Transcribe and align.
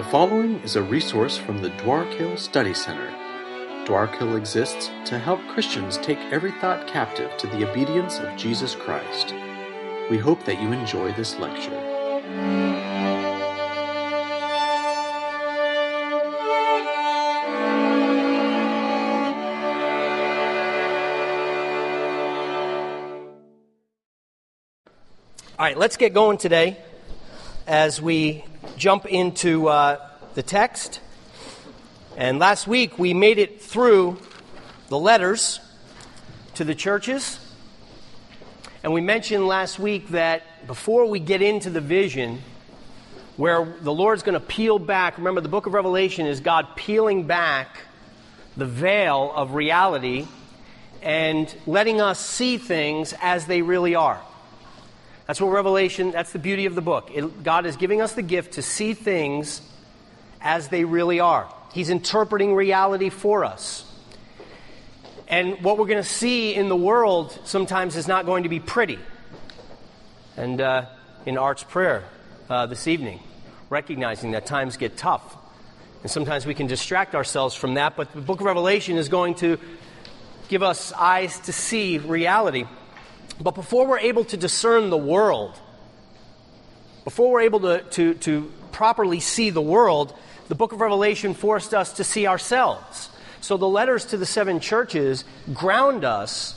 The 0.00 0.06
following 0.06 0.60
is 0.60 0.76
a 0.76 0.82
resource 0.82 1.36
from 1.36 1.60
the 1.60 1.68
Dwarkill 1.72 2.38
Study 2.38 2.72
Center. 2.72 3.10
Dwarkill 3.84 4.34
exists 4.34 4.90
to 5.04 5.18
help 5.18 5.46
Christians 5.48 5.98
take 5.98 6.18
every 6.32 6.52
thought 6.52 6.86
captive 6.86 7.36
to 7.36 7.46
the 7.46 7.70
obedience 7.70 8.18
of 8.18 8.34
Jesus 8.34 8.74
Christ. 8.74 9.34
We 10.08 10.16
hope 10.16 10.42
that 10.46 10.58
you 10.62 10.72
enjoy 10.72 11.12
this 11.12 11.36
lecture. 11.36 11.76
All 25.58 25.66
right, 25.66 25.76
let's 25.76 25.98
get 25.98 26.14
going 26.14 26.38
today 26.38 26.78
as 27.66 28.00
we 28.00 28.44
jump 28.80 29.04
into 29.04 29.68
uh, 29.68 30.00
the 30.32 30.42
text. 30.42 31.00
And 32.16 32.38
last 32.38 32.66
week 32.66 32.98
we 32.98 33.12
made 33.12 33.38
it 33.38 33.60
through 33.60 34.16
the 34.88 34.98
letters 34.98 35.60
to 36.54 36.64
the 36.64 36.74
churches. 36.74 37.38
And 38.82 38.94
we 38.94 39.02
mentioned 39.02 39.46
last 39.46 39.78
week 39.78 40.08
that 40.08 40.66
before 40.66 41.04
we 41.04 41.20
get 41.20 41.42
into 41.42 41.68
the 41.68 41.82
vision, 41.82 42.40
where 43.36 43.76
the 43.82 43.92
Lord's 43.92 44.22
going 44.22 44.32
to 44.32 44.40
peel 44.40 44.78
back, 44.78 45.18
remember 45.18 45.42
the 45.42 45.50
book 45.50 45.66
of 45.66 45.74
Revelation 45.74 46.24
is 46.24 46.40
God 46.40 46.74
peeling 46.74 47.26
back 47.26 47.82
the 48.56 48.66
veil 48.66 49.30
of 49.36 49.52
reality 49.52 50.26
and 51.02 51.54
letting 51.66 52.00
us 52.00 52.18
see 52.18 52.56
things 52.56 53.12
as 53.20 53.44
they 53.44 53.60
really 53.60 53.94
are. 53.94 54.22
That's 55.30 55.40
what 55.40 55.52
Revelation, 55.52 56.10
that's 56.10 56.32
the 56.32 56.40
beauty 56.40 56.66
of 56.66 56.74
the 56.74 56.80
book. 56.82 57.08
It, 57.14 57.44
God 57.44 57.64
is 57.64 57.76
giving 57.76 58.00
us 58.00 58.14
the 58.14 58.22
gift 58.22 58.54
to 58.54 58.62
see 58.62 58.94
things 58.94 59.62
as 60.40 60.66
they 60.70 60.82
really 60.82 61.20
are. 61.20 61.48
He's 61.72 61.88
interpreting 61.88 62.52
reality 62.52 63.10
for 63.10 63.44
us. 63.44 63.88
And 65.28 65.62
what 65.62 65.78
we're 65.78 65.86
going 65.86 66.02
to 66.02 66.08
see 66.08 66.52
in 66.52 66.68
the 66.68 66.74
world 66.74 67.38
sometimes 67.44 67.94
is 67.94 68.08
not 68.08 68.26
going 68.26 68.42
to 68.42 68.48
be 68.48 68.58
pretty. 68.58 68.98
And 70.36 70.60
uh, 70.60 70.86
in 71.24 71.38
Art's 71.38 71.62
prayer 71.62 72.02
uh, 72.48 72.66
this 72.66 72.88
evening, 72.88 73.20
recognizing 73.68 74.32
that 74.32 74.46
times 74.46 74.78
get 74.78 74.96
tough. 74.96 75.36
And 76.02 76.10
sometimes 76.10 76.44
we 76.44 76.54
can 76.54 76.66
distract 76.66 77.14
ourselves 77.14 77.54
from 77.54 77.74
that, 77.74 77.94
but 77.94 78.12
the 78.12 78.20
book 78.20 78.40
of 78.40 78.46
Revelation 78.46 78.96
is 78.96 79.08
going 79.08 79.36
to 79.36 79.60
give 80.48 80.64
us 80.64 80.92
eyes 80.92 81.38
to 81.42 81.52
see 81.52 81.98
reality. 81.98 82.64
But 83.40 83.54
before 83.54 83.86
we're 83.86 83.98
able 83.98 84.24
to 84.26 84.36
discern 84.36 84.90
the 84.90 84.98
world, 84.98 85.58
before 87.04 87.32
we're 87.32 87.40
able 87.40 87.60
to, 87.60 87.82
to, 87.82 88.14
to 88.14 88.52
properly 88.70 89.20
see 89.20 89.50
the 89.50 89.62
world, 89.62 90.14
the 90.48 90.54
book 90.54 90.72
of 90.72 90.80
Revelation 90.80 91.32
forced 91.32 91.72
us 91.72 91.94
to 91.94 92.04
see 92.04 92.26
ourselves. 92.26 93.08
So 93.40 93.56
the 93.56 93.68
letters 93.68 94.04
to 94.06 94.18
the 94.18 94.26
seven 94.26 94.60
churches 94.60 95.24
ground 95.54 96.04
us, 96.04 96.54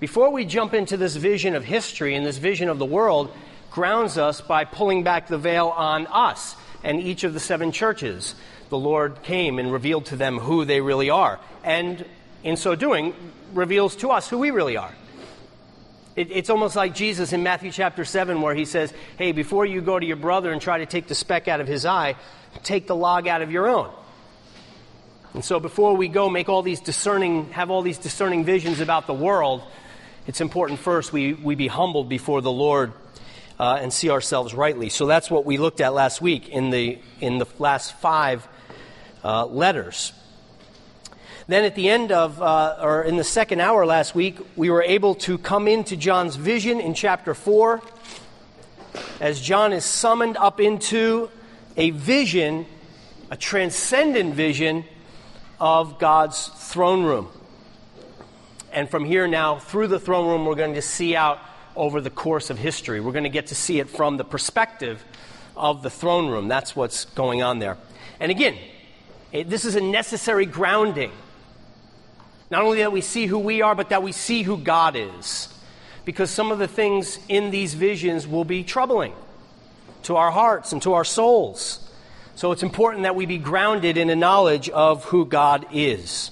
before 0.00 0.30
we 0.30 0.44
jump 0.44 0.74
into 0.74 0.96
this 0.96 1.14
vision 1.14 1.54
of 1.54 1.64
history 1.64 2.16
and 2.16 2.26
this 2.26 2.38
vision 2.38 2.68
of 2.68 2.78
the 2.78 2.84
world, 2.84 3.32
grounds 3.70 4.18
us 4.18 4.40
by 4.40 4.64
pulling 4.64 5.04
back 5.04 5.28
the 5.28 5.38
veil 5.38 5.68
on 5.68 6.08
us 6.08 6.56
and 6.82 7.00
each 7.00 7.22
of 7.22 7.34
the 7.34 7.40
seven 7.40 7.70
churches. 7.70 8.34
The 8.70 8.78
Lord 8.78 9.22
came 9.22 9.58
and 9.58 9.72
revealed 9.72 10.06
to 10.06 10.16
them 10.16 10.38
who 10.38 10.64
they 10.64 10.80
really 10.80 11.10
are. 11.10 11.38
And 11.62 12.04
in 12.42 12.56
so 12.56 12.74
doing, 12.74 13.14
reveals 13.54 13.94
to 13.96 14.10
us 14.10 14.28
who 14.28 14.38
we 14.38 14.50
really 14.50 14.76
are. 14.76 14.92
It, 16.18 16.32
it's 16.32 16.50
almost 16.50 16.74
like 16.74 16.96
Jesus 16.96 17.32
in 17.32 17.44
Matthew 17.44 17.70
chapter 17.70 18.04
7, 18.04 18.42
where 18.42 18.52
he 18.52 18.64
says, 18.64 18.92
Hey, 19.16 19.30
before 19.30 19.64
you 19.64 19.80
go 19.80 19.96
to 19.96 20.04
your 20.04 20.16
brother 20.16 20.50
and 20.50 20.60
try 20.60 20.78
to 20.78 20.86
take 20.86 21.06
the 21.06 21.14
speck 21.14 21.46
out 21.46 21.60
of 21.60 21.68
his 21.68 21.86
eye, 21.86 22.16
take 22.64 22.88
the 22.88 22.96
log 22.96 23.28
out 23.28 23.40
of 23.40 23.52
your 23.52 23.68
own. 23.68 23.92
And 25.32 25.44
so 25.44 25.60
before 25.60 25.96
we 25.96 26.08
go 26.08 26.28
make 26.28 26.48
all 26.48 26.62
these 26.62 26.80
discerning, 26.80 27.50
have 27.50 27.70
all 27.70 27.82
these 27.82 27.98
discerning 27.98 28.44
visions 28.44 28.80
about 28.80 29.06
the 29.06 29.14
world, 29.14 29.62
it's 30.26 30.40
important 30.40 30.80
first 30.80 31.12
we, 31.12 31.34
we 31.34 31.54
be 31.54 31.68
humbled 31.68 32.08
before 32.08 32.40
the 32.40 32.50
Lord 32.50 32.94
uh, 33.60 33.78
and 33.80 33.92
see 33.92 34.10
ourselves 34.10 34.54
rightly. 34.54 34.88
So 34.88 35.06
that's 35.06 35.30
what 35.30 35.46
we 35.46 35.56
looked 35.56 35.80
at 35.80 35.94
last 35.94 36.20
week 36.20 36.48
in 36.48 36.70
the, 36.70 36.98
in 37.20 37.38
the 37.38 37.46
last 37.60 37.92
five 38.00 38.44
uh, 39.22 39.46
letters. 39.46 40.12
Then 41.48 41.64
at 41.64 41.74
the 41.74 41.88
end 41.88 42.12
of, 42.12 42.42
uh, 42.42 42.76
or 42.78 43.02
in 43.02 43.16
the 43.16 43.24
second 43.24 43.60
hour 43.60 43.86
last 43.86 44.14
week, 44.14 44.38
we 44.54 44.68
were 44.68 44.82
able 44.82 45.14
to 45.14 45.38
come 45.38 45.66
into 45.66 45.96
John's 45.96 46.36
vision 46.36 46.78
in 46.78 46.92
chapter 46.92 47.32
4 47.32 47.80
as 49.18 49.40
John 49.40 49.72
is 49.72 49.86
summoned 49.86 50.36
up 50.36 50.60
into 50.60 51.30
a 51.78 51.88
vision, 51.88 52.66
a 53.30 53.36
transcendent 53.36 54.34
vision 54.34 54.84
of 55.58 55.98
God's 55.98 56.48
throne 56.48 57.04
room. 57.04 57.28
And 58.70 58.90
from 58.90 59.06
here 59.06 59.26
now, 59.26 59.58
through 59.58 59.86
the 59.86 59.98
throne 59.98 60.28
room, 60.28 60.44
we're 60.44 60.54
going 60.54 60.74
to 60.74 60.82
see 60.82 61.16
out 61.16 61.38
over 61.74 62.02
the 62.02 62.10
course 62.10 62.50
of 62.50 62.58
history. 62.58 63.00
We're 63.00 63.12
going 63.12 63.24
to 63.24 63.30
get 63.30 63.46
to 63.46 63.54
see 63.54 63.80
it 63.80 63.88
from 63.88 64.18
the 64.18 64.24
perspective 64.24 65.02
of 65.56 65.82
the 65.82 65.88
throne 65.88 66.28
room. 66.28 66.46
That's 66.46 66.76
what's 66.76 67.06
going 67.06 67.42
on 67.42 67.58
there. 67.58 67.78
And 68.20 68.30
again, 68.30 68.58
this 69.32 69.64
is 69.64 69.76
a 69.76 69.80
necessary 69.80 70.44
grounding 70.44 71.10
not 72.50 72.62
only 72.62 72.78
that 72.78 72.92
we 72.92 73.00
see 73.00 73.26
who 73.26 73.38
we 73.38 73.62
are, 73.62 73.74
but 73.74 73.90
that 73.90 74.02
we 74.02 74.12
see 74.12 74.42
who 74.42 74.56
God 74.56 74.96
is. 74.96 75.48
Because 76.04 76.30
some 76.30 76.50
of 76.50 76.58
the 76.58 76.68
things 76.68 77.18
in 77.28 77.50
these 77.50 77.74
visions 77.74 78.26
will 78.26 78.44
be 78.44 78.64
troubling 78.64 79.12
to 80.04 80.16
our 80.16 80.30
hearts 80.30 80.72
and 80.72 80.80
to 80.82 80.94
our 80.94 81.04
souls. 81.04 81.84
So 82.34 82.52
it's 82.52 82.62
important 82.62 83.02
that 83.02 83.16
we 83.16 83.26
be 83.26 83.38
grounded 83.38 83.96
in 83.96 84.08
a 84.08 84.16
knowledge 84.16 84.70
of 84.70 85.04
who 85.04 85.26
God 85.26 85.66
is. 85.72 86.30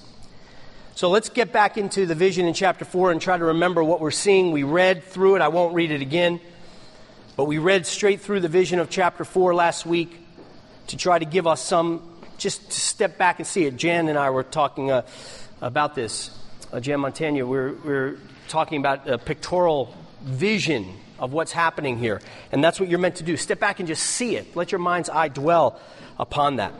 So 0.95 1.11
let's 1.11 1.29
get 1.29 1.51
back 1.51 1.77
into 1.77 2.07
the 2.07 2.15
vision 2.15 2.47
in 2.47 2.55
chapter 2.55 2.83
4 2.83 3.11
and 3.11 3.21
try 3.21 3.37
to 3.37 3.45
remember 3.45 3.83
what 3.83 3.99
we're 3.99 4.09
seeing. 4.09 4.51
We 4.51 4.63
read 4.63 5.03
through 5.03 5.35
it. 5.35 5.41
I 5.41 5.49
won't 5.49 5.75
read 5.75 5.91
it 5.91 6.01
again. 6.01 6.39
But 7.35 7.45
we 7.45 7.59
read 7.59 7.85
straight 7.85 8.21
through 8.21 8.39
the 8.39 8.47
vision 8.47 8.79
of 8.79 8.89
chapter 8.89 9.23
4 9.23 9.53
last 9.53 9.85
week 9.85 10.17
to 10.87 10.97
try 10.97 11.19
to 11.19 11.25
give 11.25 11.45
us 11.45 11.61
some, 11.61 12.01
just 12.39 12.71
to 12.71 12.79
step 12.79 13.19
back 13.19 13.37
and 13.37 13.45
see 13.45 13.65
it. 13.65 13.75
Jan 13.75 14.07
and 14.07 14.17
I 14.17 14.31
were 14.31 14.41
talking. 14.41 14.89
Uh, 14.89 15.03
about 15.61 15.95
this. 15.95 16.31
Uh, 16.71 16.79
Jan 16.79 16.99
Montagna, 16.99 17.47
we're, 17.47 17.73
we're 17.73 18.17
talking 18.47 18.79
about 18.79 19.07
a 19.07 19.17
pictorial 19.17 19.93
vision 20.21 20.93
of 21.19 21.33
what's 21.33 21.51
happening 21.51 21.97
here. 21.97 22.21
And 22.51 22.63
that's 22.63 22.79
what 22.79 22.89
you're 22.89 22.99
meant 22.99 23.15
to 23.15 23.23
do. 23.23 23.37
Step 23.37 23.59
back 23.59 23.79
and 23.79 23.87
just 23.87 24.03
see 24.03 24.35
it. 24.35 24.55
Let 24.55 24.71
your 24.71 24.79
mind's 24.79 25.09
eye 25.09 25.29
dwell 25.29 25.79
upon 26.19 26.57
that. 26.57 26.73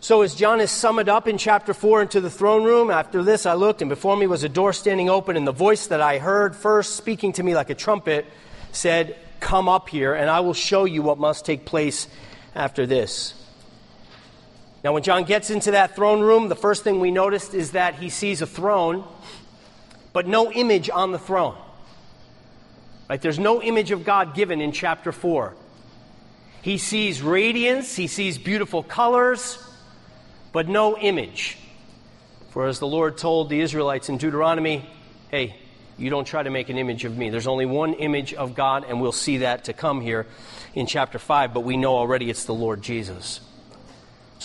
So, 0.00 0.20
as 0.20 0.34
John 0.34 0.60
is 0.60 0.70
summed 0.70 1.08
up 1.08 1.26
in 1.26 1.38
chapter 1.38 1.72
4 1.72 2.02
into 2.02 2.20
the 2.20 2.28
throne 2.28 2.62
room, 2.62 2.90
after 2.90 3.22
this 3.22 3.46
I 3.46 3.54
looked, 3.54 3.80
and 3.80 3.88
before 3.88 4.14
me 4.18 4.26
was 4.26 4.44
a 4.44 4.50
door 4.50 4.74
standing 4.74 5.08
open, 5.08 5.34
and 5.34 5.46
the 5.46 5.52
voice 5.52 5.86
that 5.86 6.02
I 6.02 6.18
heard 6.18 6.54
first 6.54 6.96
speaking 6.96 7.32
to 7.34 7.42
me 7.42 7.54
like 7.54 7.70
a 7.70 7.74
trumpet 7.74 8.26
said, 8.70 9.16
Come 9.40 9.66
up 9.66 9.88
here, 9.88 10.14
and 10.14 10.28
I 10.28 10.40
will 10.40 10.52
show 10.52 10.84
you 10.84 11.00
what 11.00 11.16
must 11.16 11.46
take 11.46 11.64
place 11.64 12.06
after 12.54 12.84
this. 12.84 13.32
Now, 14.84 14.92
when 14.92 15.02
John 15.02 15.24
gets 15.24 15.48
into 15.48 15.70
that 15.70 15.96
throne 15.96 16.20
room, 16.20 16.48
the 16.48 16.54
first 16.54 16.84
thing 16.84 17.00
we 17.00 17.10
noticed 17.10 17.54
is 17.54 17.70
that 17.70 17.94
he 17.94 18.10
sees 18.10 18.42
a 18.42 18.46
throne, 18.46 19.02
but 20.12 20.26
no 20.28 20.52
image 20.52 20.90
on 20.90 21.10
the 21.10 21.18
throne. 21.18 21.56
Right? 23.08 23.20
There's 23.20 23.38
no 23.38 23.62
image 23.62 23.92
of 23.92 24.04
God 24.04 24.34
given 24.34 24.60
in 24.60 24.72
chapter 24.72 25.10
4. 25.10 25.54
He 26.60 26.76
sees 26.76 27.22
radiance, 27.22 27.96
he 27.96 28.06
sees 28.06 28.36
beautiful 28.36 28.82
colors, 28.82 29.58
but 30.52 30.68
no 30.68 30.98
image. 30.98 31.56
For 32.50 32.66
as 32.66 32.78
the 32.78 32.86
Lord 32.86 33.16
told 33.16 33.48
the 33.48 33.60
Israelites 33.60 34.10
in 34.10 34.18
Deuteronomy, 34.18 34.88
hey, 35.30 35.56
you 35.96 36.10
don't 36.10 36.26
try 36.26 36.42
to 36.42 36.50
make 36.50 36.68
an 36.68 36.76
image 36.76 37.06
of 37.06 37.16
me. 37.16 37.30
There's 37.30 37.46
only 37.46 37.66
one 37.66 37.94
image 37.94 38.34
of 38.34 38.54
God, 38.54 38.84
and 38.86 39.00
we'll 39.00 39.12
see 39.12 39.38
that 39.38 39.64
to 39.64 39.72
come 39.72 40.02
here 40.02 40.26
in 40.74 40.86
chapter 40.86 41.18
5, 41.18 41.54
but 41.54 41.60
we 41.60 41.78
know 41.78 41.96
already 41.96 42.28
it's 42.28 42.44
the 42.44 42.54
Lord 42.54 42.82
Jesus. 42.82 43.40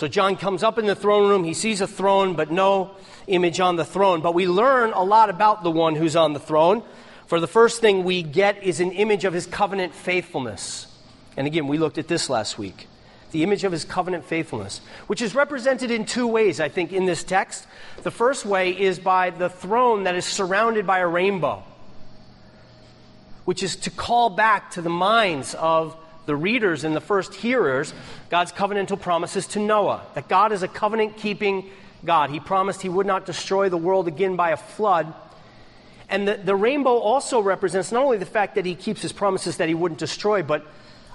So 0.00 0.08
John 0.08 0.36
comes 0.36 0.62
up 0.62 0.78
in 0.78 0.86
the 0.86 0.94
throne 0.94 1.28
room. 1.28 1.44
He 1.44 1.52
sees 1.52 1.82
a 1.82 1.86
throne, 1.86 2.34
but 2.34 2.50
no 2.50 2.92
image 3.26 3.60
on 3.60 3.76
the 3.76 3.84
throne. 3.84 4.22
But 4.22 4.32
we 4.32 4.46
learn 4.46 4.94
a 4.94 5.02
lot 5.02 5.28
about 5.28 5.62
the 5.62 5.70
one 5.70 5.94
who's 5.94 6.16
on 6.16 6.32
the 6.32 6.40
throne. 6.40 6.82
For 7.26 7.38
the 7.38 7.46
first 7.46 7.82
thing 7.82 8.02
we 8.02 8.22
get 8.22 8.62
is 8.62 8.80
an 8.80 8.92
image 8.92 9.26
of 9.26 9.34
his 9.34 9.44
covenant 9.44 9.94
faithfulness. 9.94 10.86
And 11.36 11.46
again, 11.46 11.68
we 11.68 11.76
looked 11.76 11.98
at 11.98 12.08
this 12.08 12.30
last 12.30 12.58
week. 12.58 12.88
The 13.32 13.42
image 13.42 13.62
of 13.62 13.72
his 13.72 13.84
covenant 13.84 14.24
faithfulness, 14.24 14.80
which 15.06 15.20
is 15.20 15.34
represented 15.34 15.90
in 15.90 16.06
two 16.06 16.26
ways, 16.26 16.60
I 16.60 16.70
think, 16.70 16.94
in 16.94 17.04
this 17.04 17.22
text. 17.22 17.66
The 18.02 18.10
first 18.10 18.46
way 18.46 18.70
is 18.70 18.98
by 18.98 19.28
the 19.28 19.50
throne 19.50 20.04
that 20.04 20.14
is 20.14 20.24
surrounded 20.24 20.86
by 20.86 21.00
a 21.00 21.06
rainbow, 21.06 21.62
which 23.44 23.62
is 23.62 23.76
to 23.76 23.90
call 23.90 24.30
back 24.30 24.70
to 24.70 24.80
the 24.80 24.88
minds 24.88 25.54
of 25.56 25.94
the 26.24 26.36
readers 26.36 26.84
and 26.84 26.94
the 26.94 27.00
first 27.00 27.34
hearers 27.34 27.92
God's 28.30 28.52
covenantal 28.52 29.00
promises 29.00 29.48
to 29.48 29.58
Noah 29.58 30.02
that 30.14 30.28
God 30.28 30.52
is 30.52 30.62
a 30.62 30.68
covenant 30.68 31.16
keeping 31.16 31.68
God. 32.04 32.30
He 32.30 32.40
promised 32.40 32.80
he 32.80 32.88
would 32.88 33.06
not 33.06 33.26
destroy 33.26 33.68
the 33.68 33.76
world 33.76 34.08
again 34.08 34.36
by 34.36 34.50
a 34.50 34.56
flood. 34.56 35.12
And 36.08 36.26
the, 36.26 36.36
the 36.36 36.54
rainbow 36.54 36.96
also 36.96 37.40
represents 37.40 37.92
not 37.92 38.04
only 38.04 38.18
the 38.18 38.26
fact 38.26 38.54
that 38.54 38.64
he 38.64 38.74
keeps 38.74 39.02
his 39.02 39.12
promises 39.12 39.56
that 39.58 39.68
he 39.68 39.74
wouldn't 39.74 39.98
destroy, 39.98 40.42
but 40.42 40.64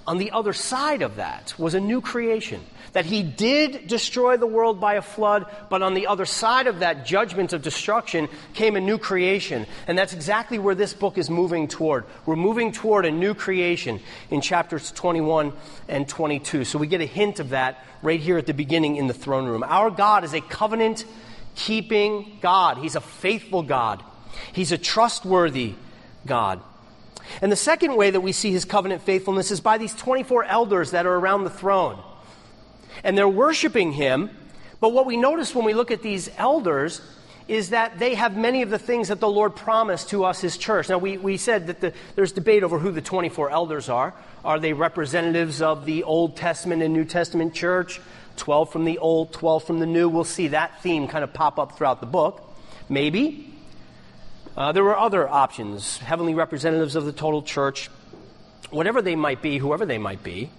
on 0.06 0.18
the 0.18 0.32
other 0.32 0.54
side 0.54 1.02
of 1.02 1.16
that 1.16 1.54
was 1.58 1.74
a 1.74 1.80
new 1.80 2.02
creation. 2.02 2.62
That 2.96 3.06
he 3.06 3.24
did 3.24 3.88
destroy 3.88 4.38
the 4.38 4.48
world 4.48 4.80
by 4.80 4.94
a 4.94 5.02
flood, 5.02 5.46
but 5.70 5.82
on 5.82 5.96
the 5.96 6.08
other 6.08 6.26
side 6.26 6.68
of 6.68 6.80
that 6.80 7.06
judgment 7.06 7.52
of 7.52 7.62
destruction 7.62 8.30
came 8.54 8.78
a 8.78 8.80
new 8.80 8.98
creation. 8.98 9.68
And 9.86 9.98
that's 9.98 10.14
exactly 10.14 10.60
where 10.60 10.76
this 10.76 10.94
book 10.94 11.18
is 11.18 11.30
moving 11.30 11.68
toward. 11.68 12.06
We're 12.26 12.38
moving 12.38 12.72
toward 12.72 13.06
a 13.06 13.12
new 13.12 13.34
creation 13.34 14.00
in 14.32 14.40
chapters 14.40 14.94
21 14.94 15.52
and 15.90 16.08
22. 16.08 16.64
So 16.64 16.80
we 16.80 16.88
get 16.88 17.02
a 17.02 17.06
hint 17.06 17.42
of 17.42 17.50
that 17.50 17.84
right 18.02 18.22
here 18.22 18.38
at 18.38 18.46
the 18.46 18.54
beginning 18.54 18.96
in 18.96 19.08
the 19.08 19.14
throne 19.14 19.46
room. 19.46 19.64
Our 19.64 19.92
God 19.92 20.24
is 20.24 20.34
a 20.34 20.40
covenant 20.40 21.04
keeping 21.56 22.38
God, 22.42 22.78
He's 22.78 22.96
a 22.96 23.02
faithful 23.02 23.62
God, 23.62 24.02
He's 24.54 24.72
a 24.72 24.78
trustworthy 24.78 25.76
God. 26.26 26.62
And 27.42 27.52
the 27.52 27.58
second 27.58 27.98
way 27.98 28.12
that 28.12 28.22
we 28.22 28.32
see 28.32 28.52
his 28.52 28.64
covenant 28.64 29.02
faithfulness 29.02 29.52
is 29.52 29.60
by 29.60 29.78
these 29.78 29.94
24 29.94 30.46
elders 30.46 30.92
that 30.92 31.06
are 31.06 31.14
around 31.14 31.44
the 31.44 31.50
throne. 31.50 32.02
And 33.06 33.18
they're 33.18 33.30
worshiping 33.30 33.94
him. 33.94 34.30
But 34.82 34.92
what 34.92 35.06
we 35.06 35.16
notice 35.16 35.56
when 35.56 35.64
we 35.64 35.74
look 35.74 35.92
at 35.92 36.02
these 36.02 36.30
elders 36.38 37.00
is 37.48 37.70
that 37.70 38.00
they 38.00 38.16
have 38.16 38.36
many 38.36 38.64
of 38.64 38.72
the 38.72 38.80
things 38.80 39.10
that 39.10 39.20
the 39.20 39.30
Lord 39.30 39.56
promised 39.56 40.10
to 40.10 40.26
us, 40.26 40.42
his 40.42 40.58
church. 40.58 40.90
Now, 40.90 40.98
we, 40.98 41.18
we 41.18 41.38
said 41.38 41.68
that 41.68 41.80
the, 41.80 41.94
there's 42.16 42.32
debate 42.32 42.64
over 42.64 42.80
who 42.80 42.92
the 42.92 43.02
24 43.02 43.52
elders 43.52 43.88
are. 43.88 44.16
Are 44.44 44.60
they 44.60 44.74
representatives 44.74 45.62
of 45.62 45.86
the 45.86 46.04
Old 46.04 46.36
Testament 46.36 46.82
and 46.82 46.94
New 46.94 47.06
Testament 47.06 47.54
church? 47.54 48.02
12 48.38 48.72
from 48.72 48.84
the 48.86 48.98
Old, 48.98 49.32
12 49.32 49.64
from 49.64 49.80
the 49.80 49.86
New. 49.86 50.10
We'll 50.10 50.24
see 50.24 50.50
that 50.50 50.82
theme 50.82 51.08
kind 51.08 51.24
of 51.24 51.34
pop 51.34 51.60
up 51.60 51.78
throughout 51.78 52.00
the 52.00 52.08
book. 52.08 52.42
Maybe. 52.90 53.54
Uh, 54.58 54.72
there 54.72 54.84
were 54.84 54.98
other 54.98 55.28
options, 55.28 55.98
heavenly 56.00 56.34
representatives 56.34 56.96
of 56.96 57.06
the 57.06 57.12
total 57.12 57.44
church, 57.44 57.90
whatever 58.72 59.02
they 59.02 59.16
might 59.16 59.42
be, 59.42 59.58
whoever 59.58 59.86
they 59.86 59.98
might 59.98 60.24
be. 60.24 60.50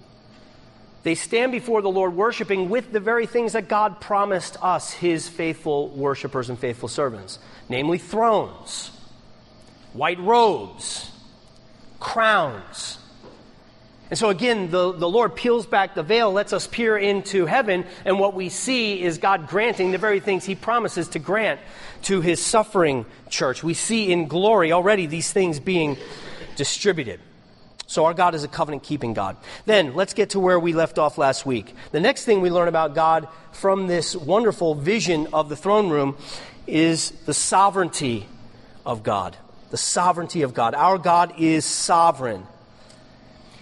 They 1.07 1.15
stand 1.15 1.53
before 1.53 1.81
the 1.81 1.89
Lord 1.89 2.17
worshiping 2.17 2.67
with 2.67 2.91
the 2.91 2.99
very 2.99 3.27
things 3.27 3.53
that 3.53 3.69
God 3.69 4.01
promised 4.01 4.61
us, 4.61 4.91
his 4.91 5.29
faithful 5.29 5.87
worshipers 5.87 6.49
and 6.49 6.59
faithful 6.59 6.89
servants 6.89 7.39
namely, 7.69 7.97
thrones, 7.97 8.91
white 9.93 10.19
robes, 10.19 11.09
crowns, 12.01 12.97
and 14.09 14.19
so 14.19 14.29
again, 14.29 14.69
the, 14.69 14.91
the 14.91 15.07
Lord 15.07 15.33
peels 15.33 15.65
back 15.65 15.95
the 15.95 16.03
veil, 16.03 16.29
lets 16.29 16.51
us 16.51 16.67
peer 16.67 16.97
into 16.97 17.45
heaven, 17.45 17.85
and 18.03 18.19
what 18.19 18.33
we 18.33 18.49
see 18.49 19.01
is 19.01 19.17
God 19.17 19.47
granting 19.47 19.91
the 19.91 19.97
very 19.97 20.19
things 20.19 20.43
He 20.43 20.55
promises 20.55 21.07
to 21.09 21.19
grant 21.19 21.61
to 22.03 22.19
His 22.19 22.43
suffering 22.43 23.05
church. 23.29 23.63
We 23.63 23.75
see 23.75 24.11
in 24.11 24.27
glory 24.27 24.73
already 24.73 25.05
these 25.05 25.31
things 25.31 25.61
being 25.61 25.95
distributed. 26.57 27.21
So 27.87 28.03
our 28.03 28.13
God 28.13 28.35
is 28.35 28.43
a 28.43 28.49
covenant 28.49 28.83
keeping 28.83 29.13
God. 29.13 29.37
Then 29.65 29.95
let's 29.95 30.13
get 30.13 30.31
to 30.31 30.41
where 30.41 30.59
we 30.59 30.73
left 30.73 30.99
off 30.99 31.17
last 31.17 31.45
week. 31.45 31.73
The 31.91 32.01
next 32.01 32.25
thing 32.25 32.41
we 32.41 32.49
learn 32.49 32.67
about 32.67 32.93
God 32.93 33.29
from 33.53 33.87
this 33.87 34.13
wonderful 34.13 34.75
vision 34.75 35.27
of 35.31 35.47
the 35.47 35.55
throne 35.55 35.89
room 35.89 36.17
is 36.67 37.11
the 37.25 37.33
sovereignty 37.33 38.27
of 38.85 39.03
God. 39.03 39.37
The 39.71 39.77
sovereignty 39.77 40.41
of 40.41 40.53
God. 40.53 40.75
Our 40.75 40.97
God 40.97 41.39
is 41.39 41.63
sovereign. 41.63 42.45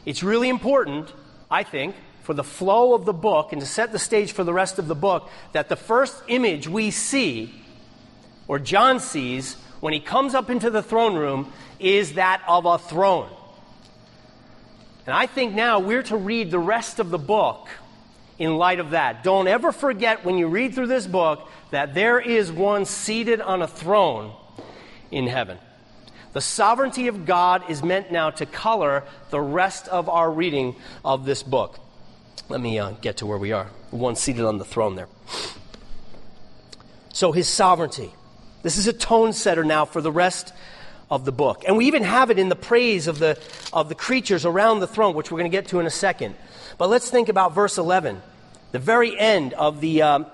It's 0.05 0.23
really 0.23 0.49
important, 0.49 1.13
I 1.49 1.61
think, 1.61 1.95
for 2.23 2.33
the 2.33 2.43
flow 2.43 2.95
of 2.95 3.05
the 3.05 3.13
book 3.13 3.51
and 3.51 3.61
to 3.61 3.67
set 3.67 3.91
the 3.91 3.99
stage 3.99 4.31
for 4.31 4.43
the 4.43 4.53
rest 4.53 4.79
of 4.79 4.87
the 4.87 4.95
book 4.95 5.29
that 5.53 5.69
the 5.69 5.75
first 5.75 6.15
image 6.27 6.67
we 6.67 6.89
see, 6.89 7.53
or 8.47 8.57
John 8.57 8.99
sees, 8.99 9.53
when 9.81 9.93
he 9.93 9.99
comes 9.99 10.33
up 10.33 10.49
into 10.49 10.71
the 10.71 10.81
throne 10.81 11.13
room, 11.15 11.53
is 11.79 12.13
that 12.13 12.41
of 12.47 12.65
a 12.65 12.79
throne. 12.79 13.29
And 15.05 15.15
I 15.15 15.27
think 15.27 15.53
now 15.53 15.79
we're 15.79 16.03
to 16.03 16.17
read 16.17 16.51
the 16.51 16.59
rest 16.59 16.99
of 16.99 17.09
the 17.09 17.19
book 17.19 17.67
in 18.39 18.57
light 18.57 18.79
of 18.79 18.91
that. 18.91 19.23
Don't 19.23 19.47
ever 19.47 19.71
forget 19.71 20.25
when 20.25 20.37
you 20.37 20.47
read 20.47 20.73
through 20.73 20.87
this 20.87 21.07
book 21.07 21.47
that 21.71 21.93
there 21.93 22.19
is 22.19 22.51
one 22.51 22.85
seated 22.85 23.39
on 23.39 23.61
a 23.61 23.67
throne 23.67 24.33
in 25.11 25.27
heaven. 25.27 25.57
The 26.33 26.41
sovereignty 26.41 27.07
of 27.07 27.25
God 27.25 27.69
is 27.69 27.81
meant 27.81 28.11
now 28.11 28.29
to 28.31 28.45
color 28.45 29.03
the 29.29 29.39
rest 29.39 29.87
of 29.87 30.09
our 30.09 30.29
reading 30.29 30.75
of 31.03 31.25
this 31.25 31.43
book. 31.43 31.79
Let 32.49 32.59
me 32.59 32.77
uh, 32.77 32.91
get 33.01 33.17
to 33.17 33.25
where 33.25 33.37
we 33.37 33.53
are. 33.53 33.67
One 33.91 34.15
seated 34.15 34.43
on 34.43 34.57
the 34.57 34.65
throne 34.65 34.95
there. 34.95 35.07
So, 37.13 37.31
his 37.31 37.47
sovereignty. 37.47 38.11
This 38.63 38.77
is 38.77 38.87
a 38.87 38.93
tone 38.93 39.31
setter 39.31 39.63
now 39.63 39.85
for 39.85 40.01
the 40.01 40.11
rest 40.11 40.51
of 41.09 41.25
the 41.25 41.31
book. 41.31 41.63
And 41.67 41.77
we 41.77 41.85
even 41.85 42.03
have 42.03 42.31
it 42.31 42.39
in 42.39 42.49
the 42.49 42.55
praise 42.55 43.07
of 43.07 43.19
the, 43.19 43.39
of 43.71 43.89
the 43.89 43.95
creatures 43.95 44.45
around 44.45 44.79
the 44.79 44.87
throne, 44.87 45.15
which 45.15 45.31
we're 45.31 45.39
going 45.39 45.51
to 45.51 45.55
get 45.55 45.67
to 45.69 45.79
in 45.79 45.85
a 45.85 45.91
second. 45.91 46.35
But 46.77 46.89
let's 46.89 47.09
think 47.09 47.29
about 47.29 47.53
verse 47.53 47.77
11, 47.77 48.21
the 48.71 48.79
very 48.79 49.17
end 49.17 49.53
of 49.53 49.81
the, 49.81 50.01
um, 50.01 50.25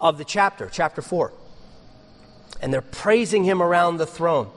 of 0.00 0.18
the 0.18 0.24
chapter, 0.24 0.68
chapter 0.70 1.02
4. 1.02 1.32
And 2.60 2.72
they're 2.72 2.82
praising 2.82 3.44
him 3.44 3.62
around 3.62 3.96
the 3.96 4.06
throne. 4.06 4.50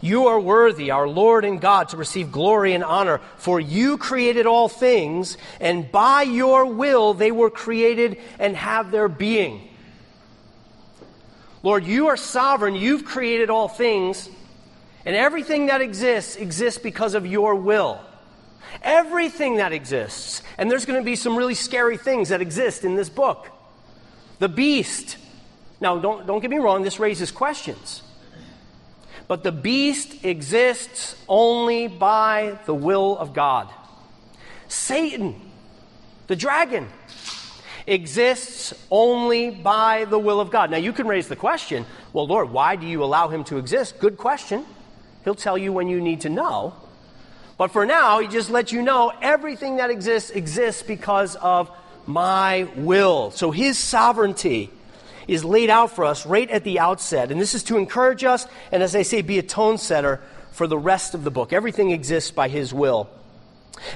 You 0.00 0.26
are 0.26 0.40
worthy, 0.40 0.90
our 0.90 1.08
Lord 1.08 1.44
and 1.44 1.60
God, 1.60 1.88
to 1.90 1.96
receive 1.96 2.30
glory 2.30 2.74
and 2.74 2.84
honor, 2.84 3.20
for 3.38 3.58
you 3.58 3.96
created 3.96 4.46
all 4.46 4.68
things, 4.68 5.38
and 5.60 5.90
by 5.90 6.22
your 6.22 6.66
will 6.66 7.14
they 7.14 7.32
were 7.32 7.50
created 7.50 8.18
and 8.38 8.56
have 8.56 8.90
their 8.90 9.08
being. 9.08 9.68
Lord, 11.62 11.84
you 11.84 12.08
are 12.08 12.16
sovereign. 12.16 12.74
You've 12.74 13.04
created 13.04 13.50
all 13.50 13.68
things, 13.68 14.28
and 15.06 15.14
everything 15.14 15.66
that 15.66 15.80
exists 15.80 16.34
exists 16.34 16.80
because 16.82 17.14
of 17.14 17.24
your 17.24 17.54
will. 17.54 18.00
Everything 18.82 19.56
that 19.56 19.72
exists. 19.72 20.42
And 20.58 20.68
there's 20.70 20.84
going 20.84 21.00
to 21.00 21.04
be 21.04 21.14
some 21.14 21.36
really 21.36 21.54
scary 21.54 21.96
things 21.96 22.30
that 22.30 22.42
exist 22.42 22.84
in 22.84 22.96
this 22.96 23.08
book. 23.08 23.48
The 24.40 24.48
beast. 24.48 25.16
Now, 25.80 25.98
don't, 25.98 26.26
don't 26.26 26.40
get 26.40 26.50
me 26.50 26.58
wrong, 26.58 26.82
this 26.82 26.98
raises 26.98 27.30
questions. 27.30 28.02
But 29.28 29.44
the 29.44 29.52
beast 29.52 30.24
exists 30.24 31.16
only 31.28 31.86
by 31.86 32.58
the 32.66 32.74
will 32.74 33.16
of 33.16 33.32
God. 33.32 33.68
Satan, 34.68 35.40
the 36.26 36.36
dragon, 36.36 36.88
exists 37.86 38.74
only 38.90 39.50
by 39.50 40.04
the 40.06 40.18
will 40.18 40.40
of 40.40 40.50
God. 40.50 40.70
Now, 40.70 40.78
you 40.78 40.92
can 40.92 41.06
raise 41.06 41.28
the 41.28 41.36
question 41.36 41.86
well, 42.12 42.26
Lord, 42.26 42.50
why 42.50 42.74
do 42.74 42.86
you 42.86 43.04
allow 43.04 43.28
him 43.28 43.44
to 43.44 43.58
exist? 43.58 44.00
Good 44.00 44.16
question. 44.16 44.64
He'll 45.26 45.34
tell 45.34 45.58
you 45.58 45.72
when 45.72 45.88
you 45.88 46.00
need 46.00 46.20
to 46.20 46.28
know. 46.28 46.72
But 47.58 47.72
for 47.72 47.84
now, 47.84 48.20
he 48.20 48.28
just 48.28 48.48
lets 48.48 48.70
you 48.70 48.80
know 48.80 49.12
everything 49.20 49.78
that 49.78 49.90
exists 49.90 50.30
exists 50.30 50.84
because 50.84 51.34
of 51.34 51.68
my 52.06 52.68
will. 52.76 53.32
So 53.32 53.50
his 53.50 53.76
sovereignty 53.76 54.70
is 55.26 55.44
laid 55.44 55.68
out 55.68 55.90
for 55.90 56.04
us 56.04 56.26
right 56.26 56.48
at 56.48 56.62
the 56.62 56.78
outset. 56.78 57.32
And 57.32 57.40
this 57.40 57.56
is 57.56 57.64
to 57.64 57.76
encourage 57.76 58.22
us, 58.22 58.46
and 58.70 58.84
as 58.84 58.94
I 58.94 59.02
say, 59.02 59.20
be 59.20 59.40
a 59.40 59.42
tone 59.42 59.78
setter 59.78 60.22
for 60.52 60.68
the 60.68 60.78
rest 60.78 61.12
of 61.12 61.24
the 61.24 61.32
book. 61.32 61.52
Everything 61.52 61.90
exists 61.90 62.30
by 62.30 62.46
His 62.46 62.72
will. 62.72 63.10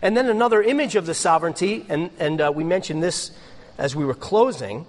And 0.03 0.17
then 0.17 0.29
another 0.29 0.61
image 0.61 0.97
of 0.97 1.07
the 1.07 1.15
sovereignty, 1.15 1.87
and, 1.89 2.11
and 2.19 2.41
uh, 2.41 2.53
we 2.53 2.65
mentioned 2.65 3.05
this 3.05 3.31
as 3.79 3.95
we 3.95 4.05
were 4.05 4.15
closing, 4.15 4.85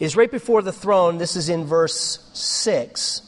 is 0.00 0.16
right 0.16 0.30
before 0.30 0.62
the 0.62 0.72
throne. 0.72 1.18
This 1.18 1.36
is 1.36 1.50
in 1.50 1.66
verse 1.66 2.26
6. 2.32 3.27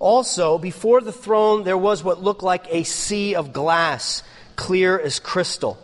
Also, 0.00 0.56
before 0.58 1.02
the 1.02 1.12
throne, 1.12 1.62
there 1.62 1.78
was 1.78 2.02
what 2.02 2.22
looked 2.22 2.42
like 2.42 2.66
a 2.70 2.82
sea 2.84 3.34
of 3.34 3.52
glass, 3.52 4.22
clear 4.56 4.98
as 4.98 5.20
crystal. 5.20 5.78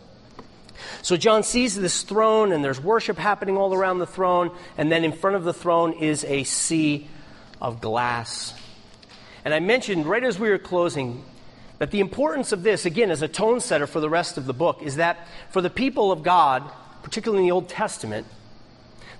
So 1.03 1.15
John 1.15 1.43
sees 1.43 1.75
this 1.75 2.01
throne, 2.01 2.51
and 2.51 2.63
there's 2.63 2.81
worship 2.81 3.17
happening 3.17 3.57
all 3.57 3.73
around 3.73 3.99
the 3.99 4.07
throne, 4.07 4.51
and 4.77 4.91
then 4.91 5.03
in 5.03 5.11
front 5.11 5.35
of 5.35 5.43
the 5.43 5.53
throne 5.53 5.93
is 5.93 6.23
a 6.25 6.43
sea 6.43 7.07
of 7.61 7.79
glass. 7.79 8.53
And 9.45 9.53
I 9.53 9.59
mentioned 9.59 10.07
right 10.07 10.23
as 10.23 10.39
we 10.39 10.49
were 10.49 10.57
closing 10.57 11.23
that 11.77 11.91
the 11.91 11.99
importance 11.99 12.51
of 12.51 12.63
this, 12.63 12.85
again, 12.85 13.11
as 13.11 13.21
a 13.21 13.27
tone 13.27 13.59
setter 13.59 13.85
for 13.85 13.99
the 13.99 14.09
rest 14.09 14.37
of 14.37 14.47
the 14.47 14.53
book, 14.53 14.81
is 14.81 14.95
that 14.95 15.27
for 15.51 15.61
the 15.61 15.69
people 15.69 16.11
of 16.11 16.23
God, 16.23 16.63
particularly 17.03 17.43
in 17.43 17.47
the 17.47 17.53
Old 17.53 17.69
Testament, 17.69 18.25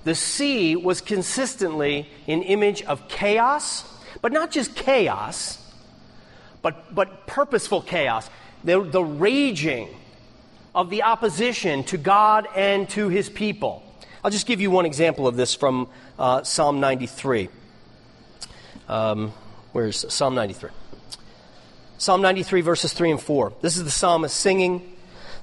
the 0.05 0.15
sea 0.15 0.75
was 0.75 1.01
consistently 1.01 2.09
an 2.27 2.41
image 2.41 2.81
of 2.81 3.07
chaos, 3.07 3.85
but 4.27 4.33
not 4.33 4.51
just 4.51 4.75
chaos, 4.75 5.57
but, 6.61 6.93
but 6.93 7.27
purposeful 7.27 7.81
chaos. 7.81 8.29
The, 8.61 8.83
the 8.83 9.01
raging 9.01 9.87
of 10.75 10.89
the 10.89 11.03
opposition 11.03 11.85
to 11.85 11.97
God 11.97 12.45
and 12.53 12.89
to 12.89 13.07
his 13.07 13.29
people. 13.29 13.83
I'll 14.25 14.29
just 14.29 14.45
give 14.45 14.59
you 14.59 14.69
one 14.69 14.85
example 14.85 15.27
of 15.27 15.37
this 15.37 15.55
from 15.55 15.87
uh, 16.19 16.43
Psalm 16.43 16.81
93. 16.81 17.47
Um, 18.89 19.31
where's 19.71 20.13
Psalm 20.13 20.35
93? 20.35 20.71
Psalm 21.97 22.21
93, 22.21 22.59
verses 22.59 22.91
3 22.91 23.11
and 23.11 23.21
4. 23.21 23.53
This 23.61 23.77
is 23.77 23.85
the 23.85 23.91
psalmist 23.91 24.35
singing 24.35 24.93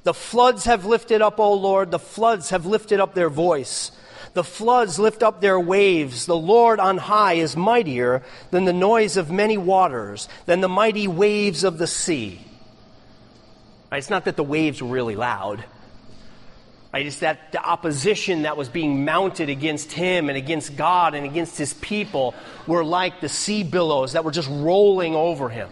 The 0.03 0.13
floods 0.13 0.67
have 0.67 0.85
lifted 0.85 1.23
up, 1.23 1.41
O 1.41 1.55
Lord, 1.55 1.91
the 1.91 1.99
floods 1.99 2.51
have 2.51 2.67
lifted 2.67 3.01
up 3.01 3.15
their 3.15 3.31
voice. 3.31 3.93
The 4.35 4.45
floods 4.45 4.99
lift 4.99 5.23
up 5.23 5.41
their 5.41 5.59
waves. 5.59 6.27
The 6.27 6.37
Lord 6.37 6.81
on 6.81 6.99
high 6.99 7.35
is 7.35 7.57
mightier 7.57 8.23
than 8.51 8.65
the 8.65 8.73
noise 8.73 9.17
of 9.17 9.31
many 9.31 9.57
waters, 9.57 10.29
than 10.47 10.61
the 10.61 10.69
mighty 10.69 11.07
waves 11.07 11.63
of 11.63 11.79
the 11.79 11.87
sea. 11.87 12.41
Right? 13.91 13.99
It's 13.99 14.11
not 14.11 14.25
that 14.25 14.37
the 14.37 14.43
waves 14.43 14.83
were 14.83 14.89
really 14.89 15.15
loud. 15.15 15.65
Right? 16.93 17.07
It's 17.07 17.21
that 17.21 17.53
the 17.53 17.65
opposition 17.65 18.43
that 18.43 18.57
was 18.57 18.69
being 18.69 19.05
mounted 19.05 19.49
against 19.49 19.93
him 19.93 20.29
and 20.29 20.37
against 20.37 20.77
God 20.77 21.15
and 21.15 21.25
against 21.25 21.57
his 21.57 21.73
people 21.75 22.35
were 22.67 22.85
like 22.85 23.21
the 23.21 23.29
sea 23.29 23.63
billows 23.63 24.15
that 24.15 24.25
were 24.25 24.33
just 24.33 24.49
rolling 24.51 25.15
over 25.15 25.49
him. 25.49 25.69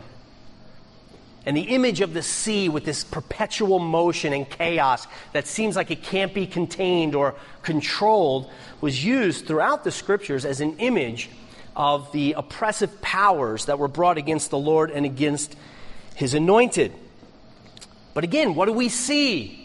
And 1.44 1.56
the 1.56 1.62
image 1.62 2.00
of 2.00 2.14
the 2.14 2.22
sea 2.22 2.68
with 2.68 2.84
this 2.84 3.02
perpetual 3.02 3.80
motion 3.80 4.32
and 4.32 4.48
chaos 4.48 5.06
that 5.32 5.46
seems 5.46 5.74
like 5.74 5.90
it 5.90 6.02
can't 6.02 6.32
be 6.32 6.46
contained 6.46 7.14
or 7.14 7.34
controlled 7.62 8.50
was 8.80 9.04
used 9.04 9.46
throughout 9.46 9.82
the 9.82 9.90
scriptures 9.90 10.44
as 10.44 10.60
an 10.60 10.78
image 10.78 11.30
of 11.74 12.12
the 12.12 12.34
oppressive 12.34 13.00
powers 13.00 13.64
that 13.64 13.78
were 13.78 13.88
brought 13.88 14.18
against 14.18 14.50
the 14.50 14.58
Lord 14.58 14.90
and 14.90 15.04
against 15.04 15.56
his 16.14 16.34
anointed. 16.34 16.92
But 18.14 18.24
again, 18.24 18.54
what 18.54 18.66
do 18.66 18.72
we 18.72 18.88
see? 18.88 19.58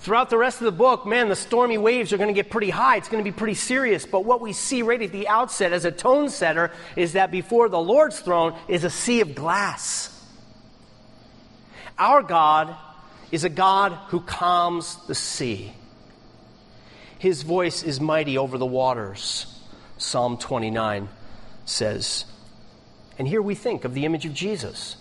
Throughout 0.00 0.28
the 0.28 0.36
rest 0.36 0.60
of 0.60 0.66
the 0.66 0.72
book, 0.72 1.06
man, 1.06 1.30
the 1.30 1.36
stormy 1.36 1.78
waves 1.78 2.12
are 2.12 2.18
going 2.18 2.28
to 2.28 2.34
get 2.34 2.50
pretty 2.50 2.68
high. 2.68 2.96
It's 2.96 3.08
going 3.08 3.24
to 3.24 3.30
be 3.30 3.34
pretty 3.34 3.54
serious. 3.54 4.04
But 4.04 4.26
what 4.26 4.42
we 4.42 4.52
see 4.52 4.82
right 4.82 5.00
at 5.00 5.12
the 5.12 5.28
outset 5.28 5.72
as 5.72 5.86
a 5.86 5.90
tone 5.90 6.28
setter 6.28 6.72
is 6.94 7.14
that 7.14 7.30
before 7.30 7.70
the 7.70 7.80
Lord's 7.80 8.20
throne 8.20 8.54
is 8.68 8.84
a 8.84 8.90
sea 8.90 9.22
of 9.22 9.34
glass. 9.34 10.13
Our 11.98 12.22
God 12.22 12.74
is 13.30 13.44
a 13.44 13.48
God 13.48 13.92
who 14.08 14.20
calms 14.20 14.96
the 15.06 15.14
sea. 15.14 15.72
His 17.18 17.42
voice 17.42 17.82
is 17.82 18.00
mighty 18.00 18.36
over 18.36 18.58
the 18.58 18.66
waters, 18.66 19.46
Psalm 19.96 20.36
29 20.36 21.08
says. 21.64 22.24
And 23.18 23.26
here 23.26 23.40
we 23.40 23.54
think 23.54 23.84
of 23.84 23.94
the 23.94 24.04
image 24.04 24.26
of 24.26 24.34
Jesus. 24.34 24.96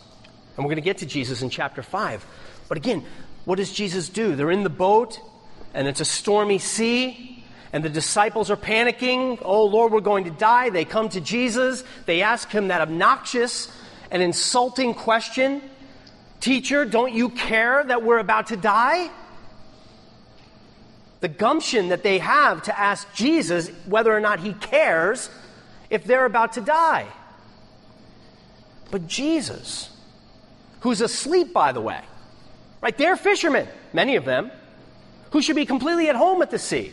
And 0.55 0.63
we're 0.63 0.69
going 0.69 0.75
to 0.75 0.81
get 0.81 0.99
to 0.99 1.05
Jesus 1.05 1.41
in 1.41 1.49
chapter 1.49 1.81
5. 1.81 2.25
But 2.69 2.77
again, 2.77 3.03
what 3.45 3.55
does 3.55 3.73
Jesus 3.73 4.07
do? 4.07 4.35
They're 4.35 4.51
in 4.51 4.63
the 4.63 4.69
boat, 4.69 5.19
and 5.73 5.87
it's 5.87 5.99
a 5.99 6.05
stormy 6.05 6.59
sea, 6.59 7.43
and 7.73 7.83
the 7.83 7.89
disciples 7.89 8.51
are 8.51 8.55
panicking. 8.55 9.39
Oh, 9.41 9.65
Lord, 9.65 9.91
we're 9.91 9.99
going 9.99 10.25
to 10.25 10.31
die. 10.31 10.69
They 10.69 10.85
come 10.85 11.09
to 11.09 11.19
Jesus. 11.19 11.83
They 12.05 12.21
ask 12.21 12.49
him 12.51 12.67
that 12.67 12.81
obnoxious 12.81 13.75
and 14.11 14.21
insulting 14.21 14.93
question 14.93 15.61
Teacher, 16.43 16.83
don't 16.83 17.13
you 17.13 17.29
care 17.29 17.85
that 17.85 18.03
we're 18.03 18.17
about 18.17 18.47
to 18.47 18.57
die? 18.57 19.09
The 21.21 21.29
gumption 21.29 21.87
that 21.87 22.03
they 22.03 22.19
have 22.19 22.63
to 22.63 22.77
ask 22.77 23.07
Jesus 23.13 23.69
whether 23.85 24.13
or 24.13 24.19
not 24.19 24.41
he 24.41 24.51
cares 24.51 25.29
if 25.89 26.03
they're 26.03 26.25
about 26.25 26.51
to 26.53 26.61
die. 26.61 27.07
But 28.91 29.07
Jesus, 29.07 29.89
who's 30.81 30.99
asleep, 30.99 31.53
by 31.53 31.71
the 31.71 31.79
way, 31.79 32.01
right? 32.81 32.97
They're 32.97 33.15
fishermen, 33.15 33.65
many 33.93 34.17
of 34.17 34.25
them, 34.25 34.51
who 35.31 35.41
should 35.41 35.55
be 35.55 35.65
completely 35.65 36.09
at 36.09 36.17
home 36.17 36.41
at 36.41 36.51
the 36.51 36.59
sea. 36.59 36.91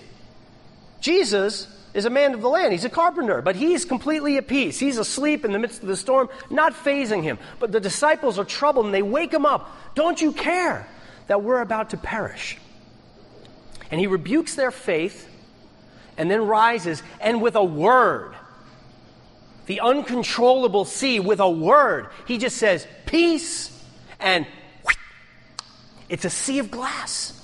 Jesus 1.01 1.67
is 1.93 2.05
a 2.05 2.11
man 2.11 2.35
of 2.35 2.41
the 2.41 2.49
land. 2.49 2.73
He's 2.73 2.85
a 2.85 2.91
carpenter, 2.91 3.43
but 3.43 3.57
he's 3.57 3.85
completely 3.85 4.37
at 4.37 4.47
peace. 4.47 4.79
He's 4.79 4.99
asleep 4.99 5.45
in 5.45 5.53
the 5.53 5.59
midst 5.59 5.83
of 5.83 5.89
the 5.89 5.97
storm, 5.97 6.29
not 6.49 6.73
phasing 6.73 7.23
him. 7.23 7.39
But 7.59 7.73
the 7.73 7.81
disciples 7.81 8.39
are 8.39 8.45
troubled 8.45 8.87
and 8.87 8.95
they 8.95 9.03
wake 9.03 9.33
him 9.33 9.45
up. 9.45 9.77
Don't 9.95 10.21
you 10.21 10.33
care 10.33 10.89
that 11.27 11.43
we're 11.43 11.61
about 11.61 11.91
to 11.91 11.97
perish? 11.97 12.59
And 13.91 14.01
he 14.01 14.07
rebukes 14.07 14.55
their 14.55 14.71
faith 14.71 15.29
and 16.17 16.31
then 16.31 16.47
rises 16.47 17.03
and 17.21 17.43
with 17.43 17.57
a 17.57 17.65
word, 17.65 18.35
the 19.67 19.81
uncontrollable 19.81 20.85
sea, 20.85 21.19
with 21.19 21.41
a 21.41 21.51
word, 21.51 22.09
he 22.27 22.39
just 22.39 22.57
says, 22.57 22.87
Peace, 23.07 23.77
and 24.21 24.47
it's 26.09 26.25
a 26.25 26.31
sea 26.31 26.59
of 26.59 26.71
glass. 26.71 27.37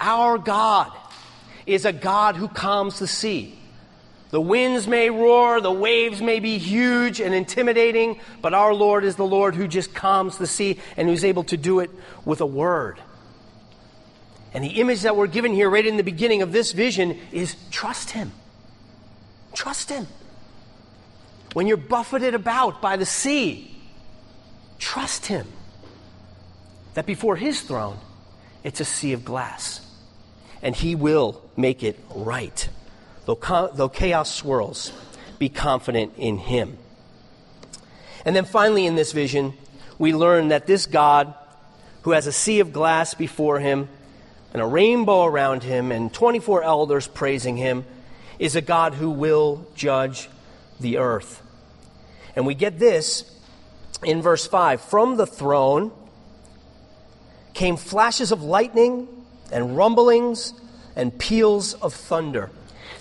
Our 0.00 0.38
God 0.38 0.92
is 1.68 1.84
a 1.84 1.92
God 1.92 2.36
who 2.36 2.48
calms 2.48 2.98
the 2.98 3.06
sea. 3.06 3.58
The 4.30 4.40
winds 4.40 4.86
may 4.86 5.08
roar, 5.08 5.60
the 5.60 5.72
waves 5.72 6.20
may 6.20 6.38
be 6.40 6.58
huge 6.58 7.20
and 7.20 7.34
intimidating, 7.34 8.20
but 8.42 8.52
our 8.52 8.74
Lord 8.74 9.04
is 9.04 9.16
the 9.16 9.26
Lord 9.26 9.54
who 9.54 9.66
just 9.66 9.94
calms 9.94 10.36
the 10.36 10.46
sea 10.46 10.78
and 10.96 11.08
who's 11.08 11.24
able 11.24 11.44
to 11.44 11.56
do 11.56 11.80
it 11.80 11.90
with 12.24 12.40
a 12.40 12.46
word. 12.46 13.00
And 14.52 14.62
the 14.62 14.80
image 14.80 15.02
that 15.02 15.16
we're 15.16 15.28
given 15.28 15.52
here, 15.52 15.70
right 15.70 15.86
in 15.86 15.96
the 15.96 16.02
beginning 16.02 16.42
of 16.42 16.52
this 16.52 16.72
vision, 16.72 17.18
is 17.32 17.56
trust 17.70 18.10
Him. 18.10 18.32
Trust 19.54 19.88
Him. 19.90 20.06
When 21.54 21.66
you're 21.66 21.76
buffeted 21.78 22.34
about 22.34 22.82
by 22.82 22.96
the 22.96 23.06
sea, 23.06 23.74
trust 24.78 25.26
Him. 25.26 25.46
That 26.94 27.06
before 27.06 27.36
His 27.36 27.62
throne, 27.62 27.98
it's 28.62 28.80
a 28.80 28.84
sea 28.84 29.14
of 29.14 29.24
glass 29.24 29.87
and 30.62 30.74
He 30.74 30.94
will 30.94 31.42
make 31.56 31.82
it 31.82 31.98
right. 32.14 32.68
Though, 33.26 33.70
though 33.74 33.88
chaos 33.88 34.34
swirls, 34.34 34.92
be 35.38 35.48
confident 35.48 36.14
in 36.16 36.38
Him. 36.38 36.78
And 38.24 38.34
then 38.34 38.44
finally, 38.44 38.86
in 38.86 38.94
this 38.94 39.12
vision, 39.12 39.54
we 39.98 40.14
learn 40.14 40.48
that 40.48 40.66
this 40.66 40.86
God, 40.86 41.34
who 42.02 42.12
has 42.12 42.26
a 42.26 42.32
sea 42.32 42.60
of 42.60 42.72
glass 42.72 43.14
before 43.14 43.58
him, 43.58 43.88
and 44.52 44.62
a 44.62 44.66
rainbow 44.66 45.24
around 45.24 45.62
him, 45.62 45.92
and 45.92 46.12
24 46.12 46.62
elders 46.62 47.08
praising 47.08 47.56
him, 47.56 47.84
is 48.38 48.56
a 48.56 48.60
God 48.60 48.94
who 48.94 49.10
will 49.10 49.66
judge 49.74 50.28
the 50.80 50.98
earth. 50.98 51.42
And 52.36 52.46
we 52.46 52.54
get 52.54 52.78
this 52.78 53.34
in 54.04 54.22
verse 54.22 54.46
5 54.46 54.80
From 54.80 55.16
the 55.16 55.26
throne 55.26 55.92
came 57.52 57.76
flashes 57.76 58.30
of 58.30 58.42
lightning 58.42 59.08
and 59.52 59.76
rumblings 59.76 60.52
and 60.96 61.16
peals 61.18 61.74
of 61.74 61.94
thunder. 61.94 62.50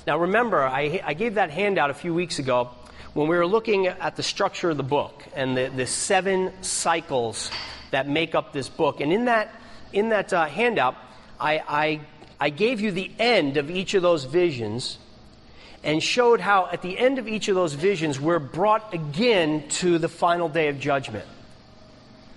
Now, 0.05 0.19
remember, 0.19 0.63
I, 0.63 1.01
I 1.03 1.13
gave 1.13 1.35
that 1.35 1.49
handout 1.49 1.89
a 1.89 1.93
few 1.93 2.13
weeks 2.13 2.39
ago 2.39 2.69
when 3.13 3.27
we 3.27 3.35
were 3.35 3.47
looking 3.47 3.87
at 3.87 4.15
the 4.15 4.23
structure 4.23 4.69
of 4.69 4.77
the 4.77 4.83
book 4.83 5.23
and 5.35 5.57
the, 5.57 5.71
the 5.75 5.87
seven 5.87 6.51
cycles 6.61 7.51
that 7.91 8.07
make 8.07 8.35
up 8.35 8.53
this 8.53 8.69
book. 8.69 9.01
And 9.01 9.11
in 9.11 9.25
that, 9.25 9.53
in 9.91 10.09
that 10.09 10.31
uh, 10.31 10.45
handout, 10.45 10.95
I, 11.39 11.63
I, 11.67 12.01
I 12.39 12.49
gave 12.49 12.79
you 12.79 12.91
the 12.91 13.11
end 13.19 13.57
of 13.57 13.71
each 13.71 13.95
of 13.95 14.01
those 14.01 14.25
visions 14.25 14.99
and 15.83 16.01
showed 16.01 16.39
how 16.39 16.69
at 16.71 16.81
the 16.81 16.97
end 16.97 17.19
of 17.19 17.27
each 17.27 17.47
of 17.47 17.55
those 17.55 17.73
visions 17.73 18.19
we're 18.19 18.39
brought 18.39 18.93
again 18.93 19.67
to 19.69 19.97
the 19.97 20.09
final 20.09 20.49
day 20.49 20.67
of 20.67 20.79
judgment. 20.79 21.25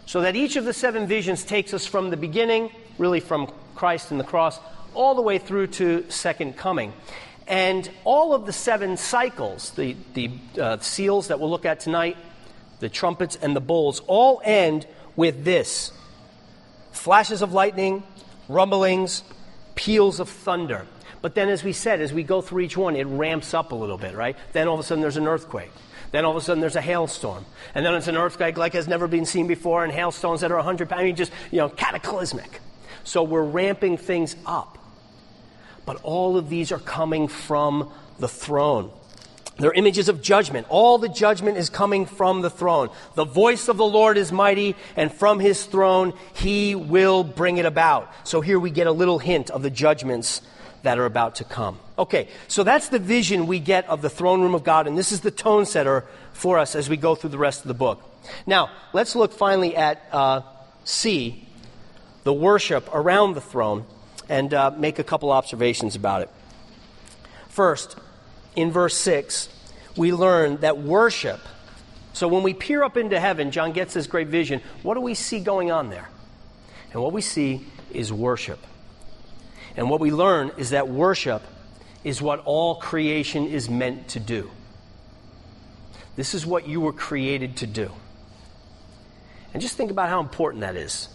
So 0.06 0.22
that 0.22 0.34
each 0.34 0.56
of 0.56 0.64
the 0.64 0.72
seven 0.72 1.06
visions 1.06 1.44
takes 1.44 1.72
us 1.72 1.86
from 1.86 2.10
the 2.10 2.16
beginning, 2.16 2.70
really 2.98 3.20
from 3.20 3.52
Christ 3.80 4.10
and 4.10 4.20
the 4.20 4.24
cross, 4.24 4.60
all 4.92 5.14
the 5.14 5.22
way 5.22 5.38
through 5.38 5.68
to 5.68 6.04
second 6.10 6.58
coming. 6.58 6.92
And 7.46 7.90
all 8.04 8.34
of 8.34 8.44
the 8.44 8.52
seven 8.52 8.98
cycles, 8.98 9.70
the, 9.70 9.96
the 10.12 10.30
uh, 10.60 10.78
seals 10.80 11.28
that 11.28 11.40
we'll 11.40 11.48
look 11.48 11.64
at 11.64 11.80
tonight, 11.80 12.18
the 12.80 12.90
trumpets 12.90 13.36
and 13.40 13.56
the 13.56 13.60
bowls, 13.60 14.02
all 14.06 14.42
end 14.44 14.86
with 15.16 15.44
this 15.44 15.92
flashes 16.92 17.40
of 17.40 17.54
lightning, 17.54 18.02
rumblings, 18.48 19.22
peals 19.76 20.20
of 20.20 20.28
thunder. 20.28 20.86
But 21.22 21.34
then, 21.34 21.48
as 21.48 21.64
we 21.64 21.72
said, 21.72 22.02
as 22.02 22.12
we 22.12 22.22
go 22.22 22.42
through 22.42 22.60
each 22.60 22.76
one, 22.76 22.96
it 22.96 23.06
ramps 23.06 23.54
up 23.54 23.72
a 23.72 23.74
little 23.74 23.96
bit, 23.96 24.14
right? 24.14 24.36
Then 24.52 24.68
all 24.68 24.74
of 24.74 24.80
a 24.80 24.82
sudden 24.82 25.00
there's 25.00 25.16
an 25.16 25.26
earthquake. 25.26 25.70
Then 26.12 26.26
all 26.26 26.32
of 26.32 26.36
a 26.36 26.44
sudden 26.44 26.60
there's 26.60 26.76
a 26.76 26.82
hailstorm. 26.82 27.46
And 27.74 27.86
then 27.86 27.94
it's 27.94 28.08
an 28.08 28.16
earthquake 28.16 28.58
like 28.58 28.74
has 28.74 28.88
never 28.88 29.08
been 29.08 29.24
seen 29.24 29.46
before, 29.46 29.84
and 29.84 29.92
hailstones 29.92 30.42
that 30.42 30.52
are 30.52 30.56
100 30.56 30.90
pounds. 30.90 31.00
I 31.00 31.04
mean, 31.04 31.16
just, 31.16 31.32
you 31.50 31.58
know, 31.60 31.70
cataclysmic. 31.70 32.60
So 33.04 33.22
we're 33.22 33.42
ramping 33.42 33.96
things 33.96 34.36
up. 34.46 34.78
But 35.86 36.00
all 36.02 36.36
of 36.36 36.48
these 36.48 36.72
are 36.72 36.78
coming 36.78 37.28
from 37.28 37.90
the 38.18 38.28
throne. 38.28 38.90
They're 39.58 39.72
images 39.72 40.08
of 40.08 40.22
judgment. 40.22 40.66
All 40.70 40.96
the 40.96 41.08
judgment 41.08 41.58
is 41.58 41.68
coming 41.68 42.06
from 42.06 42.40
the 42.40 42.48
throne. 42.48 42.88
The 43.14 43.26
voice 43.26 43.68
of 43.68 43.76
the 43.76 43.84
Lord 43.84 44.16
is 44.16 44.32
mighty, 44.32 44.74
and 44.96 45.12
from 45.12 45.38
his 45.38 45.64
throne 45.64 46.14
he 46.34 46.74
will 46.74 47.24
bring 47.24 47.58
it 47.58 47.66
about. 47.66 48.10
So 48.24 48.40
here 48.40 48.58
we 48.58 48.70
get 48.70 48.86
a 48.86 48.92
little 48.92 49.18
hint 49.18 49.50
of 49.50 49.62
the 49.62 49.70
judgments 49.70 50.40
that 50.82 50.98
are 50.98 51.04
about 51.04 51.34
to 51.36 51.44
come. 51.44 51.78
Okay, 51.98 52.28
so 52.48 52.64
that's 52.64 52.88
the 52.88 52.98
vision 52.98 53.46
we 53.46 53.58
get 53.58 53.86
of 53.86 54.00
the 54.00 54.08
throne 54.08 54.40
room 54.40 54.54
of 54.54 54.64
God, 54.64 54.86
and 54.86 54.96
this 54.96 55.12
is 55.12 55.20
the 55.20 55.30
tone 55.30 55.66
setter 55.66 56.06
for 56.32 56.58
us 56.58 56.74
as 56.74 56.88
we 56.88 56.96
go 56.96 57.14
through 57.14 57.30
the 57.30 57.38
rest 57.38 57.60
of 57.60 57.68
the 57.68 57.74
book. 57.74 58.02
Now, 58.46 58.70
let's 58.94 59.14
look 59.14 59.32
finally 59.32 59.76
at 59.76 60.00
uh, 60.10 60.40
C, 60.84 61.46
the 62.24 62.32
worship 62.32 62.88
around 62.92 63.34
the 63.34 63.40
throne 63.40 63.84
and 64.28 64.52
uh, 64.54 64.70
make 64.76 64.98
a 64.98 65.04
couple 65.04 65.32
observations 65.32 65.96
about 65.96 66.22
it. 66.22 66.30
First, 67.48 67.96
in 68.54 68.70
verse 68.70 68.96
6, 68.96 69.48
we 69.96 70.12
learn 70.12 70.58
that 70.58 70.78
worship. 70.78 71.40
So 72.12 72.28
when 72.28 72.42
we 72.42 72.54
peer 72.54 72.82
up 72.82 72.96
into 72.96 73.18
heaven, 73.18 73.50
John 73.50 73.72
gets 73.72 73.94
this 73.94 74.06
great 74.06 74.28
vision. 74.28 74.60
What 74.82 74.94
do 74.94 75.00
we 75.00 75.14
see 75.14 75.40
going 75.40 75.70
on 75.70 75.90
there? 75.90 76.08
And 76.92 77.02
what 77.02 77.12
we 77.12 77.20
see 77.20 77.66
is 77.92 78.12
worship. 78.12 78.58
And 79.76 79.88
what 79.88 80.00
we 80.00 80.10
learn 80.10 80.52
is 80.56 80.70
that 80.70 80.88
worship 80.88 81.42
is 82.02 82.20
what 82.20 82.40
all 82.44 82.76
creation 82.76 83.46
is 83.46 83.68
meant 83.68 84.08
to 84.08 84.20
do. 84.20 84.50
This 86.16 86.34
is 86.34 86.44
what 86.44 86.66
you 86.66 86.80
were 86.80 86.92
created 86.92 87.56
to 87.58 87.66
do. 87.66 87.90
And 89.52 89.62
just 89.62 89.76
think 89.76 89.90
about 89.90 90.08
how 90.08 90.20
important 90.20 90.60
that 90.62 90.76
is. 90.76 91.08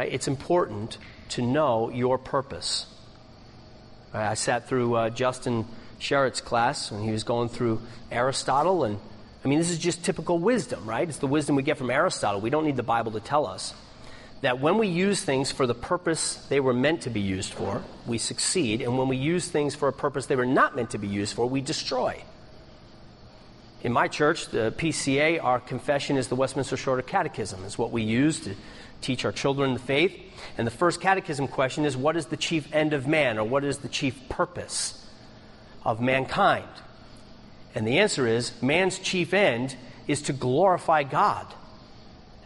Right? 0.00 0.14
It's 0.14 0.28
important 0.28 0.96
to 1.30 1.42
know 1.42 1.90
your 1.90 2.16
purpose. 2.16 2.86
Right? 4.14 4.30
I 4.30 4.32
sat 4.32 4.66
through 4.66 4.94
uh, 4.94 5.10
Justin 5.10 5.66
Sherritt's 5.98 6.40
class 6.40 6.90
when 6.90 7.02
he 7.02 7.10
was 7.10 7.22
going 7.22 7.50
through 7.50 7.82
Aristotle, 8.10 8.84
and 8.84 8.98
I 9.44 9.48
mean, 9.48 9.58
this 9.58 9.68
is 9.68 9.78
just 9.78 10.02
typical 10.02 10.38
wisdom, 10.38 10.88
right? 10.88 11.06
It's 11.06 11.18
the 11.18 11.26
wisdom 11.26 11.54
we 11.54 11.62
get 11.62 11.76
from 11.76 11.90
Aristotle. 11.90 12.40
We 12.40 12.48
don't 12.48 12.64
need 12.64 12.76
the 12.76 12.82
Bible 12.82 13.12
to 13.12 13.20
tell 13.20 13.44
us 13.44 13.74
that 14.40 14.58
when 14.58 14.78
we 14.78 14.88
use 14.88 15.22
things 15.22 15.52
for 15.52 15.66
the 15.66 15.74
purpose 15.74 16.36
they 16.48 16.60
were 16.60 16.72
meant 16.72 17.02
to 17.02 17.10
be 17.10 17.20
used 17.20 17.52
for, 17.52 17.82
we 18.06 18.16
succeed, 18.16 18.80
and 18.80 18.96
when 18.96 19.06
we 19.06 19.18
use 19.18 19.48
things 19.48 19.74
for 19.74 19.86
a 19.86 19.92
purpose 19.92 20.24
they 20.24 20.36
were 20.36 20.46
not 20.46 20.76
meant 20.76 20.92
to 20.92 20.98
be 20.98 21.08
used 21.08 21.34
for, 21.34 21.44
we 21.44 21.60
destroy. 21.60 22.24
In 23.82 23.92
my 23.92 24.08
church, 24.08 24.46
the 24.46 24.72
PCA, 24.78 25.44
our 25.44 25.60
confession 25.60 26.16
is 26.16 26.28
the 26.28 26.36
Westminster 26.36 26.78
Shorter 26.78 27.02
Catechism. 27.02 27.64
It's 27.66 27.76
what 27.76 27.90
we 27.90 28.02
use 28.02 28.40
to 28.40 28.54
teach 29.00 29.24
our 29.24 29.32
children 29.32 29.74
the 29.74 29.80
faith. 29.80 30.18
And 30.56 30.66
the 30.66 30.72
first 30.72 31.00
catechism 31.00 31.48
question 31.48 31.84
is 31.84 31.96
what 31.96 32.16
is 32.16 32.26
the 32.26 32.36
chief 32.36 32.72
end 32.74 32.92
of 32.92 33.06
man, 33.06 33.38
or 33.38 33.44
what 33.44 33.64
is 33.64 33.78
the 33.78 33.88
chief 33.88 34.28
purpose 34.28 35.06
of 35.84 36.00
mankind? 36.00 36.68
And 37.74 37.86
the 37.86 37.98
answer 37.98 38.26
is 38.26 38.60
man's 38.62 38.98
chief 38.98 39.32
end 39.32 39.76
is 40.06 40.22
to 40.22 40.32
glorify 40.32 41.02
God 41.04 41.46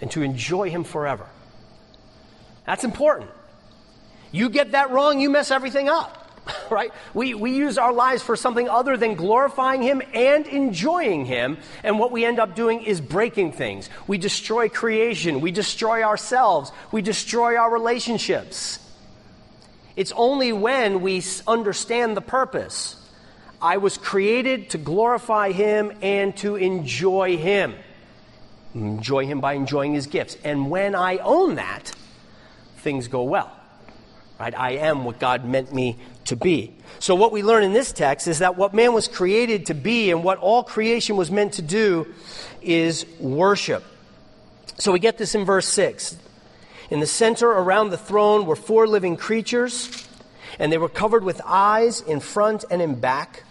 and 0.01 0.11
to 0.13 0.23
enjoy 0.23 0.71
Him 0.71 0.85
forever. 0.85 1.27
That's 2.67 2.85
important. 2.85 3.31
You 4.33 4.49
get 4.49 4.73
that 4.73 4.91
wrong, 4.91 5.21
you 5.21 5.31
mess 5.31 5.51
everything 5.51 5.89
up. 5.89 6.24
Right? 6.71 6.93
We, 7.13 7.35
we 7.35 7.55
use 7.55 7.79
our 7.79 7.93
lives 7.93 8.23
for 8.23 8.37
something 8.37 8.69
other 8.69 8.97
than 8.97 9.15
glorifying 9.15 9.83
Him 9.83 10.03
and 10.13 10.47
enjoying 10.47 11.25
Him, 11.27 11.59
and 11.83 11.99
what 11.99 12.11
we 12.11 12.25
end 12.25 12.39
up 12.39 12.55
doing 12.55 12.83
is 12.83 13.01
breaking 13.01 13.53
things. 13.53 13.89
We 14.07 14.19
destroy 14.19 14.69
creation, 14.69 15.41
we 15.41 15.53
destroy 15.53 16.03
ourselves, 16.03 16.73
we 16.91 17.03
destroy 17.03 17.57
our 17.57 17.71
relationships. 17.73 18.79
It's 19.97 20.13
only 20.17 20.53
when 20.53 21.03
we 21.03 21.23
understand 21.47 22.17
the 22.17 22.23
purpose. 22.23 22.97
I 23.63 23.77
was 23.77 23.97
created 23.97 24.71
to 24.71 24.79
glorify 24.79 25.53
Him 25.53 25.93
and 26.03 26.37
to 26.39 26.57
enjoy 26.57 27.37
Him. 27.37 27.75
Enjoy 28.75 29.27
Him 29.27 29.41
by 29.41 29.53
enjoying 29.53 29.95
His 29.95 30.07
gifts. 30.07 30.37
And 30.45 30.71
when 30.71 30.95
I 30.95 31.19
own 31.19 31.55
that, 31.55 31.93
things 32.79 33.09
go 33.09 33.23
well. 33.23 33.53
Right? 34.39 34.55
I 34.59 34.73
am 34.73 35.05
what 35.05 35.21
God 35.21 35.45
meant 35.45 35.73
me 35.73 35.97
to 36.25 36.37
be. 36.37 36.75
So 36.99 37.15
what 37.15 37.33
we 37.33 37.43
learn 37.43 37.65
in 37.65 37.73
this 37.73 37.93
text 37.93 38.29
is 38.29 38.39
that 38.39 38.57
what 38.57 38.75
man 38.75 38.93
was 38.93 39.09
created 39.09 39.67
to 39.67 39.75
be 39.75 40.11
and 40.11 40.25
what 40.25 40.39
all 40.39 40.63
creation 40.63 41.17
was 41.17 41.31
meant 41.31 41.55
to 41.55 41.63
do 41.63 42.07
is 42.63 43.07
worship. 43.21 43.85
So 44.79 44.93
we 44.93 44.99
get 44.99 45.19
this 45.19 45.35
in 45.35 45.45
verse 45.45 45.69
6. 45.69 46.17
In 46.91 47.01
the 47.01 47.07
center 47.07 47.49
around 47.49 47.91
the 47.91 47.97
throne 47.97 48.47
were 48.47 48.57
four 48.57 48.87
living 48.87 49.17
creatures, 49.17 50.07
and 50.59 50.71
they 50.71 50.79
were 50.79 50.89
covered 50.89 51.25
with 51.25 51.41
eyes 51.45 52.01
in 52.01 52.21
front 52.21 52.65
and 52.71 52.83
in 52.83 53.01
back. 53.01 53.45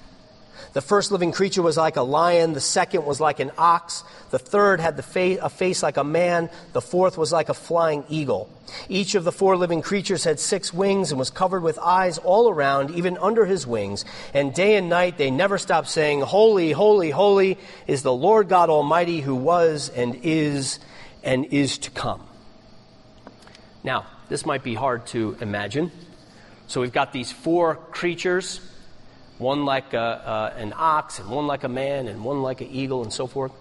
The 0.74 0.82
first 0.82 1.12
living 1.12 1.32
creature 1.32 1.62
was 1.62 1.78
like 1.78 1.98
a 1.98 2.02
lion, 2.02 2.54
the 2.54 2.60
second 2.60 3.06
was 3.06 3.22
like 3.22 3.40
an 3.40 3.52
ox, 3.60 4.04
the 4.32 4.40
third 4.40 4.80
had 4.80 4.98
the 4.98 5.04
fa- 5.04 5.38
a 5.40 5.50
face 5.50 5.84
like 5.84 5.98
a 5.98 6.04
man, 6.04 6.50
the 6.74 6.82
fourth 6.82 7.16
was 7.16 7.32
like 7.32 7.50
a 7.50 7.54
flying 7.54 8.04
eagle. 8.10 8.50
Each 8.90 9.14
of 9.14 9.24
the 9.24 9.32
four 9.32 9.56
living 9.56 9.84
creatures 9.84 10.24
had 10.24 10.40
six 10.40 10.74
wings 10.74 11.12
and 11.12 11.20
was 11.20 11.30
covered 11.30 11.62
with 11.62 11.78
eyes 11.78 12.18
all 12.18 12.50
around, 12.50 12.90
even 12.96 13.20
under 13.20 13.46
his 13.46 13.68
wings. 13.68 14.04
And 14.34 14.52
day 14.52 14.76
and 14.76 14.90
night 14.90 15.20
they 15.20 15.30
never 15.30 15.60
stopped 15.60 15.90
saying, 15.90 16.22
Holy, 16.22 16.72
holy, 16.72 17.12
holy 17.12 17.60
is 17.86 18.02
the 18.02 18.14
Lord 18.14 18.50
God 18.50 18.72
Almighty 18.72 19.22
who 19.22 19.36
was 19.36 19.90
and 19.90 20.20
is 20.24 20.80
and 21.24 21.46
is 21.46 21.78
to 21.80 21.92
come. 21.92 22.26
Now, 23.84 24.08
this 24.28 24.44
might 24.44 24.64
be 24.64 24.74
hard 24.74 25.06
to 25.08 25.38
imagine. 25.40 25.92
So 26.66 26.82
we've 26.82 26.92
got 26.92 27.14
these 27.14 27.32
four 27.32 27.76
creatures 27.76 28.60
one 29.44 29.66
like 29.66 29.94
a, 29.94 30.00
uh, 30.00 30.54
an 30.58 30.74
ox, 30.76 31.20
and 31.20 31.30
one 31.30 31.46
like 31.46 31.64
a 31.64 31.70
man, 31.70 32.08
and 32.08 32.24
one 32.24 32.42
like 32.42 32.62
an 32.62 32.70
eagle, 32.72 33.04
and 33.04 33.14
so 33.14 33.28
forth, 33.28 33.52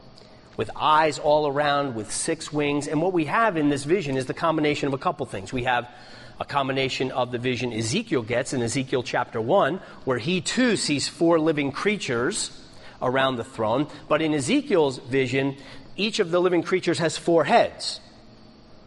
with 0.56 0.70
eyes 0.76 1.18
all 1.18 1.46
around, 1.46 1.94
with 1.94 2.10
six 2.10 2.52
wings. 2.52 2.86
And 2.86 3.02
what 3.02 3.12
we 3.12 3.26
have 3.26 3.56
in 3.56 3.68
this 3.68 3.84
vision 3.84 4.16
is 4.16 4.26
the 4.26 4.34
combination 4.34 4.86
of 4.86 4.94
a 4.94 4.98
couple 4.98 5.26
things. 5.26 5.52
We 5.52 5.64
have 5.64 5.88
a 6.40 6.44
combination 6.44 7.10
of 7.10 7.32
the 7.32 7.38
vision 7.38 7.72
Ezekiel 7.72 8.22
gets 8.22 8.52
in 8.52 8.62
Ezekiel 8.62 9.02
chapter 9.02 9.40
1, 9.40 9.80
where 10.04 10.18
he 10.18 10.40
too 10.40 10.76
sees 10.76 11.08
four 11.08 11.38
living 11.38 11.72
creatures 11.72 12.50
around 13.02 13.36
the 13.36 13.44
throne. 13.44 13.88
But 14.08 14.22
in 14.22 14.32
Ezekiel's 14.32 14.98
vision, 14.98 15.56
each 15.96 16.20
of 16.20 16.30
the 16.30 16.40
living 16.40 16.62
creatures 16.62 17.00
has 17.00 17.18
four 17.18 17.44
heads, 17.44 18.00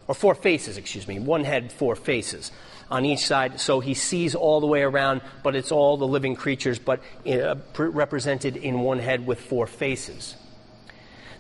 or 0.08 0.16
four 0.16 0.34
faces, 0.34 0.78
excuse 0.78 1.08
me. 1.08 1.20
One 1.20 1.44
head, 1.44 1.72
four 1.72 1.96
faces 1.96 2.52
on 2.90 3.06
each 3.06 3.26
side. 3.26 3.60
So 3.60 3.80
he 3.80 3.94
sees 3.94 4.36
all 4.36 4.60
the 4.60 4.68
way 4.68 4.84
around, 4.84 5.22
but 5.44 5.56
it's 5.56 5.72
all 5.72 5.98
the 5.98 6.08
living 6.08 6.36
creatures, 6.36 6.80
but 6.80 7.02
uh, 7.28 7.56
represented 7.78 8.58
in 8.58 8.82
one 8.82 9.00
head 9.00 9.26
with 9.26 9.40
four 9.40 9.68
faces. 9.68 10.36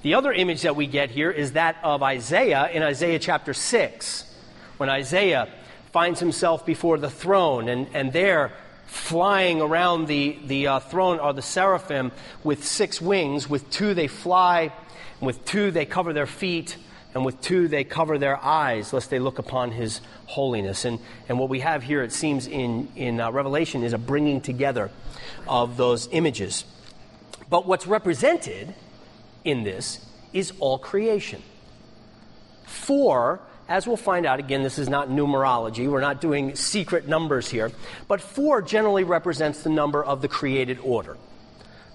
The 0.01 0.13
other 0.13 0.31
image 0.31 0.61
that 0.63 0.75
we 0.75 0.87
get 0.87 1.09
here 1.09 1.31
is 1.31 1.53
that 1.53 1.77
of 1.83 2.03
Isaiah 2.03 2.69
in 2.71 2.83
Isaiah 2.83 3.19
chapter 3.19 3.53
6, 3.53 4.35
when 4.77 4.89
Isaiah 4.89 5.47
finds 5.91 6.19
himself 6.19 6.65
before 6.65 6.97
the 6.97 7.09
throne, 7.09 7.69
and, 7.69 7.87
and 7.93 8.11
there, 8.11 8.51
flying 8.85 9.61
around 9.61 10.07
the, 10.07 10.37
the 10.45 10.67
uh, 10.67 10.79
throne, 10.79 11.19
are 11.19 11.33
the 11.33 11.41
seraphim 11.41 12.11
with 12.43 12.63
six 12.63 13.01
wings. 13.01 13.49
With 13.49 13.69
two, 13.69 13.93
they 13.93 14.07
fly, 14.07 14.73
with 15.19 15.43
two, 15.45 15.71
they 15.71 15.85
cover 15.85 16.13
their 16.13 16.27
feet, 16.27 16.77
and 17.15 17.25
with 17.25 17.41
two 17.41 17.67
they 17.67 17.83
cover 17.83 18.19
their 18.19 18.37
eyes 18.43 18.93
lest 18.93 19.09
they 19.09 19.19
look 19.19 19.39
upon 19.39 19.71
his 19.71 20.01
holiness. 20.27 20.85
And, 20.85 20.99
and 21.27 21.39
what 21.39 21.49
we 21.49 21.61
have 21.61 21.81
here 21.81 22.03
it 22.03 22.11
seems 22.11 22.45
in, 22.45 22.89
in 22.95 23.19
uh, 23.19 23.31
revelation 23.31 23.83
is 23.83 23.93
a 23.93 23.97
bringing 23.97 24.41
together 24.41 24.91
of 25.47 25.77
those 25.77 26.09
images. 26.11 26.65
But 27.49 27.65
what's 27.65 27.87
represented 27.87 28.75
in 29.45 29.63
this 29.63 30.05
is 30.33 30.51
all 30.59 30.77
creation. 30.77 31.41
Four 32.65 33.39
as 33.67 33.87
we'll 33.87 33.97
find 33.97 34.27
out 34.27 34.39
again 34.39 34.61
this 34.61 34.77
is 34.77 34.89
not 34.89 35.09
numerology. 35.09 35.89
We're 35.89 36.01
not 36.01 36.19
doing 36.19 36.55
secret 36.55 37.07
numbers 37.07 37.49
here. 37.49 37.71
But 38.09 38.19
four 38.19 38.61
generally 38.61 39.05
represents 39.05 39.63
the 39.63 39.69
number 39.69 40.03
of 40.03 40.21
the 40.21 40.27
created 40.27 40.79
order. 40.83 41.17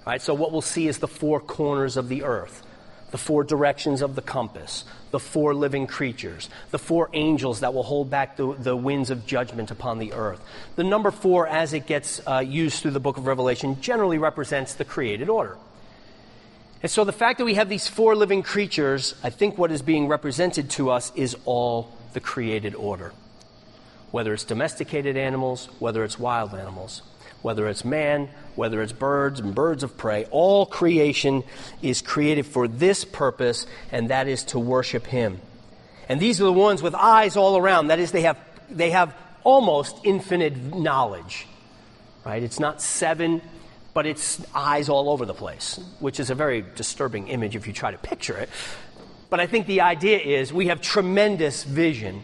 Right 0.03 0.19
so 0.21 0.33
what 0.33 0.51
we'll 0.51 0.61
see 0.61 0.87
is 0.87 0.97
the 0.97 1.07
four 1.07 1.39
corners 1.39 1.95
of 1.95 2.09
the 2.09 2.23
earth 2.23 2.65
the 3.11 3.17
four 3.17 3.43
directions 3.43 4.01
of 4.01 4.15
the 4.15 4.21
compass, 4.21 4.85
the 5.11 5.19
four 5.19 5.53
living 5.53 5.87
creatures, 5.87 6.49
the 6.71 6.79
four 6.79 7.09
angels 7.13 7.59
that 7.59 7.73
will 7.73 7.83
hold 7.83 8.09
back 8.09 8.37
the, 8.37 8.53
the 8.53 8.75
winds 8.75 9.09
of 9.09 9.25
judgment 9.25 9.71
upon 9.71 9.99
the 9.99 10.13
earth. 10.13 10.41
The 10.75 10.83
number 10.83 11.11
four, 11.11 11.47
as 11.47 11.73
it 11.73 11.85
gets 11.85 12.21
uh, 12.27 12.39
used 12.39 12.81
through 12.81 12.91
the 12.91 12.99
book 12.99 13.17
of 13.17 13.27
Revelation, 13.27 13.79
generally 13.81 14.17
represents 14.17 14.73
the 14.73 14.85
created 14.85 15.29
order. 15.29 15.57
And 16.81 16.89
so 16.89 17.03
the 17.03 17.13
fact 17.13 17.37
that 17.37 17.45
we 17.45 17.53
have 17.53 17.69
these 17.69 17.87
four 17.87 18.15
living 18.15 18.41
creatures, 18.41 19.13
I 19.23 19.29
think 19.29 19.57
what 19.57 19.71
is 19.71 19.81
being 19.81 20.07
represented 20.07 20.69
to 20.71 20.89
us 20.89 21.11
is 21.15 21.37
all 21.45 21.95
the 22.13 22.19
created 22.19 22.73
order. 22.73 23.13
Whether 24.09 24.33
it's 24.33 24.43
domesticated 24.43 25.15
animals, 25.15 25.67
whether 25.79 26.03
it's 26.03 26.17
wild 26.17 26.55
animals 26.55 27.03
whether 27.41 27.67
it's 27.67 27.83
man, 27.83 28.29
whether 28.55 28.81
it's 28.81 28.91
birds 28.91 29.39
and 29.39 29.55
birds 29.55 29.83
of 29.83 29.97
prey, 29.97 30.25
all 30.31 30.65
creation 30.65 31.43
is 31.81 32.01
created 32.01 32.45
for 32.45 32.67
this 32.67 33.05
purpose, 33.05 33.65
and 33.91 34.09
that 34.09 34.27
is 34.27 34.43
to 34.45 34.59
worship 34.59 35.05
Him. 35.07 35.39
And 36.09 36.19
these 36.19 36.41
are 36.41 36.45
the 36.45 36.53
ones 36.53 36.81
with 36.81 36.95
eyes 36.95 37.37
all 37.37 37.57
around. 37.57 37.87
That 37.87 37.99
is, 37.99 38.11
they 38.11 38.23
have, 38.23 38.37
they 38.69 38.91
have 38.91 39.15
almost 39.43 39.97
infinite 40.03 40.57
knowledge. 40.75 41.47
Right? 42.25 42.43
It's 42.43 42.59
not 42.59 42.81
seven, 42.81 43.41
but 43.93 44.05
it's 44.05 44.45
eyes 44.53 44.89
all 44.89 45.09
over 45.09 45.25
the 45.25 45.33
place, 45.33 45.79
which 45.99 46.19
is 46.19 46.29
a 46.29 46.35
very 46.35 46.63
disturbing 46.75 47.29
image 47.29 47.55
if 47.55 47.65
you 47.65 47.73
try 47.73 47.91
to 47.91 47.97
picture 47.97 48.37
it. 48.37 48.49
But 49.29 49.39
I 49.39 49.47
think 49.47 49.65
the 49.65 49.81
idea 49.81 50.19
is 50.19 50.51
we 50.51 50.67
have 50.67 50.81
tremendous 50.81 51.63
vision 51.63 52.23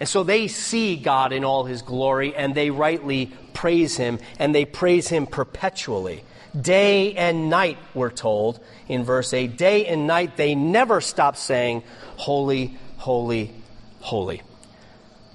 and 0.00 0.08
so 0.08 0.22
they 0.22 0.48
see 0.48 0.96
God 0.96 1.32
in 1.32 1.44
all 1.44 1.64
his 1.64 1.82
glory 1.82 2.34
and 2.34 2.54
they 2.54 2.70
rightly 2.70 3.32
praise 3.52 3.96
him 3.96 4.18
and 4.38 4.54
they 4.54 4.64
praise 4.64 5.08
him 5.08 5.26
perpetually. 5.26 6.24
Day 6.60 7.14
and 7.14 7.50
night, 7.50 7.78
we're 7.94 8.10
told 8.10 8.60
in 8.88 9.04
verse 9.04 9.32
8. 9.32 9.56
Day 9.56 9.86
and 9.86 10.06
night, 10.06 10.36
they 10.36 10.54
never 10.54 11.00
stop 11.00 11.36
saying, 11.36 11.82
Holy, 12.16 12.76
holy, 12.96 13.52
holy. 14.00 14.42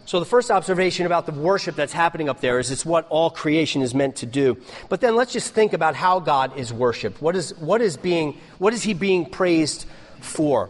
So 0.06 0.20
the 0.20 0.26
first 0.26 0.50
observation 0.50 1.06
about 1.06 1.26
the 1.26 1.34
worship 1.34 1.76
that's 1.76 1.94
happening 1.94 2.30
up 2.30 2.42
there 2.42 2.58
is 2.58 2.72
it's 2.72 2.86
what 2.86 3.06
all 3.10 3.30
creation 3.30 3.84
is 3.84 3.94
meant 3.94 4.16
to 4.18 4.26
do. 4.26 4.58
But 4.88 5.02
then 5.02 5.16
let's 5.16 5.32
just 5.32 5.54
think 5.54 5.74
about 5.74 5.94
how 5.94 6.20
God 6.20 6.58
is 6.58 6.74
worshiped. 6.74 7.22
What 7.22 7.36
is, 7.36 7.56
what 7.60 7.80
is, 7.80 7.96
being, 7.96 8.38
what 8.58 8.74
is 8.74 8.82
he 8.82 8.96
being 8.96 9.26
praised 9.28 9.86
for? 10.20 10.70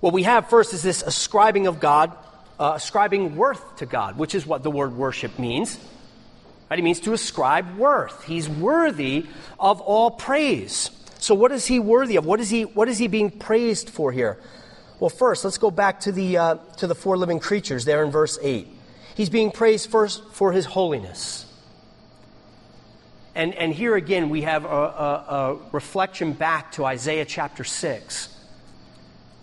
What 0.00 0.14
we 0.14 0.22
have 0.22 0.48
first 0.48 0.72
is 0.72 0.82
this 0.82 1.02
ascribing 1.02 1.66
of 1.66 1.80
God 1.80 2.16
uh, 2.58 2.72
ascribing 2.76 3.36
worth 3.36 3.76
to 3.76 3.86
God, 3.86 4.16
which 4.18 4.34
is 4.34 4.46
what 4.46 4.62
the 4.62 4.70
word 4.70 4.96
worship 4.96 5.38
means. 5.38 5.78
Right? 6.70 6.78
It 6.78 6.82
means 6.82 7.00
to 7.00 7.12
ascribe 7.12 7.76
worth. 7.76 8.24
He's 8.24 8.48
worthy 8.48 9.26
of 9.58 9.80
all 9.80 10.10
praise. 10.10 10.90
So, 11.18 11.34
what 11.34 11.52
is 11.52 11.66
he 11.66 11.78
worthy 11.78 12.16
of? 12.16 12.26
What 12.26 12.40
is 12.40 12.50
he, 12.50 12.64
what 12.64 12.88
is 12.88 12.98
he 12.98 13.08
being 13.08 13.30
praised 13.30 13.90
for 13.90 14.12
here? 14.12 14.38
Well, 14.98 15.10
first, 15.10 15.44
let's 15.44 15.58
go 15.58 15.70
back 15.70 16.00
to 16.00 16.12
the, 16.12 16.38
uh, 16.38 16.54
to 16.78 16.86
the 16.86 16.94
four 16.94 17.16
living 17.16 17.38
creatures 17.38 17.84
there 17.84 18.02
in 18.02 18.10
verse 18.10 18.38
8. 18.40 18.66
He's 19.14 19.28
being 19.28 19.50
praised 19.50 19.90
first 19.90 20.22
for 20.32 20.52
his 20.52 20.64
holiness. 20.64 21.44
And, 23.34 23.54
and 23.54 23.72
here 23.72 23.94
again, 23.96 24.30
we 24.30 24.42
have 24.42 24.64
a, 24.64 24.68
a, 24.68 24.70
a 24.72 25.58
reflection 25.72 26.32
back 26.32 26.72
to 26.72 26.86
Isaiah 26.86 27.26
chapter 27.26 27.64
6 27.64 28.35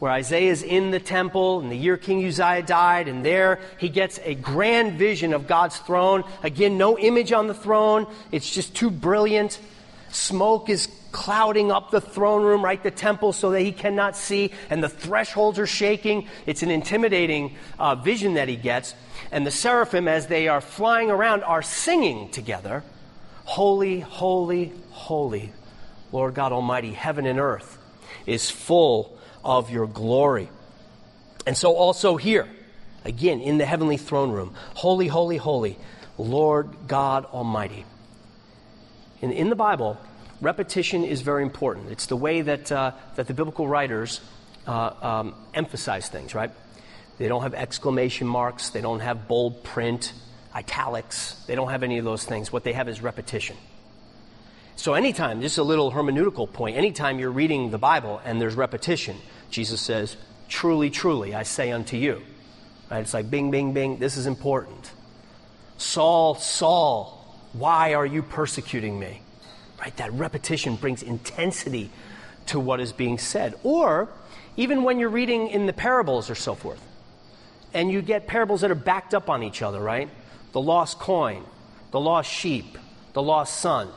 where 0.03 0.11
Isaiah 0.11 0.51
is 0.51 0.63
in 0.63 0.91
the 0.91 0.99
temple 0.99 1.61
in 1.61 1.69
the 1.69 1.77
year 1.77 1.95
King 1.95 2.27
Uzziah 2.27 2.61
died, 2.61 3.07
and 3.07 3.23
there 3.23 3.61
he 3.77 3.87
gets 3.87 4.19
a 4.25 4.35
grand 4.35 4.99
vision 4.99 5.31
of 5.31 5.47
God's 5.47 5.77
throne. 5.77 6.25
Again, 6.43 6.77
no 6.77 6.99
image 6.99 7.31
on 7.31 7.47
the 7.47 7.53
throne, 7.53 8.05
it's 8.29 8.53
just 8.53 8.75
too 8.75 8.91
brilliant. 8.91 9.61
Smoke 10.09 10.69
is 10.69 10.89
clouding 11.13 11.71
up 11.71 11.89
the 11.89 12.01
throne 12.01 12.43
room, 12.43 12.61
right? 12.61 12.83
The 12.83 12.91
temple, 12.91 13.31
so 13.31 13.51
that 13.51 13.61
he 13.61 13.71
cannot 13.71 14.17
see, 14.17 14.51
and 14.69 14.83
the 14.83 14.89
thresholds 14.89 15.57
are 15.57 15.65
shaking. 15.65 16.27
It's 16.45 16.63
an 16.63 16.69
intimidating 16.69 17.55
uh, 17.79 17.95
vision 17.95 18.33
that 18.33 18.49
he 18.49 18.57
gets. 18.57 18.95
And 19.31 19.47
the 19.47 19.51
seraphim, 19.51 20.09
as 20.09 20.27
they 20.27 20.49
are 20.49 20.59
flying 20.59 21.11
around, 21.11 21.45
are 21.45 21.61
singing 21.61 22.29
together 22.29 22.83
Holy, 23.45 24.01
holy, 24.01 24.73
holy, 24.89 25.53
Lord 26.11 26.33
God 26.33 26.51
Almighty, 26.51 26.91
heaven 26.91 27.25
and 27.25 27.39
earth 27.39 27.77
is 28.25 28.49
full 28.49 29.17
of 29.43 29.69
your 29.69 29.87
glory. 29.87 30.49
And 31.45 31.57
so, 31.57 31.75
also 31.75 32.15
here, 32.15 32.47
again, 33.03 33.41
in 33.41 33.57
the 33.57 33.65
heavenly 33.65 33.97
throne 33.97 34.31
room, 34.31 34.53
holy, 34.75 35.07
holy, 35.07 35.37
holy, 35.37 35.77
Lord 36.17 36.69
God 36.87 37.25
Almighty. 37.25 37.85
In, 39.21 39.31
in 39.31 39.49
the 39.49 39.55
Bible, 39.55 39.97
repetition 40.41 41.03
is 41.03 41.21
very 41.21 41.43
important. 41.43 41.91
It's 41.91 42.05
the 42.05 42.17
way 42.17 42.41
that, 42.41 42.71
uh, 42.71 42.91
that 43.15 43.27
the 43.27 43.33
biblical 43.33 43.67
writers 43.67 44.21
uh, 44.67 44.91
um, 45.01 45.35
emphasize 45.53 46.09
things, 46.09 46.35
right? 46.35 46.51
They 47.17 47.27
don't 47.27 47.41
have 47.41 47.53
exclamation 47.53 48.27
marks, 48.27 48.69
they 48.69 48.81
don't 48.81 48.99
have 48.99 49.27
bold 49.27 49.63
print, 49.63 50.13
italics, 50.55 51.35
they 51.47 51.55
don't 51.55 51.69
have 51.69 51.83
any 51.83 51.97
of 51.97 52.05
those 52.05 52.23
things. 52.23 52.51
What 52.51 52.63
they 52.63 52.73
have 52.73 52.87
is 52.87 53.01
repetition. 53.01 53.57
So, 54.75 54.95
anytime, 54.95 55.41
just 55.41 55.57
a 55.57 55.63
little 55.63 55.91
hermeneutical 55.91 56.51
point, 56.51 56.77
anytime 56.77 57.19
you're 57.19 57.31
reading 57.31 57.69
the 57.69 57.77
Bible 57.77 58.19
and 58.25 58.41
there's 58.41 58.55
repetition, 58.55 59.17
Jesus 59.53 59.79
says, 59.79 60.17
Truly, 60.49 60.89
truly, 60.89 61.33
I 61.33 61.43
say 61.43 61.71
unto 61.71 61.95
you. 61.95 62.21
Right? 62.91 62.99
It's 62.99 63.13
like 63.13 63.29
bing, 63.29 63.51
bing, 63.51 63.73
bing. 63.73 63.97
This 63.97 64.17
is 64.17 64.25
important. 64.25 64.91
Saul, 65.77 66.35
Saul, 66.35 67.37
why 67.53 67.93
are 67.93 68.05
you 68.05 68.21
persecuting 68.21 68.99
me? 68.99 69.21
Right? 69.79 69.95
That 69.97 70.11
repetition 70.13 70.75
brings 70.75 71.03
intensity 71.03 71.89
to 72.47 72.59
what 72.59 72.79
is 72.79 72.91
being 72.91 73.17
said. 73.17 73.55
Or 73.63 74.09
even 74.57 74.83
when 74.83 74.99
you're 74.99 75.09
reading 75.09 75.47
in 75.49 75.65
the 75.65 75.73
parables 75.73 76.29
or 76.29 76.35
so 76.35 76.55
forth, 76.55 76.81
and 77.73 77.91
you 77.91 78.01
get 78.01 78.27
parables 78.27 78.61
that 78.61 78.71
are 78.71 78.75
backed 78.75 79.13
up 79.13 79.29
on 79.29 79.43
each 79.43 79.61
other, 79.61 79.79
right? 79.79 80.09
The 80.51 80.61
lost 80.61 80.99
coin, 80.99 81.43
the 81.91 81.99
lost 81.99 82.31
sheep, 82.31 82.77
the 83.13 83.21
lost 83.21 83.59
son. 83.59 83.89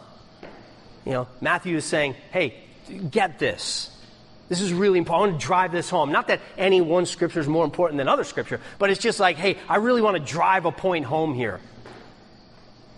You 1.04 1.12
know, 1.12 1.28
Matthew 1.40 1.76
is 1.76 1.84
saying, 1.84 2.14
hey, 2.30 2.62
get 3.10 3.38
this. 3.38 3.90
This 4.48 4.60
is 4.60 4.72
really 4.72 4.98
important. 4.98 5.24
I 5.24 5.28
want 5.28 5.40
to 5.40 5.46
drive 5.46 5.72
this 5.72 5.90
home. 5.90 6.12
Not 6.12 6.28
that 6.28 6.40
any 6.56 6.80
one 6.80 7.06
scripture 7.06 7.40
is 7.40 7.48
more 7.48 7.64
important 7.64 7.98
than 7.98 8.08
other 8.08 8.24
scripture, 8.24 8.60
but 8.78 8.90
it's 8.90 9.00
just 9.00 9.18
like, 9.18 9.36
hey, 9.36 9.56
I 9.68 9.76
really 9.76 10.02
want 10.02 10.16
to 10.16 10.32
drive 10.32 10.66
a 10.66 10.72
point 10.72 11.04
home 11.04 11.34
here. 11.34 11.60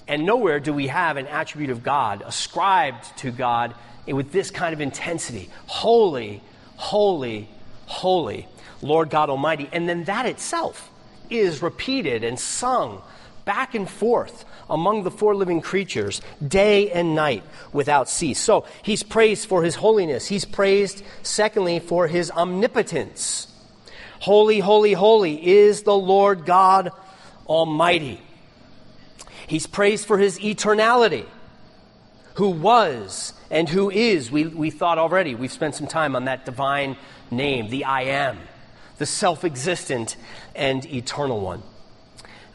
And 0.07 0.25
nowhere 0.25 0.61
do 0.61 0.73
we 0.73 0.89
have 0.89 1.17
an 1.17 1.27
attribute 1.27 1.71
of 1.71 1.83
God 1.83 2.23
ascribed 2.25 3.17
to 3.19 3.31
God 3.31 3.75
with 4.07 4.33
this 4.33 4.51
kind 4.51 4.73
of 4.73 4.81
intensity. 4.81 5.51
Holy, 5.67 6.43
holy, 6.77 7.49
holy, 7.87 8.47
Lord 8.81 9.11
God 9.11 9.31
Almighty. 9.31 9.69
And 9.73 9.89
then 9.89 10.05
that 10.05 10.27
itself 10.27 10.91
is 11.31 11.63
repeated 11.63 12.25
and 12.25 12.39
sung 12.39 13.03
back 13.45 13.75
and 13.75 13.89
forth 13.89 14.45
among 14.70 15.02
the 15.02 15.11
four 15.11 15.35
living 15.35 15.61
creatures 15.61 16.20
day 16.46 16.90
and 16.90 17.14
night 17.14 17.42
without 17.72 18.09
cease. 18.09 18.38
So 18.38 18.66
he's 18.83 19.02
praised 19.02 19.48
for 19.48 19.62
his 19.62 19.74
holiness. 19.76 20.26
He's 20.26 20.44
praised, 20.44 21.02
secondly, 21.22 21.78
for 21.78 22.09
his 22.09 22.31
omnipotence. 22.31 23.46
Holy, 24.20 24.59
holy, 24.59 24.92
holy 24.92 25.46
is 25.46 25.83
the 25.83 25.96
Lord 25.96 26.44
God 26.44 26.90
Almighty. 27.46 28.20
He's 29.46 29.66
praised 29.66 30.07
for 30.07 30.18
his 30.18 30.38
eternality, 30.40 31.26
who 32.35 32.50
was 32.50 33.33
and 33.50 33.68
who 33.68 33.90
is. 33.90 34.31
We, 34.31 34.46
we 34.46 34.70
thought 34.70 34.98
already, 34.98 35.35
we've 35.35 35.52
spent 35.52 35.74
some 35.74 35.87
time 35.87 36.14
on 36.16 36.26
that 36.26 36.44
divine 36.44 36.96
name, 37.31 37.70
the 37.70 37.85
I 37.85 38.02
am, 38.02 38.38
the 38.98 39.07
self 39.07 39.44
existent 39.44 40.16
and 40.54 40.85
eternal 40.87 41.40
one. 41.40 41.62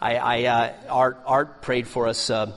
I, 0.04 0.16
I 0.16 0.44
uh, 0.44 0.74
Art, 0.90 1.18
Art 1.26 1.62
prayed 1.62 1.88
for 1.88 2.10
us 2.10 2.30
uh, 2.30 2.52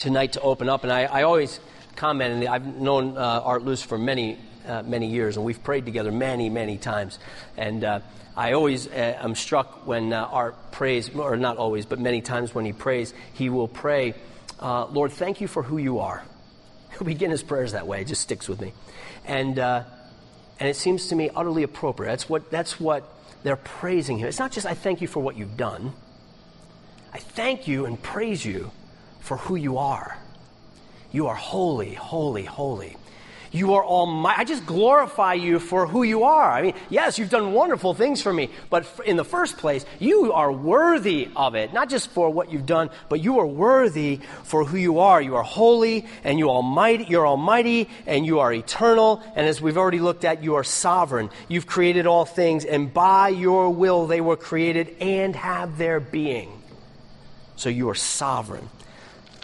tonight 0.00 0.34
to 0.34 0.42
open 0.42 0.68
up, 0.68 0.82
and 0.82 0.92
I, 0.92 1.04
I 1.04 1.22
always 1.22 1.60
comment, 1.96 2.34
and 2.34 2.46
I've 2.46 2.66
known 2.66 3.16
uh, 3.16 3.40
Art 3.42 3.62
Luce 3.62 3.80
for 3.80 3.96
many, 3.96 4.36
uh, 4.66 4.82
many 4.82 5.06
years, 5.06 5.38
and 5.38 5.46
we've 5.46 5.64
prayed 5.64 5.86
together 5.86 6.12
many, 6.12 6.50
many 6.50 6.76
times. 6.76 7.18
And 7.56 7.84
uh, 7.84 8.00
I 8.36 8.52
always 8.52 8.86
am 8.86 9.34
struck 9.34 9.86
when 9.86 10.12
Art 10.12 10.70
prays, 10.70 11.08
or 11.08 11.38
not 11.38 11.56
always, 11.56 11.86
but 11.86 12.00
many 12.00 12.20
times 12.20 12.54
when 12.54 12.66
he 12.66 12.74
prays, 12.74 13.14
he 13.32 13.48
will 13.48 13.68
pray, 13.68 14.14
Lord, 14.60 15.12
thank 15.12 15.40
you 15.40 15.48
for 15.48 15.62
who 15.62 15.78
you 15.78 16.00
are. 16.00 16.22
He'll 16.90 17.06
begin 17.06 17.30
his 17.30 17.42
prayers 17.42 17.72
that 17.72 17.86
way. 17.86 18.02
It 18.02 18.08
just 18.08 18.20
sticks 18.20 18.46
with 18.46 18.60
me. 18.60 18.74
And, 19.24 19.58
uh, 19.58 19.84
and 20.60 20.68
it 20.68 20.76
seems 20.76 21.06
to 21.06 21.14
me 21.14 21.30
utterly 21.34 21.62
appropriate. 21.62 22.10
That's 22.10 22.28
what, 22.28 22.50
that's 22.50 22.78
what 22.78 23.10
they're 23.42 23.56
praising 23.56 24.18
him. 24.18 24.28
It's 24.28 24.38
not 24.38 24.52
just, 24.52 24.66
I 24.66 24.74
thank 24.74 25.00
you 25.00 25.08
for 25.08 25.20
what 25.20 25.34
you've 25.34 25.56
done. 25.56 25.94
I 27.12 27.18
thank 27.18 27.66
you 27.66 27.86
and 27.86 28.00
praise 28.02 28.44
you 28.44 28.70
for 29.20 29.36
who 29.36 29.56
you 29.56 29.78
are. 29.78 30.18
You 31.10 31.28
are 31.28 31.34
holy, 31.34 31.94
holy, 31.94 32.44
holy. 32.44 32.96
You 33.50 33.74
are 33.74 33.84
almighty. 33.84 34.40
I 34.40 34.44
just 34.44 34.66
glorify 34.66 35.32
you 35.34 35.58
for 35.58 35.86
who 35.86 36.02
you 36.02 36.24
are. 36.24 36.52
I 36.52 36.60
mean, 36.60 36.74
yes, 36.90 37.18
you've 37.18 37.30
done 37.30 37.52
wonderful 37.52 37.94
things 37.94 38.20
for 38.20 38.30
me, 38.30 38.50
but 38.68 38.86
in 39.06 39.16
the 39.16 39.24
first 39.24 39.56
place, 39.56 39.86
you 39.98 40.32
are 40.32 40.52
worthy 40.52 41.30
of 41.34 41.54
it. 41.54 41.72
Not 41.72 41.88
just 41.88 42.10
for 42.10 42.28
what 42.28 42.52
you've 42.52 42.66
done, 42.66 42.90
but 43.08 43.20
you 43.22 43.38
are 43.38 43.46
worthy 43.46 44.20
for 44.44 44.66
who 44.66 44.76
you 44.76 44.98
are. 44.98 45.22
You 45.22 45.36
are 45.36 45.42
holy 45.42 46.04
and 46.24 46.38
you 46.38 46.50
are 46.50 46.56
almighty, 46.56 47.06
you're 47.08 47.26
almighty 47.26 47.88
and 48.06 48.26
you 48.26 48.40
are 48.40 48.52
eternal. 48.52 49.22
And 49.34 49.46
as 49.46 49.62
we've 49.62 49.78
already 49.78 50.00
looked 50.00 50.26
at, 50.26 50.42
you 50.44 50.56
are 50.56 50.64
sovereign. 50.64 51.30
You've 51.48 51.66
created 51.66 52.06
all 52.06 52.26
things 52.26 52.66
and 52.66 52.92
by 52.92 53.30
your 53.30 53.70
will 53.70 54.06
they 54.06 54.20
were 54.20 54.36
created 54.36 54.94
and 55.00 55.34
have 55.34 55.78
their 55.78 56.00
being. 56.00 56.57
So 57.58 57.68
you 57.68 57.90
are 57.90 57.94
sovereign. 57.94 58.68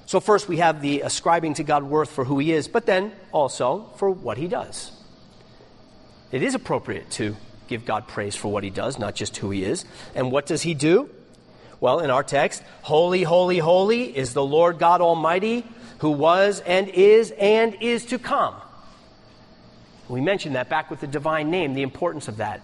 So, 0.07 0.21
first 0.21 0.49
we 0.49 0.59
have 0.59 0.81
the 0.81 1.01
ascribing 1.01 1.55
to 1.55 1.65
God 1.65 1.83
worth 1.83 2.11
for 2.11 2.25
who 2.25 2.39
He 2.39 2.53
is, 2.53 2.69
but 2.69 2.87
then 2.87 3.13
also 3.33 3.91
for 3.97 4.11
what 4.11 4.39
He 4.39 4.47
does. 4.47 4.93
It 6.31 6.43
is 6.43 6.55
appropriate 6.55 7.11
to 7.13 7.37
give 7.67 7.85
God 7.85 8.07
praise 8.07 8.37
for 8.37 8.49
what 8.49 8.63
He 8.63 8.71
does, 8.71 8.99
not 8.99 9.17
just 9.17 9.37
who 9.39 9.51
He 9.51 9.65
is. 9.65 9.85
And 10.15 10.31
what 10.31 10.47
does 10.47 10.63
He 10.63 10.75
do? 10.75 11.11
Well, 11.81 11.99
in 11.99 12.11
our 12.11 12.23
text, 12.23 12.63
holy, 12.83 13.25
holy, 13.25 13.59
holy 13.59 14.17
is 14.17 14.33
the 14.33 14.45
Lord 14.45 14.79
God 14.79 15.01
Almighty, 15.01 15.67
who 15.99 16.11
was 16.11 16.61
and 16.61 16.89
is 16.89 17.33
and 17.33 17.75
is 17.81 18.07
to 18.07 18.19
come. 18.19 18.55
We 20.09 20.21
mentioned 20.21 20.55
that 20.55 20.69
back 20.69 20.89
with 20.89 21.01
the 21.01 21.09
divine 21.09 21.51
name, 21.51 21.75
the 21.75 21.83
importance 21.83 22.29
of 22.29 22.37
that. 22.37 22.61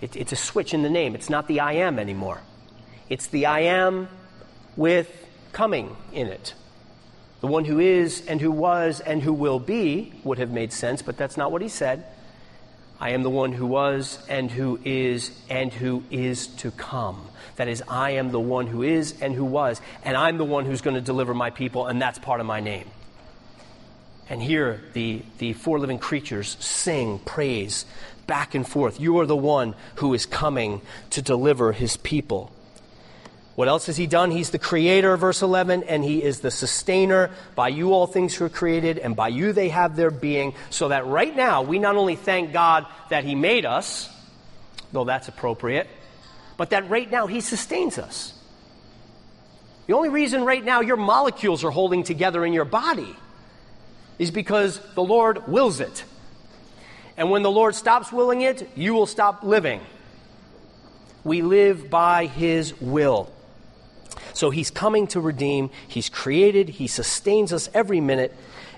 It, 0.00 0.14
it's 0.14 0.32
a 0.32 0.36
switch 0.36 0.74
in 0.74 0.82
the 0.82 0.90
name. 0.90 1.16
It's 1.16 1.28
not 1.28 1.48
the 1.48 1.60
I 1.60 1.72
am 1.72 1.98
anymore. 1.98 2.40
It's 3.08 3.26
the 3.26 3.46
I 3.46 3.60
am 3.60 4.08
with 4.80 5.26
coming 5.52 5.94
in 6.10 6.26
it. 6.26 6.54
The 7.42 7.46
one 7.46 7.66
who 7.66 7.78
is 7.78 8.26
and 8.26 8.40
who 8.40 8.50
was 8.50 9.00
and 9.00 9.22
who 9.22 9.34
will 9.34 9.58
be 9.58 10.14
would 10.24 10.38
have 10.38 10.50
made 10.50 10.72
sense, 10.72 11.02
but 11.02 11.18
that's 11.18 11.36
not 11.36 11.52
what 11.52 11.60
he 11.60 11.68
said. 11.68 12.04
I 12.98 13.10
am 13.10 13.22
the 13.22 13.30
one 13.30 13.52
who 13.52 13.66
was 13.66 14.18
and 14.26 14.50
who 14.50 14.80
is 14.82 15.32
and 15.50 15.70
who 15.70 16.02
is 16.10 16.46
to 16.46 16.70
come. 16.70 17.26
That 17.56 17.68
is, 17.68 17.82
I 17.88 18.12
am 18.12 18.30
the 18.30 18.40
one 18.40 18.66
who 18.66 18.82
is 18.82 19.20
and 19.20 19.34
who 19.34 19.44
was, 19.44 19.82
and 20.02 20.16
I'm 20.16 20.38
the 20.38 20.46
one 20.46 20.64
who's 20.64 20.80
going 20.80 20.96
to 20.96 21.02
deliver 21.02 21.34
my 21.34 21.50
people, 21.50 21.86
and 21.86 22.00
that's 22.00 22.18
part 22.18 22.40
of 22.40 22.46
my 22.46 22.60
name. 22.60 22.88
And 24.30 24.42
here 24.42 24.80
the, 24.94 25.22
the 25.38 25.52
four 25.52 25.78
living 25.78 25.98
creatures 25.98 26.56
sing 26.58 27.18
praise 27.18 27.84
back 28.26 28.54
and 28.54 28.66
forth. 28.66 28.98
You 28.98 29.18
are 29.18 29.26
the 29.26 29.36
one 29.36 29.74
who 29.96 30.14
is 30.14 30.24
coming 30.24 30.80
to 31.10 31.20
deliver 31.20 31.72
his 31.72 31.98
people. 31.98 32.50
What 33.60 33.68
else 33.68 33.88
has 33.88 33.98
he 33.98 34.06
done? 34.06 34.30
He's 34.30 34.48
the 34.48 34.58
creator, 34.58 35.18
verse 35.18 35.42
11, 35.42 35.82
and 35.82 36.02
he 36.02 36.22
is 36.22 36.40
the 36.40 36.50
sustainer. 36.50 37.30
By 37.54 37.68
you 37.68 37.92
all 37.92 38.06
things 38.06 38.40
were 38.40 38.48
created, 38.48 38.96
and 38.96 39.14
by 39.14 39.28
you 39.28 39.52
they 39.52 39.68
have 39.68 39.96
their 39.96 40.10
being. 40.10 40.54
So 40.70 40.88
that 40.88 41.04
right 41.04 41.36
now, 41.36 41.60
we 41.60 41.78
not 41.78 41.96
only 41.96 42.16
thank 42.16 42.54
God 42.54 42.86
that 43.10 43.24
he 43.24 43.34
made 43.34 43.66
us, 43.66 44.08
though 44.92 45.04
that's 45.04 45.28
appropriate, 45.28 45.88
but 46.56 46.70
that 46.70 46.88
right 46.88 47.10
now 47.10 47.26
he 47.26 47.42
sustains 47.42 47.98
us. 47.98 48.32
The 49.88 49.92
only 49.92 50.08
reason 50.08 50.46
right 50.46 50.64
now 50.64 50.80
your 50.80 50.96
molecules 50.96 51.62
are 51.62 51.70
holding 51.70 52.02
together 52.02 52.46
in 52.46 52.54
your 52.54 52.64
body 52.64 53.14
is 54.18 54.30
because 54.30 54.80
the 54.94 55.02
Lord 55.02 55.48
wills 55.48 55.80
it. 55.80 56.04
And 57.18 57.30
when 57.30 57.42
the 57.42 57.50
Lord 57.50 57.74
stops 57.74 58.10
willing 58.10 58.40
it, 58.40 58.70
you 58.74 58.94
will 58.94 59.04
stop 59.04 59.42
living. 59.42 59.82
We 61.24 61.42
live 61.42 61.90
by 61.90 62.24
His 62.24 62.80
will. 62.80 63.30
So 64.32 64.50
He's 64.50 64.70
coming 64.70 65.06
to 65.08 65.20
redeem. 65.20 65.70
He's 65.88 66.08
created. 66.08 66.68
He 66.68 66.86
sustains 66.86 67.52
us 67.52 67.68
every 67.74 68.00
minute. 68.00 68.34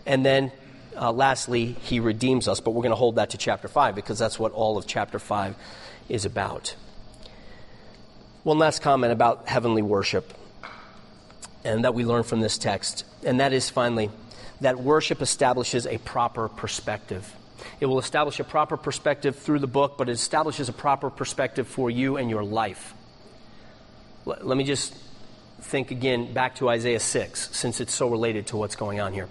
And 0.06 0.24
then, 0.24 0.52
uh, 0.96 1.12
lastly, 1.12 1.76
He 1.82 2.00
redeems 2.00 2.48
us. 2.48 2.60
But 2.60 2.72
we're 2.72 2.82
going 2.82 2.90
to 2.90 2.96
hold 2.96 3.16
that 3.16 3.30
to 3.30 3.38
chapter 3.38 3.68
5 3.68 3.94
because 3.94 4.18
that's 4.18 4.38
what 4.38 4.52
all 4.52 4.78
of 4.78 4.86
chapter 4.86 5.18
5 5.18 5.54
is 6.08 6.24
about. 6.24 6.74
One 8.42 8.58
last 8.58 8.82
comment 8.82 9.12
about 9.12 9.48
heavenly 9.48 9.82
worship 9.82 10.34
and 11.64 11.84
that 11.84 11.94
we 11.94 12.04
learn 12.04 12.24
from 12.24 12.40
this 12.40 12.58
text, 12.58 13.04
and 13.24 13.40
that 13.40 13.52
is 13.52 13.70
finally 13.70 14.10
that 14.60 14.78
worship 14.78 15.20
establishes 15.22 15.86
a 15.86 15.98
proper 15.98 16.48
perspective. 16.48 17.34
It 17.80 17.86
will 17.86 17.98
establish 17.98 18.40
a 18.40 18.44
proper 18.44 18.76
perspective 18.76 19.36
through 19.36 19.58
the 19.58 19.66
book, 19.66 19.96
but 19.98 20.08
it 20.08 20.12
establishes 20.12 20.68
a 20.68 20.72
proper 20.72 21.10
perspective 21.10 21.66
for 21.66 21.90
you 21.90 22.16
and 22.16 22.30
your 22.30 22.44
life. 22.44 22.94
L- 24.26 24.38
let 24.42 24.56
me 24.56 24.64
just 24.64 24.94
think 25.62 25.90
again 25.90 26.32
back 26.32 26.56
to 26.56 26.68
Isaiah 26.68 27.00
6, 27.00 27.50
since 27.56 27.80
it's 27.80 27.94
so 27.94 28.08
related 28.08 28.48
to 28.48 28.56
what's 28.56 28.76
going 28.76 29.00
on 29.00 29.12
here. 29.12 29.28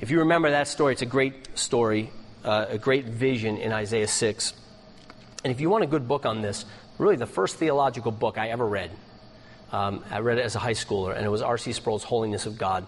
If 0.00 0.10
you 0.10 0.20
remember 0.20 0.50
that 0.50 0.68
story, 0.68 0.92
it's 0.94 1.02
a 1.02 1.06
great 1.06 1.58
story, 1.58 2.10
uh, 2.44 2.66
a 2.70 2.78
great 2.78 3.04
vision 3.04 3.58
in 3.58 3.72
Isaiah 3.72 4.08
6. 4.08 4.52
And 5.44 5.52
if 5.52 5.60
you 5.60 5.70
want 5.70 5.84
a 5.84 5.86
good 5.86 6.08
book 6.08 6.26
on 6.26 6.42
this, 6.42 6.64
really 6.98 7.16
the 7.16 7.26
first 7.26 7.56
theological 7.56 8.12
book 8.12 8.38
I 8.38 8.48
ever 8.48 8.66
read, 8.66 8.90
um, 9.70 10.04
I 10.10 10.20
read 10.20 10.38
it 10.38 10.44
as 10.44 10.54
a 10.54 10.58
high 10.58 10.74
schooler, 10.74 11.16
and 11.16 11.24
it 11.24 11.28
was 11.28 11.42
R.C. 11.42 11.72
Sproul's 11.72 12.04
Holiness 12.04 12.46
of 12.46 12.58
God 12.58 12.86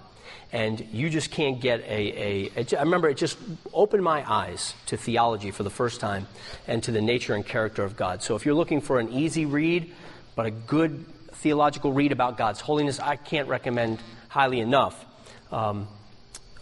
and 0.53 0.87
you 0.93 1.11
just 1.11 1.31
can't 1.31 1.61
get 1.61 1.81
a, 1.81 1.85
a, 1.91 2.51
a. 2.57 2.79
I 2.79 2.83
remember 2.83 3.09
it 3.09 3.17
just 3.17 3.37
opened 3.73 4.05
my 4.05 4.31
eyes 4.31 4.75
to 4.87 4.97
theology 4.97 5.51
for 5.51 5.65
the 5.65 5.71
first 5.71 6.01
time 6.01 6.29
and 6.69 6.83
to 6.85 6.93
the 6.93 7.03
nature 7.03 7.35
and 7.35 7.45
character 7.45 7.83
of 7.83 7.97
God. 7.97 8.23
So 8.23 8.37
if 8.37 8.47
you're 8.47 8.55
looking 8.55 8.81
for 8.81 9.01
an 9.01 9.13
easy 9.13 9.47
read, 9.47 9.93
but 10.37 10.47
a 10.47 10.51
good 10.51 11.05
theological 11.45 11.93
read 11.93 12.11
about 12.11 12.39
God's 12.39 12.59
holiness, 12.59 12.99
I 12.99 13.17
can't 13.17 13.49
recommend 13.49 14.01
highly 14.29 14.61
enough 14.61 15.05
um, 15.53 15.87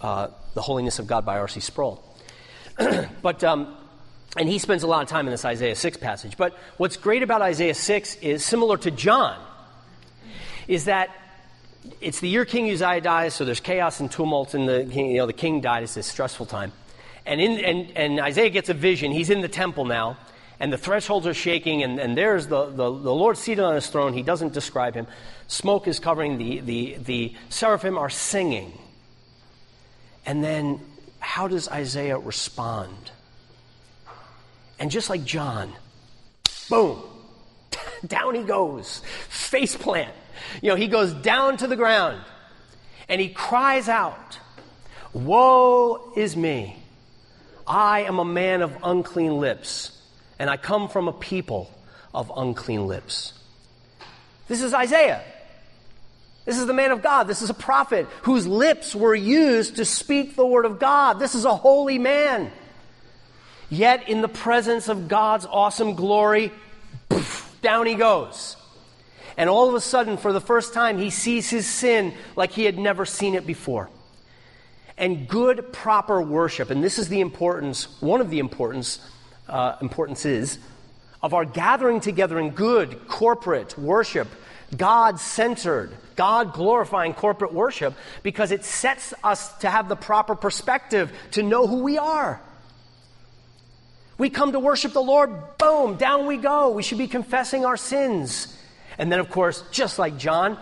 uh, 0.00 0.26
The 0.54 0.60
Holiness 0.60 0.98
of 0.98 1.06
God 1.06 1.24
by 1.24 1.38
R.C. 1.38 1.60
Sproul. 1.60 2.02
but, 3.22 3.44
um, 3.44 3.76
and 4.36 4.48
he 4.48 4.58
spends 4.58 4.82
a 4.82 4.88
lot 4.88 5.04
of 5.04 5.08
time 5.08 5.28
in 5.28 5.30
this 5.30 5.44
Isaiah 5.44 5.76
6 5.76 5.98
passage. 5.98 6.36
But 6.36 6.54
what's 6.78 6.96
great 6.96 7.22
about 7.22 7.42
Isaiah 7.42 7.76
6 7.76 8.16
is 8.16 8.44
similar 8.44 8.76
to 8.78 8.90
John, 8.90 9.40
is 10.66 10.86
that 10.86 11.10
it's 12.00 12.18
the 12.18 12.28
year 12.28 12.44
King 12.44 12.68
Uzziah 12.68 13.00
dies, 13.00 13.34
so 13.34 13.44
there's 13.44 13.60
chaos 13.60 14.00
and 14.00 14.10
tumult, 14.10 14.52
and 14.52 14.68
the 14.68 14.82
you 14.84 15.18
know 15.18 15.26
the 15.26 15.32
king 15.32 15.60
died. 15.60 15.84
It's 15.84 15.94
this 15.94 16.06
stressful 16.06 16.46
time, 16.46 16.72
and 17.26 17.40
in, 17.40 17.58
and, 17.58 17.96
and 17.96 18.20
Isaiah 18.20 18.50
gets 18.50 18.68
a 18.68 18.74
vision. 18.74 19.10
He's 19.10 19.30
in 19.30 19.40
the 19.40 19.48
temple 19.48 19.84
now, 19.84 20.16
and 20.62 20.72
the 20.72 20.78
thresholds 20.78 21.26
are 21.26 21.34
shaking, 21.34 21.82
and, 21.82 22.00
and 22.00 22.16
there's 22.16 22.46
the, 22.46 22.66
the, 22.66 22.76
the 22.76 23.14
Lord 23.14 23.36
seated 23.36 23.62
on 23.62 23.74
his 23.74 23.86
throne. 23.88 24.14
He 24.14 24.22
doesn't 24.22 24.54
describe 24.54 24.94
him. 24.94 25.06
Smoke 25.48 25.86
is 25.86 25.98
covering 26.00 26.38
the 26.38 26.60
the 26.60 26.96
the 27.04 27.34
seraphim 27.50 27.98
are 27.98 28.08
singing, 28.08 28.72
and 30.24 30.42
then 30.42 30.80
how 31.18 31.48
does 31.48 31.68
Isaiah 31.68 32.18
respond? 32.18 33.10
And 34.78 34.90
just 34.90 35.10
like 35.10 35.24
John, 35.24 35.70
boom, 36.70 37.02
down 38.06 38.34
he 38.34 38.42
goes, 38.42 39.02
face 39.28 39.76
plant 39.76 40.14
you 40.60 40.68
know, 40.68 40.76
he 40.76 40.88
goes 40.88 41.12
down 41.12 41.56
to 41.58 41.66
the 41.66 41.76
ground 41.76 42.20
and 43.08 43.20
he 43.20 43.28
cries 43.28 43.88
out, 43.88 44.38
Woe 45.12 46.12
is 46.16 46.36
me! 46.36 46.76
I 47.66 48.02
am 48.02 48.18
a 48.18 48.24
man 48.24 48.62
of 48.62 48.76
unclean 48.82 49.38
lips, 49.38 50.01
and 50.42 50.50
I 50.50 50.56
come 50.56 50.88
from 50.88 51.06
a 51.06 51.12
people 51.12 51.70
of 52.12 52.32
unclean 52.36 52.88
lips. 52.88 53.32
This 54.48 54.60
is 54.60 54.74
Isaiah. 54.74 55.22
This 56.44 56.58
is 56.58 56.66
the 56.66 56.72
man 56.72 56.90
of 56.90 57.00
God. 57.00 57.28
This 57.28 57.42
is 57.42 57.50
a 57.50 57.54
prophet 57.54 58.08
whose 58.22 58.44
lips 58.44 58.92
were 58.92 59.14
used 59.14 59.76
to 59.76 59.84
speak 59.84 60.34
the 60.34 60.44
word 60.44 60.64
of 60.64 60.80
God. 60.80 61.20
This 61.20 61.36
is 61.36 61.44
a 61.44 61.54
holy 61.54 62.00
man. 62.00 62.50
Yet, 63.70 64.08
in 64.08 64.20
the 64.20 64.26
presence 64.26 64.88
of 64.88 65.06
God's 65.06 65.46
awesome 65.46 65.94
glory, 65.94 66.50
poof, 67.08 67.56
down 67.62 67.86
he 67.86 67.94
goes. 67.94 68.56
And 69.36 69.48
all 69.48 69.68
of 69.68 69.76
a 69.76 69.80
sudden, 69.80 70.16
for 70.16 70.32
the 70.32 70.40
first 70.40 70.74
time, 70.74 70.98
he 70.98 71.10
sees 71.10 71.50
his 71.50 71.68
sin 71.68 72.14
like 72.34 72.50
he 72.50 72.64
had 72.64 72.80
never 72.80 73.06
seen 73.06 73.36
it 73.36 73.46
before. 73.46 73.90
And 74.98 75.28
good, 75.28 75.72
proper 75.72 76.20
worship, 76.20 76.70
and 76.70 76.82
this 76.82 76.98
is 76.98 77.08
the 77.08 77.20
importance, 77.20 77.84
one 78.00 78.20
of 78.20 78.28
the 78.28 78.40
importance, 78.40 78.98
uh, 79.52 79.76
is 80.24 80.58
of 81.22 81.34
our 81.34 81.44
gathering 81.44 82.00
together 82.00 82.38
in 82.40 82.50
good 82.50 83.06
corporate 83.06 83.78
worship, 83.78 84.26
God 84.76 85.20
centered, 85.20 85.92
God 86.16 86.52
glorifying 86.52 87.14
corporate 87.14 87.52
worship, 87.52 87.94
because 88.22 88.50
it 88.50 88.64
sets 88.64 89.14
us 89.22 89.56
to 89.58 89.70
have 89.70 89.88
the 89.88 89.96
proper 89.96 90.34
perspective 90.34 91.12
to 91.32 91.42
know 91.42 91.66
who 91.66 91.82
we 91.82 91.98
are. 91.98 92.40
We 94.18 94.30
come 94.30 94.52
to 94.52 94.58
worship 94.58 94.92
the 94.92 95.02
Lord, 95.02 95.58
boom, 95.58 95.96
down 95.96 96.26
we 96.26 96.38
go. 96.38 96.70
We 96.70 96.82
should 96.82 96.98
be 96.98 97.08
confessing 97.08 97.64
our 97.64 97.76
sins. 97.76 98.56
And 98.98 99.10
then, 99.12 99.20
of 99.20 99.30
course, 99.30 99.62
just 99.70 99.98
like 99.98 100.18
John, 100.18 100.58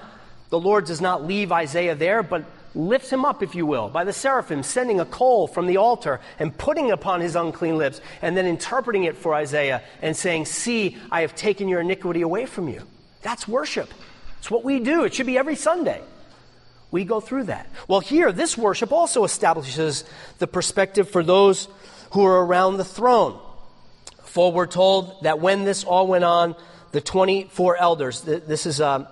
the 0.50 0.58
Lord 0.58 0.84
does 0.84 1.00
not 1.00 1.24
leave 1.24 1.52
Isaiah 1.52 1.94
there, 1.94 2.22
but 2.22 2.44
lifts 2.74 3.10
him 3.10 3.24
up, 3.24 3.42
if 3.42 3.54
you 3.54 3.66
will, 3.66 3.88
by 3.88 4.04
the 4.04 4.12
seraphim, 4.12 4.62
sending 4.62 5.00
a 5.00 5.04
coal 5.04 5.46
from 5.46 5.66
the 5.66 5.76
altar 5.76 6.20
and 6.38 6.56
putting 6.56 6.88
it 6.88 6.92
upon 6.92 7.20
his 7.20 7.36
unclean 7.36 7.76
lips, 7.78 8.00
and 8.22 8.36
then 8.36 8.46
interpreting 8.46 9.04
it 9.04 9.16
for 9.16 9.34
Isaiah 9.34 9.82
and 10.02 10.16
saying, 10.16 10.46
See, 10.46 10.96
I 11.10 11.22
have 11.22 11.34
taken 11.34 11.68
your 11.68 11.80
iniquity 11.80 12.22
away 12.22 12.46
from 12.46 12.68
you. 12.68 12.82
That's 13.22 13.48
worship. 13.48 13.92
It's 14.38 14.50
what 14.50 14.64
we 14.64 14.80
do. 14.80 15.04
It 15.04 15.14
should 15.14 15.26
be 15.26 15.36
every 15.36 15.56
Sunday. 15.56 16.00
We 16.90 17.04
go 17.04 17.20
through 17.20 17.44
that. 17.44 17.68
Well, 17.86 18.00
here, 18.00 18.32
this 18.32 18.58
worship 18.58 18.92
also 18.92 19.24
establishes 19.24 20.04
the 20.38 20.46
perspective 20.46 21.08
for 21.08 21.22
those 21.22 21.68
who 22.12 22.24
are 22.24 22.44
around 22.44 22.78
the 22.78 22.84
throne. 22.84 23.38
For 24.24 24.52
we're 24.52 24.66
told 24.66 25.22
that 25.22 25.40
when 25.40 25.64
this 25.64 25.84
all 25.84 26.06
went 26.06 26.24
on, 26.24 26.56
the 26.92 27.00
24 27.00 27.76
elders, 27.76 28.22
this 28.22 28.66
is 28.66 28.80
uh, 28.80 29.06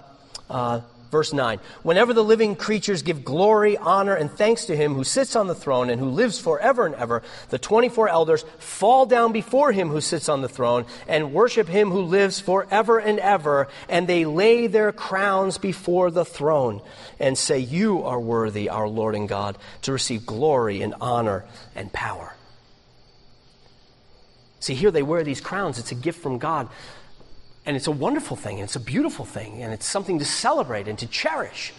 uh, 0.51 0.81
verse 1.11 1.33
9. 1.33 1.59
Whenever 1.83 2.13
the 2.13 2.25
living 2.25 2.57
creatures 2.57 3.03
give 3.03 3.25
glory, 3.25 3.77
honor, 3.77 4.15
and 4.15 4.31
thanks 4.31 4.67
to 4.67 4.77
him 4.77 4.95
who 4.95 5.05
sits 5.05 5.37
on 5.37 5.47
the 5.47 5.55
throne 5.55 5.91
and 5.91 6.01
who 6.01 6.09
lives 6.09 6.39
forever 6.39 6.87
and 6.87 6.95
ever, 6.95 7.23
the 7.49 7.59
24 7.59 8.09
elders 8.09 8.45
fall 8.59 9.07
down 9.07 9.33
before 9.33 9.73
him 9.73 9.89
who 9.89 10.01
sits 10.01 10.29
on 10.29 10.43
the 10.43 10.49
throne 10.49 10.87
and 11.07 11.33
worship 11.33 11.69
him 11.69 11.91
who 11.91 12.03
lives 12.03 12.41
forever 12.41 12.99
and 12.99 13.19
ever, 13.19 13.69
and 13.89 14.07
they 14.07 14.25
lay 14.25 14.67
their 14.67 14.93
crowns 14.93 15.59
before 15.59 16.11
the 16.11 16.25
throne 16.25 16.81
and 17.19 17.37
say, 17.37 17.59
You 17.59 18.05
are 18.05 18.21
worthy, 18.21 18.69
our 18.69 18.89
Lord 18.89 19.15
and 19.15 19.29
God, 19.29 19.59
to 19.83 19.93
receive 19.93 20.27
glory 20.27 20.83
and 20.83 20.95
honor 21.01 21.45
and 21.75 21.93
power. 21.93 22.35
See, 24.61 24.75
here 24.75 24.91
they 24.91 25.03
wear 25.03 25.23
these 25.23 25.41
crowns. 25.41 25.79
It's 25.79 25.93
a 25.93 25.95
gift 25.95 26.21
from 26.21 26.39
God. 26.39 26.69
And 27.69 27.77
it's 27.77 27.87
a 27.87 27.93
wonderful 27.93 28.35
thing, 28.35 28.55
and 28.55 28.65
it's 28.65 28.77
a 28.77 28.81
beautiful 28.81 29.27
thing, 29.27 29.63
and 29.63 29.75
it's 29.75 29.85
something 29.85 30.19
to 30.21 30.25
celebrate 30.25 30.89
and 30.89 30.99
to 31.01 31.07
cherish. 31.07 31.75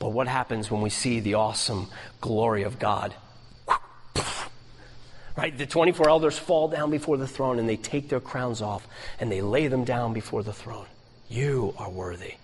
But 0.00 0.08
what 0.08 0.26
happens 0.26 0.68
when 0.68 0.80
we 0.80 0.90
see 0.90 1.20
the 1.20 1.34
awesome 1.34 1.86
glory 2.20 2.64
of 2.64 2.80
God? 2.80 3.14
Right? 5.36 5.56
The 5.56 5.66
24 5.66 6.08
elders 6.08 6.38
fall 6.38 6.66
down 6.68 6.90
before 6.90 7.18
the 7.18 7.28
throne 7.28 7.58
and 7.58 7.68
they 7.68 7.76
take 7.76 8.08
their 8.08 8.20
crowns 8.20 8.62
off 8.62 8.88
and 9.20 9.30
they 9.30 9.42
lay 9.42 9.68
them 9.68 9.84
down 9.84 10.14
before 10.14 10.42
the 10.42 10.54
throne. 10.54 10.86
You 11.28 11.74
are 11.76 11.90
worthy. 11.90 12.36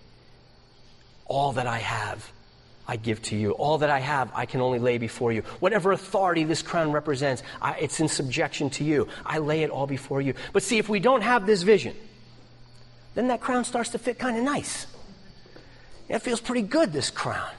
All 1.25 1.53
that 1.53 1.65
I 1.65 1.79
have, 1.79 2.31
I 2.87 2.97
give 2.97 3.19
to 3.23 3.35
you. 3.35 3.53
All 3.53 3.79
that 3.79 3.89
I 3.89 3.97
have, 3.97 4.31
I 4.35 4.45
can 4.45 4.61
only 4.61 4.77
lay 4.77 4.99
before 4.99 5.31
you. 5.31 5.41
Whatever 5.59 5.91
authority 5.91 6.43
this 6.43 6.61
crown 6.61 6.91
represents, 6.91 7.41
I, 7.59 7.79
it's 7.79 7.99
in 7.99 8.07
subjection 8.07 8.69
to 8.69 8.83
you. 8.83 9.07
I 9.25 9.39
lay 9.39 9.63
it 9.63 9.71
all 9.71 9.87
before 9.87 10.21
you. 10.21 10.35
But 10.51 10.61
see, 10.61 10.77
if 10.77 10.87
we 10.87 10.99
don't 10.99 11.21
have 11.23 11.47
this 11.47 11.63
vision, 11.63 11.95
then 13.15 13.27
that 13.27 13.41
crown 13.41 13.63
starts 13.63 13.89
to 13.91 13.99
fit 13.99 14.19
kind 14.19 14.37
of 14.37 14.43
nice. 14.43 14.87
It 16.09 16.19
feels 16.19 16.41
pretty 16.41 16.63
good, 16.63 16.91
this 16.91 17.09
crown. 17.09 17.49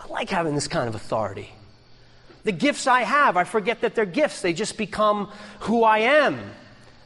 I 0.00 0.06
like 0.08 0.30
having 0.30 0.54
this 0.54 0.68
kind 0.68 0.88
of 0.88 0.94
authority. 0.94 1.50
The 2.44 2.52
gifts 2.52 2.86
I 2.86 3.02
have, 3.02 3.36
I 3.36 3.44
forget 3.44 3.82
that 3.82 3.94
they're 3.94 4.06
gifts. 4.06 4.40
They 4.40 4.52
just 4.52 4.78
become 4.78 5.30
who 5.60 5.84
I 5.84 5.98
am. 5.98 6.38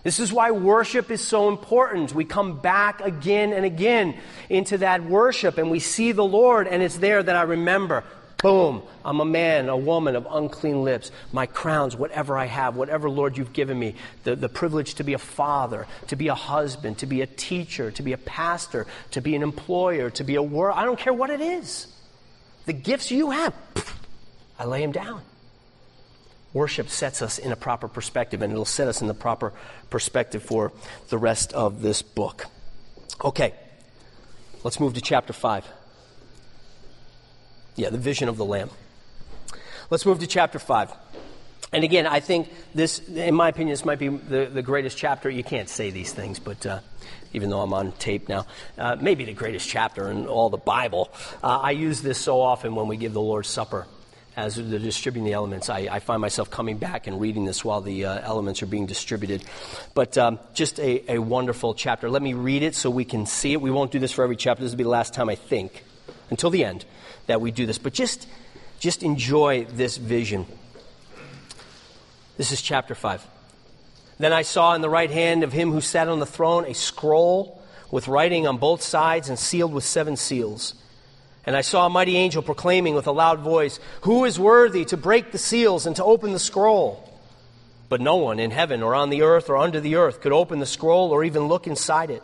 This 0.04 0.20
is 0.20 0.32
why 0.32 0.50
worship 0.50 1.10
is 1.10 1.22
so 1.22 1.48
important. 1.48 2.14
We 2.14 2.24
come 2.24 2.60
back 2.60 3.00
again 3.00 3.52
and 3.52 3.64
again 3.64 4.16
into 4.48 4.78
that 4.78 5.02
worship 5.02 5.58
and 5.58 5.70
we 5.70 5.80
see 5.80 6.12
the 6.12 6.24
Lord, 6.24 6.68
and 6.68 6.82
it's 6.82 6.98
there 6.98 7.22
that 7.22 7.34
I 7.34 7.42
remember 7.42 8.04
Boom, 8.44 8.82
I'm 9.06 9.20
a 9.20 9.24
man, 9.24 9.70
a 9.70 9.76
woman 9.76 10.14
of 10.14 10.26
unclean 10.30 10.84
lips. 10.84 11.10
My 11.32 11.46
crowns, 11.46 11.96
whatever 11.96 12.36
I 12.36 12.44
have, 12.44 12.76
whatever, 12.76 13.08
Lord, 13.08 13.38
you've 13.38 13.54
given 13.54 13.78
me, 13.78 13.94
the, 14.24 14.36
the 14.36 14.50
privilege 14.50 14.96
to 14.96 15.02
be 15.02 15.14
a 15.14 15.18
father, 15.18 15.86
to 16.08 16.16
be 16.16 16.28
a 16.28 16.34
husband, 16.34 16.98
to 16.98 17.06
be 17.06 17.22
a 17.22 17.26
teacher, 17.26 17.90
to 17.92 18.02
be 18.02 18.12
a 18.12 18.18
pastor, 18.18 18.86
to 19.12 19.22
be 19.22 19.34
an 19.34 19.42
employer, 19.42 20.10
to 20.10 20.24
be 20.24 20.34
a 20.34 20.42
world. 20.42 20.76
I 20.76 20.84
don't 20.84 20.98
care 20.98 21.14
what 21.14 21.30
it 21.30 21.40
is. 21.40 21.86
The 22.66 22.74
gifts 22.74 23.10
you 23.10 23.30
have, 23.30 23.54
I 24.58 24.66
lay 24.66 24.82
them 24.82 24.92
down. 24.92 25.22
worship 26.52 26.90
sets 26.90 27.22
us 27.22 27.38
in 27.38 27.50
a 27.50 27.56
proper 27.56 27.88
perspective, 27.88 28.42
and 28.42 28.52
it'll 28.52 28.66
set 28.66 28.88
us 28.88 29.00
in 29.00 29.06
the 29.06 29.14
proper 29.14 29.54
perspective 29.88 30.42
for 30.42 30.70
the 31.08 31.16
rest 31.16 31.54
of 31.54 31.80
this 31.80 32.02
book. 32.02 32.44
Okay, 33.24 33.54
let's 34.64 34.78
move 34.78 34.92
to 34.92 35.00
chapter 35.00 35.32
5. 35.32 35.64
Yeah, 37.76 37.90
the 37.90 37.98
vision 37.98 38.28
of 38.28 38.36
the 38.36 38.44
Lamb. 38.44 38.70
Let's 39.90 40.06
move 40.06 40.20
to 40.20 40.26
chapter 40.26 40.58
5. 40.58 40.92
And 41.72 41.82
again, 41.82 42.06
I 42.06 42.20
think 42.20 42.48
this, 42.72 43.00
in 43.08 43.34
my 43.34 43.48
opinion, 43.48 43.72
this 43.72 43.84
might 43.84 43.98
be 43.98 44.08
the, 44.08 44.46
the 44.46 44.62
greatest 44.62 44.96
chapter. 44.96 45.28
You 45.28 45.42
can't 45.42 45.68
say 45.68 45.90
these 45.90 46.12
things, 46.12 46.38
but 46.38 46.64
uh, 46.64 46.78
even 47.32 47.50
though 47.50 47.60
I'm 47.60 47.74
on 47.74 47.90
tape 47.92 48.28
now, 48.28 48.46
uh, 48.78 48.96
maybe 49.00 49.24
the 49.24 49.32
greatest 49.32 49.68
chapter 49.68 50.08
in 50.08 50.26
all 50.26 50.50
the 50.50 50.56
Bible. 50.56 51.10
Uh, 51.42 51.58
I 51.62 51.72
use 51.72 52.00
this 52.00 52.16
so 52.16 52.40
often 52.40 52.76
when 52.76 52.86
we 52.86 52.96
give 52.96 53.12
the 53.12 53.20
Lord's 53.20 53.48
Supper 53.48 53.86
as 54.36 54.56
they're 54.56 54.78
distributing 54.78 55.24
the 55.24 55.32
elements. 55.32 55.68
I, 55.68 55.88
I, 55.90 55.98
find 56.00 56.20
myself 56.20 56.50
coming 56.50 56.78
back 56.78 57.06
and 57.06 57.20
reading 57.20 57.44
this 57.44 57.64
while 57.64 57.80
the 57.80 58.04
uh, 58.04 58.20
elements 58.22 58.62
are 58.62 58.66
being 58.66 58.86
distributed. 58.86 59.44
But 59.94 60.18
um, 60.18 60.40
just 60.54 60.80
a, 60.80 61.12
a, 61.12 61.18
wonderful 61.20 61.74
chapter. 61.74 62.10
Let 62.10 62.22
me 62.22 62.34
read 62.34 62.62
it 62.62 62.74
so 62.74 62.90
we 62.90 63.04
can 63.04 63.26
see 63.26 63.52
it. 63.52 63.60
We 63.60 63.70
won't 63.70 63.92
do 63.92 64.00
this 64.00 64.10
for 64.10 64.24
every 64.24 64.36
chapter. 64.36 64.62
This 64.62 64.72
will 64.72 64.78
be 64.78 64.84
the 64.84 64.90
last 64.90 65.14
time, 65.14 65.28
I 65.28 65.36
think, 65.36 65.84
until 66.30 66.50
the 66.50 66.64
end, 66.64 66.84
that 67.26 67.40
we 67.40 67.50
do 67.50 67.66
this. 67.66 67.78
But 67.78 67.92
just, 67.92 68.28
just 68.78 69.02
enjoy 69.02 69.64
this 69.64 69.96
vision. 69.96 70.46
This 72.36 72.52
is 72.52 72.60
chapter 72.60 72.94
5. 72.94 73.26
Then 74.18 74.32
I 74.32 74.42
saw 74.42 74.74
in 74.74 74.80
the 74.80 74.90
right 74.90 75.10
hand 75.10 75.42
of 75.42 75.52
him 75.52 75.72
who 75.72 75.80
sat 75.80 76.08
on 76.08 76.20
the 76.20 76.26
throne 76.26 76.64
a 76.66 76.74
scroll 76.74 77.62
with 77.90 78.08
writing 78.08 78.46
on 78.46 78.58
both 78.58 78.82
sides 78.82 79.28
and 79.28 79.38
sealed 79.38 79.72
with 79.72 79.84
seven 79.84 80.16
seals. 80.16 80.74
And 81.46 81.56
I 81.56 81.60
saw 81.60 81.86
a 81.86 81.90
mighty 81.90 82.16
angel 82.16 82.42
proclaiming 82.42 82.94
with 82.94 83.06
a 83.06 83.12
loud 83.12 83.40
voice, 83.40 83.78
Who 84.02 84.24
is 84.24 84.38
worthy 84.38 84.84
to 84.86 84.96
break 84.96 85.30
the 85.30 85.38
seals 85.38 85.86
and 85.86 85.94
to 85.96 86.04
open 86.04 86.32
the 86.32 86.38
scroll? 86.38 87.10
But 87.88 88.00
no 88.00 88.16
one 88.16 88.38
in 88.38 88.50
heaven 88.50 88.82
or 88.82 88.94
on 88.94 89.10
the 89.10 89.22
earth 89.22 89.50
or 89.50 89.56
under 89.56 89.80
the 89.80 89.96
earth 89.96 90.20
could 90.20 90.32
open 90.32 90.58
the 90.58 90.66
scroll 90.66 91.10
or 91.10 91.22
even 91.22 91.48
look 91.48 91.66
inside 91.66 92.10
it. 92.10 92.22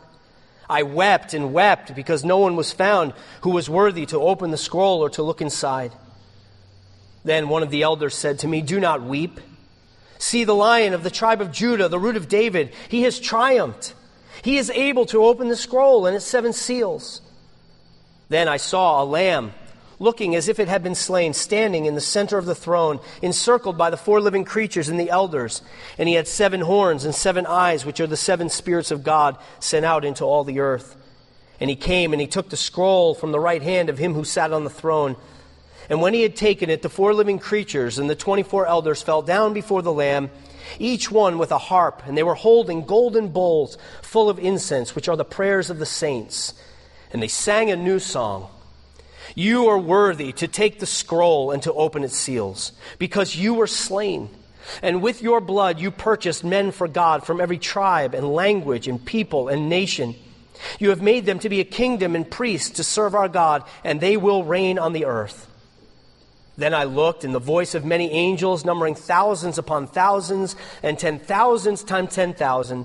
I 0.70 0.84
wept 0.84 1.34
and 1.34 1.52
wept 1.52 1.96
because 1.96 2.24
no 2.24 2.38
one 2.38 2.54
was 2.54 2.72
found 2.72 3.12
who 3.42 3.50
was 3.50 3.68
worthy 3.68 4.06
to 4.06 4.20
open 4.20 4.52
the 4.52 4.56
scroll 4.56 5.02
or 5.02 5.10
to 5.10 5.22
look 5.22 5.42
inside. 5.42 5.92
Then 7.24 7.48
one 7.48 7.64
of 7.64 7.70
the 7.70 7.82
elders 7.82 8.14
said 8.14 8.38
to 8.38 8.48
me, 8.48 8.62
Do 8.62 8.78
not 8.78 9.02
weep. 9.02 9.40
See 10.18 10.44
the 10.44 10.54
lion 10.54 10.94
of 10.94 11.02
the 11.02 11.10
tribe 11.10 11.40
of 11.40 11.50
Judah, 11.50 11.88
the 11.88 11.98
root 11.98 12.16
of 12.16 12.28
David. 12.28 12.72
He 12.88 13.02
has 13.02 13.18
triumphed. 13.18 13.94
He 14.42 14.58
is 14.58 14.70
able 14.70 15.06
to 15.06 15.24
open 15.24 15.48
the 15.48 15.56
scroll 15.56 16.06
and 16.06 16.14
its 16.14 16.24
seven 16.24 16.52
seals. 16.52 17.20
Then 18.28 18.46
I 18.46 18.56
saw 18.56 19.02
a 19.02 19.04
lamb, 19.04 19.52
looking 20.00 20.34
as 20.34 20.48
if 20.48 20.58
it 20.58 20.66
had 20.66 20.82
been 20.82 20.96
slain, 20.96 21.32
standing 21.32 21.86
in 21.86 21.94
the 21.94 22.00
center 22.00 22.36
of 22.36 22.46
the 22.46 22.54
throne, 22.56 22.98
encircled 23.22 23.78
by 23.78 23.88
the 23.88 23.96
four 23.96 24.20
living 24.20 24.44
creatures 24.44 24.88
and 24.88 24.98
the 24.98 25.10
elders. 25.10 25.62
And 25.96 26.08
he 26.08 26.16
had 26.16 26.26
seven 26.26 26.62
horns 26.62 27.04
and 27.04 27.14
seven 27.14 27.46
eyes, 27.46 27.86
which 27.86 28.00
are 28.00 28.08
the 28.08 28.16
seven 28.16 28.48
spirits 28.48 28.90
of 28.90 29.04
God 29.04 29.38
sent 29.60 29.84
out 29.84 30.04
into 30.04 30.24
all 30.24 30.42
the 30.42 30.58
earth. 30.58 30.96
And 31.60 31.70
he 31.70 31.76
came 31.76 32.12
and 32.12 32.20
he 32.20 32.26
took 32.26 32.48
the 32.48 32.56
scroll 32.56 33.14
from 33.14 33.30
the 33.30 33.38
right 33.38 33.62
hand 33.62 33.88
of 33.88 33.98
him 33.98 34.14
who 34.14 34.24
sat 34.24 34.52
on 34.52 34.64
the 34.64 34.70
throne. 34.70 35.14
And 35.88 36.00
when 36.00 36.14
he 36.14 36.22
had 36.22 36.34
taken 36.34 36.68
it, 36.70 36.82
the 36.82 36.88
four 36.88 37.14
living 37.14 37.38
creatures 37.38 37.98
and 37.98 38.10
the 38.10 38.16
twenty 38.16 38.42
four 38.42 38.66
elders 38.66 39.02
fell 39.02 39.22
down 39.22 39.52
before 39.52 39.82
the 39.82 39.92
Lamb, 39.92 40.30
each 40.78 41.10
one 41.10 41.38
with 41.38 41.52
a 41.52 41.58
harp, 41.58 42.02
and 42.06 42.16
they 42.16 42.22
were 42.22 42.34
holding 42.34 42.84
golden 42.84 43.28
bowls 43.28 43.76
full 44.02 44.28
of 44.28 44.38
incense, 44.38 44.94
which 44.94 45.08
are 45.08 45.16
the 45.16 45.24
prayers 45.24 45.68
of 45.70 45.78
the 45.78 45.86
saints 45.86 46.54
and 47.12 47.22
they 47.22 47.28
sang 47.28 47.70
a 47.70 47.76
new 47.76 47.98
song. 47.98 48.48
You 49.34 49.68
are 49.68 49.78
worthy 49.78 50.32
to 50.32 50.48
take 50.48 50.78
the 50.78 50.86
scroll 50.86 51.50
and 51.50 51.62
to 51.62 51.72
open 51.72 52.04
its 52.04 52.16
seals, 52.16 52.72
because 52.98 53.36
you 53.36 53.54
were 53.54 53.66
slain. 53.66 54.28
And 54.82 55.02
with 55.02 55.22
your 55.22 55.40
blood 55.40 55.80
you 55.80 55.90
purchased 55.90 56.44
men 56.44 56.70
for 56.70 56.86
God 56.86 57.24
from 57.24 57.40
every 57.40 57.58
tribe 57.58 58.14
and 58.14 58.32
language 58.32 58.88
and 58.88 59.04
people 59.04 59.48
and 59.48 59.68
nation. 59.68 60.14
You 60.78 60.90
have 60.90 61.00
made 61.00 61.24
them 61.24 61.38
to 61.40 61.48
be 61.48 61.60
a 61.60 61.64
kingdom 61.64 62.14
and 62.14 62.30
priests 62.30 62.70
to 62.76 62.84
serve 62.84 63.14
our 63.14 63.28
God, 63.28 63.64
and 63.82 64.00
they 64.00 64.16
will 64.16 64.44
reign 64.44 64.78
on 64.78 64.92
the 64.92 65.06
earth. 65.06 65.46
Then 66.56 66.74
I 66.74 66.84
looked, 66.84 67.24
and 67.24 67.34
the 67.34 67.38
voice 67.38 67.74
of 67.74 67.86
many 67.86 68.10
angels, 68.10 68.64
numbering 68.64 68.94
thousands 68.94 69.56
upon 69.56 69.86
thousands, 69.86 70.56
and 70.82 70.98
ten 70.98 71.18
thousands 71.18 71.82
times 71.82 72.14
ten 72.14 72.34
thousand, 72.34 72.84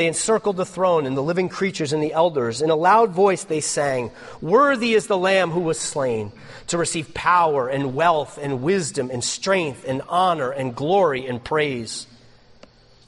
they 0.00 0.06
encircled 0.06 0.56
the 0.56 0.64
throne 0.64 1.04
and 1.04 1.14
the 1.14 1.22
living 1.22 1.50
creatures 1.50 1.92
and 1.92 2.02
the 2.02 2.14
elders. 2.14 2.62
In 2.62 2.70
a 2.70 2.74
loud 2.74 3.10
voice 3.10 3.44
they 3.44 3.60
sang, 3.60 4.10
Worthy 4.40 4.94
is 4.94 5.08
the 5.08 5.18
Lamb 5.18 5.50
who 5.50 5.60
was 5.60 5.78
slain 5.78 6.32
to 6.68 6.78
receive 6.78 7.12
power 7.12 7.68
and 7.68 7.94
wealth 7.94 8.38
and 8.40 8.62
wisdom 8.62 9.10
and 9.10 9.22
strength 9.22 9.84
and 9.86 10.00
honor 10.08 10.52
and 10.52 10.74
glory 10.74 11.26
and 11.26 11.44
praise. 11.44 12.06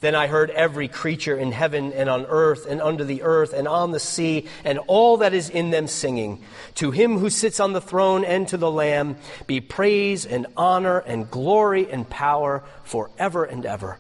Then 0.01 0.15
I 0.15 0.27
heard 0.27 0.51
every 0.51 0.87
creature 0.87 1.35
in 1.35 1.51
heaven 1.51 1.95
and 1.95 2.11
on 2.11 2.27
earth 2.27 2.67
and 2.67 2.83
under 2.83 3.05
the 3.05 3.23
earth 3.23 3.55
and 3.55 3.67
on 3.67 3.93
the 3.93 3.99
sea 3.99 4.47
and 4.63 4.79
all 4.81 5.17
that 5.19 5.33
is 5.33 5.49
in 5.49 5.71
them 5.71 5.87
singing, 5.87 6.45
To 6.75 6.91
him 6.91 7.17
who 7.17 7.31
sits 7.31 7.59
on 7.59 7.73
the 7.73 7.81
throne 7.81 8.23
and 8.23 8.47
to 8.49 8.59
the 8.59 8.71
Lamb 8.71 9.17
be 9.47 9.63
praise 9.63 10.27
and 10.27 10.47
honor 10.59 10.99
and 10.99 11.31
glory 11.31 11.91
and 11.91 12.07
power 12.07 12.63
forever 12.85 13.45
and 13.45 13.65
ever. 13.65 13.97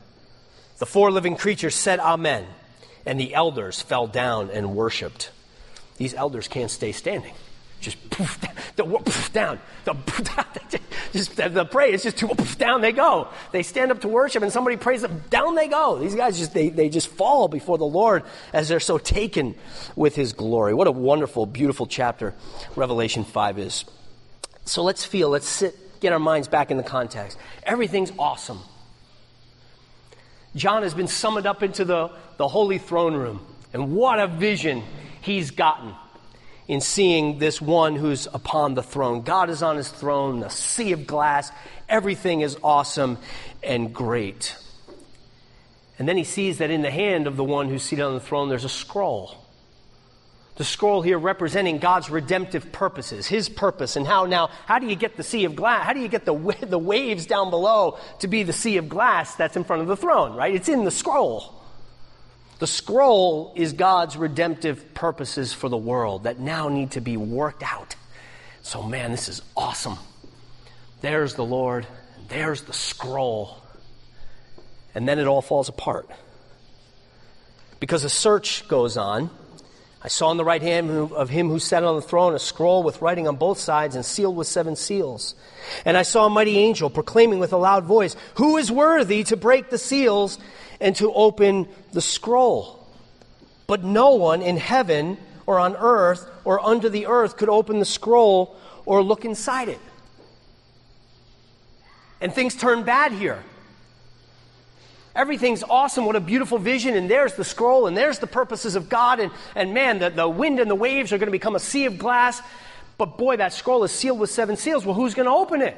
The 0.76 0.84
four 0.84 1.10
living 1.10 1.36
creatures 1.36 1.74
said, 1.74 1.98
Amen 1.98 2.46
and 3.06 3.18
the 3.18 3.34
elders 3.34 3.80
fell 3.80 4.06
down 4.06 4.50
and 4.50 4.74
worshiped. 4.74 5.30
These 5.96 6.14
elders 6.14 6.48
can't 6.48 6.70
stay 6.70 6.92
standing. 6.92 7.34
Just 7.80 8.10
poof, 8.10 8.40
poof, 8.76 9.32
down. 9.32 9.58
Just, 11.12 11.36
the 11.36 11.66
praise 11.66 11.96
is 11.96 12.02
just 12.04 12.16
too, 12.16 12.28
poof, 12.28 12.56
down 12.56 12.80
they 12.80 12.92
go. 12.92 13.28
They 13.50 13.62
stand 13.62 13.90
up 13.90 14.00
to 14.00 14.08
worship 14.08 14.42
and 14.42 14.50
somebody 14.50 14.78
prays 14.78 15.02
them, 15.02 15.22
down 15.28 15.56
they 15.56 15.68
go. 15.68 15.98
These 15.98 16.14
guys 16.14 16.38
just, 16.38 16.54
they, 16.54 16.70
they 16.70 16.88
just 16.88 17.08
fall 17.08 17.48
before 17.48 17.76
the 17.76 17.84
Lord 17.84 18.22
as 18.54 18.68
they're 18.68 18.80
so 18.80 18.96
taken 18.96 19.54
with 19.94 20.16
his 20.16 20.32
glory. 20.32 20.72
What 20.72 20.86
a 20.86 20.92
wonderful, 20.92 21.44
beautiful 21.44 21.86
chapter 21.86 22.32
Revelation 22.76 23.24
5 23.24 23.58
is. 23.58 23.84
So 24.64 24.82
let's 24.82 25.04
feel, 25.04 25.28
let's 25.28 25.46
sit, 25.46 26.00
get 26.00 26.14
our 26.14 26.18
minds 26.18 26.48
back 26.48 26.70
in 26.70 26.78
the 26.78 26.82
context. 26.82 27.36
Everything's 27.64 28.12
awesome. 28.18 28.60
John 30.54 30.82
has 30.82 30.94
been 30.94 31.08
summoned 31.08 31.46
up 31.46 31.62
into 31.62 31.84
the, 31.84 32.10
the 32.36 32.48
holy 32.48 32.78
throne 32.78 33.14
room. 33.14 33.44
And 33.72 33.92
what 33.92 34.18
a 34.18 34.26
vision 34.26 34.82
he's 35.22 35.50
gotten 35.50 35.94
in 36.68 36.80
seeing 36.80 37.38
this 37.38 37.60
one 37.60 37.96
who's 37.96 38.26
upon 38.26 38.74
the 38.74 38.82
throne. 38.82 39.22
God 39.22 39.50
is 39.50 39.62
on 39.62 39.76
his 39.76 39.88
throne, 39.88 40.40
the 40.40 40.48
sea 40.48 40.92
of 40.92 41.06
glass. 41.06 41.50
Everything 41.88 42.42
is 42.42 42.56
awesome 42.62 43.18
and 43.62 43.94
great. 43.94 44.56
And 45.98 46.08
then 46.08 46.16
he 46.16 46.24
sees 46.24 46.58
that 46.58 46.70
in 46.70 46.82
the 46.82 46.90
hand 46.90 47.26
of 47.26 47.36
the 47.36 47.44
one 47.44 47.68
who's 47.68 47.82
seated 47.82 48.02
on 48.02 48.14
the 48.14 48.20
throne, 48.20 48.48
there's 48.48 48.64
a 48.64 48.68
scroll. 48.68 49.41
The 50.56 50.64
scroll 50.64 51.00
here 51.00 51.18
representing 51.18 51.78
God's 51.78 52.10
redemptive 52.10 52.72
purposes, 52.72 53.26
His 53.26 53.48
purpose, 53.48 53.96
and 53.96 54.06
how 54.06 54.26
now, 54.26 54.48
how 54.66 54.78
do 54.78 54.86
you 54.86 54.96
get 54.96 55.16
the 55.16 55.22
sea 55.22 55.44
of 55.44 55.56
glass? 55.56 55.84
How 55.84 55.94
do 55.94 56.00
you 56.00 56.08
get 56.08 56.26
the, 56.26 56.34
the 56.60 56.78
waves 56.78 57.26
down 57.26 57.50
below 57.50 57.98
to 58.20 58.28
be 58.28 58.42
the 58.42 58.52
sea 58.52 58.76
of 58.76 58.88
glass 58.88 59.34
that's 59.34 59.56
in 59.56 59.64
front 59.64 59.82
of 59.82 59.88
the 59.88 59.96
throne, 59.96 60.34
right? 60.34 60.54
It's 60.54 60.68
in 60.68 60.84
the 60.84 60.90
scroll. 60.90 61.54
The 62.58 62.66
scroll 62.66 63.54
is 63.56 63.72
God's 63.72 64.16
redemptive 64.16 64.94
purposes 64.94 65.52
for 65.52 65.68
the 65.68 65.76
world 65.76 66.24
that 66.24 66.38
now 66.38 66.68
need 66.68 66.92
to 66.92 67.00
be 67.00 67.16
worked 67.16 67.62
out. 67.62 67.96
So, 68.62 68.82
man, 68.82 69.10
this 69.10 69.28
is 69.28 69.42
awesome. 69.56 69.98
There's 71.00 71.34
the 71.34 71.44
Lord, 71.44 71.86
there's 72.28 72.62
the 72.62 72.72
scroll. 72.72 73.56
And 74.94 75.08
then 75.08 75.18
it 75.18 75.26
all 75.26 75.42
falls 75.42 75.68
apart. 75.68 76.08
Because 77.80 78.04
a 78.04 78.10
search 78.10 78.68
goes 78.68 78.96
on 78.96 79.30
I 80.04 80.08
saw 80.08 80.28
on 80.28 80.36
the 80.36 80.44
right 80.44 80.62
hand 80.62 80.90
of 81.12 81.30
him 81.30 81.48
who 81.48 81.60
sat 81.60 81.84
on 81.84 81.94
the 81.94 82.02
throne 82.02 82.34
a 82.34 82.38
scroll 82.38 82.82
with 82.82 83.00
writing 83.00 83.28
on 83.28 83.36
both 83.36 83.58
sides 83.58 83.94
and 83.94 84.04
sealed 84.04 84.36
with 84.36 84.48
seven 84.48 84.74
seals. 84.74 85.36
And 85.84 85.96
I 85.96 86.02
saw 86.02 86.26
a 86.26 86.30
mighty 86.30 86.58
angel 86.58 86.90
proclaiming 86.90 87.38
with 87.38 87.52
a 87.52 87.56
loud 87.56 87.84
voice, 87.84 88.16
Who 88.34 88.56
is 88.56 88.72
worthy 88.72 89.22
to 89.24 89.36
break 89.36 89.70
the 89.70 89.78
seals 89.78 90.40
and 90.80 90.96
to 90.96 91.12
open 91.12 91.68
the 91.92 92.00
scroll? 92.00 92.84
But 93.68 93.84
no 93.84 94.14
one 94.16 94.42
in 94.42 94.56
heaven 94.56 95.18
or 95.46 95.60
on 95.60 95.76
earth 95.76 96.28
or 96.44 96.58
under 96.58 96.88
the 96.88 97.06
earth 97.06 97.36
could 97.36 97.48
open 97.48 97.78
the 97.78 97.84
scroll 97.84 98.56
or 98.84 99.04
look 99.04 99.24
inside 99.24 99.68
it. 99.68 99.80
And 102.20 102.34
things 102.34 102.56
turn 102.56 102.82
bad 102.82 103.12
here. 103.12 103.42
Everything's 105.14 105.62
awesome. 105.62 106.06
What 106.06 106.16
a 106.16 106.20
beautiful 106.20 106.58
vision. 106.58 106.94
And 106.94 107.10
there's 107.10 107.34
the 107.34 107.44
scroll, 107.44 107.86
and 107.86 107.96
there's 107.96 108.18
the 108.18 108.26
purposes 108.26 108.76
of 108.76 108.88
God. 108.88 109.20
And, 109.20 109.30
and 109.54 109.74
man, 109.74 109.98
the, 109.98 110.10
the 110.10 110.28
wind 110.28 110.58
and 110.58 110.70
the 110.70 110.74
waves 110.74 111.12
are 111.12 111.18
going 111.18 111.26
to 111.26 111.32
become 111.32 111.54
a 111.54 111.60
sea 111.60 111.84
of 111.84 111.98
glass. 111.98 112.40
But 112.96 113.18
boy, 113.18 113.36
that 113.36 113.52
scroll 113.52 113.84
is 113.84 113.92
sealed 113.92 114.18
with 114.18 114.30
seven 114.30 114.56
seals. 114.56 114.86
Well, 114.86 114.94
who's 114.94 115.14
going 115.14 115.26
to 115.26 115.34
open 115.34 115.60
it? 115.60 115.76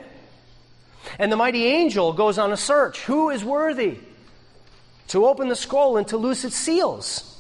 And 1.18 1.32
the 1.32 1.36
mighty 1.36 1.66
angel 1.66 2.12
goes 2.12 2.38
on 2.38 2.52
a 2.52 2.56
search. 2.56 3.00
Who 3.04 3.30
is 3.30 3.44
worthy 3.44 3.98
to 5.08 5.26
open 5.26 5.48
the 5.48 5.56
scroll 5.56 5.96
and 5.96 6.06
to 6.08 6.16
loose 6.16 6.44
its 6.44 6.56
seals? 6.56 7.30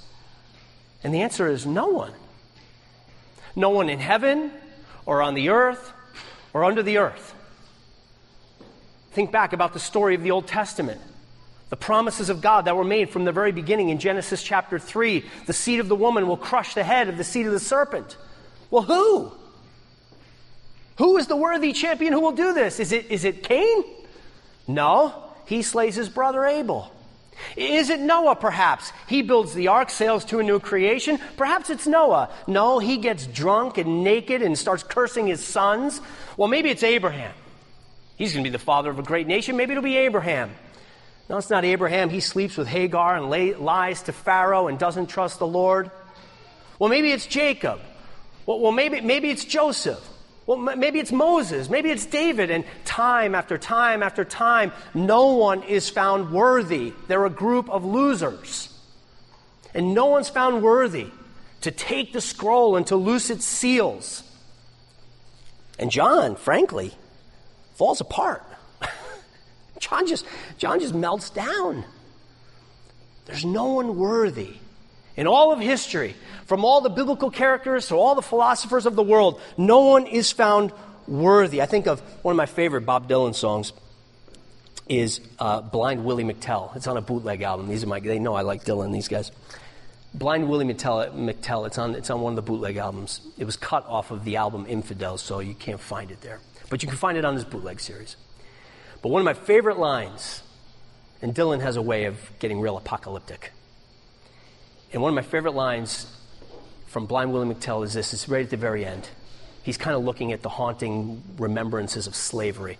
And 1.02 1.14
the 1.14 1.22
answer 1.22 1.48
is 1.48 1.64
no 1.64 1.86
one. 1.88 2.12
No 3.54 3.70
one 3.70 3.88
in 3.88 4.00
heaven 4.00 4.50
or 5.06 5.22
on 5.22 5.34
the 5.34 5.50
earth 5.50 5.92
or 6.52 6.64
under 6.64 6.82
the 6.82 6.98
earth. 6.98 7.34
Think 9.12 9.30
back 9.30 9.52
about 9.52 9.72
the 9.72 9.78
story 9.78 10.14
of 10.14 10.22
the 10.22 10.32
Old 10.32 10.48
Testament. 10.48 11.00
The 11.70 11.76
promises 11.76 12.30
of 12.30 12.40
God 12.40 12.66
that 12.66 12.76
were 12.76 12.84
made 12.84 13.10
from 13.10 13.24
the 13.24 13.32
very 13.32 13.52
beginning 13.52 13.88
in 13.88 13.98
Genesis 13.98 14.42
chapter 14.42 14.78
3. 14.78 15.24
The 15.46 15.52
seed 15.52 15.80
of 15.80 15.88
the 15.88 15.96
woman 15.96 16.28
will 16.28 16.36
crush 16.36 16.74
the 16.74 16.84
head 16.84 17.08
of 17.08 17.16
the 17.16 17.24
seed 17.24 17.46
of 17.46 17.52
the 17.52 17.60
serpent. 17.60 18.16
Well, 18.70 18.82
who? 18.82 19.32
Who 20.98 21.16
is 21.16 21.26
the 21.26 21.36
worthy 21.36 21.72
champion 21.72 22.12
who 22.12 22.20
will 22.20 22.32
do 22.32 22.52
this? 22.52 22.78
Is 22.78 22.92
it, 22.92 23.10
is 23.10 23.24
it 23.24 23.42
Cain? 23.42 23.84
No, 24.68 25.14
he 25.46 25.62
slays 25.62 25.96
his 25.96 26.08
brother 26.08 26.44
Abel. 26.44 26.90
Is 27.56 27.90
it 27.90 28.00
Noah, 28.00 28.36
perhaps? 28.36 28.92
He 29.08 29.22
builds 29.22 29.54
the 29.54 29.68
ark, 29.68 29.90
sails 29.90 30.24
to 30.26 30.38
a 30.38 30.42
new 30.42 30.60
creation. 30.60 31.18
Perhaps 31.36 31.68
it's 31.68 31.86
Noah. 31.86 32.30
No, 32.46 32.78
he 32.78 32.96
gets 32.96 33.26
drunk 33.26 33.76
and 33.76 34.04
naked 34.04 34.40
and 34.40 34.56
starts 34.56 34.82
cursing 34.82 35.26
his 35.26 35.44
sons. 35.44 36.00
Well, 36.36 36.48
maybe 36.48 36.70
it's 36.70 36.82
Abraham. 36.82 37.34
He's 38.16 38.32
going 38.32 38.44
to 38.44 38.50
be 38.50 38.52
the 38.52 38.58
father 38.62 38.90
of 38.90 38.98
a 39.00 39.02
great 39.02 39.26
nation. 39.26 39.56
Maybe 39.56 39.72
it'll 39.72 39.82
be 39.82 39.96
Abraham. 39.96 40.54
No, 41.28 41.38
it's 41.38 41.50
not 41.50 41.64
Abraham. 41.64 42.10
He 42.10 42.20
sleeps 42.20 42.56
with 42.56 42.68
Hagar 42.68 43.16
and 43.16 43.60
lies 43.60 44.02
to 44.02 44.12
Pharaoh 44.12 44.68
and 44.68 44.78
doesn't 44.78 45.06
trust 45.06 45.38
the 45.38 45.46
Lord. 45.46 45.90
Well, 46.78 46.90
maybe 46.90 47.12
it's 47.12 47.26
Jacob. 47.26 47.80
Well, 48.46 48.60
well 48.60 48.72
maybe, 48.72 49.00
maybe 49.00 49.30
it's 49.30 49.44
Joseph. 49.44 50.06
Well, 50.46 50.58
maybe 50.58 51.00
it's 51.00 51.12
Moses. 51.12 51.70
Maybe 51.70 51.90
it's 51.90 52.04
David. 52.04 52.50
And 52.50 52.64
time 52.84 53.34
after 53.34 53.56
time 53.56 54.02
after 54.02 54.24
time, 54.24 54.72
no 54.92 55.32
one 55.32 55.62
is 55.62 55.88
found 55.88 56.32
worthy. 56.32 56.92
They're 57.08 57.24
a 57.24 57.30
group 57.30 57.70
of 57.70 57.84
losers. 57.84 58.68
And 59.72 59.94
no 59.94 60.06
one's 60.06 60.28
found 60.28 60.62
worthy 60.62 61.06
to 61.62 61.70
take 61.70 62.12
the 62.12 62.20
scroll 62.20 62.76
and 62.76 62.86
to 62.88 62.96
loose 62.96 63.30
its 63.30 63.46
seals. 63.46 64.22
And 65.78 65.90
John, 65.90 66.36
frankly, 66.36 66.92
falls 67.74 68.02
apart. 68.02 68.44
John 69.88 70.06
just, 70.06 70.26
John 70.58 70.80
just 70.80 70.94
melts 70.94 71.30
down. 71.30 71.84
There's 73.26 73.44
no 73.44 73.72
one 73.72 73.96
worthy 73.96 74.54
in 75.16 75.26
all 75.26 75.52
of 75.52 75.60
history, 75.60 76.16
from 76.46 76.64
all 76.64 76.80
the 76.80 76.90
biblical 76.90 77.30
characters 77.30 77.88
to 77.88 77.94
all 77.94 78.14
the 78.14 78.22
philosophers 78.22 78.84
of 78.84 78.96
the 78.96 79.02
world, 79.02 79.40
no 79.56 79.80
one 79.80 80.06
is 80.06 80.32
found 80.32 80.72
worthy. 81.06 81.62
I 81.62 81.66
think 81.66 81.86
of 81.86 82.00
one 82.22 82.32
of 82.32 82.36
my 82.36 82.46
favorite 82.46 82.82
Bob 82.82 83.08
Dylan 83.08 83.34
songs 83.34 83.72
is 84.88 85.20
uh, 85.38 85.60
Blind 85.60 86.04
Willie 86.04 86.24
McTell. 86.24 86.74
It's 86.76 86.88
on 86.88 86.96
a 86.96 87.00
bootleg 87.00 87.42
album. 87.42 87.68
These 87.68 87.84
are 87.84 87.86
my, 87.86 88.00
they 88.00 88.18
know 88.18 88.34
I 88.34 88.42
like 88.42 88.64
Dylan, 88.64 88.92
these 88.92 89.08
guys. 89.08 89.30
Blind 90.12 90.48
Willie 90.48 90.64
McTell, 90.64 91.12
McTell 91.14 91.66
it's, 91.66 91.78
on, 91.78 91.94
it's 91.94 92.10
on 92.10 92.20
one 92.20 92.32
of 92.32 92.36
the 92.36 92.42
bootleg 92.42 92.76
albums. 92.76 93.20
It 93.38 93.44
was 93.44 93.56
cut 93.56 93.86
off 93.86 94.10
of 94.10 94.24
the 94.24 94.36
album 94.36 94.66
Infidel, 94.68 95.16
so 95.16 95.38
you 95.38 95.54
can't 95.54 95.80
find 95.80 96.10
it 96.10 96.20
there. 96.22 96.40
But 96.70 96.82
you 96.82 96.88
can 96.88 96.98
find 96.98 97.16
it 97.16 97.24
on 97.24 97.36
this 97.36 97.44
bootleg 97.44 97.80
series. 97.80 98.16
But 99.04 99.10
one 99.10 99.20
of 99.20 99.26
my 99.26 99.34
favorite 99.34 99.78
lines, 99.78 100.42
and 101.20 101.34
Dylan 101.34 101.60
has 101.60 101.76
a 101.76 101.82
way 101.82 102.06
of 102.06 102.16
getting 102.38 102.58
real 102.58 102.78
apocalyptic. 102.78 103.52
And 104.94 105.02
one 105.02 105.10
of 105.10 105.14
my 105.14 105.20
favorite 105.20 105.54
lines 105.54 106.10
from 106.86 107.04
Blind 107.04 107.30
Willie 107.30 107.54
McTell 107.54 107.84
is 107.84 107.92
this 107.92 108.14
it's 108.14 108.30
right 108.30 108.42
at 108.42 108.48
the 108.48 108.56
very 108.56 108.86
end. 108.86 109.10
He's 109.62 109.76
kind 109.76 109.94
of 109.94 110.04
looking 110.04 110.32
at 110.32 110.40
the 110.40 110.48
haunting 110.48 111.22
remembrances 111.36 112.06
of 112.06 112.14
slavery, 112.14 112.78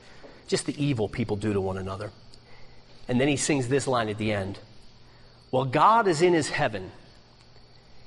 just 0.49 0.64
the 0.64 0.83
evil 0.83 1.11
people 1.11 1.37
do 1.37 1.53
to 1.53 1.61
one 1.61 1.77
another. 1.77 2.11
And 3.07 3.20
then 3.20 3.29
he 3.29 3.37
sings 3.37 3.68
this 3.68 3.87
line 3.87 4.09
at 4.09 4.16
the 4.16 4.33
end 4.33 4.59
Well, 5.51 5.66
God 5.66 6.09
is 6.09 6.22
in 6.22 6.33
his 6.33 6.49
heaven, 6.49 6.91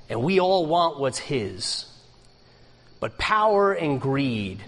and 0.09 0.24
we 0.24 0.39
all 0.39 0.65
want 0.65 0.99
what's 0.99 1.20
his. 1.20 1.86
But 2.99 3.20
power 3.20 3.74
and 3.74 4.01
greed 4.01 4.63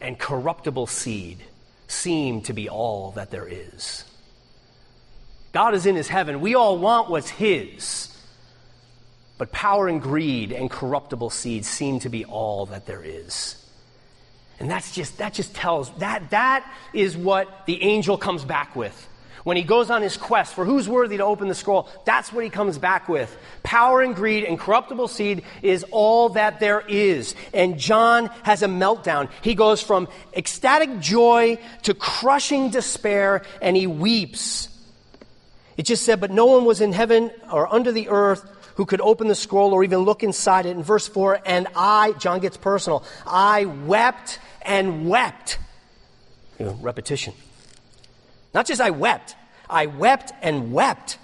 and 0.00 0.16
corruptible 0.16 0.86
seed 0.86 1.42
seem 1.92 2.42
to 2.42 2.52
be 2.52 2.68
all 2.68 3.12
that 3.12 3.30
there 3.30 3.46
is. 3.48 4.04
God 5.52 5.74
is 5.74 5.86
in 5.86 5.94
his 5.94 6.08
heaven. 6.08 6.40
We 6.40 6.54
all 6.54 6.78
want 6.78 7.10
what's 7.10 7.28
his. 7.28 8.08
But 9.38 9.52
power 9.52 9.88
and 9.88 10.00
greed 10.00 10.52
and 10.52 10.70
corruptible 10.70 11.30
seeds 11.30 11.68
seem 11.68 12.00
to 12.00 12.08
be 12.08 12.24
all 12.24 12.66
that 12.66 12.86
there 12.86 13.02
is. 13.04 13.56
And 14.60 14.70
that's 14.70 14.92
just, 14.94 15.18
that 15.18 15.34
just 15.34 15.54
tells, 15.54 15.90
that, 15.98 16.30
that 16.30 16.70
is 16.92 17.16
what 17.16 17.66
the 17.66 17.82
angel 17.82 18.16
comes 18.16 18.44
back 18.44 18.76
with. 18.76 19.08
When 19.44 19.56
he 19.56 19.64
goes 19.64 19.90
on 19.90 20.02
his 20.02 20.16
quest 20.16 20.54
for 20.54 20.64
who's 20.64 20.88
worthy 20.88 21.16
to 21.16 21.24
open 21.24 21.48
the 21.48 21.54
scroll, 21.54 21.88
that's 22.04 22.32
what 22.32 22.44
he 22.44 22.50
comes 22.50 22.78
back 22.78 23.08
with. 23.08 23.36
Power 23.62 24.00
and 24.00 24.14
greed 24.14 24.44
and 24.44 24.58
corruptible 24.58 25.08
seed 25.08 25.42
is 25.62 25.84
all 25.90 26.30
that 26.30 26.60
there 26.60 26.80
is. 26.80 27.34
And 27.52 27.78
John 27.78 28.26
has 28.44 28.62
a 28.62 28.68
meltdown. 28.68 29.28
He 29.42 29.54
goes 29.54 29.82
from 29.82 30.08
ecstatic 30.36 31.00
joy 31.00 31.58
to 31.82 31.94
crushing 31.94 32.70
despair 32.70 33.42
and 33.60 33.76
he 33.76 33.86
weeps. 33.86 34.68
It 35.76 35.84
just 35.84 36.04
said, 36.04 36.20
but 36.20 36.30
no 36.30 36.46
one 36.46 36.64
was 36.64 36.80
in 36.80 36.92
heaven 36.92 37.30
or 37.50 37.72
under 37.72 37.90
the 37.90 38.08
earth 38.10 38.48
who 38.76 38.86
could 38.86 39.00
open 39.00 39.28
the 39.28 39.34
scroll 39.34 39.72
or 39.72 39.82
even 39.82 40.00
look 40.00 40.22
inside 40.22 40.66
it. 40.66 40.70
In 40.70 40.82
verse 40.82 41.08
4, 41.08 41.40
and 41.44 41.66
I, 41.74 42.12
John 42.12 42.40
gets 42.40 42.56
personal, 42.56 43.04
I 43.26 43.64
wept 43.64 44.38
and 44.62 45.08
wept. 45.08 45.58
You 46.58 46.66
know, 46.66 46.78
repetition. 46.80 47.34
Not 48.54 48.66
just 48.66 48.80
I 48.80 48.90
wept, 48.90 49.34
I 49.68 49.86
wept 49.86 50.32
and 50.42 50.72
wept 50.72 51.18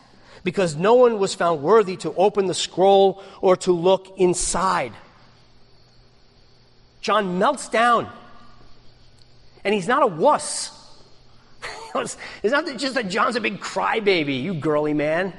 because 0.45 0.77
no 0.77 0.95
one 0.95 1.19
was 1.19 1.35
found 1.35 1.63
worthy 1.63 1.97
to 1.99 2.15
open 2.15 2.47
the 2.47 2.55
scroll 2.55 3.23
or 3.41 3.57
to 3.57 3.73
look 3.73 4.15
inside. 4.17 4.93
John 7.01 7.39
melts 7.39 7.69
down. 7.69 8.11
And 9.65 9.75
he's 9.75 9.89
not 9.89 10.03
a 10.03 10.07
wuss. 10.07 10.71
it's 11.95 12.17
not 12.45 12.67
just 12.79 12.95
that 12.95 13.09
John's 13.09 13.37
a 13.37 13.41
big 13.41 13.61
crybaby, 13.61 14.43
you 14.43 14.55
girly 14.55 14.95
man. 14.95 15.33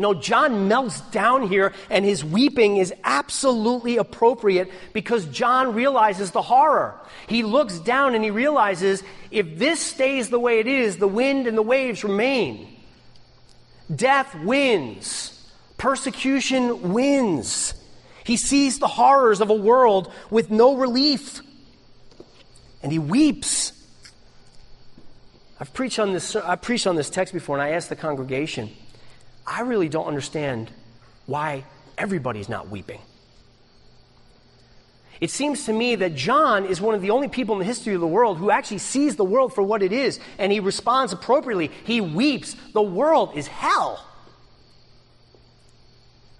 No, 0.00 0.14
John 0.14 0.68
melts 0.68 1.00
down 1.10 1.48
here, 1.48 1.72
and 1.90 2.04
his 2.04 2.24
weeping 2.24 2.76
is 2.76 2.94
absolutely 3.02 3.96
appropriate 3.96 4.70
because 4.92 5.26
John 5.26 5.74
realizes 5.74 6.30
the 6.30 6.40
horror. 6.40 6.94
He 7.26 7.42
looks 7.42 7.80
down 7.80 8.14
and 8.14 8.22
he 8.22 8.30
realizes 8.30 9.02
if 9.32 9.58
this 9.58 9.80
stays 9.80 10.30
the 10.30 10.38
way 10.38 10.60
it 10.60 10.68
is, 10.68 10.98
the 10.98 11.08
wind 11.08 11.48
and 11.48 11.58
the 11.58 11.62
waves 11.62 12.04
remain. 12.04 12.76
Death 13.94 14.36
wins, 14.44 15.52
persecution 15.78 16.92
wins. 16.92 17.74
He 18.22 18.36
sees 18.36 18.78
the 18.78 18.86
horrors 18.86 19.40
of 19.40 19.50
a 19.50 19.54
world 19.54 20.12
with 20.30 20.48
no 20.48 20.76
relief, 20.76 21.40
and 22.84 22.92
he 22.92 23.00
weeps. 23.00 23.72
I've 25.58 25.74
preached 25.74 25.98
on 25.98 26.12
this, 26.12 26.36
I've 26.36 26.62
preached 26.62 26.86
on 26.86 26.94
this 26.94 27.10
text 27.10 27.34
before, 27.34 27.56
and 27.56 27.62
I 27.62 27.70
asked 27.70 27.88
the 27.88 27.96
congregation. 27.96 28.70
I 29.48 29.62
really 29.62 29.88
don't 29.88 30.06
understand 30.06 30.70
why 31.26 31.64
everybody's 31.96 32.48
not 32.48 32.68
weeping. 32.68 33.00
It 35.20 35.30
seems 35.30 35.64
to 35.64 35.72
me 35.72 35.96
that 35.96 36.14
John 36.14 36.64
is 36.64 36.80
one 36.80 36.94
of 36.94 37.02
the 37.02 37.10
only 37.10 37.28
people 37.28 37.54
in 37.54 37.58
the 37.58 37.64
history 37.64 37.94
of 37.94 38.00
the 38.00 38.06
world 38.06 38.38
who 38.38 38.50
actually 38.50 38.78
sees 38.78 39.16
the 39.16 39.24
world 39.24 39.52
for 39.52 39.62
what 39.62 39.82
it 39.82 39.92
is 39.92 40.20
and 40.38 40.52
he 40.52 40.60
responds 40.60 41.12
appropriately. 41.12 41.72
He 41.84 42.00
weeps. 42.00 42.54
The 42.72 42.82
world 42.82 43.36
is 43.36 43.48
hell. 43.48 44.04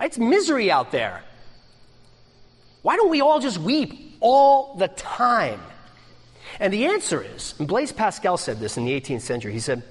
It's 0.00 0.18
misery 0.18 0.70
out 0.70 0.92
there. 0.92 1.24
Why 2.82 2.96
don't 2.96 3.10
we 3.10 3.20
all 3.20 3.40
just 3.40 3.58
weep 3.58 4.16
all 4.20 4.76
the 4.76 4.88
time? 4.88 5.60
And 6.60 6.72
the 6.72 6.86
answer 6.86 7.22
is, 7.22 7.54
and 7.58 7.66
Blaise 7.66 7.90
Pascal 7.90 8.36
said 8.36 8.60
this 8.60 8.76
in 8.76 8.84
the 8.84 8.98
18th 9.00 9.22
century, 9.22 9.52
he 9.52 9.60
said, 9.60 9.82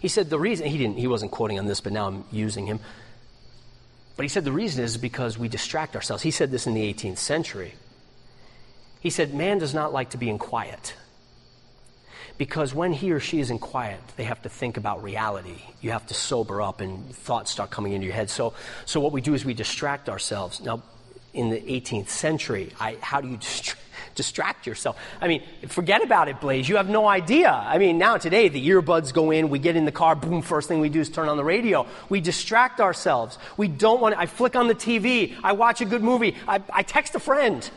he 0.00 0.08
said 0.08 0.30
the 0.30 0.38
reason, 0.38 0.66
he, 0.66 0.78
didn't, 0.78 0.98
he 0.98 1.06
wasn't 1.06 1.32
quoting 1.32 1.58
on 1.58 1.66
this, 1.66 1.80
but 1.80 1.92
now 1.92 2.06
I'm 2.06 2.24
using 2.30 2.66
him. 2.66 2.80
But 4.16 4.24
he 4.24 4.28
said 4.28 4.44
the 4.44 4.52
reason 4.52 4.82
is 4.84 4.96
because 4.96 5.38
we 5.38 5.48
distract 5.48 5.94
ourselves. 5.94 6.22
He 6.22 6.30
said 6.30 6.50
this 6.50 6.66
in 6.66 6.74
the 6.74 6.92
18th 6.92 7.18
century. 7.18 7.74
He 9.00 9.10
said, 9.10 9.32
Man 9.32 9.58
does 9.58 9.74
not 9.74 9.92
like 9.92 10.10
to 10.10 10.18
be 10.18 10.28
in 10.28 10.38
quiet. 10.38 10.94
Because 12.36 12.72
when 12.72 12.92
he 12.92 13.10
or 13.10 13.18
she 13.18 13.40
is 13.40 13.50
in 13.50 13.58
quiet, 13.58 14.00
they 14.16 14.24
have 14.24 14.42
to 14.42 14.48
think 14.48 14.76
about 14.76 15.02
reality. 15.02 15.60
You 15.80 15.90
have 15.90 16.06
to 16.06 16.14
sober 16.14 16.62
up 16.62 16.80
and 16.80 17.12
thoughts 17.14 17.50
start 17.50 17.70
coming 17.70 17.92
into 17.92 18.06
your 18.06 18.14
head. 18.14 18.30
So, 18.30 18.54
so 18.86 19.00
what 19.00 19.12
we 19.12 19.20
do 19.20 19.34
is 19.34 19.44
we 19.44 19.54
distract 19.54 20.08
ourselves. 20.08 20.60
Now, 20.60 20.82
in 21.34 21.50
the 21.50 21.60
18th 21.60 22.08
century, 22.08 22.72
I, 22.78 22.96
how 23.00 23.20
do 23.20 23.28
you 23.28 23.36
distract? 23.38 23.80
Distract 24.18 24.66
yourself. 24.66 24.98
I 25.20 25.28
mean, 25.28 25.44
forget 25.68 26.02
about 26.02 26.26
it, 26.26 26.40
Blaise. 26.40 26.68
You 26.68 26.74
have 26.74 26.88
no 26.88 27.06
idea. 27.06 27.52
I 27.52 27.78
mean, 27.78 27.98
now 27.98 28.16
today, 28.16 28.48
the 28.48 28.68
earbuds 28.70 29.14
go 29.14 29.30
in, 29.30 29.48
we 29.48 29.60
get 29.60 29.76
in 29.76 29.84
the 29.84 29.92
car, 29.92 30.16
boom, 30.16 30.42
first 30.42 30.66
thing 30.66 30.80
we 30.80 30.88
do 30.88 30.98
is 30.98 31.08
turn 31.08 31.28
on 31.28 31.36
the 31.36 31.44
radio. 31.44 31.86
We 32.08 32.20
distract 32.20 32.80
ourselves. 32.80 33.38
We 33.56 33.68
don't 33.68 34.00
want 34.00 34.16
to, 34.16 34.20
I 34.20 34.26
flick 34.26 34.56
on 34.56 34.66
the 34.66 34.74
TV, 34.74 35.36
I 35.44 35.52
watch 35.52 35.82
a 35.82 35.84
good 35.84 36.02
movie, 36.02 36.34
I, 36.48 36.60
I 36.72 36.82
text 36.82 37.14
a 37.14 37.20
friend 37.20 37.70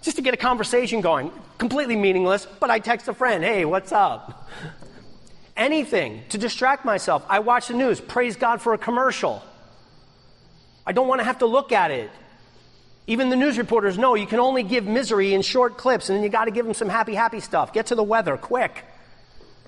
just 0.00 0.14
to 0.16 0.22
get 0.22 0.32
a 0.32 0.36
conversation 0.36 1.00
going. 1.00 1.32
Completely 1.58 1.96
meaningless, 1.96 2.46
but 2.60 2.70
I 2.70 2.78
text 2.78 3.08
a 3.08 3.12
friend, 3.12 3.42
hey, 3.42 3.64
what's 3.64 3.90
up? 3.90 4.48
Anything 5.56 6.22
to 6.28 6.38
distract 6.38 6.84
myself. 6.84 7.26
I 7.28 7.40
watch 7.40 7.66
the 7.66 7.74
news, 7.74 8.00
praise 8.00 8.36
God 8.36 8.62
for 8.62 8.74
a 8.74 8.78
commercial. 8.78 9.42
I 10.86 10.92
don't 10.92 11.08
want 11.08 11.20
to 11.20 11.24
have 11.24 11.38
to 11.38 11.46
look 11.46 11.72
at 11.72 11.90
it. 11.90 12.12
Even 13.06 13.30
the 13.30 13.36
news 13.36 13.58
reporters 13.58 13.98
know 13.98 14.14
you 14.14 14.26
can 14.26 14.38
only 14.38 14.62
give 14.62 14.86
misery 14.86 15.34
in 15.34 15.42
short 15.42 15.76
clips, 15.76 16.08
and 16.08 16.16
then 16.16 16.22
you 16.22 16.28
got 16.28 16.44
to 16.44 16.50
give 16.50 16.64
them 16.64 16.74
some 16.74 16.88
happy, 16.88 17.14
happy 17.14 17.40
stuff. 17.40 17.72
Get 17.72 17.86
to 17.86 17.94
the 17.94 18.02
weather 18.02 18.36
quick. 18.36 18.84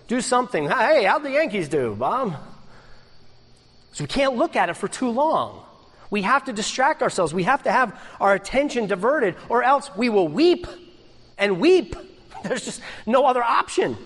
Do 0.07 0.21
something. 0.21 0.69
Hey, 0.69 1.05
how'd 1.05 1.25
the 1.25 1.33
Yankees 1.33 1.69
do, 1.69 1.95
Bob? 1.95 2.37
So 3.93 4.05
we 4.05 4.09
can't 4.09 4.37
look 4.37 4.55
at 4.55 4.69
it 4.69 4.75
for 4.75 4.87
too 4.87 5.11
long. 5.11 5.65
We 6.11 6.23
have 6.23 6.45
to 6.45 6.53
distract 6.53 7.03
ourselves. 7.03 7.35
We 7.35 7.45
have 7.45 7.65
to 7.65 7.73
have 7.73 7.99
our 8.21 8.35
attention 8.35 8.87
diverted, 8.87 9.35
or 9.49 9.63
else 9.63 9.91
we 9.97 10.09
will 10.09 10.29
weep 10.29 10.67
and 11.37 11.59
weep. 11.59 11.97
There's 12.45 12.65
just 12.65 12.81
no 13.05 13.25
other 13.27 13.43
option. 13.43 13.97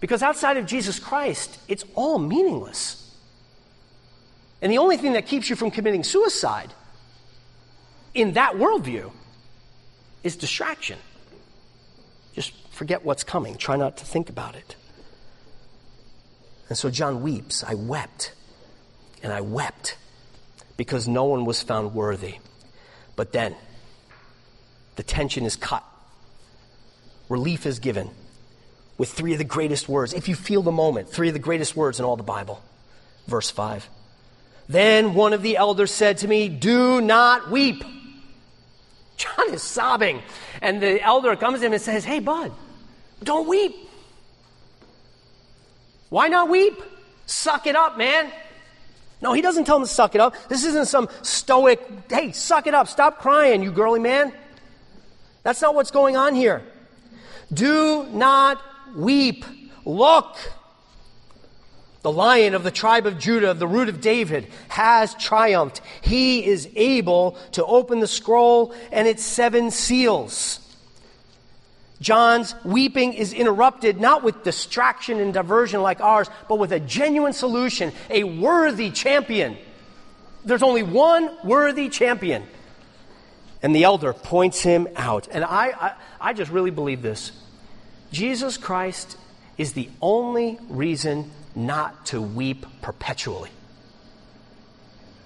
Because 0.00 0.22
outside 0.22 0.56
of 0.56 0.64
Jesus 0.64 0.98
Christ, 0.98 1.58
it's 1.68 1.84
all 1.94 2.18
meaningless. 2.18 2.96
And 4.62 4.72
the 4.72 4.78
only 4.78 4.96
thing 4.96 5.12
that 5.12 5.26
keeps 5.26 5.50
you 5.50 5.56
from 5.56 5.70
committing 5.70 6.04
suicide 6.04 6.72
in 8.14 8.32
that 8.32 8.54
worldview 8.54 9.10
is 10.22 10.36
distraction. 10.36 10.98
Just 12.34 12.52
forget 12.70 13.04
what's 13.04 13.24
coming. 13.24 13.56
Try 13.56 13.76
not 13.76 13.98
to 13.98 14.04
think 14.04 14.28
about 14.28 14.54
it. 14.54 14.76
And 16.68 16.78
so 16.78 16.90
John 16.90 17.22
weeps. 17.22 17.64
I 17.64 17.74
wept. 17.74 18.32
And 19.22 19.32
I 19.32 19.40
wept 19.40 19.96
because 20.76 21.06
no 21.06 21.24
one 21.24 21.44
was 21.44 21.62
found 21.62 21.94
worthy. 21.94 22.36
But 23.16 23.32
then, 23.32 23.54
the 24.96 25.02
tension 25.02 25.44
is 25.44 25.56
cut. 25.56 25.84
Relief 27.28 27.66
is 27.66 27.78
given 27.78 28.10
with 28.96 29.10
three 29.10 29.32
of 29.32 29.38
the 29.38 29.44
greatest 29.44 29.88
words. 29.88 30.14
If 30.14 30.28
you 30.28 30.34
feel 30.34 30.62
the 30.62 30.72
moment, 30.72 31.08
three 31.08 31.28
of 31.28 31.34
the 31.34 31.40
greatest 31.40 31.76
words 31.76 31.98
in 31.98 32.04
all 32.04 32.16
the 32.16 32.22
Bible. 32.22 32.62
Verse 33.26 33.50
5. 33.50 33.88
Then 34.68 35.14
one 35.14 35.32
of 35.32 35.42
the 35.42 35.56
elders 35.56 35.90
said 35.90 36.18
to 36.18 36.28
me, 36.28 36.48
Do 36.48 37.00
not 37.00 37.50
weep. 37.50 37.84
John 39.20 39.52
is 39.54 39.62
sobbing. 39.62 40.22
And 40.62 40.80
the 40.80 41.02
elder 41.02 41.36
comes 41.36 41.60
to 41.60 41.66
him 41.66 41.72
and 41.72 41.82
says, 41.82 42.04
Hey, 42.04 42.20
bud, 42.20 42.52
don't 43.22 43.48
weep. 43.48 43.76
Why 46.08 46.28
not 46.28 46.48
weep? 46.48 46.80
Suck 47.26 47.66
it 47.66 47.76
up, 47.76 47.96
man. 47.96 48.32
No, 49.22 49.32
he 49.32 49.42
doesn't 49.42 49.64
tell 49.64 49.76
him 49.76 49.82
to 49.82 49.88
suck 49.88 50.14
it 50.14 50.20
up. 50.20 50.34
This 50.48 50.64
isn't 50.64 50.86
some 50.86 51.08
stoic, 51.22 51.86
hey, 52.08 52.32
suck 52.32 52.66
it 52.66 52.74
up, 52.74 52.88
stop 52.88 53.18
crying, 53.18 53.62
you 53.62 53.70
girly 53.70 54.00
man. 54.00 54.32
That's 55.42 55.60
not 55.60 55.74
what's 55.74 55.90
going 55.90 56.16
on 56.16 56.34
here. 56.34 56.62
Do 57.52 58.06
not 58.06 58.60
weep. 58.94 59.44
Look. 59.84 60.36
The 62.02 62.12
lion 62.12 62.54
of 62.54 62.62
the 62.62 62.70
tribe 62.70 63.06
of 63.06 63.18
Judah, 63.18 63.52
the 63.52 63.66
root 63.66 63.90
of 63.90 64.00
David, 64.00 64.46
has 64.68 65.14
triumphed. 65.14 65.82
He 66.00 66.46
is 66.46 66.68
able 66.74 67.36
to 67.52 67.64
open 67.64 68.00
the 68.00 68.06
scroll 68.06 68.74
and 68.90 69.06
its 69.06 69.22
seven 69.22 69.70
seals. 69.70 70.60
John's 72.00 72.54
weeping 72.64 73.12
is 73.12 73.34
interrupted 73.34 74.00
not 74.00 74.22
with 74.22 74.42
distraction 74.42 75.20
and 75.20 75.34
diversion 75.34 75.82
like 75.82 76.00
ours, 76.00 76.30
but 76.48 76.58
with 76.58 76.72
a 76.72 76.80
genuine 76.80 77.34
solution, 77.34 77.92
a 78.08 78.24
worthy 78.24 78.90
champion. 78.90 79.58
There's 80.42 80.62
only 80.62 80.82
one 80.82 81.30
worthy 81.44 81.90
champion. 81.90 82.44
And 83.62 83.76
the 83.76 83.84
elder 83.84 84.14
points 84.14 84.62
him 84.62 84.88
out. 84.96 85.28
And 85.30 85.44
I, 85.44 85.66
I, 85.66 85.92
I 86.18 86.32
just 86.32 86.50
really 86.50 86.70
believe 86.70 87.02
this. 87.02 87.32
Jesus 88.10 88.56
Christ 88.56 89.18
is 89.58 89.74
the 89.74 89.90
only 90.00 90.58
reason 90.70 91.30
not 91.66 92.06
to 92.06 92.20
weep 92.20 92.66
perpetually. 92.82 93.50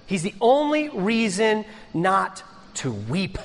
He's 0.07 0.22
the 0.22 0.35
only 0.41 0.89
reason 0.89 1.64
not 1.93 2.43
to 2.74 2.93
weep. 2.93 3.39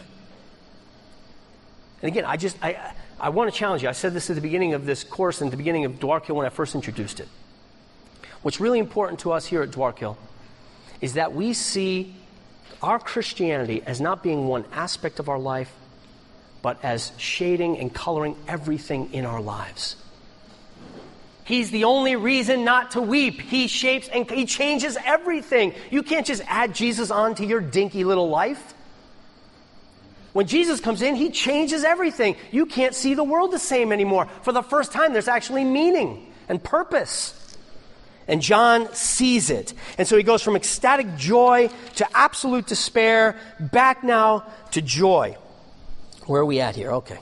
And 2.02 2.10
again, 2.10 2.26
I 2.26 2.38
just, 2.38 2.58
I, 2.64 2.94
I 3.20 3.30
want 3.30 3.52
to 3.52 3.58
challenge 3.58 3.84
you. 3.84 3.90
I 3.90 3.94
said 3.94 4.14
this 4.14 4.30
at 4.30 4.36
the 4.36 4.42
beginning 4.42 4.74
of 4.74 4.86
this 4.86 5.04
course 5.04 5.42
and 5.42 5.52
the 5.52 5.58
beginning 5.58 5.86
of 5.86 6.00
Dwark 6.00 6.26
Hill 6.26 6.36
when 6.36 6.46
I 6.46 6.50
first 6.50 6.76
introduced 6.76 7.20
it. 7.20 7.28
What's 8.42 8.60
really 8.60 8.80
important 8.80 9.20
to 9.22 9.32
us 9.32 9.46
here 9.46 9.62
at 9.62 9.72
Dwark 9.72 10.00
Hill 10.00 10.18
is 11.02 11.14
that 11.14 11.34
we 11.34 11.54
see 11.54 12.16
our 12.82 13.00
Christianity 13.00 13.84
as 13.86 14.00
not 14.00 14.24
being 14.24 14.48
one 14.48 14.66
aspect 14.72 15.20
of 15.20 15.28
our 15.28 15.40
life, 15.40 15.74
but 16.62 16.84
as 16.84 17.12
shading 17.18 17.78
and 17.78 17.94
coloring 17.94 18.36
everything 18.48 19.14
in 19.14 19.26
our 19.26 19.42
lives. 19.42 19.96
He's 21.50 21.72
the 21.72 21.86
only 21.86 22.16
reason 22.16 22.64
not 22.64 22.92
to 22.92 23.02
weep. 23.02 23.42
He 23.42 23.68
shapes 23.68 24.08
and 24.08 24.30
he 24.30 24.46
changes 24.46 25.00
everything. 25.04 25.74
You 25.90 26.04
can't 26.04 26.24
just 26.24 26.44
add 26.46 26.76
Jesus 26.76 27.10
onto 27.10 27.44
your 27.44 27.60
dinky 27.60 28.04
little 28.04 28.30
life. 28.30 28.76
When 30.34 30.46
Jesus 30.46 30.80
comes 30.80 31.02
in, 31.02 31.16
he 31.16 31.32
changes 31.32 31.84
everything. 31.84 32.36
You 32.52 32.68
can't 32.68 32.94
see 32.94 33.16
the 33.16 33.24
world 33.24 33.52
the 33.52 33.58
same 33.58 33.92
anymore. 33.92 34.28
For 34.44 34.52
the 34.52 34.62
first 34.62 34.92
time, 34.92 35.12
there's 35.12 35.28
actually 35.28 35.64
meaning 35.64 36.32
and 36.48 36.64
purpose. 36.64 37.34
And 38.28 38.44
John 38.44 38.94
sees 38.94 39.50
it. 39.50 39.74
And 39.98 40.08
so 40.08 40.18
he 40.18 40.22
goes 40.22 40.44
from 40.44 40.56
ecstatic 40.56 41.18
joy 41.18 41.72
to 41.96 42.08
absolute 42.16 42.68
despair, 42.68 43.36
back 43.60 44.04
now 44.04 44.46
to 44.74 44.84
joy. 44.84 45.36
Where 46.28 46.44
are 46.44 46.46
we 46.46 46.60
at 46.60 46.76
here? 46.76 46.92
Okay. 46.92 47.18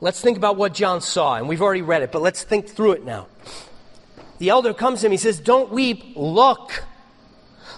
Let's 0.00 0.20
think 0.20 0.38
about 0.38 0.56
what 0.56 0.72
John 0.72 1.00
saw, 1.00 1.36
and 1.36 1.48
we've 1.48 1.60
already 1.60 1.82
read 1.82 2.02
it, 2.02 2.10
but 2.10 2.22
let's 2.22 2.42
think 2.42 2.68
through 2.68 2.92
it 2.92 3.04
now. 3.04 3.26
The 4.38 4.48
elder 4.48 4.72
comes 4.72 5.00
to 5.00 5.06
him, 5.06 5.12
he 5.12 5.18
says, 5.18 5.38
Don't 5.38 5.70
weep, 5.70 6.14
look. 6.16 6.84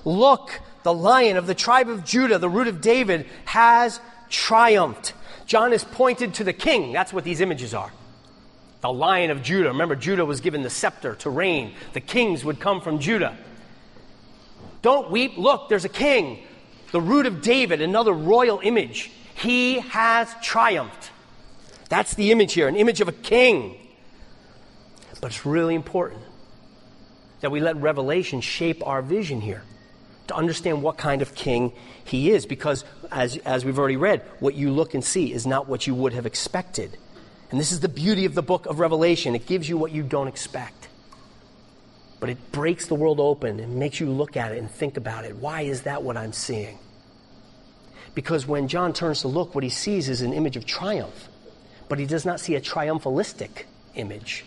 Look, 0.05 0.61
the 0.85 0.95
lion 0.95 1.37
of 1.37 1.47
the 1.47 1.55
tribe 1.55 1.89
of 1.89 2.05
Judah, 2.05 2.39
the 2.39 2.49
root 2.49 2.69
of 2.69 2.81
David, 2.81 3.27
has 3.45 4.01
triumphed. 4.29 5.13
John 5.47 5.73
is 5.73 5.85
pointed 5.85 6.35
to 6.35 6.45
the 6.45 6.53
king. 6.53 6.93
That's 6.93 7.13
what 7.13 7.25
these 7.25 7.41
images 7.41 7.75
are. 7.75 7.93
The 8.81 8.93
lion 8.93 9.31
of 9.31 9.43
Judah. 9.43 9.69
Remember, 9.69 9.95
Judah 9.95 10.25
was 10.25 10.41
given 10.41 10.63
the 10.63 10.71
scepter 10.71 11.15
to 11.17 11.31
reign, 11.31 11.75
the 11.93 12.01
kings 12.01 12.45
would 12.45 12.61
come 12.61 12.81
from 12.81 12.99
Judah. 12.99 13.37
Don't 14.83 15.11
weep, 15.11 15.37
look, 15.37 15.69
there's 15.69 15.85
a 15.85 15.89
king. 15.89 16.43
The 16.91 17.01
root 17.01 17.27
of 17.27 17.43
David, 17.43 17.81
another 17.81 18.13
royal 18.13 18.61
image. 18.63 19.13
He 19.35 19.79
has 19.79 20.35
triumphed. 20.43 21.12
That's 21.93 22.15
the 22.15 22.33
image 22.33 22.55
here, 22.55 22.69
an 22.69 22.77
image 22.77 23.03
of 23.03 23.09
a 23.09 23.13
king. 23.13 23.77
But 25.21 25.27
it's 25.27 25.45
really 25.45 25.75
important 25.75 26.23
that 27.43 27.51
we 27.51 27.61
let 27.61 27.77
Revelation 27.77 28.41
shape 28.41 28.83
our 28.87 29.03
vision 29.03 29.43
here 29.43 29.63
to 30.29 30.35
understand 30.35 30.83
what 30.83 30.97
kind 30.97 31.21
of 31.21 31.35
king 31.35 31.71
he 32.03 32.31
is. 32.31 32.47
Because, 32.47 32.87
as, 33.11 33.37
as 33.37 33.67
we've 33.67 33.79
already 33.79 33.99
read, 33.99 34.23
what 34.41 34.55
you 34.55 34.71
look 34.71 34.95
and 34.95 35.05
see 35.05 35.35
is 35.35 35.47
not 35.47 35.69
what 35.69 35.87
you 35.87 35.95
would 35.95 36.15
have 36.15 36.25
expected. 36.25 36.97
And 37.51 37.61
this 37.61 37.73
is 37.73 37.81
the 37.81 37.91
beauty 37.91 38.25
of 38.25 38.35
the 38.35 38.43
book 38.43 38.65
of 38.65 38.81
Revelation 38.81 39.35
it 39.35 39.45
gives 39.45 39.69
you 39.69 39.77
what 39.77 39.93
you 39.93 40.03
don't 40.03 40.29
expect. 40.29 40.89
But 42.21 42.31
it 42.31 42.53
breaks 42.53 42.87
the 42.87 42.95
world 42.95 43.21
open 43.21 43.61
and 43.61 43.77
makes 43.77 44.01
you 44.01 44.09
look 44.09 44.35
at 44.35 44.53
it 44.53 44.57
and 44.57 44.71
think 44.71 44.97
about 44.97 45.27
it. 45.27 45.37
Why 45.37 45.61
is 45.61 45.83
that 45.83 46.03
what 46.03 46.17
I'm 46.17 46.33
seeing? 46.33 46.79
Because 48.15 48.47
when 48.47 48.67
John 48.67 48.95
turns 48.95 49.21
to 49.21 49.29
look, 49.29 49.55
what 49.55 49.63
he 49.63 49.69
sees 49.69 50.09
is 50.09 50.23
an 50.23 50.33
image 50.33 50.57
of 50.57 50.65
triumph 50.65 51.29
but 51.93 51.99
he 51.99 52.07
does 52.07 52.25
not 52.25 52.41
see 52.41 52.55
a 52.55 52.61
triumphalistic 52.63 53.65
image. 53.97 54.47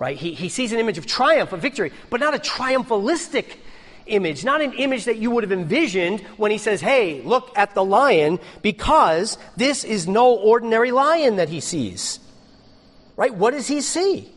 Right? 0.00 0.16
He, 0.16 0.34
he 0.34 0.48
sees 0.48 0.72
an 0.72 0.80
image 0.80 0.98
of 0.98 1.06
triumph, 1.06 1.52
of 1.52 1.62
victory, 1.62 1.92
but 2.10 2.18
not 2.18 2.34
a 2.34 2.38
triumphalistic 2.40 3.58
image, 4.06 4.44
not 4.44 4.60
an 4.60 4.72
image 4.72 5.04
that 5.04 5.18
you 5.18 5.30
would 5.30 5.44
have 5.44 5.52
envisioned 5.52 6.18
when 6.36 6.50
he 6.50 6.58
says, 6.58 6.80
Hey, 6.80 7.22
look 7.22 7.56
at 7.56 7.76
the 7.76 7.84
lion, 7.84 8.40
because 8.60 9.38
this 9.56 9.84
is 9.84 10.08
no 10.08 10.34
ordinary 10.34 10.90
lion 10.90 11.36
that 11.36 11.48
he 11.48 11.60
sees. 11.60 12.18
Right? 13.16 13.32
What 13.32 13.52
does 13.52 13.68
he 13.68 13.80
see? 13.80 14.28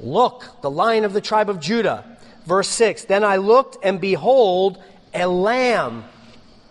Look, 0.00 0.60
the 0.60 0.72
lion 0.72 1.04
of 1.04 1.12
the 1.12 1.20
tribe 1.20 1.50
of 1.50 1.60
Judah. 1.60 2.04
Verse 2.46 2.68
6 2.68 3.04
Then 3.04 3.22
I 3.22 3.36
looked, 3.36 3.76
and 3.84 4.00
behold, 4.00 4.82
a 5.14 5.28
lamb 5.28 6.02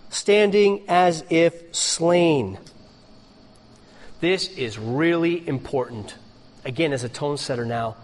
standing 0.10 0.84
as 0.90 1.24
if 1.30 1.74
slain. 1.74 2.58
This 4.22 4.50
is 4.50 4.78
really 4.78 5.46
important, 5.48 6.16
again, 6.64 6.94
as 6.94 7.04
a 7.04 7.10
tone 7.10 7.38
setter 7.38 7.66
now 7.66 7.98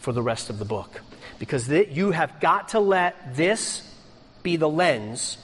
for 0.00 0.12
the 0.12 0.22
rest 0.22 0.50
of 0.50 0.58
the 0.58 0.66
book. 0.66 1.00
Because 1.38 1.66
th- 1.66 1.88
you 1.88 2.10
have 2.10 2.38
got 2.38 2.68
to 2.70 2.80
let 2.80 3.34
this 3.34 3.82
be 4.42 4.56
the 4.56 4.68
lens 4.68 5.38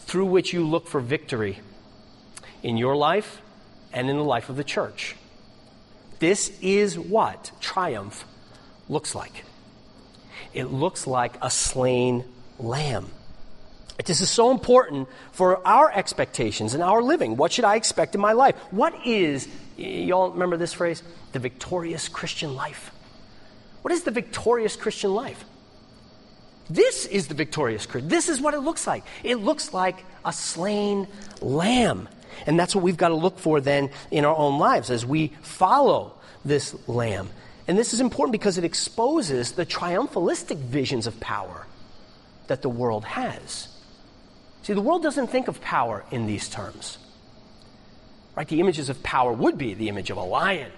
through 0.00 0.26
which 0.26 0.52
you 0.52 0.66
look 0.66 0.88
for 0.88 1.00
victory 1.00 1.60
in 2.64 2.76
your 2.76 2.96
life 2.96 3.40
and 3.92 4.10
in 4.10 4.16
the 4.16 4.24
life 4.24 4.48
of 4.48 4.56
the 4.56 4.64
church. 4.64 5.14
This 6.18 6.58
is 6.60 6.98
what 6.98 7.52
triumph 7.60 8.24
looks 8.88 9.14
like. 9.14 9.44
It 10.52 10.64
looks 10.64 11.06
like 11.06 11.34
a 11.40 11.48
slain 11.48 12.24
lamb. 12.58 13.08
This 14.04 14.20
is 14.20 14.30
so 14.30 14.50
important 14.50 15.08
for 15.32 15.66
our 15.66 15.92
expectations 15.92 16.74
and 16.74 16.82
our 16.82 17.02
living. 17.02 17.36
What 17.36 17.52
should 17.52 17.64
I 17.64 17.76
expect 17.76 18.14
in 18.14 18.20
my 18.20 18.32
life? 18.32 18.56
What 18.70 19.06
is, 19.06 19.48
y'all 19.76 20.30
remember 20.30 20.56
this 20.56 20.72
phrase? 20.72 21.02
The 21.32 21.38
victorious 21.38 22.08
Christian 22.08 22.54
life. 22.54 22.90
What 23.82 23.92
is 23.92 24.02
the 24.02 24.10
victorious 24.10 24.76
Christian 24.76 25.14
life? 25.14 25.44
This 26.70 27.06
is 27.06 27.28
the 27.28 27.34
victorious 27.34 27.86
Christ. 27.86 28.08
This 28.08 28.28
is 28.28 28.40
what 28.40 28.54
it 28.54 28.60
looks 28.60 28.86
like. 28.86 29.04
It 29.22 29.36
looks 29.36 29.74
like 29.74 30.04
a 30.24 30.32
slain 30.32 31.06
lamb. 31.40 32.08
And 32.46 32.58
that's 32.58 32.74
what 32.74 32.82
we've 32.82 32.96
got 32.96 33.08
to 33.08 33.14
look 33.14 33.38
for 33.38 33.60
then 33.60 33.90
in 34.10 34.24
our 34.24 34.34
own 34.34 34.58
lives 34.58 34.90
as 34.90 35.04
we 35.04 35.28
follow 35.42 36.14
this 36.44 36.74
lamb. 36.88 37.28
And 37.68 37.78
this 37.78 37.92
is 37.92 38.00
important 38.00 38.32
because 38.32 38.58
it 38.58 38.64
exposes 38.64 39.52
the 39.52 39.66
triumphalistic 39.66 40.56
visions 40.56 41.06
of 41.06 41.20
power 41.20 41.66
that 42.46 42.62
the 42.62 42.68
world 42.68 43.04
has. 43.04 43.68
See, 44.62 44.74
the 44.74 44.80
world 44.80 45.02
doesn't 45.02 45.28
think 45.28 45.48
of 45.48 45.60
power 45.60 46.04
in 46.10 46.26
these 46.26 46.48
terms. 46.48 46.98
Right? 48.36 48.48
The 48.48 48.60
images 48.60 48.88
of 48.88 49.02
power 49.02 49.32
would 49.32 49.58
be 49.58 49.74
the 49.74 49.88
image 49.88 50.10
of 50.10 50.16
a 50.16 50.22
lion, 50.22 50.70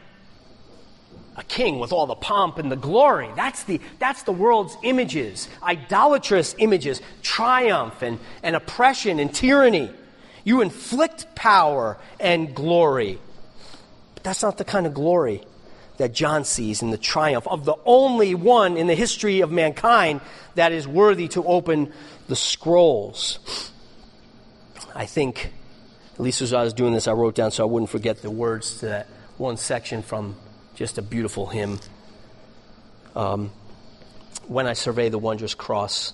a 1.36 1.44
king 1.44 1.78
with 1.78 1.92
all 1.92 2.06
the 2.06 2.14
pomp 2.14 2.58
and 2.58 2.72
the 2.72 2.76
glory. 2.76 3.28
That's 3.36 3.64
the, 3.64 3.80
that's 3.98 4.22
the 4.22 4.32
world's 4.32 4.76
images, 4.82 5.48
idolatrous 5.62 6.54
images, 6.58 7.00
triumph 7.22 8.02
and, 8.02 8.18
and 8.42 8.56
oppression 8.56 9.20
and 9.20 9.32
tyranny. 9.32 9.90
You 10.44 10.62
inflict 10.62 11.34
power 11.34 11.98
and 12.18 12.54
glory. 12.54 13.18
But 14.14 14.24
that's 14.24 14.42
not 14.42 14.58
the 14.58 14.64
kind 14.64 14.86
of 14.86 14.94
glory 14.94 15.42
that 15.98 16.12
John 16.12 16.44
sees 16.44 16.82
in 16.82 16.90
the 16.90 16.98
triumph 16.98 17.46
of 17.46 17.64
the 17.64 17.76
only 17.84 18.34
one 18.34 18.76
in 18.76 18.86
the 18.86 18.94
history 18.94 19.42
of 19.42 19.52
mankind 19.52 20.20
that 20.56 20.72
is 20.72 20.88
worthy 20.88 21.28
to 21.28 21.44
open 21.44 21.92
the 22.26 22.36
scrolls. 22.36 23.70
I 24.94 25.06
think, 25.06 25.52
at 26.14 26.20
least 26.20 26.40
as 26.40 26.52
I 26.52 26.62
was 26.62 26.72
doing 26.72 26.92
this, 26.92 27.08
I 27.08 27.12
wrote 27.12 27.34
down 27.34 27.50
so 27.50 27.64
I 27.64 27.66
wouldn't 27.66 27.90
forget 27.90 28.22
the 28.22 28.30
words 28.30 28.78
to 28.78 28.86
that 28.86 29.08
one 29.36 29.56
section 29.56 30.02
from 30.02 30.36
just 30.74 30.98
a 30.98 31.02
beautiful 31.02 31.46
hymn. 31.46 31.80
Um, 33.16 33.50
when 34.48 34.66
I 34.66 34.74
survey 34.74 35.08
the 35.08 35.18
wondrous 35.18 35.54
cross. 35.54 36.12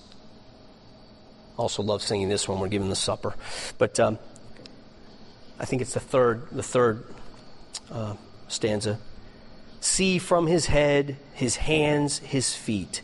Also 1.56 1.82
love 1.82 2.02
singing 2.02 2.28
this 2.28 2.48
one 2.48 2.56
when 2.56 2.62
we're 2.62 2.70
giving 2.70 2.88
the 2.88 2.96
supper, 2.96 3.34
but 3.76 4.00
um, 4.00 4.18
I 5.58 5.66
think 5.66 5.82
it's 5.82 5.92
the 5.92 6.00
third, 6.00 6.48
the 6.50 6.62
third 6.62 7.04
uh, 7.90 8.14
stanza. 8.48 8.98
See 9.80 10.18
from 10.18 10.46
his 10.46 10.66
head, 10.66 11.16
his 11.34 11.56
hands, 11.56 12.18
his 12.18 12.54
feet. 12.54 13.02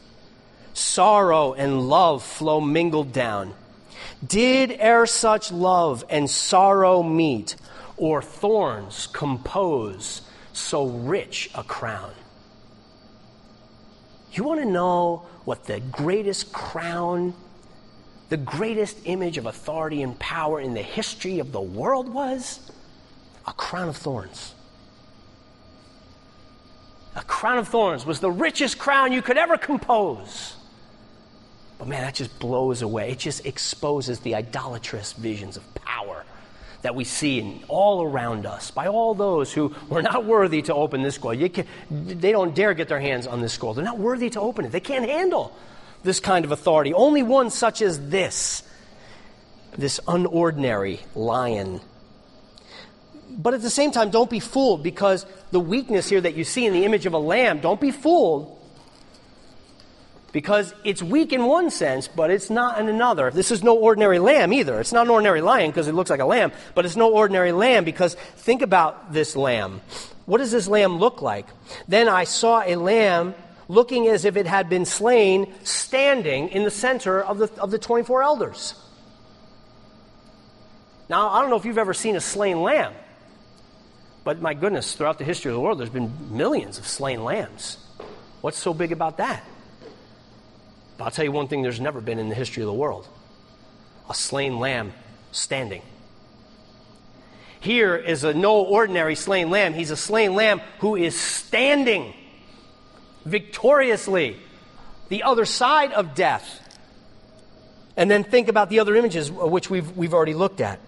Sorrow 0.73 1.53
and 1.53 1.89
love 1.89 2.23
flow 2.23 2.61
mingled 2.61 3.13
down. 3.13 3.55
Did 4.27 4.73
e'er 4.73 5.07
such 5.07 5.53
love 5.53 6.05
and 6.09 6.29
sorrow 6.29 7.03
meet, 7.03 7.57
or 7.97 8.23
thorns 8.23 9.07
compose 9.07 10.23
so 10.53 10.87
rich 10.87 11.51
a 11.55 11.63
crown? 11.63 12.13
You 14.33 14.45
want 14.45 14.61
to 14.61 14.67
know 14.67 15.27
what 15.45 15.65
the 15.65 15.81
greatest 15.81 16.53
crown, 16.53 17.35
the 18.29 18.37
greatest 18.37 18.99
image 19.05 19.39
of 19.39 19.47
authority 19.47 20.03
and 20.03 20.19
power 20.19 20.61
in 20.61 20.75
the 20.75 20.83
history 20.83 21.39
of 21.39 21.53
the 21.53 21.61
world 21.61 22.09
was? 22.09 22.61
A 23.47 23.53
crown 23.53 23.89
of 23.89 23.97
thorns. 23.97 24.55
A 27.15 27.23
crown 27.23 27.59
of 27.59 27.69
thorns 27.69 28.05
was 28.05 28.21
the 28.21 28.31
richest 28.31 28.79
crown 28.79 29.13
you 29.13 29.23
could 29.23 29.39
ever 29.39 29.57
compose. 29.57 30.56
But 31.79 31.89
man, 31.89 32.03
that 32.03 32.15
just 32.15 32.39
blows 32.39 32.83
away. 32.83 33.11
It 33.11 33.19
just 33.19 33.45
exposes 33.45 34.21
the 34.21 34.35
idolatrous 34.35 35.13
visions 35.13 35.57
of 35.57 35.75
power 35.75 36.25
that 36.83 36.95
we 36.95 37.05
see 37.05 37.39
in, 37.39 37.65
all 37.69 38.03
around 38.03 38.47
us 38.47 38.71
by 38.71 38.87
all 38.87 39.15
those 39.15 39.53
who 39.53 39.75
were 39.89 40.03
not 40.03 40.25
worthy 40.25 40.63
to 40.63 40.75
open 40.75 41.03
this 41.03 41.17
scroll. 41.17 41.37
Can, 41.49 41.67
they 41.91 42.33
don't 42.33 42.55
dare 42.55 42.75
get 42.75 42.89
their 42.89 43.01
hands 43.01 43.27
on 43.27 43.41
this 43.41 43.53
scroll. 43.53 43.75
They're 43.75 43.85
not 43.85 43.99
worthy 43.99 44.31
to 44.31 44.41
open 44.41 44.65
it. 44.65 44.73
They 44.73 44.81
can't 44.81 45.05
handle 45.05 45.55
this 46.03 46.21
kind 46.21 46.45
of 46.45 46.53
authority. 46.53 46.95
Only 46.95 47.23
one 47.23 47.51
such 47.51 47.83
as 47.83 48.09
this, 48.09 48.63
this 49.77 50.01
unordinary 50.07 51.01
lion 51.15 51.81
but 53.39 53.53
at 53.53 53.63
the 53.63 53.71
same 53.71 53.91
time, 53.91 54.11
don't 54.11 54.31
be 54.31 54.41
fooled 54.41 54.83
because 54.83 55.27
the 55.51 55.61
weakness 55.61 56.09
here 56.09 56.21
that 56.21 56.35
you 56.35 56.45
see 56.45 56.65
in 56.65 56.73
the 56.73 56.85
image 56.85 57.07
of 57.07 57.13
a 57.13 57.19
lamb, 57.19 57.61
don't 57.61 57.81
be 57.81 57.91
fooled 57.91 58.59
because 60.33 60.75
it's 60.85 61.03
weak 61.03 61.33
in 61.33 61.45
one 61.45 61.71
sense, 61.71 62.09
but 62.09 62.31
it's 62.31 62.51
not 62.51 62.79
in 62.79 62.89
another. 62.89 63.31
This 63.31 63.51
is 63.51 63.63
no 63.63 63.77
ordinary 63.77 64.19
lamb 64.19 64.53
either. 64.53 64.81
It's 64.81 64.93
not 64.93 65.07
an 65.07 65.11
ordinary 65.11 65.41
lion 65.41 65.71
because 65.71 65.89
it 65.89 65.95
looks 65.95 66.11
like 66.11 66.21
a 66.21 66.27
lamb, 66.27 66.53
but 66.75 66.85
it's 66.85 66.97
no 66.97 67.13
ordinary 67.13 67.53
lamb 67.53 67.85
because 67.85 68.15
think 68.15 68.63
about 68.63 69.13
this 69.13 69.37
lamb. 69.37 69.81
What 70.27 70.39
does 70.39 70.51
this 70.51 70.69
lamb 70.69 70.99
look 70.99 71.23
like? 71.23 71.47
Then 71.89 72.09
I 72.09 72.25
saw 72.25 72.63
a 72.63 72.77
lamb 72.77 73.35
looking 73.69 74.09
as 74.09 74.25
if 74.25 74.37
it 74.37 74.47
had 74.47 74.69
been 74.69 74.85
slain, 74.85 75.53
standing 75.65 76.49
in 76.49 76.65
the 76.65 76.71
center 76.71 77.21
of 77.21 77.39
the, 77.39 77.51
of 77.61 77.71
the 77.71 77.79
24 77.79 78.23
elders. 78.23 78.75
Now, 81.09 81.31
I 81.31 81.41
don't 81.41 81.51
know 81.51 81.57
if 81.57 81.65
you've 81.65 81.79
ever 81.79 81.95
seen 81.95 82.17
a 82.17 82.21
slain 82.21 82.63
lamb. 82.63 82.93
But 84.25 84.43
my 84.43 84.55
goodness, 84.55 84.95
throughout 84.95 85.19
the 85.19 85.25
history 85.25 85.53
of 85.53 85.55
the 85.55 85.61
world, 85.61 85.79
there's 85.79 85.89
been 85.89 86.37
millions 86.37 86.79
of 86.79 86.87
slain 86.87 87.23
lambs. 87.23 87.79
What's 88.41 88.59
so 88.59 88.75
big 88.75 88.91
about 88.91 89.19
that? 89.19 89.45
But 90.97 91.05
I'll 91.05 91.11
tell 91.11 91.25
you 91.25 91.33
one 91.33 91.49
thing 91.49 91.63
there's 91.63 91.81
never 91.81 92.01
been 92.01 92.19
in 92.19 92.29
the 92.29 92.35
history 92.35 92.63
of 92.63 92.67
the 92.67 92.75
world 92.75 93.07
a 94.09 94.15
slain 94.15 94.59
lamb 94.59 94.93
standing. 95.33 95.83
Here 97.61 97.97
is 97.97 98.23
a 98.23 98.33
no 98.33 98.63
ordinary 98.63 99.17
slain 99.17 99.51
lamb. 99.51 99.75
He's 99.75 99.91
a 99.91 99.97
slain 99.97 100.35
lamb 100.35 100.61
who 100.79 100.95
is 100.95 101.19
standing 101.19 102.15
victoriously 103.25 104.37
the 105.09 105.25
other 105.25 105.45
side 105.45 105.93
of 105.93 106.15
death. 106.15 106.63
And 107.97 108.11
then 108.11 108.25
think 108.25 108.49
about 108.49 108.69
the 108.69 108.79
other 108.81 108.95
images 108.95 109.31
uh, 109.31 109.47
which 109.47 109.71
we've, 109.71 109.97
we've 109.97 110.15
already 110.15 110.35
looked 110.35 110.61
at. 110.61 110.79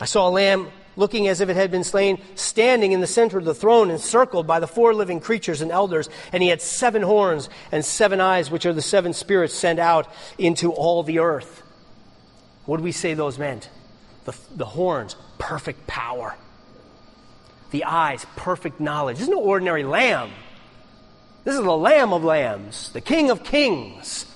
I 0.00 0.06
saw 0.06 0.28
a 0.28 0.30
lamb 0.30 0.70
looking 0.96 1.28
as 1.28 1.40
if 1.40 1.48
it 1.48 1.56
had 1.56 1.70
been 1.70 1.84
slain, 1.84 2.20
standing 2.34 2.92
in 2.92 3.00
the 3.00 3.06
center 3.06 3.38
of 3.38 3.44
the 3.44 3.54
throne, 3.54 3.90
encircled 3.90 4.46
by 4.46 4.60
the 4.60 4.66
four 4.66 4.94
living 4.94 5.20
creatures 5.20 5.60
and 5.60 5.70
elders. 5.70 6.08
And 6.32 6.42
he 6.42 6.48
had 6.48 6.60
seven 6.60 7.02
horns 7.02 7.48
and 7.72 7.84
seven 7.84 8.20
eyes, 8.20 8.50
which 8.50 8.66
are 8.66 8.72
the 8.72 8.82
seven 8.82 9.12
spirits 9.12 9.54
sent 9.54 9.78
out 9.78 10.08
into 10.38 10.72
all 10.72 11.02
the 11.02 11.20
earth. 11.20 11.62
What 12.66 12.76
do 12.76 12.82
we 12.82 12.92
say 12.92 13.14
those 13.14 13.38
meant? 13.38 13.70
The, 14.24 14.36
the 14.54 14.66
horns, 14.66 15.16
perfect 15.38 15.86
power. 15.86 16.36
The 17.70 17.84
eyes, 17.84 18.26
perfect 18.36 18.80
knowledge. 18.80 19.16
This 19.16 19.24
is 19.24 19.30
no 19.30 19.40
ordinary 19.40 19.84
lamb. 19.84 20.30
This 21.44 21.54
is 21.54 21.62
the 21.62 21.76
Lamb 21.76 22.12
of 22.12 22.22
Lambs, 22.22 22.92
the 22.92 23.00
King 23.00 23.30
of 23.30 23.42
Kings, 23.42 24.26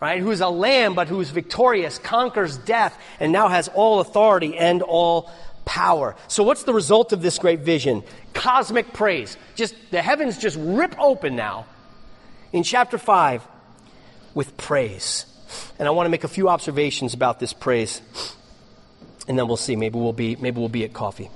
right? 0.00 0.20
Who 0.20 0.32
is 0.32 0.40
a 0.40 0.48
lamb, 0.48 0.94
but 0.94 1.06
who 1.06 1.20
is 1.20 1.30
victorious, 1.30 1.98
conquers 1.98 2.56
death, 2.56 2.98
and 3.20 3.30
now 3.30 3.46
has 3.48 3.68
all 3.68 4.00
authority 4.00 4.56
and 4.56 4.82
all 4.82 5.30
power. 5.64 6.16
So, 6.28 6.42
what's 6.42 6.64
the 6.64 6.74
result 6.74 7.12
of 7.12 7.22
this 7.22 7.38
great 7.38 7.60
vision? 7.60 8.02
Cosmic 8.32 8.92
praise. 8.92 9.36
Just 9.54 9.74
the 9.90 10.02
heavens 10.02 10.38
just 10.38 10.56
rip 10.60 10.94
open 10.98 11.36
now 11.36 11.66
in 12.52 12.62
chapter 12.62 12.98
5 12.98 13.46
with 14.34 14.56
praise. 14.56 15.26
And 15.78 15.86
I 15.86 15.90
want 15.92 16.06
to 16.06 16.10
make 16.10 16.24
a 16.24 16.28
few 16.28 16.48
observations 16.48 17.14
about 17.14 17.38
this 17.40 17.52
praise. 17.52 18.00
And 19.28 19.38
then 19.38 19.46
we'll 19.46 19.56
see. 19.56 19.76
Maybe 19.76 19.98
we'll 19.98 20.12
be, 20.12 20.36
maybe 20.36 20.58
we'll 20.58 20.68
be 20.68 20.84
at 20.84 20.92
coffee. 20.92 21.30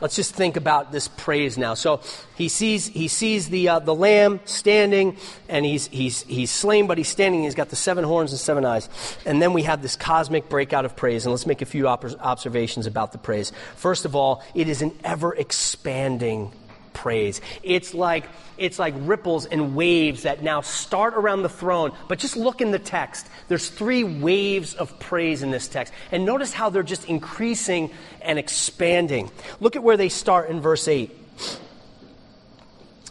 Let's 0.00 0.16
just 0.16 0.34
think 0.34 0.56
about 0.56 0.92
this 0.92 1.08
praise 1.08 1.58
now. 1.58 1.74
So 1.74 2.00
he 2.36 2.48
sees, 2.48 2.86
he 2.86 3.08
sees 3.08 3.48
the, 3.48 3.68
uh, 3.68 3.78
the 3.80 3.94
lamb 3.94 4.40
standing, 4.44 5.16
and 5.48 5.64
he's, 5.64 5.88
he's, 5.88 6.22
he's 6.22 6.50
slain, 6.50 6.86
but 6.86 6.96
he's 6.98 7.08
standing. 7.08 7.42
He's 7.42 7.54
got 7.54 7.68
the 7.68 7.76
seven 7.76 8.04
horns 8.04 8.32
and 8.32 8.40
seven 8.40 8.64
eyes. 8.64 8.88
And 9.26 9.42
then 9.42 9.52
we 9.52 9.62
have 9.64 9.82
this 9.82 9.96
cosmic 9.96 10.48
breakout 10.48 10.84
of 10.84 10.96
praise. 10.96 11.26
And 11.26 11.32
let's 11.32 11.46
make 11.46 11.62
a 11.62 11.66
few 11.66 11.88
op- 11.88 12.04
observations 12.20 12.86
about 12.86 13.12
the 13.12 13.18
praise. 13.18 13.52
First 13.76 14.04
of 14.04 14.16
all, 14.16 14.42
it 14.54 14.68
is 14.68 14.82
an 14.82 14.92
ever 15.04 15.34
expanding 15.34 16.52
praise. 17.00 17.40
It's 17.62 17.94
like, 17.94 18.28
it's 18.58 18.78
like 18.78 18.94
ripples 18.98 19.46
and 19.46 19.74
waves 19.74 20.24
that 20.24 20.42
now 20.42 20.60
start 20.60 21.14
around 21.14 21.42
the 21.42 21.48
throne. 21.48 21.92
But 22.08 22.18
just 22.18 22.36
look 22.36 22.60
in 22.60 22.72
the 22.72 22.78
text. 22.78 23.26
There's 23.48 23.70
three 23.70 24.04
waves 24.04 24.74
of 24.74 24.98
praise 25.00 25.42
in 25.42 25.50
this 25.50 25.66
text. 25.66 25.94
And 26.12 26.26
notice 26.26 26.52
how 26.52 26.68
they're 26.68 26.82
just 26.82 27.06
increasing 27.06 27.90
and 28.20 28.38
expanding. 28.38 29.30
Look 29.60 29.76
at 29.76 29.82
where 29.82 29.96
they 29.96 30.10
start 30.10 30.50
in 30.50 30.60
verse 30.60 30.86
8. 30.86 31.10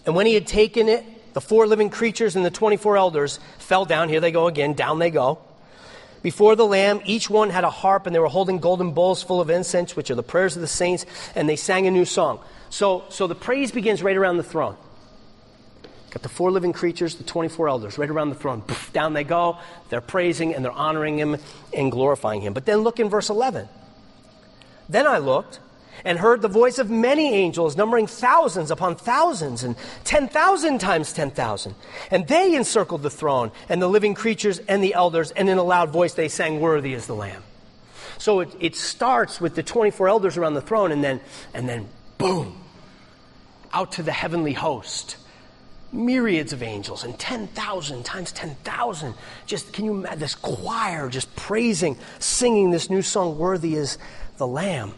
And 0.06 0.16
when 0.16 0.28
he 0.28 0.36
had 0.36 0.46
taken 0.46 0.88
it, 0.88 1.04
the 1.34 1.42
four 1.42 1.66
living 1.66 1.90
creatures 1.90 2.36
and 2.36 2.46
the 2.46 2.52
24 2.52 2.96
elders 2.96 3.40
fell 3.58 3.86
down. 3.86 4.10
Here 4.10 4.20
they 4.20 4.32
go 4.32 4.46
again. 4.46 4.74
Down 4.74 5.00
they 5.00 5.10
go. 5.10 5.40
Before 6.22 6.56
the 6.56 6.66
Lamb, 6.66 7.02
each 7.06 7.28
one 7.30 7.50
had 7.50 7.64
a 7.64 7.70
harp, 7.70 8.06
and 8.06 8.14
they 8.14 8.20
were 8.20 8.28
holding 8.28 8.60
golden 8.60 8.92
bowls 8.92 9.24
full 9.24 9.42
of 9.42 9.50
incense, 9.50 9.96
which 9.96 10.12
are 10.12 10.16
the 10.16 10.24
prayers 10.24 10.56
of 10.56 10.62
the 10.62 10.68
saints, 10.68 11.06
and 11.34 11.48
they 11.48 11.56
sang 11.56 11.88
a 11.88 11.92
new 11.92 12.06
song. 12.06 12.40
So, 12.70 13.06
so 13.10 13.28
the 13.28 13.36
praise 13.36 13.72
begins 13.72 14.04
right 14.04 14.16
around 14.16 14.38
the 14.38 14.44
throne. 14.44 14.78
Got 16.12 16.24
the 16.24 16.30
four 16.30 16.52
living 16.52 16.74
creatures, 16.74 17.16
the 17.16 17.24
24 17.24 17.70
elders, 17.70 17.98
right 17.98 18.10
around 18.10 18.30
the 18.30 18.36
throne. 18.36 18.62
Poof, 18.62 18.92
down 18.94 19.14
they 19.14 19.24
go. 19.24 19.58
They're 19.90 20.02
praising 20.02 20.56
and 20.56 20.66
they're 20.66 20.72
honoring 20.72 21.20
him 21.20 21.38
and 21.74 21.92
glorifying 21.92 22.42
him. 22.42 22.54
But 22.54 22.66
then 22.66 22.80
look 22.80 23.00
in 23.00 23.10
verse 23.10 23.30
11. 23.30 23.68
Then 24.88 25.06
I 25.06 25.20
looked, 25.20 25.60
and 26.06 26.18
heard 26.18 26.42
the 26.42 26.48
voice 26.48 26.80
of 26.80 26.90
many 26.90 27.34
angels, 27.34 27.76
numbering 27.76 28.08
thousands 28.08 28.72
upon 28.72 28.96
thousands, 28.96 29.64
and 29.64 29.76
10,000 30.04 30.80
times 30.80 31.14
10,000. 31.14 31.76
And 32.12 32.28
they 32.28 32.56
encircled 32.56 33.04
the 33.04 33.10
throne, 33.10 33.52
and 33.68 33.82
the 33.82 33.88
living 33.88 34.14
creatures 34.14 34.60
and 34.60 34.84
the 34.84 34.94
elders, 34.94 35.32
and 35.32 35.50
in 35.50 35.58
a 35.58 35.64
loud 35.64 35.90
voice 35.90 36.14
they 36.14 36.28
sang, 36.28 36.60
Worthy 36.60 36.94
is 36.94 37.08
the 37.08 37.16
Lamb. 37.16 37.44
So 38.18 38.42
it, 38.42 38.56
it 38.60 38.76
starts 38.76 39.40
with 39.40 39.56
the 39.56 39.64
24 39.64 40.10
elders 40.10 40.38
around 40.38 40.54
the 40.54 40.62
throne, 40.62 40.92
and 40.92 41.04
then, 41.04 41.22
and 41.54 41.68
then 41.68 41.88
boom, 42.20 42.62
out 43.74 43.94
to 43.94 44.04
the 44.04 44.12
heavenly 44.12 44.54
host. 44.54 45.18
Myriads 45.92 46.54
of 46.54 46.62
angels 46.62 47.04
and 47.04 47.18
10,000 47.18 48.06
times 48.06 48.32
10,000. 48.32 49.16
Just, 49.48 49.74
can 49.74 49.86
you 49.86 49.94
imagine 49.94 50.20
this 50.20 50.36
choir 50.36 51.10
just 51.10 51.36
praising, 51.36 51.98
singing 52.20 52.70
this 52.70 52.92
new 52.92 53.02
song, 53.02 53.40
Worthy 53.40 53.74
is 53.74 53.98
the 54.38 54.46
Lamb. 54.46 54.94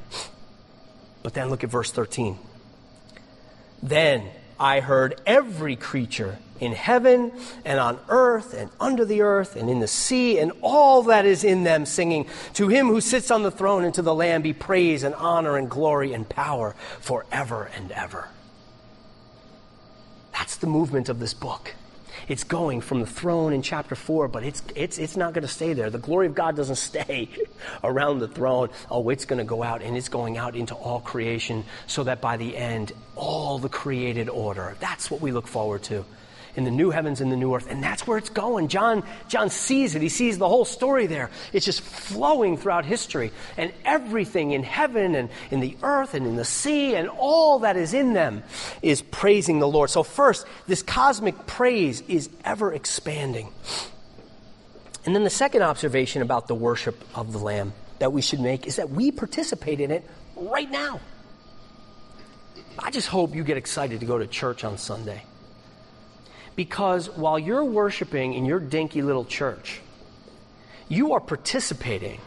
But 1.24 1.34
then 1.34 1.50
look 1.50 1.64
at 1.64 1.70
verse 1.70 1.94
13. 1.94 2.38
Then 3.82 4.28
I 4.60 4.82
heard 4.82 5.22
every 5.26 5.78
creature 5.78 6.40
in 6.62 6.72
heaven 6.74 7.34
and 7.66 7.80
on 7.80 8.00
earth 8.08 8.54
and 8.54 8.70
under 8.80 9.04
the 9.04 9.22
earth 9.22 9.56
and 9.56 9.70
in 9.70 9.80
the 9.80 9.88
sea 9.88 10.40
and 10.40 10.54
all 10.62 11.04
that 11.04 11.26
is 11.26 11.44
in 11.44 11.64
them 11.64 11.86
singing, 11.86 12.28
To 12.54 12.70
him 12.70 12.88
who 12.88 13.02
sits 13.02 13.32
on 13.32 13.44
the 13.44 13.52
throne 13.52 13.84
and 13.84 13.94
to 13.96 14.02
the 14.02 14.14
Lamb 14.14 14.44
be 14.44 14.54
praise 14.54 15.04
and 15.04 15.14
honor 15.16 15.58
and 15.58 15.70
glory 15.70 16.14
and 16.14 16.30
power 16.30 16.76
forever 17.00 17.70
and 17.76 17.92
ever. 17.92 18.30
That's 20.32 20.56
the 20.56 20.68
movement 20.68 21.10
of 21.10 21.20
this 21.20 21.34
book. 21.34 21.74
It's 22.28 22.44
going 22.44 22.82
from 22.82 23.00
the 23.00 23.08
throne 23.08 23.52
in 23.52 23.64
chapter 23.64 23.96
4, 23.96 24.28
but 24.28 24.44
it's, 24.44 24.62
it's, 24.76 25.00
it's 25.00 25.18
not 25.18 25.34
going 25.34 25.42
to 25.42 25.48
stay 25.48 25.74
there. 25.74 25.90
The 25.90 25.98
glory 25.98 26.28
of 26.28 26.36
God 26.36 26.56
doesn't 26.56 26.76
stay 26.92 27.28
around 27.84 28.20
the 28.20 28.28
throne. 28.28 28.70
Oh, 28.92 29.10
it's 29.10 29.26
going 29.26 29.40
to 29.40 29.44
go 29.44 29.64
out, 29.64 29.82
and 29.82 29.98
it's 29.98 30.10
going 30.10 30.38
out 30.38 30.56
into 30.56 30.76
all 30.76 31.00
creation 31.00 31.64
so 31.88 32.04
that 32.04 32.22
by 32.22 32.38
the 32.38 32.56
end, 32.56 32.92
all 33.16 33.58
the 33.58 33.70
created 33.70 34.30
order. 34.30 34.76
That's 34.80 35.10
what 35.10 35.22
we 35.22 35.32
look 35.32 35.48
forward 35.48 35.82
to 35.84 36.06
in 36.56 36.64
the 36.64 36.72
new 36.72 36.90
heavens 36.90 37.22
and 37.22 37.32
the 37.32 37.36
new 37.36 37.54
earth. 37.56 37.68
And 37.70 37.84
that's 37.84 38.06
where 38.06 38.18
it's 38.18 38.30
going. 38.30 38.68
John, 38.68 39.04
John 39.28 39.50
sees 39.50 39.96
it. 39.96 40.02
He 40.02 40.10
sees 40.10 40.38
the 40.38 40.48
whole 40.48 40.66
story 40.66 41.08
there. 41.08 41.30
It's 41.54 41.66
just 41.66 41.82
flowing 41.82 42.58
throughout 42.58 42.86
history. 42.86 43.32
And 43.58 43.72
everything 43.86 44.52
in 44.52 44.64
heaven 44.64 45.16
and 45.16 45.30
in 45.50 45.60
the 45.60 45.78
earth 45.84 46.14
and 46.14 46.26
in 46.26 46.36
the 46.36 46.46
sea 46.46 46.96
and 46.96 47.10
all 47.10 47.60
that 47.60 47.78
is 47.78 47.94
in 47.94 48.14
them 48.14 48.44
is 48.82 49.02
praising 49.02 49.60
the 49.60 49.68
Lord. 49.68 49.90
So, 49.90 50.04
first, 50.04 50.46
this 50.68 50.84
cosmic 50.84 51.48
praise 51.48 52.02
is 52.08 52.30
ever 52.44 52.74
expanding. 52.74 53.52
And 55.06 55.16
then 55.16 55.24
the 55.24 55.30
second 55.30 55.64
observation 55.64 56.22
about 56.22 56.48
the 56.48 56.56
worship 56.56 57.04
of 57.16 57.32
the 57.32 57.40
Lamb 57.40 57.74
that 58.00 58.14
we 58.14 58.22
should 58.22 58.40
make 58.40 58.68
is 58.68 58.76
that 58.76 58.90
we 58.90 59.12
participate 59.12 59.80
in 59.80 59.92
it 59.92 60.04
right 60.36 60.70
now. 60.70 61.00
I 62.78 62.92
just 62.92 63.08
hope 63.08 63.36
you 63.36 63.44
get 63.44 63.58
excited 63.58 64.00
to 64.00 64.06
go 64.06 64.18
to 64.18 64.28
church 64.28 64.64
on 64.64 64.78
Sunday. 64.78 65.24
Because 66.62 67.10
while 67.10 67.40
you're 67.40 67.66
worshiping 67.66 68.36
in 68.36 68.46
your 68.46 68.60
dinky 68.60 69.02
little 69.02 69.26
church, 69.26 69.82
you 70.90 71.14
are 71.14 71.20
participating 71.20 72.22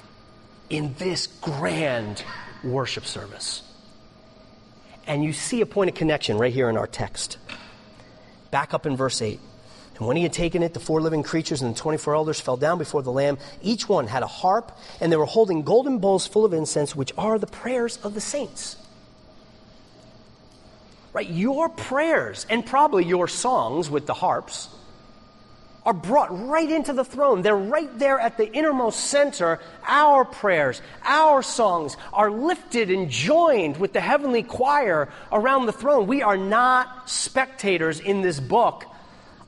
in 0.68 0.92
this 0.98 1.28
grand 1.40 2.24
worship 2.64 3.06
service. 3.06 3.62
And 5.06 5.22
you 5.22 5.32
see 5.32 5.60
a 5.60 5.66
point 5.66 5.90
of 5.90 5.94
connection 5.94 6.36
right 6.36 6.52
here 6.52 6.68
in 6.68 6.76
our 6.76 6.88
text. 6.88 7.38
Back 8.50 8.74
up 8.74 8.86
in 8.86 8.96
verse 8.96 9.22
8. 9.22 9.38
And 9.98 10.08
when 10.08 10.16
he 10.16 10.24
had 10.24 10.32
taken 10.32 10.64
it, 10.64 10.74
the 10.74 10.80
four 10.80 11.00
living 11.00 11.22
creatures 11.22 11.62
and 11.62 11.72
the 11.72 11.78
24 11.78 12.16
elders 12.16 12.40
fell 12.40 12.56
down 12.56 12.76
before 12.76 13.04
the 13.04 13.12
Lamb. 13.12 13.38
Each 13.62 13.88
one 13.88 14.08
had 14.08 14.24
a 14.24 14.26
harp, 14.42 14.76
and 15.00 15.12
they 15.12 15.16
were 15.16 15.26
holding 15.26 15.62
golden 15.62 16.00
bowls 16.00 16.26
full 16.26 16.44
of 16.44 16.52
incense, 16.52 16.96
which 16.96 17.12
are 17.16 17.38
the 17.38 17.46
prayers 17.46 17.98
of 17.98 18.14
the 18.14 18.20
saints 18.20 18.83
right? 21.14 21.30
Your 21.30 21.70
prayers 21.70 22.44
and 22.50 22.66
probably 22.66 23.06
your 23.06 23.28
songs 23.28 23.88
with 23.88 24.04
the 24.04 24.12
harps 24.12 24.68
are 25.86 25.92
brought 25.92 26.48
right 26.48 26.70
into 26.70 26.92
the 26.92 27.04
throne. 27.04 27.42
They're 27.42 27.56
right 27.56 27.98
there 27.98 28.18
at 28.18 28.36
the 28.36 28.50
innermost 28.52 29.00
center. 29.00 29.60
Our 29.86 30.24
prayers, 30.24 30.82
our 31.04 31.42
songs 31.42 31.96
are 32.12 32.30
lifted 32.30 32.90
and 32.90 33.10
joined 33.10 33.76
with 33.76 33.92
the 33.92 34.00
heavenly 34.00 34.42
choir 34.42 35.08
around 35.30 35.66
the 35.66 35.72
throne. 35.72 36.06
We 36.06 36.22
are 36.22 36.38
not 36.38 37.08
spectators 37.08 38.00
in 38.00 38.22
this 38.22 38.40
book 38.40 38.84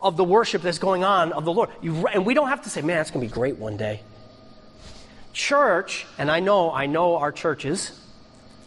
of 0.00 0.16
the 0.16 0.24
worship 0.24 0.62
that's 0.62 0.78
going 0.78 1.04
on 1.04 1.32
of 1.32 1.44
the 1.44 1.52
Lord. 1.52 1.70
And 1.82 2.24
we 2.24 2.34
don't 2.34 2.48
have 2.48 2.62
to 2.62 2.70
say, 2.70 2.82
man, 2.82 2.98
that's 2.98 3.10
going 3.10 3.26
to 3.26 3.32
be 3.32 3.34
great 3.34 3.56
one 3.56 3.76
day. 3.76 4.02
Church, 5.32 6.06
and 6.16 6.30
I 6.30 6.40
know, 6.40 6.70
I 6.70 6.86
know 6.86 7.16
our 7.16 7.32
churches, 7.32 7.98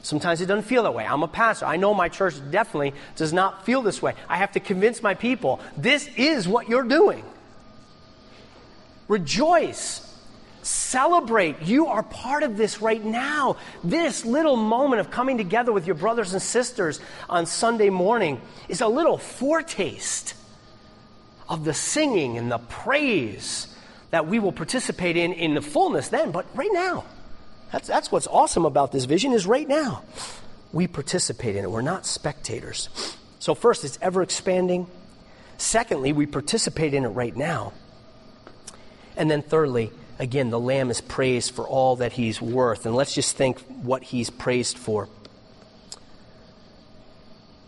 Sometimes 0.01 0.39
it 0.41 0.45
doesn't 0.45 0.63
feel 0.63 0.83
that 0.83 0.93
way. 0.93 1.05
I'm 1.05 1.23
a 1.23 1.27
pastor. 1.27 1.65
I 1.65 1.75
know 1.75 1.93
my 1.93 2.09
church 2.09 2.35
definitely 2.51 2.93
does 3.15 3.33
not 3.33 3.65
feel 3.65 3.81
this 3.81 4.01
way. 4.01 4.13
I 4.27 4.37
have 4.37 4.53
to 4.53 4.59
convince 4.59 5.03
my 5.03 5.13
people 5.13 5.59
this 5.77 6.09
is 6.15 6.47
what 6.47 6.69
you're 6.69 6.83
doing. 6.83 7.23
Rejoice. 9.07 10.05
Celebrate. 10.61 11.61
You 11.63 11.87
are 11.87 12.03
part 12.03 12.43
of 12.43 12.55
this 12.55 12.81
right 12.81 13.03
now. 13.03 13.57
This 13.83 14.25
little 14.25 14.55
moment 14.55 14.99
of 14.99 15.09
coming 15.09 15.37
together 15.37 15.71
with 15.71 15.85
your 15.85 15.95
brothers 15.95 16.33
and 16.33 16.41
sisters 16.41 16.99
on 17.29 17.45
Sunday 17.45 17.89
morning 17.89 18.39
is 18.67 18.81
a 18.81 18.87
little 18.87 19.17
foretaste 19.17 20.33
of 21.47 21.65
the 21.65 21.73
singing 21.73 22.37
and 22.37 22.51
the 22.51 22.57
praise 22.57 23.75
that 24.11 24.27
we 24.27 24.39
will 24.39 24.51
participate 24.51 25.17
in 25.17 25.33
in 25.33 25.55
the 25.55 25.61
fullness 25.61 26.09
then, 26.09 26.31
but 26.31 26.45
right 26.55 26.71
now. 26.71 27.03
That's, 27.71 27.87
that's 27.87 28.11
what's 28.11 28.27
awesome 28.27 28.65
about 28.65 28.91
this 28.91 29.05
vision 29.05 29.33
is 29.33 29.45
right 29.45 29.67
now. 29.67 30.03
We 30.71 30.87
participate 30.87 31.55
in 31.55 31.63
it. 31.63 31.71
We're 31.71 31.81
not 31.81 32.05
spectators. 32.05 32.89
So 33.39 33.55
first, 33.55 33.83
it's 33.83 33.97
ever 34.01 34.21
expanding. 34.21 34.87
Secondly, 35.57 36.13
we 36.13 36.25
participate 36.25 36.93
in 36.93 37.05
it 37.05 37.09
right 37.09 37.35
now. 37.35 37.73
And 39.15 39.29
then 39.29 39.41
thirdly, 39.41 39.91
again, 40.17 40.49
the 40.49 40.59
Lamb 40.59 40.89
is 40.89 41.01
praised 41.01 41.53
for 41.53 41.67
all 41.67 41.97
that 41.97 42.13
he's 42.13 42.41
worth. 42.41 42.85
And 42.85 42.95
let's 42.95 43.13
just 43.13 43.35
think 43.35 43.59
what 43.59 44.03
he's 44.03 44.29
praised 44.29 44.77
for. 44.77 45.09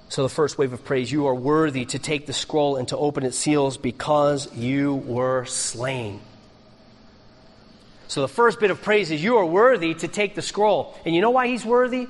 So, 0.10 0.24
the 0.24 0.30
first 0.30 0.58
wave 0.58 0.74
of 0.74 0.84
praise 0.84 1.10
you 1.10 1.28
are 1.28 1.36
worthy 1.36 1.86
to 1.86 2.00
take 2.00 2.28
the 2.28 2.34
scroll 2.34 2.76
and 2.76 2.86
to 2.90 2.98
open 2.98 3.24
its 3.24 3.38
seals 3.38 3.78
because 3.78 4.54
you 4.54 4.96
were 4.96 5.46
slain. 5.46 6.20
So 8.12 8.20
the 8.20 8.28
first 8.28 8.60
bit 8.60 8.72
of 8.72 8.82
praise 8.82 9.10
is 9.10 9.24
you 9.24 9.38
are 9.38 9.46
worthy 9.46 9.94
to 9.94 10.06
take 10.10 10.36
the 10.36 10.42
scroll. 10.42 11.00
And 11.06 11.16
you 11.16 11.22
know 11.22 11.30
why 11.30 11.48
he's 11.48 11.64
worthy? 11.64 12.10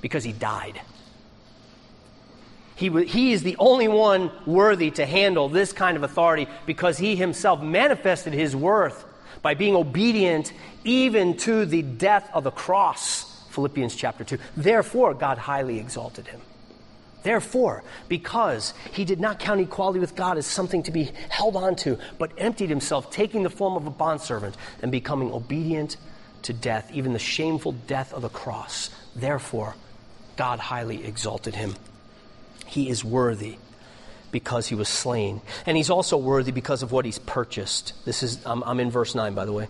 Because 0.00 0.24
he 0.24 0.32
died. 0.32 0.80
He, 2.74 2.88
he 3.04 3.30
is 3.30 3.44
the 3.44 3.54
only 3.60 3.86
one 3.86 4.32
worthy 4.44 4.90
to 4.90 5.06
handle 5.06 5.48
this 5.48 5.72
kind 5.72 5.96
of 5.96 6.02
authority 6.02 6.48
because 6.66 6.98
he 6.98 7.14
himself 7.14 7.62
manifested 7.62 8.32
his 8.32 8.56
worth 8.56 9.04
by 9.40 9.54
being 9.54 9.76
obedient 9.76 10.52
even 10.82 11.36
to 11.36 11.64
the 11.64 11.82
death 11.82 12.28
of 12.34 12.42
the 12.42 12.50
cross. 12.50 13.46
Philippians 13.50 13.94
chapter 13.94 14.24
2. 14.24 14.36
Therefore, 14.56 15.14
God 15.14 15.38
highly 15.38 15.78
exalted 15.78 16.26
him. 16.26 16.40
Therefore, 17.22 17.84
because 18.08 18.72
he 18.92 19.04
did 19.04 19.20
not 19.20 19.38
count 19.38 19.60
equality 19.60 19.98
with 19.98 20.16
God 20.16 20.38
as 20.38 20.46
something 20.46 20.82
to 20.84 20.90
be 20.90 21.10
held 21.28 21.56
on 21.56 21.76
to, 21.76 21.98
but 22.18 22.32
emptied 22.38 22.70
himself, 22.70 23.10
taking 23.10 23.42
the 23.42 23.50
form 23.50 23.76
of 23.76 23.86
a 23.86 23.90
bondservant 23.90 24.56
and 24.82 24.90
becoming 24.90 25.30
obedient 25.30 25.96
to 26.42 26.52
death, 26.52 26.90
even 26.92 27.12
the 27.12 27.18
shameful 27.18 27.72
death 27.72 28.12
of 28.12 28.22
the 28.22 28.28
cross. 28.28 28.90
Therefore, 29.14 29.74
God 30.36 30.58
highly 30.58 31.04
exalted 31.04 31.54
him. 31.54 31.74
He 32.66 32.88
is 32.88 33.04
worthy 33.04 33.58
because 34.32 34.68
he 34.68 34.74
was 34.74 34.88
slain. 34.88 35.40
And 35.66 35.76
he's 35.76 35.90
also 35.90 36.16
worthy 36.16 36.52
because 36.52 36.82
of 36.82 36.92
what 36.92 37.04
he's 37.04 37.18
purchased. 37.18 37.92
This 38.04 38.22
is, 38.22 38.44
I'm, 38.46 38.62
I'm 38.62 38.80
in 38.80 38.90
verse 38.90 39.14
9, 39.14 39.34
by 39.34 39.44
the 39.44 39.52
way. 39.52 39.68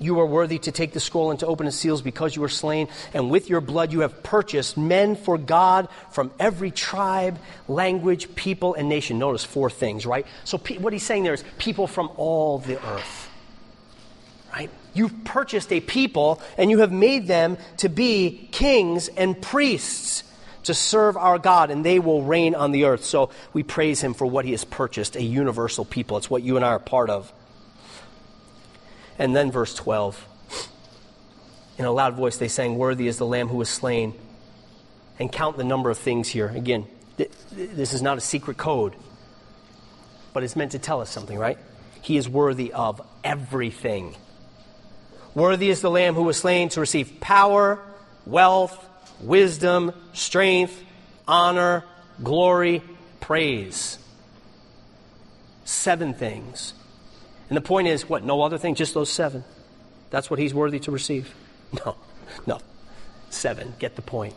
You 0.00 0.18
are 0.20 0.26
worthy 0.26 0.58
to 0.58 0.72
take 0.72 0.92
the 0.92 1.00
scroll 1.00 1.30
and 1.30 1.38
to 1.40 1.46
open 1.46 1.66
its 1.66 1.76
seals 1.76 2.02
because 2.02 2.34
you 2.34 2.42
were 2.42 2.48
slain, 2.48 2.88
and 3.12 3.30
with 3.30 3.48
your 3.48 3.60
blood 3.60 3.92
you 3.92 4.00
have 4.00 4.22
purchased 4.22 4.76
men 4.76 5.14
for 5.14 5.38
God 5.38 5.88
from 6.10 6.32
every 6.38 6.72
tribe, 6.72 7.38
language, 7.68 8.34
people, 8.34 8.74
and 8.74 8.88
nation. 8.88 9.18
Notice 9.18 9.44
four 9.44 9.70
things, 9.70 10.04
right? 10.04 10.26
So, 10.44 10.58
what 10.58 10.92
he's 10.92 11.04
saying 11.04 11.22
there 11.22 11.34
is 11.34 11.44
people 11.58 11.86
from 11.86 12.10
all 12.16 12.58
the 12.58 12.84
earth, 12.84 13.30
right? 14.52 14.70
You've 14.94 15.24
purchased 15.24 15.72
a 15.72 15.80
people, 15.80 16.40
and 16.58 16.70
you 16.70 16.78
have 16.80 16.92
made 16.92 17.28
them 17.28 17.56
to 17.78 17.88
be 17.88 18.48
kings 18.50 19.08
and 19.08 19.40
priests 19.40 20.24
to 20.64 20.74
serve 20.74 21.16
our 21.16 21.38
God, 21.38 21.70
and 21.70 21.84
they 21.84 22.00
will 22.00 22.22
reign 22.22 22.54
on 22.56 22.72
the 22.72 22.86
earth. 22.86 23.04
So, 23.04 23.30
we 23.52 23.62
praise 23.62 24.00
him 24.00 24.12
for 24.12 24.26
what 24.26 24.44
he 24.44 24.50
has 24.50 24.64
purchased 24.64 25.14
a 25.14 25.22
universal 25.22 25.84
people. 25.84 26.16
It's 26.16 26.28
what 26.28 26.42
you 26.42 26.56
and 26.56 26.64
I 26.64 26.70
are 26.70 26.78
part 26.80 27.10
of. 27.10 27.32
And 29.18 29.34
then 29.34 29.50
verse 29.50 29.74
12. 29.74 30.28
In 31.78 31.84
a 31.84 31.92
loud 31.92 32.14
voice, 32.14 32.36
they 32.36 32.48
sang, 32.48 32.76
Worthy 32.76 33.08
is 33.08 33.18
the 33.18 33.26
Lamb 33.26 33.48
who 33.48 33.56
was 33.56 33.68
slain. 33.68 34.14
And 35.18 35.30
count 35.30 35.56
the 35.56 35.64
number 35.64 35.90
of 35.90 35.98
things 35.98 36.28
here. 36.28 36.48
Again, 36.48 36.86
th- 37.16 37.30
this 37.52 37.92
is 37.92 38.02
not 38.02 38.18
a 38.18 38.20
secret 38.20 38.56
code, 38.56 38.94
but 40.32 40.42
it's 40.42 40.56
meant 40.56 40.72
to 40.72 40.78
tell 40.78 41.00
us 41.00 41.10
something, 41.10 41.38
right? 41.38 41.58
He 42.02 42.16
is 42.16 42.28
worthy 42.28 42.72
of 42.72 43.00
everything. 43.22 44.16
Worthy 45.34 45.70
is 45.70 45.80
the 45.80 45.90
Lamb 45.90 46.14
who 46.14 46.24
was 46.24 46.36
slain 46.36 46.68
to 46.70 46.80
receive 46.80 47.20
power, 47.20 47.80
wealth, 48.26 48.76
wisdom, 49.20 49.92
strength, 50.12 50.80
honor, 51.26 51.84
glory, 52.22 52.82
praise. 53.20 53.98
Seven 55.64 56.14
things. 56.14 56.74
And 57.48 57.56
the 57.56 57.62
point 57.62 57.88
is, 57.88 58.08
what? 58.08 58.24
No 58.24 58.42
other 58.42 58.58
thing, 58.58 58.74
just 58.74 58.94
those 58.94 59.10
seven. 59.10 59.44
That's 60.10 60.30
what 60.30 60.38
he's 60.38 60.54
worthy 60.54 60.78
to 60.80 60.90
receive. 60.90 61.34
No, 61.84 61.96
no. 62.46 62.60
Seven. 63.30 63.74
Get 63.80 63.96
the 63.96 64.02
point. 64.02 64.34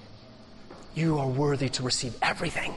You 0.95 1.19
are 1.19 1.27
worthy 1.27 1.69
to 1.69 1.83
receive 1.83 2.17
everything. 2.19 2.73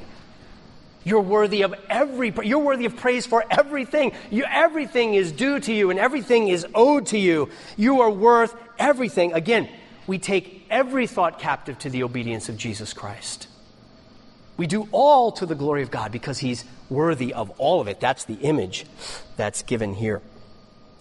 You're 1.02 1.22
worthy 1.22 1.62
of 1.62 1.74
every, 1.88 2.30
you're 2.42 2.58
worthy 2.58 2.84
of 2.84 2.96
praise 2.96 3.24
for 3.24 3.42
everything. 3.50 4.12
You, 4.30 4.44
everything 4.44 5.14
is 5.14 5.32
due 5.32 5.58
to 5.60 5.72
you 5.72 5.88
and 5.88 5.98
everything 5.98 6.48
is 6.48 6.66
owed 6.74 7.06
to 7.06 7.18
you. 7.18 7.48
You 7.78 8.02
are 8.02 8.10
worth 8.10 8.54
everything. 8.78 9.32
Again, 9.32 9.70
we 10.06 10.18
take 10.18 10.66
every 10.68 11.06
thought 11.06 11.38
captive 11.38 11.78
to 11.78 11.90
the 11.90 12.02
obedience 12.02 12.50
of 12.50 12.58
Jesus 12.58 12.92
Christ. 12.92 13.48
We 14.60 14.66
do 14.66 14.86
all 14.92 15.32
to 15.32 15.46
the 15.46 15.54
glory 15.54 15.82
of 15.82 15.90
God 15.90 16.12
because 16.12 16.38
He's 16.38 16.66
worthy 16.90 17.32
of 17.32 17.48
all 17.56 17.80
of 17.80 17.88
it. 17.88 17.98
That's 17.98 18.24
the 18.24 18.34
image 18.34 18.84
that's 19.38 19.62
given 19.62 19.94
here. 19.94 20.20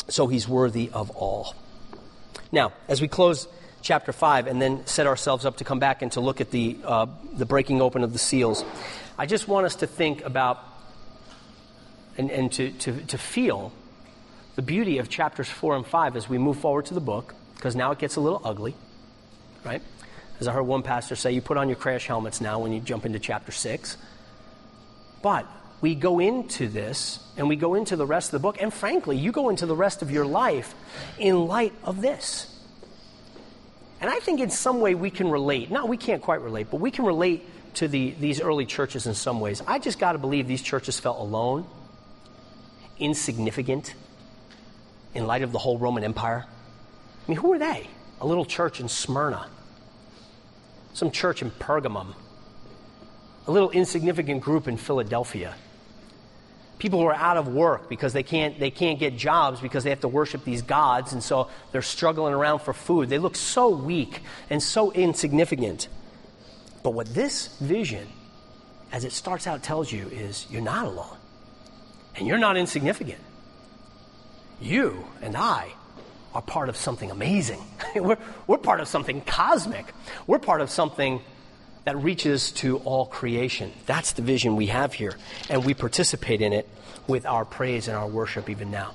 So 0.08 0.28
He's 0.28 0.48
worthy 0.48 0.90
of 0.94 1.10
all. 1.10 1.54
Now, 2.54 2.72
as 2.88 3.02
we 3.02 3.10
close 3.10 3.50
chapter 3.82 4.14
5 4.14 4.48
and 4.48 4.62
then 4.62 4.88
set 4.88 5.08
ourselves 5.08 5.44
up 5.44 5.58
to 5.58 5.66
come 5.66 5.78
back 5.78 6.02
and 6.02 6.10
to 6.14 6.22
look 6.22 6.40
at 6.40 6.52
the, 6.52 6.78
uh, 6.86 7.08
the 7.34 7.46
breaking 7.46 7.82
open 7.82 8.06
of 8.06 8.14
the 8.14 8.18
seals, 8.18 8.64
I 9.18 9.26
just 9.26 9.50
want 9.50 9.66
us 9.66 9.76
to 9.76 9.88
think 9.88 10.24
about 10.24 10.64
and, 12.18 12.32
and 12.32 12.50
to, 12.54 12.72
to, 12.72 12.94
to 13.08 13.18
feel 13.18 13.74
the 14.56 14.62
beauty 14.62 15.00
of 15.00 15.10
chapters 15.10 15.50
4 15.50 15.76
and 15.76 15.86
5 15.86 16.16
as 16.16 16.30
we 16.30 16.38
move 16.38 16.60
forward 16.60 16.86
to 16.86 16.94
the 16.94 17.02
book, 17.02 17.36
because 17.58 17.76
now 17.76 17.92
it 17.92 18.00
gets 18.00 18.16
a 18.16 18.22
little 18.22 18.42
ugly, 18.46 18.74
right? 19.66 19.82
As 20.40 20.48
I 20.48 20.54
heard 20.54 20.64
one 20.64 20.84
pastor 20.84 21.16
say, 21.16 21.32
you 21.32 21.42
put 21.42 21.58
on 21.58 21.68
your 21.68 21.76
crash 21.76 22.08
helmets 22.08 22.40
now 22.40 22.60
when 22.60 22.72
you 22.72 22.80
jump 22.80 23.06
into 23.06 23.20
chapter 23.20 23.52
6. 23.52 23.98
But 25.22 25.46
we 25.82 25.96
go 25.96 26.20
into 26.20 26.68
this 26.68 27.20
and 27.38 27.50
we 27.50 27.56
go 27.56 27.76
into 27.76 27.96
the 27.96 28.06
rest 28.06 28.30
of 28.30 28.32
the 28.34 28.40
book, 28.40 28.62
and 28.62 28.74
frankly, 28.74 29.18
you 29.18 29.32
go 29.32 29.50
into 29.50 29.66
the 29.66 29.76
rest 29.76 30.02
of 30.02 30.12
your 30.12 30.26
life 30.26 30.74
in 31.18 31.48
light 31.48 31.74
of 31.84 32.02
this. 32.02 32.56
And 34.02 34.10
I 34.10 34.20
think 34.20 34.40
in 34.40 34.50
some 34.50 34.80
way 34.80 34.96
we 34.96 35.10
can 35.10 35.30
relate. 35.30 35.70
No, 35.70 35.86
we 35.86 35.98
can't 35.98 36.22
quite 36.22 36.42
relate, 36.42 36.68
but 36.72 36.80
we 36.80 36.90
can 36.90 37.06
relate 37.06 37.46
to 37.76 37.88
the, 37.88 38.12
these 38.12 38.40
early 38.40 38.66
churches 38.66 39.08
in 39.08 39.14
some 39.14 39.42
ways. 39.42 39.62
I 39.68 39.80
just 39.80 40.00
got 40.00 40.14
to 40.14 40.18
believe 40.18 40.48
these 40.48 40.62
churches 40.62 41.00
felt 41.00 41.20
alone, 41.20 41.68
insignificant, 42.98 43.94
in 45.14 45.28
light 45.28 45.42
of 45.42 45.52
the 45.52 45.60
whole 45.60 45.78
Roman 45.78 46.04
Empire. 46.04 46.46
I 46.48 47.32
mean, 47.32 47.38
who 47.38 47.52
are 47.54 47.60
they? 47.60 47.88
A 48.22 48.28
little 48.28 48.46
church 48.46 48.80
in 48.80 48.88
Smyrna, 48.88 49.48
some 50.94 51.12
church 51.12 51.42
in 51.42 51.52
Pergamum, 51.52 52.14
a 53.48 53.52
little 53.52 53.72
insignificant 53.72 54.42
group 54.42 54.68
in 54.68 54.78
Philadelphia. 54.78 55.56
People 56.78 57.00
who 57.00 57.06
are 57.08 57.14
out 57.14 57.36
of 57.36 57.48
work 57.48 57.90
because 57.90 58.14
they 58.14 58.24
can't, 58.24 58.60
they 58.60 58.72
can't 58.72 59.00
get 59.00 59.18
jobs 59.18 59.60
because 59.60 59.84
they 59.84 59.90
have 59.90 60.00
to 60.02 60.08
worship 60.08 60.46
these 60.46 60.62
gods, 60.62 61.12
and 61.12 61.22
so 61.22 61.50
they're 61.72 61.82
struggling 61.82 62.34
around 62.34 62.60
for 62.60 62.74
food. 62.74 63.10
They 63.10 63.18
look 63.18 63.36
so 63.36 63.70
weak 63.70 64.22
and 64.50 64.64
so 64.64 64.92
insignificant. 64.94 65.90
But 66.84 66.92
what 66.92 67.08
this 67.14 67.48
vision, 67.58 68.08
as 68.92 69.04
it 69.04 69.12
starts 69.12 69.46
out, 69.46 69.62
tells 69.62 69.92
you 69.92 70.08
is 70.08 70.48
you're 70.50 70.62
not 70.62 70.86
alone. 70.86 71.18
And 72.16 72.28
you're 72.28 72.38
not 72.38 72.58
insignificant. 72.58 73.20
You 74.62 75.06
and 75.22 75.36
I 75.36 75.74
are 76.34 76.42
part 76.42 76.70
of 76.70 76.78
something 76.78 77.12
amazing. 77.12 77.62
we're, 77.96 78.18
we're 78.48 78.58
part 78.58 78.80
of 78.80 78.88
something 78.88 79.22
cosmic. 79.22 79.86
We're 80.28 80.40
part 80.40 80.62
of 80.62 80.70
something 80.70 81.22
that 81.86 81.98
reaches 81.98 82.52
to 82.52 82.78
all 82.80 83.06
creation. 83.06 83.72
That's 83.86 84.14
the 84.14 84.22
vision 84.22 84.56
we 84.56 84.68
have 84.68 84.94
here. 84.94 85.18
And 85.50 85.66
we 85.66 85.74
participate 85.74 86.42
in 86.42 86.54
it 86.54 86.70
with 87.08 87.26
our 87.26 87.46
praise 87.46 87.88
and 87.88 87.98
our 87.98 88.08
worship 88.08 88.50
even 88.50 88.70
now. 88.70 88.94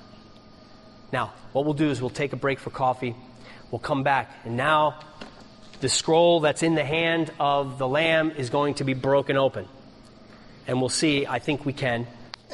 Now, 1.13 1.33
what 1.53 1.65
we'll 1.65 1.75
do 1.75 1.91
is 1.91 2.01
we'll 2.01 2.11
take 2.11 2.33
a 2.33 2.37
break 2.37 2.59
for 2.59 2.71
coffee. 2.71 3.17
We'll 3.71 3.79
come 3.81 4.03
back. 4.03 4.31
And 4.45 4.57
now 4.57 5.01
the 5.81 5.89
scroll 5.89 6.41
that's 6.41 6.63
in 6.63 6.75
the 6.75 6.85
hand 6.85 7.33
of 7.41 7.79
the 7.79 7.89
Lamb 7.89 8.31
is 8.31 8.51
going 8.51 8.75
to 8.75 8.85
be 8.85 8.95
broken 8.95 9.37
open. 9.37 9.67
And 10.67 10.81
we'll 10.81 10.89
see, 10.89 11.27
I 11.27 11.41
think 11.41 11.67
we 11.67 11.73
can 11.73 12.07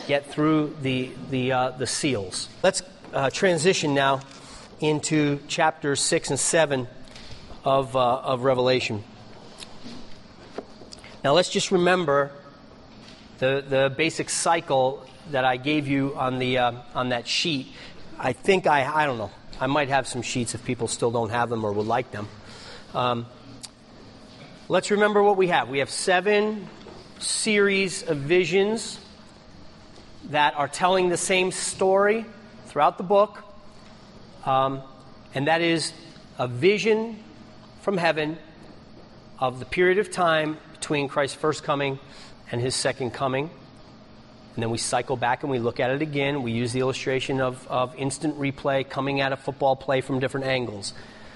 get 0.06 0.26
through 0.26 0.76
the, 0.82 1.10
the, 1.30 1.52
uh, 1.52 1.70
the 1.70 1.86
seals. 1.86 2.48
Let's 2.62 2.82
uh, 3.12 3.30
transition 3.30 3.94
now 3.94 4.20
into 4.80 5.38
chapters 5.46 6.00
6 6.00 6.30
and 6.30 6.40
7 6.40 6.88
of, 7.64 7.94
uh, 7.94 8.16
of 8.20 8.42
Revelation. 8.42 9.04
Now 11.22 11.34
let's 11.34 11.50
just 11.50 11.70
remember 11.70 12.32
the, 13.38 13.64
the 13.66 13.94
basic 13.94 14.30
cycle 14.30 15.06
that 15.30 15.44
I 15.44 15.56
gave 15.56 15.86
you 15.86 16.14
on, 16.16 16.38
the, 16.38 16.58
uh, 16.58 16.72
on 16.94 17.10
that 17.10 17.26
sheet. 17.26 17.68
I 18.18 18.32
think 18.32 18.66
I, 18.66 18.84
I 18.84 19.06
don't 19.06 19.18
know, 19.18 19.30
I 19.60 19.66
might 19.66 19.88
have 19.88 20.06
some 20.06 20.22
sheets 20.22 20.54
if 20.54 20.64
people 20.64 20.88
still 20.88 21.10
don't 21.10 21.30
have 21.30 21.50
them 21.50 21.64
or 21.64 21.72
would 21.72 21.86
like 21.86 22.10
them. 22.10 22.28
Um, 22.94 23.26
let's 24.68 24.90
remember 24.90 25.22
what 25.22 25.36
we 25.36 25.48
have. 25.48 25.68
We 25.68 25.78
have 25.78 25.90
seven 25.90 26.68
series 27.18 28.02
of 28.02 28.16
visions 28.16 28.98
that 30.30 30.54
are 30.56 30.68
telling 30.68 31.08
the 31.08 31.16
same 31.16 31.52
story 31.52 32.24
throughout 32.66 32.96
the 32.98 33.04
book, 33.04 33.44
um, 34.44 34.82
and 35.34 35.46
that 35.46 35.60
is 35.60 35.92
a 36.38 36.48
vision 36.48 37.22
from 37.82 37.96
heaven 37.96 38.38
of 39.38 39.58
the 39.58 39.64
period 39.64 39.98
of 39.98 40.10
time 40.10 40.58
between 40.72 41.08
Christ's 41.08 41.36
first 41.36 41.64
coming 41.64 41.98
and 42.50 42.60
his 42.60 42.74
second 42.74 43.12
coming. 43.12 43.50
And 44.54 44.62
then 44.62 44.70
we 44.70 44.78
cycle 44.78 45.16
back 45.16 45.42
and 45.42 45.50
we 45.50 45.58
look 45.58 45.80
at 45.80 45.90
it 45.90 46.02
again. 46.02 46.42
We 46.42 46.52
use 46.52 46.72
the 46.72 46.80
illustration 46.80 47.40
of, 47.40 47.66
of 47.68 47.94
instant 47.96 48.38
replay 48.38 48.88
coming 48.88 49.20
at 49.20 49.32
a 49.32 49.36
football 49.36 49.76
play 49.76 50.00
from 50.00 50.18
different 50.18 50.46
angles. 50.46 50.92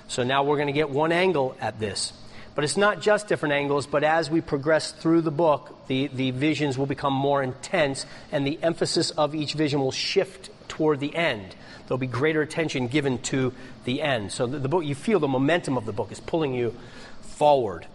So 0.08 0.22
now 0.22 0.42
we're 0.44 0.56
going 0.56 0.66
to 0.66 0.72
get 0.72 0.90
one 0.90 1.12
angle 1.12 1.56
at 1.60 1.78
this. 1.78 2.12
But 2.54 2.64
it's 2.64 2.76
not 2.76 3.00
just 3.00 3.26
different 3.26 3.54
angles, 3.54 3.86
but 3.86 4.04
as 4.04 4.30
we 4.30 4.40
progress 4.40 4.92
through 4.92 5.22
the 5.22 5.30
book, 5.30 5.86
the, 5.88 6.08
the 6.08 6.30
visions 6.30 6.78
will 6.78 6.86
become 6.86 7.12
more 7.12 7.42
intense, 7.42 8.06
and 8.30 8.46
the 8.46 8.58
emphasis 8.62 9.10
of 9.10 9.34
each 9.34 9.54
vision 9.54 9.80
will 9.80 9.90
shift 9.90 10.50
toward 10.74 10.98
the 10.98 11.14
end. 11.14 11.54
There'll 11.86 11.98
be 11.98 12.06
greater 12.08 12.42
attention 12.42 12.88
given 12.88 13.18
to 13.22 13.52
the 13.84 14.02
end. 14.02 14.32
So 14.32 14.46
the, 14.46 14.58
the 14.58 14.68
book, 14.68 14.84
you 14.84 14.96
feel 14.96 15.20
the 15.20 15.28
momentum 15.28 15.76
of 15.76 15.86
the 15.86 15.92
book 15.92 16.10
is 16.10 16.18
pulling 16.18 16.52
you 16.52 16.74
forward. 17.20 17.86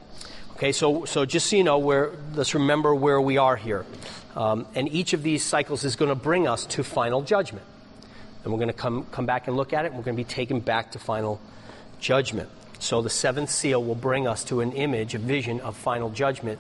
Okay, 0.54 0.72
so, 0.72 1.04
so 1.06 1.26
just 1.26 1.48
so 1.48 1.58
you 1.58 1.64
know, 1.64 1.78
where, 1.78 2.12
let's 2.34 2.54
remember 2.54 2.96
where 2.96 3.20
we 3.20 3.38
are 3.38 3.58
here. 3.58 3.86
Um, 4.36 4.66
and 4.76 4.88
each 4.90 5.12
of 5.12 5.24
these 5.24 5.44
cycles 5.44 5.84
is 5.84 5.98
going 5.98 6.10
to 6.10 6.16
bring 6.16 6.48
us 6.48 6.66
to 6.68 6.84
final 6.84 7.22
judgment. 7.22 7.66
And 8.44 8.54
we're 8.54 8.60
going 8.60 8.70
to 8.70 8.74
come, 8.74 9.06
come 9.12 9.26
back 9.26 9.48
and 9.48 9.58
look 9.58 9.74
at 9.74 9.84
it, 9.84 9.90
and 9.90 9.98
we're 9.98 10.06
going 10.06 10.16
to 10.16 10.24
be 10.24 10.30
taken 10.30 10.62
back 10.62 10.94
to 10.94 11.00
final 11.00 11.42
judgment. 12.00 12.50
So 12.80 13.02
the 13.02 13.10
seventh 13.10 13.50
seal 13.50 13.84
will 13.84 13.96
bring 13.96 14.26
us 14.26 14.46
to 14.46 14.62
an 14.62 14.72
image, 14.72 15.16
a 15.16 15.20
vision 15.20 15.60
of 15.60 15.76
final 15.76 16.10
judgment, 16.10 16.60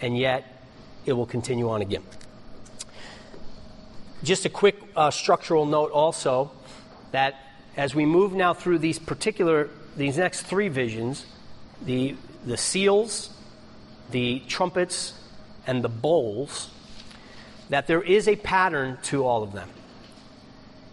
and 0.00 0.16
yet 0.16 0.44
it 1.06 1.14
will 1.14 1.26
continue 1.26 1.70
on 1.70 1.82
again. 1.82 2.04
Just 4.26 4.44
a 4.44 4.48
quick 4.48 4.76
uh, 4.96 5.12
structural 5.12 5.66
note 5.66 5.92
also 5.92 6.50
that 7.12 7.36
as 7.76 7.94
we 7.94 8.04
move 8.04 8.32
now 8.32 8.54
through 8.54 8.80
these 8.80 8.98
particular, 8.98 9.70
these 9.96 10.18
next 10.18 10.42
three 10.42 10.68
visions, 10.68 11.24
the, 11.80 12.16
the 12.44 12.56
seals, 12.56 13.30
the 14.10 14.42
trumpets, 14.48 15.14
and 15.64 15.84
the 15.84 15.88
bowls, 15.88 16.70
that 17.68 17.86
there 17.86 18.02
is 18.02 18.26
a 18.26 18.34
pattern 18.34 18.98
to 19.04 19.24
all 19.24 19.44
of 19.44 19.52
them. 19.52 19.68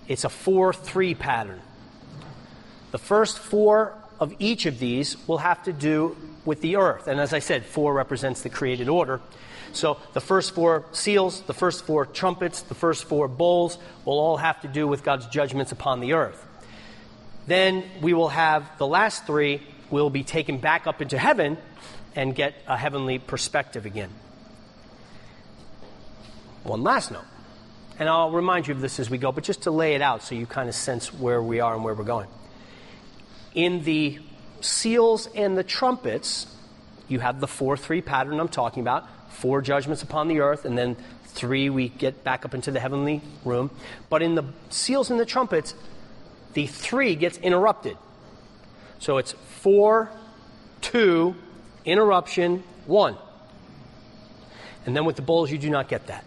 It's 0.08 0.26
a 0.26 0.30
4 0.30 0.72
3 0.72 1.16
pattern. 1.16 1.62
The 2.92 3.00
first 3.00 3.40
four 3.40 3.96
of 4.20 4.36
each 4.38 4.68
of 4.68 4.78
these 4.78 5.18
will 5.28 5.40
have 5.40 5.64
to 5.64 5.74
do 5.74 6.16
with 6.46 6.62
the 6.62 6.76
earth. 6.76 7.08
And 7.08 7.20
as 7.20 7.34
I 7.34 7.40
said, 7.40 7.66
four 7.66 7.96
represents 7.96 8.44
the 8.44 8.50
created 8.50 8.90
order. 8.90 9.22
So 9.74 9.98
the 10.14 10.22
first 10.22 10.54
four 10.54 10.86
seals, 10.92 11.42
the 11.42 11.54
first 11.54 11.86
four 11.86 12.06
trumpets, 12.06 12.62
the 12.62 12.76
first 12.76 13.06
four 13.06 13.28
bowls 13.28 13.78
will 14.06 14.20
all 14.20 14.38
have 14.38 14.62
to 14.62 14.68
do 14.68 14.88
with 14.88 15.04
God's 15.04 15.26
judgments 15.28 15.72
upon 15.72 16.00
the 16.00 16.14
earth. 16.14 16.48
Then 17.48 17.84
we 18.02 18.14
will 18.14 18.30
have 18.30 18.78
the 18.78 18.88
last 18.88 19.26
three 19.26 19.62
will 19.90 20.10
be 20.10 20.24
taken 20.24 20.60
back 20.60 20.88
up 20.88 21.02
into 21.02 21.18
heaven 21.18 21.58
and 22.16 22.36
get 22.36 22.54
a 22.68 22.78
heavenly 22.78 23.20
perspective 23.20 23.86
again. 23.86 24.10
One 26.64 26.84
last 26.84 27.12
note. 27.12 27.26
And 28.00 28.10
I'll 28.10 28.32
remind 28.32 28.68
you 28.68 28.74
of 28.74 28.82
this 28.82 29.00
as 29.00 29.10
we 29.10 29.18
go, 29.18 29.32
but 29.32 29.44
just 29.44 29.64
to 29.64 29.72
lay 29.72 29.94
it 29.96 30.02
out 30.02 30.24
so 30.24 30.36
you 30.36 30.46
kind 30.46 30.70
of 30.70 30.76
sense 30.76 31.14
where 31.14 31.42
we 31.42 31.60
are 31.60 31.76
and 31.76 31.84
where 31.84 31.94
we're 31.94 32.04
going. 32.04 32.28
In 33.54 33.84
the 33.84 34.20
seals 34.62 35.28
and 35.36 35.58
the 35.58 35.64
trumpets, 35.64 36.48
you 37.08 37.20
have 37.20 37.40
the 37.40 37.48
4 37.48 37.78
3 37.78 38.02
pattern 38.02 38.40
I'm 38.40 38.48
talking 38.48 38.82
about 38.82 39.08
four 39.34 39.62
judgments 39.62 40.04
upon 40.04 40.28
the 40.28 40.40
earth, 40.40 40.66
and 40.66 40.78
then 40.78 40.96
three 41.26 41.70
we 41.70 41.90
get 41.90 42.24
back 42.24 42.46
up 42.46 42.54
into 42.54 42.72
the 42.72 42.80
heavenly 42.80 43.22
room. 43.44 43.72
But 44.10 44.22
in 44.22 44.36
the 44.36 44.46
seals 44.70 45.10
and 45.10 45.20
the 45.20 45.26
trumpets, 45.26 45.74
the 46.54 46.68
three 46.68 47.16
gets 47.16 47.38
interrupted. 47.40 47.98
So 49.00 49.18
it's 49.18 49.34
4, 49.62 50.10
2, 50.82 51.36
interruption, 51.86 52.64
one. 52.86 53.18
And 54.86 54.96
then 54.96 55.06
with 55.06 55.16
the 55.16 55.22
bowls, 55.22 55.52
you 55.52 55.58
do 55.58 55.70
not 55.70 55.88
get 55.88 56.08
that. 56.08 56.24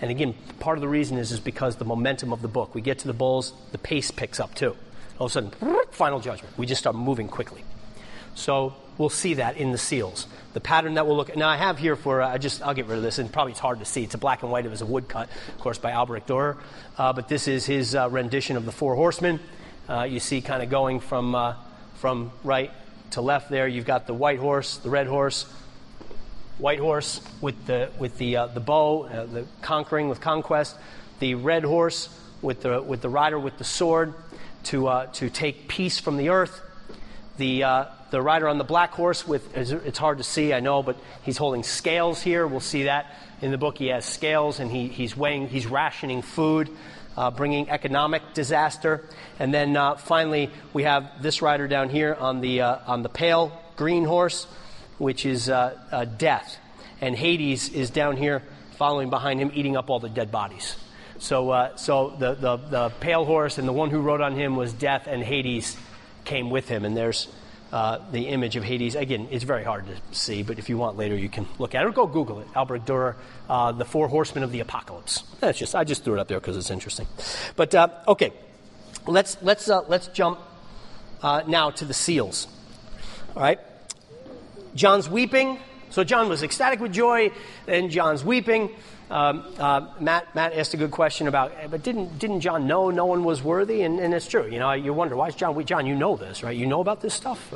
And 0.00 0.10
again, 0.10 0.34
part 0.60 0.76
of 0.76 0.82
the 0.82 0.88
reason 0.88 1.18
is, 1.18 1.32
is 1.32 1.40
because 1.40 1.76
the 1.76 1.84
momentum 1.84 2.32
of 2.32 2.42
the 2.42 2.48
book. 2.48 2.74
We 2.74 2.80
get 2.80 3.00
to 3.00 3.06
the 3.06 3.14
bowls, 3.14 3.52
the 3.72 3.78
pace 3.78 4.10
picks 4.10 4.40
up 4.40 4.54
too. 4.54 4.76
All 5.18 5.26
of 5.26 5.30
a 5.30 5.32
sudden, 5.32 5.52
final 5.90 6.20
judgment. 6.20 6.56
We 6.56 6.66
just 6.66 6.80
start 6.80 6.96
moving 6.96 7.28
quickly. 7.28 7.64
So 8.34 8.74
we'll 9.00 9.08
see 9.08 9.34
that 9.34 9.56
in 9.56 9.72
the 9.72 9.78
seals. 9.78 10.26
The 10.52 10.60
pattern 10.60 10.94
that 10.94 11.06
we'll 11.06 11.16
look 11.16 11.30
at. 11.30 11.36
Now, 11.38 11.48
I 11.48 11.56
have 11.56 11.78
here 11.78 11.96
for, 11.96 12.20
uh, 12.20 12.28
I 12.28 12.36
just, 12.36 12.60
I'll 12.60 12.74
get 12.74 12.84
rid 12.84 12.98
of 12.98 13.02
this, 13.02 13.18
and 13.18 13.32
probably 13.32 13.52
it's 13.52 13.60
hard 13.60 13.78
to 13.78 13.86
see. 13.86 14.04
It's 14.04 14.14
a 14.14 14.18
black 14.18 14.42
and 14.42 14.52
white. 14.52 14.66
It 14.66 14.68
was 14.68 14.82
a 14.82 14.86
woodcut, 14.86 15.30
of 15.48 15.58
course, 15.58 15.78
by 15.78 15.92
Albrecht 15.92 16.28
Dürer. 16.28 16.58
Uh, 16.98 17.14
but 17.14 17.26
this 17.26 17.48
is 17.48 17.64
his 17.64 17.94
uh, 17.94 18.10
rendition 18.10 18.58
of 18.58 18.66
the 18.66 18.72
Four 18.72 18.94
Horsemen. 18.96 19.40
Uh, 19.88 20.02
you 20.02 20.20
see, 20.20 20.42
kind 20.42 20.62
of 20.62 20.68
going 20.68 21.00
from, 21.00 21.34
uh, 21.34 21.54
from 21.94 22.30
right 22.44 22.70
to 23.12 23.22
left 23.22 23.48
there. 23.48 23.66
You've 23.66 23.86
got 23.86 24.06
the 24.06 24.12
white 24.12 24.38
horse, 24.38 24.76
the 24.76 24.90
red 24.90 25.06
horse, 25.06 25.50
white 26.58 26.78
horse 26.78 27.22
with 27.40 27.64
the, 27.64 27.90
with 27.98 28.18
the, 28.18 28.50
the 28.52 28.60
bow, 28.60 29.08
the 29.08 29.46
conquering 29.62 30.10
with 30.10 30.20
conquest, 30.20 30.76
the 31.20 31.36
red 31.36 31.64
horse 31.64 32.10
with 32.42 32.60
the, 32.60 32.82
with 32.82 33.00
the 33.00 33.08
rider 33.08 33.38
with 33.38 33.56
the 33.56 33.64
sword 33.64 34.12
to, 34.64 35.06
to 35.14 35.30
take 35.30 35.68
peace 35.68 35.98
from 35.98 36.18
the 36.18 36.28
earth, 36.28 36.60
the, 37.38 37.64
the 38.10 38.20
rider 38.20 38.48
on 38.48 38.58
the 38.58 38.64
black 38.64 38.92
horse 38.92 39.26
with, 39.26 39.56
it's 39.56 39.98
hard 39.98 40.18
to 40.18 40.24
see, 40.24 40.52
I 40.52 40.60
know, 40.60 40.82
but 40.82 40.96
he's 41.22 41.36
holding 41.36 41.62
scales 41.62 42.20
here. 42.20 42.46
We'll 42.46 42.60
see 42.60 42.84
that 42.84 43.14
in 43.40 43.50
the 43.50 43.58
book. 43.58 43.78
He 43.78 43.88
has 43.88 44.04
scales 44.04 44.60
and 44.60 44.70
he, 44.70 44.88
he's 44.88 45.16
weighing, 45.16 45.48
he's 45.48 45.66
rationing 45.66 46.22
food. 46.22 46.70
Uh, 47.16 47.28
bringing 47.28 47.68
economic 47.68 48.22
disaster. 48.34 49.04
And 49.40 49.52
then 49.52 49.76
uh, 49.76 49.96
finally, 49.96 50.48
we 50.72 50.84
have 50.84 51.20
this 51.20 51.42
rider 51.42 51.66
down 51.66 51.90
here 51.90 52.14
on 52.14 52.40
the, 52.40 52.62
uh, 52.62 52.78
on 52.86 53.02
the 53.02 53.08
pale 53.08 53.52
green 53.76 54.04
horse, 54.04 54.44
which 54.96 55.26
is 55.26 55.50
uh, 55.50 55.76
uh, 55.90 56.04
death. 56.04 56.56
And 57.00 57.16
Hades 57.16 57.68
is 57.68 57.90
down 57.90 58.16
here 58.16 58.42
following 58.76 59.10
behind 59.10 59.40
him, 59.40 59.50
eating 59.54 59.76
up 59.76 59.90
all 59.90 59.98
the 59.98 60.08
dead 60.08 60.30
bodies. 60.30 60.76
So, 61.18 61.50
uh, 61.50 61.76
so 61.76 62.14
the, 62.18 62.34
the, 62.34 62.56
the, 62.56 62.88
pale 63.00 63.24
horse 63.24 63.58
and 63.58 63.68
the 63.68 63.72
one 63.72 63.90
who 63.90 64.00
rode 64.00 64.22
on 64.22 64.34
him 64.34 64.56
was 64.56 64.72
death, 64.72 65.06
and 65.06 65.22
Hades 65.22 65.76
came 66.24 66.48
with 66.48 66.68
him. 66.68 66.84
And 66.84 66.96
there's 66.96 67.28
uh, 67.72 67.98
the 68.10 68.28
image 68.28 68.56
of 68.56 68.64
Hades. 68.64 68.94
Again, 68.94 69.28
it's 69.30 69.44
very 69.44 69.64
hard 69.64 69.86
to 69.86 70.16
see, 70.16 70.42
but 70.42 70.58
if 70.58 70.68
you 70.68 70.78
want 70.78 70.96
later, 70.96 71.16
you 71.16 71.28
can 71.28 71.46
look 71.58 71.74
at 71.74 71.82
it 71.82 71.88
or 71.88 71.92
go 71.92 72.06
Google 72.06 72.40
it. 72.40 72.48
Albrecht 72.56 72.86
Dürer, 72.86 73.14
uh, 73.48 73.72
The 73.72 73.84
Four 73.84 74.08
Horsemen 74.08 74.42
of 74.42 74.52
the 74.52 74.60
Apocalypse. 74.60 75.22
That's 75.40 75.58
just, 75.58 75.74
I 75.74 75.84
just 75.84 76.04
threw 76.04 76.14
it 76.14 76.20
up 76.20 76.28
there 76.28 76.40
because 76.40 76.56
it's 76.56 76.70
interesting. 76.70 77.06
But, 77.56 77.74
uh, 77.74 77.88
okay, 78.08 78.32
let's, 79.06 79.36
let's, 79.42 79.68
let's 79.68 80.08
jump 80.08 80.40
now 81.22 81.70
to 81.70 81.84
the 81.84 81.94
seals. 81.94 82.48
All 83.36 83.42
right? 83.42 83.60
John's 84.74 85.08
weeping. 85.08 85.58
So 85.90 86.04
John 86.04 86.28
was 86.28 86.42
ecstatic 86.42 86.80
with 86.80 86.92
joy, 86.92 87.32
and 87.66 87.90
John's 87.90 88.24
weeping. 88.24 88.70
Um, 89.10 89.44
uh, 89.58 89.88
Matt, 89.98 90.32
Matt 90.36 90.52
asked 90.52 90.72
a 90.72 90.76
good 90.76 90.92
question 90.92 91.26
about, 91.26 91.52
but 91.68 91.82
didn't, 91.82 92.20
didn't 92.20 92.40
John 92.40 92.68
know 92.68 92.90
no 92.90 93.06
one 93.06 93.24
was 93.24 93.42
worthy? 93.42 93.82
And, 93.82 93.98
and 93.98 94.14
it's 94.14 94.28
true. 94.28 94.46
You 94.46 94.60
know, 94.60 94.72
you 94.72 94.92
wonder, 94.92 95.16
why 95.16 95.26
is 95.26 95.34
John, 95.34 95.62
John, 95.64 95.84
you 95.84 95.96
know 95.96 96.16
this, 96.16 96.44
right? 96.44 96.56
You 96.56 96.66
know 96.66 96.80
about 96.80 97.00
this 97.00 97.12
stuff. 97.12 97.52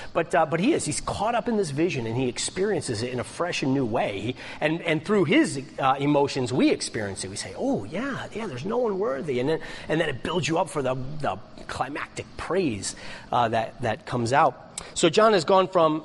but, 0.14 0.34
uh, 0.34 0.46
but 0.46 0.58
he 0.58 0.72
is. 0.72 0.86
He's 0.86 1.02
caught 1.02 1.34
up 1.34 1.48
in 1.48 1.58
this 1.58 1.70
vision 1.70 2.06
and 2.06 2.16
he 2.16 2.28
experiences 2.28 3.02
it 3.02 3.12
in 3.12 3.20
a 3.20 3.24
fresh 3.24 3.62
and 3.62 3.74
new 3.74 3.84
way. 3.84 4.20
He, 4.20 4.36
and, 4.60 4.80
and 4.82 5.04
through 5.04 5.24
his 5.24 5.62
uh, 5.78 5.96
emotions, 5.98 6.50
we 6.50 6.70
experience 6.70 7.24
it. 7.24 7.28
We 7.28 7.36
say, 7.36 7.54
oh, 7.58 7.84
yeah, 7.84 8.26
yeah, 8.32 8.46
there's 8.46 8.64
no 8.64 8.78
one 8.78 8.98
worthy. 8.98 9.38
And 9.40 9.50
then, 9.50 9.60
and 9.88 10.00
then 10.00 10.08
it 10.08 10.22
builds 10.22 10.48
you 10.48 10.58
up 10.58 10.70
for 10.70 10.80
the, 10.80 10.94
the 11.20 11.38
climactic 11.66 12.26
praise 12.38 12.96
uh, 13.30 13.48
that, 13.48 13.80
that 13.82 14.06
comes 14.06 14.32
out. 14.32 14.70
So 14.94 15.10
John 15.10 15.34
has 15.34 15.44
gone 15.44 15.68
from 15.68 16.04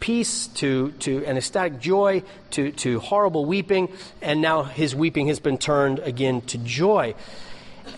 peace 0.00 0.46
to, 0.48 0.92
to 1.00 1.24
an 1.24 1.36
ecstatic 1.36 1.80
joy 1.80 2.22
to, 2.52 2.72
to 2.72 3.00
horrible 3.00 3.44
weeping, 3.44 3.92
and 4.22 4.40
now 4.40 4.62
his 4.62 4.94
weeping 4.94 5.28
has 5.28 5.40
been 5.40 5.58
turned 5.58 5.98
again 6.00 6.40
to 6.42 6.58
joy. 6.58 7.14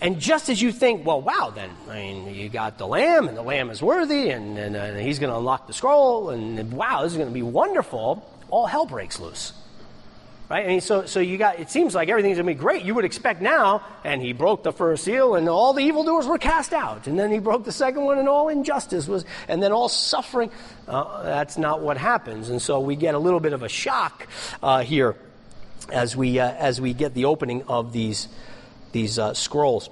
And 0.01 0.19
just 0.19 0.49
as 0.49 0.61
you 0.61 0.71
think, 0.71 1.05
well, 1.05 1.21
wow, 1.21 1.51
then, 1.53 1.69
I 1.89 1.95
mean, 1.95 2.33
you 2.33 2.49
got 2.49 2.77
the 2.77 2.87
lamb, 2.87 3.27
and 3.27 3.37
the 3.37 3.41
lamb 3.41 3.69
is 3.69 3.81
worthy, 3.81 4.29
and, 4.29 4.57
and, 4.57 4.75
and 4.75 4.99
he's 4.99 5.19
going 5.19 5.31
to 5.31 5.37
unlock 5.37 5.67
the 5.67 5.73
scroll, 5.73 6.29
and 6.29 6.71
wow, 6.71 7.03
this 7.03 7.11
is 7.11 7.17
going 7.17 7.29
to 7.29 7.33
be 7.33 7.41
wonderful, 7.41 8.25
all 8.49 8.65
hell 8.65 8.85
breaks 8.85 9.19
loose. 9.19 9.53
Right? 10.51 10.65
I 10.65 10.67
mean, 10.67 10.81
so, 10.81 11.05
so 11.05 11.21
you 11.21 11.37
got, 11.37 11.61
it 11.61 11.69
seems 11.69 11.95
like 11.95 12.09
everything's 12.09 12.35
going 12.35 12.45
to 12.45 12.53
be 12.53 12.59
great. 12.59 12.83
You 12.83 12.93
would 12.95 13.05
expect 13.05 13.41
now, 13.41 13.85
and 14.03 14.21
he 14.21 14.33
broke 14.33 14.63
the 14.63 14.73
first 14.73 15.05
seal, 15.05 15.35
and 15.35 15.47
all 15.47 15.71
the 15.71 15.79
evildoers 15.79 16.27
were 16.27 16.37
cast 16.37 16.73
out. 16.73 17.07
And 17.07 17.17
then 17.17 17.31
he 17.31 17.39
broke 17.39 17.63
the 17.63 17.71
second 17.71 18.03
one, 18.03 18.19
and 18.19 18.27
all 18.27 18.49
injustice 18.49 19.07
was, 19.07 19.23
and 19.47 19.63
then 19.63 19.71
all 19.71 19.87
suffering. 19.87 20.51
Uh, 20.89 21.23
that's 21.23 21.57
not 21.57 21.79
what 21.79 21.95
happens. 21.95 22.49
And 22.49 22.61
so 22.61 22.81
we 22.81 22.97
get 22.97 23.15
a 23.15 23.17
little 23.17 23.39
bit 23.39 23.53
of 23.53 23.63
a 23.63 23.69
shock 23.69 24.27
uh, 24.61 24.83
here 24.83 25.15
as 25.89 26.17
we, 26.17 26.37
uh, 26.37 26.51
as 26.51 26.81
we 26.81 26.93
get 26.93 27.13
the 27.13 27.23
opening 27.23 27.63
of 27.69 27.93
these, 27.93 28.27
these 28.91 29.19
uh, 29.19 29.33
scrolls. 29.33 29.89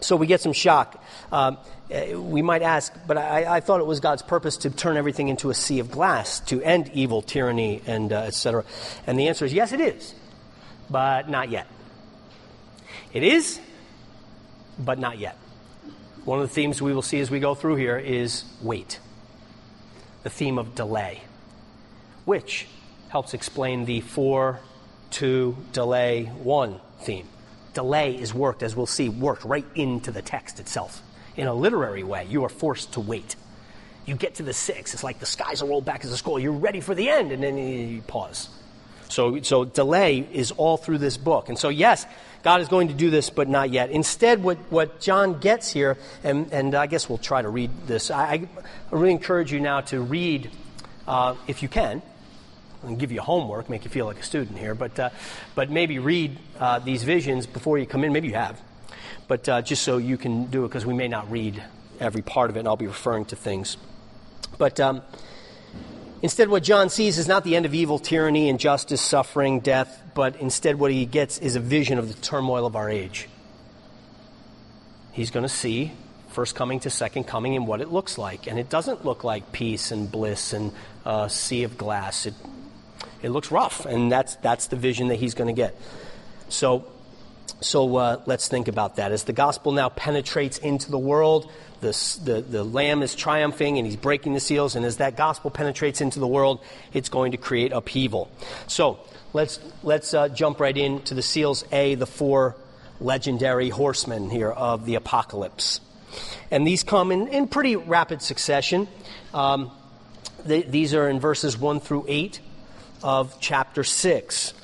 So 0.00 0.16
we 0.16 0.26
get 0.26 0.40
some 0.40 0.52
shock. 0.52 1.02
Um, 1.30 1.58
uh, 1.92 2.20
we 2.20 2.42
might 2.42 2.62
ask, 2.62 2.92
but 3.06 3.18
I, 3.18 3.56
I, 3.56 3.60
thought 3.60 3.80
it 3.80 3.86
was 3.86 4.00
God's 4.00 4.22
purpose 4.22 4.58
to 4.58 4.70
turn 4.70 4.96
everything 4.96 5.28
into 5.28 5.50
a 5.50 5.54
sea 5.54 5.80
of 5.80 5.90
glass, 5.90 6.40
to 6.40 6.62
end 6.62 6.90
evil, 6.94 7.20
tyranny, 7.20 7.82
and 7.86 8.12
uh, 8.12 8.20
etc. 8.20 8.64
And 9.06 9.18
the 9.18 9.28
answer 9.28 9.44
is 9.44 9.52
yes, 9.52 9.72
it 9.72 9.80
is, 9.80 10.14
but 10.88 11.28
not 11.28 11.50
yet. 11.50 11.66
It 13.12 13.24
is, 13.24 13.60
but 14.78 14.98
not 14.98 15.18
yet. 15.18 15.36
One 16.24 16.40
of 16.40 16.48
the 16.48 16.54
themes 16.54 16.80
we 16.80 16.92
will 16.92 17.02
see 17.02 17.20
as 17.20 17.30
we 17.30 17.40
go 17.40 17.54
through 17.54 17.76
here 17.76 17.98
is 17.98 18.44
wait, 18.62 19.00
the 20.22 20.30
theme 20.30 20.58
of 20.58 20.74
delay, 20.74 21.22
which 22.24 22.66
helps 23.08 23.34
explain 23.34 23.84
the 23.84 24.00
four, 24.00 24.60
two, 25.10 25.56
delay, 25.72 26.26
one 26.26 26.80
theme. 27.00 27.26
Delay 27.74 28.16
is 28.16 28.34
worked, 28.34 28.62
as 28.62 28.74
we'll 28.74 28.86
see, 28.86 29.08
worked 29.08 29.44
right 29.44 29.66
into 29.74 30.10
the 30.10 30.22
text 30.22 30.60
itself 30.60 31.02
in 31.36 31.46
a 31.46 31.54
literary 31.54 32.02
way, 32.02 32.26
you 32.28 32.44
are 32.44 32.48
forced 32.48 32.92
to 32.94 33.00
wait. 33.00 33.36
You 34.04 34.14
get 34.14 34.36
to 34.36 34.42
the 34.42 34.52
six, 34.52 34.94
it's 34.94 35.04
like 35.04 35.20
the 35.20 35.26
skies 35.26 35.62
are 35.62 35.66
rolled 35.66 35.84
back 35.84 36.04
as 36.04 36.12
a 36.12 36.16
scroll. 36.16 36.38
You're 36.38 36.52
ready 36.52 36.80
for 36.80 36.94
the 36.94 37.08
end, 37.08 37.32
and 37.32 37.42
then 37.42 37.56
you 37.56 38.02
pause. 38.02 38.48
So, 39.08 39.40
so 39.40 39.64
delay 39.64 40.26
is 40.32 40.52
all 40.52 40.76
through 40.76 40.98
this 40.98 41.16
book. 41.16 41.48
And 41.48 41.58
so, 41.58 41.68
yes, 41.68 42.06
God 42.42 42.60
is 42.60 42.68
going 42.68 42.88
to 42.88 42.94
do 42.94 43.10
this, 43.10 43.30
but 43.30 43.48
not 43.48 43.70
yet. 43.70 43.90
Instead, 43.90 44.42
what, 44.42 44.58
what 44.70 45.00
John 45.00 45.40
gets 45.40 45.72
here, 45.72 45.96
and, 46.22 46.52
and 46.52 46.74
I 46.74 46.86
guess 46.86 47.08
we'll 47.08 47.18
try 47.18 47.42
to 47.42 47.48
read 47.48 47.70
this, 47.86 48.10
I, 48.10 48.22
I 48.32 48.48
really 48.90 49.12
encourage 49.12 49.52
you 49.52 49.60
now 49.60 49.80
to 49.82 50.00
read, 50.00 50.50
uh, 51.08 51.34
if 51.46 51.62
you 51.62 51.68
can, 51.68 52.02
and 52.82 52.98
give 52.98 53.12
you 53.12 53.20
homework, 53.20 53.68
make 53.68 53.84
you 53.84 53.90
feel 53.90 54.06
like 54.06 54.18
a 54.18 54.22
student 54.22 54.58
here, 54.58 54.74
but, 54.74 54.98
uh, 54.98 55.10
but 55.54 55.70
maybe 55.70 55.98
read 55.98 56.38
uh, 56.58 56.78
these 56.78 57.02
visions 57.04 57.46
before 57.46 57.78
you 57.78 57.86
come 57.86 58.04
in. 58.04 58.12
Maybe 58.12 58.28
you 58.28 58.34
have 58.34 58.60
but 59.30 59.48
uh, 59.48 59.62
just 59.62 59.84
so 59.84 59.96
you 59.96 60.18
can 60.18 60.46
do 60.46 60.64
it, 60.64 60.68
because 60.70 60.84
we 60.84 60.92
may 60.92 61.06
not 61.06 61.30
read 61.30 61.62
every 62.00 62.20
part 62.20 62.50
of 62.50 62.56
it, 62.56 62.58
and 62.58 62.66
I'll 62.66 62.74
be 62.74 62.88
referring 62.88 63.26
to 63.26 63.36
things. 63.36 63.76
But 64.58 64.80
um, 64.80 65.02
instead, 66.20 66.48
what 66.48 66.64
John 66.64 66.90
sees 66.90 67.16
is 67.16 67.28
not 67.28 67.44
the 67.44 67.54
end 67.54 67.64
of 67.64 67.72
evil, 67.72 68.00
tyranny, 68.00 68.48
injustice, 68.48 69.00
suffering, 69.00 69.60
death, 69.60 70.02
but 70.16 70.34
instead, 70.40 70.80
what 70.80 70.90
he 70.90 71.06
gets 71.06 71.38
is 71.38 71.54
a 71.54 71.60
vision 71.60 71.96
of 71.96 72.08
the 72.08 72.20
turmoil 72.20 72.66
of 72.66 72.74
our 72.74 72.90
age. 72.90 73.28
He's 75.12 75.30
going 75.30 75.44
to 75.44 75.48
see 75.48 75.92
first 76.30 76.56
coming 76.56 76.80
to 76.80 76.90
second 76.90 77.28
coming 77.28 77.54
and 77.54 77.68
what 77.68 77.80
it 77.80 77.92
looks 77.92 78.18
like. 78.18 78.48
And 78.48 78.58
it 78.58 78.68
doesn't 78.68 79.04
look 79.04 79.22
like 79.22 79.52
peace 79.52 79.92
and 79.92 80.10
bliss 80.10 80.52
and 80.52 80.72
a 81.06 81.08
uh, 81.08 81.28
sea 81.28 81.62
of 81.62 81.78
glass. 81.78 82.26
It, 82.26 82.34
it 83.22 83.30
looks 83.30 83.50
rough, 83.50 83.86
and 83.86 84.10
that's, 84.10 84.36
that's 84.36 84.68
the 84.68 84.76
vision 84.76 85.08
that 85.08 85.16
he's 85.16 85.34
going 85.34 85.48
to 85.48 85.58
get. 85.58 85.76
So, 86.48 86.86
so 87.60 87.96
uh, 87.96 88.22
let's 88.26 88.48
think 88.48 88.68
about 88.68 88.96
that. 88.96 89.12
As 89.12 89.24
the 89.24 89.32
gospel 89.32 89.72
now 89.72 89.88
penetrates 89.88 90.58
into 90.58 90.90
the 90.90 90.98
world, 90.98 91.50
the, 91.80 92.20
the, 92.24 92.40
the 92.40 92.64
Lamb 92.64 93.02
is 93.02 93.14
triumphing 93.14 93.78
and 93.78 93.86
he's 93.86 93.96
breaking 93.96 94.34
the 94.34 94.40
seals, 94.40 94.76
and 94.76 94.84
as 94.84 94.98
that 94.98 95.16
gospel 95.16 95.50
penetrates 95.50 96.00
into 96.00 96.18
the 96.18 96.26
world, 96.26 96.60
it's 96.92 97.08
going 97.08 97.32
to 97.32 97.38
create 97.38 97.72
upheaval. 97.72 98.30
So 98.66 99.00
let's, 99.32 99.60
let's 99.82 100.14
uh, 100.14 100.28
jump 100.28 100.60
right 100.60 100.76
into 100.76 101.14
the 101.14 101.22
seals 101.22 101.64
A, 101.72 101.94
the 101.94 102.06
four 102.06 102.56
legendary 103.00 103.70
horsemen 103.70 104.30
here 104.30 104.50
of 104.50 104.84
the 104.86 104.94
apocalypse. 104.94 105.80
And 106.50 106.66
these 106.66 106.82
come 106.82 107.12
in, 107.12 107.28
in 107.28 107.48
pretty 107.48 107.76
rapid 107.76 108.22
succession. 108.22 108.88
Um, 109.32 109.70
these 110.44 110.94
are 110.94 111.08
in 111.08 111.20
verses 111.20 111.56
1 111.56 111.80
through 111.80 112.06
8 112.08 112.40
of 113.02 113.36
chapter 113.40 113.84
6. 113.84 114.54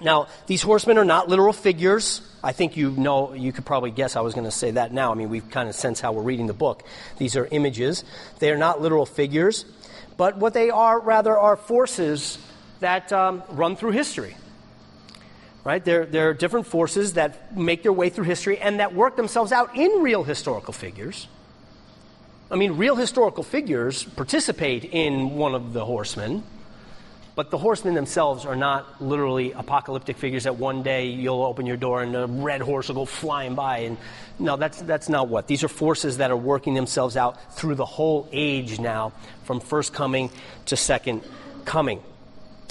Now, 0.00 0.28
these 0.46 0.62
horsemen 0.62 0.98
are 0.98 1.04
not 1.04 1.28
literal 1.28 1.52
figures. 1.52 2.20
I 2.42 2.52
think 2.52 2.76
you 2.76 2.90
know, 2.92 3.32
you 3.32 3.52
could 3.52 3.66
probably 3.66 3.90
guess 3.90 4.14
I 4.14 4.20
was 4.20 4.34
going 4.34 4.44
to 4.44 4.50
say 4.52 4.72
that 4.72 4.92
now. 4.92 5.10
I 5.10 5.14
mean, 5.14 5.28
we 5.28 5.40
kind 5.40 5.68
of 5.68 5.74
sense 5.74 6.00
how 6.00 6.12
we're 6.12 6.22
reading 6.22 6.46
the 6.46 6.52
book. 6.52 6.84
These 7.16 7.36
are 7.36 7.46
images. 7.50 8.04
They 8.38 8.52
are 8.52 8.56
not 8.56 8.80
literal 8.80 9.06
figures, 9.06 9.64
but 10.16 10.36
what 10.36 10.54
they 10.54 10.70
are, 10.70 11.00
rather, 11.00 11.36
are 11.36 11.56
forces 11.56 12.38
that 12.80 13.12
um, 13.12 13.42
run 13.50 13.74
through 13.74 13.90
history. 13.90 14.36
Right? 15.64 15.84
They're, 15.84 16.06
they're 16.06 16.32
different 16.32 16.66
forces 16.66 17.14
that 17.14 17.56
make 17.56 17.82
their 17.82 17.92
way 17.92 18.08
through 18.08 18.24
history 18.24 18.58
and 18.58 18.78
that 18.78 18.94
work 18.94 19.16
themselves 19.16 19.50
out 19.50 19.76
in 19.76 20.02
real 20.02 20.22
historical 20.22 20.72
figures. 20.72 21.26
I 22.50 22.56
mean, 22.56 22.76
real 22.76 22.96
historical 22.96 23.42
figures 23.42 24.04
participate 24.04 24.84
in 24.84 25.30
one 25.30 25.54
of 25.54 25.72
the 25.72 25.84
horsemen, 25.84 26.44
but 27.38 27.52
the 27.52 27.58
horsemen 27.58 27.94
themselves 27.94 28.44
are 28.44 28.56
not 28.56 29.00
literally 29.00 29.52
apocalyptic 29.52 30.16
figures 30.16 30.42
that 30.42 30.56
one 30.56 30.82
day 30.82 31.06
you'll 31.06 31.44
open 31.44 31.66
your 31.66 31.76
door 31.76 32.02
and 32.02 32.16
a 32.16 32.26
red 32.26 32.60
horse 32.60 32.88
will 32.88 32.96
go 32.96 33.04
flying 33.04 33.54
by. 33.54 33.78
And 33.78 33.96
no, 34.40 34.56
that's, 34.56 34.82
that's 34.82 35.08
not 35.08 35.28
what. 35.28 35.46
These 35.46 35.62
are 35.62 35.68
forces 35.68 36.16
that 36.16 36.32
are 36.32 36.36
working 36.36 36.74
themselves 36.74 37.16
out 37.16 37.54
through 37.54 37.76
the 37.76 37.84
whole 37.84 38.28
age 38.32 38.80
now, 38.80 39.12
from 39.44 39.60
first 39.60 39.94
coming 39.94 40.30
to 40.66 40.76
second 40.76 41.22
coming. 41.64 42.02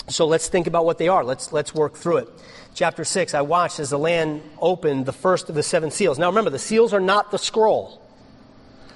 So 0.10 0.28
let's 0.28 0.50
think 0.50 0.68
about 0.68 0.84
what 0.84 0.98
they 0.98 1.08
are. 1.08 1.24
Let's, 1.24 1.54
let's 1.54 1.74
work 1.74 1.96
through 1.96 2.18
it. 2.18 2.30
Chapter 2.74 3.06
6 3.06 3.34
I 3.36 3.44
watched 3.44 3.80
as 3.80 3.90
the 3.90 3.98
Lamb 3.98 4.42
opened 4.60 5.06
the 5.06 5.14
first 5.14 5.48
of 5.48 5.56
the 5.56 5.64
seven 5.64 5.92
seals. 5.92 6.20
Now 6.20 6.28
remember, 6.28 6.50
the 6.50 6.60
seals 6.60 6.94
are 6.94 7.00
not 7.00 7.32
the 7.32 7.40
scroll. 7.40 8.02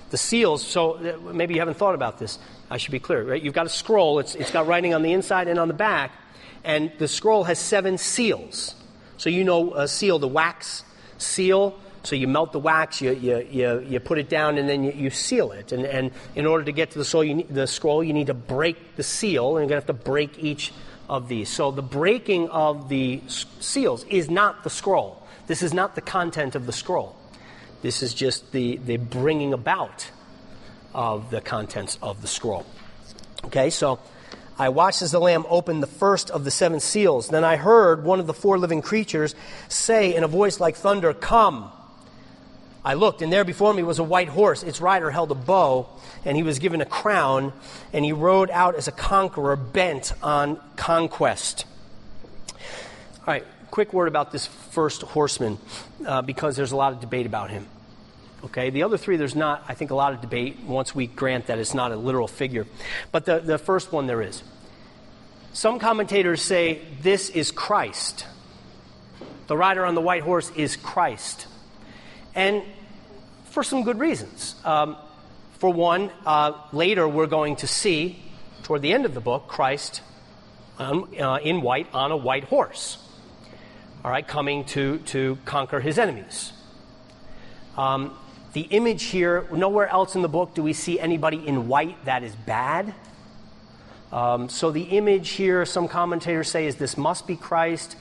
The 0.10 0.18
seals, 0.18 0.68
so 0.68 0.96
uh, 0.96 1.32
maybe 1.32 1.54
you 1.54 1.62
haven't 1.62 1.78
thought 1.78 1.96
about 1.96 2.20
this. 2.20 2.40
I 2.72 2.78
should 2.78 2.92
be 2.92 3.00
clear, 3.00 3.24
right? 3.24 3.42
You've 3.42 3.54
got 3.54 3.66
a 3.66 3.70
scroll, 3.70 4.20
it's, 4.20 4.34
it's 4.34 4.50
got 4.50 4.66
writing 4.66 4.94
on 4.94 5.04
the 5.04 5.12
inside 5.12 5.50
and 5.50 5.60
on 5.60 5.68
the 5.68 5.74
back, 5.74 6.14
and 6.64 6.92
the 7.00 7.08
scroll 7.08 7.44
has 7.44 7.60
seven 7.60 7.98
seals. 7.98 8.76
So 9.18 9.30
you 9.30 9.44
know 9.44 9.74
a 9.74 9.88
seal, 9.88 10.20
the 10.20 10.28
wax 10.28 10.84
seal. 11.18 11.78
So 12.04 12.16
you 12.16 12.28
melt 12.28 12.52
the 12.52 12.60
wax, 12.60 13.02
you, 13.02 13.12
you, 13.12 13.48
you, 13.52 13.86
you 13.88 14.00
put 14.00 14.18
it 14.18 14.30
down, 14.30 14.58
and 14.58 14.68
then 14.68 14.84
you, 14.84 14.92
you 14.94 15.10
seal 15.12 15.52
it. 15.52 15.72
And, 15.72 15.86
and 15.86 16.12
in 16.34 16.48
order 16.48 16.64
to 16.64 16.72
get 16.72 16.92
to 16.92 16.98
the, 16.98 17.06
soul, 17.06 17.24
you 17.24 17.36
need, 17.36 17.50
the 17.50 17.68
scroll, 17.68 18.04
you 18.04 18.14
need 18.14 18.28
to 18.28 18.34
break 18.34 18.96
the 18.96 19.04
seal, 19.04 19.58
and 19.58 19.64
you're 19.64 19.70
going 19.70 19.82
to 19.82 19.94
have 19.94 19.98
to 19.98 20.06
break 20.06 20.42
each 20.44 20.74
of 21.10 21.28
these. 21.28 21.50
So 21.50 21.72
the 21.72 21.84
breaking 21.84 22.50
of 22.50 22.90
the 22.90 23.22
seals 23.28 24.06
is 24.06 24.30
not 24.30 24.64
the 24.64 24.70
scroll. 24.70 25.22
This 25.46 25.62
is 25.62 25.74
not 25.74 25.94
the 25.94 26.02
content 26.02 26.56
of 26.56 26.66
the 26.66 26.72
scroll. 26.72 27.16
This 27.82 28.02
is 28.02 28.14
just 28.14 28.52
the, 28.52 28.78
the 28.78 28.98
bringing 28.98 29.54
about 29.54 30.10
of 30.94 31.30
the 31.32 31.42
contents 31.42 31.98
of 32.02 32.22
the 32.22 32.28
scroll. 32.28 32.66
Okay, 33.46 33.70
so 33.70 34.00
I 34.58 34.70
watched 34.70 35.02
as 35.02 35.12
the 35.12 35.20
Lamb 35.20 35.46
opened 35.50 35.82
the 35.82 35.88
first 35.88 36.30
of 36.30 36.44
the 36.44 36.52
seven 36.52 36.80
seals. 36.80 37.30
Then 37.30 37.44
I 37.44 37.56
heard 37.56 38.04
one 38.04 38.20
of 38.20 38.28
the 38.28 38.34
four 38.34 38.60
living 38.60 38.82
creatures 38.82 39.34
say 39.70 40.14
in 40.16 40.24
a 40.24 40.28
voice 40.28 40.60
like 40.60 40.76
thunder, 40.76 41.14
Come. 41.14 41.72
I 42.84 42.96
looked, 42.96 43.22
and 43.22 43.32
there 43.32 43.44
before 43.44 43.74
me 43.74 43.84
was 43.84 44.00
a 44.00 44.04
white 44.04 44.28
horse. 44.28 44.64
Its 44.64 44.82
rider 44.82 45.12
held 45.12 45.32
a 45.32 45.36
bow, 45.36 45.88
and 46.26 46.36
he 46.36 46.44
was 46.44 46.60
given 46.60 46.82
a 46.82 46.86
crown, 46.86 47.54
and 47.94 48.04
he 48.04 48.12
rode 48.12 48.50
out 48.50 48.76
as 48.76 48.88
a 48.88 48.92
conqueror 48.92 49.56
bent 49.56 50.14
on 50.24 50.60
conquest. 50.78 51.66
All 53.20 53.26
right, 53.28 53.46
quick 53.70 53.94
word 53.94 54.08
about 54.08 54.32
this 54.32 54.48
first 54.48 55.04
horseman, 55.04 55.60
uh, 56.06 56.24
because 56.24 56.56
there's 56.56 56.72
a 56.72 56.76
lot 56.76 56.92
of 56.94 57.00
debate 57.00 57.28
about 57.28 57.52
him. 57.52 57.68
Okay, 58.44 58.72
the 58.72 58.84
other 58.84 58.98
three, 58.98 59.18
there's 59.18 59.36
not, 59.36 59.64
I 59.68 59.76
think, 59.76 59.92
a 59.92 59.96
lot 59.96 60.14
of 60.14 60.22
debate 60.22 60.60
once 60.62 60.96
we 60.96 61.06
grant 61.06 61.48
that 61.48 61.60
it's 61.60 61.76
not 61.76 61.92
a 61.92 61.96
literal 61.96 62.28
figure. 62.28 62.66
But 63.12 63.26
the, 63.26 63.40
the 63.40 63.58
first 63.58 63.92
one 63.92 64.08
there 64.08 64.22
is. 64.22 64.42
Some 65.54 65.80
commentators 65.80 66.42
say 66.42 66.82
this 67.02 67.30
is 67.30 67.52
Christ. 67.52 68.26
The 69.48 69.56
rider 69.58 69.86
on 69.86 69.96
the 69.96 70.02
white 70.02 70.24
horse 70.24 70.50
is 70.56 70.76
Christ. 70.76 71.46
And 72.34 72.64
for 73.46 73.64
some 73.64 73.84
good 73.84 74.00
reasons. 74.00 74.56
Um, 74.64 74.98
for 75.60 75.72
one, 75.72 76.10
uh, 76.26 76.54
later 76.72 77.08
we're 77.08 77.28
going 77.28 77.58
to 77.58 77.68
see, 77.68 78.18
toward 78.64 78.82
the 78.82 78.94
end 78.94 79.06
of 79.06 79.14
the 79.14 79.20
book, 79.20 79.48
Christ 79.48 80.02
um, 80.80 81.14
uh, 81.20 81.38
in 81.44 81.62
white 81.62 81.88
on 81.94 82.12
a 82.12 82.18
white 82.18 82.46
horse. 82.46 82.98
All 84.04 84.10
right, 84.10 84.28
coming 84.28 84.66
to, 84.66 84.98
to 85.00 85.38
conquer 85.46 85.80
his 85.80 86.00
enemies. 86.00 86.54
Um, 87.78 88.18
the 88.54 88.62
image 88.62 89.04
here, 89.04 89.48
nowhere 89.52 89.88
else 89.88 90.16
in 90.16 90.22
the 90.22 90.30
book 90.30 90.54
do 90.54 90.64
we 90.64 90.74
see 90.74 91.00
anybody 91.00 91.46
in 91.48 91.68
white 91.68 92.04
that 92.06 92.24
is 92.24 92.36
bad. 92.36 92.94
Um, 94.12 94.50
so 94.50 94.72
the 94.72 94.84
image 94.84 95.30
here, 95.30 95.66
some 95.66 95.88
commentators 95.88 96.50
say, 96.50 96.66
is 96.66 96.76
this 96.76 96.98
must 96.98 97.28
be 97.28 97.38
Christ. 97.38 97.96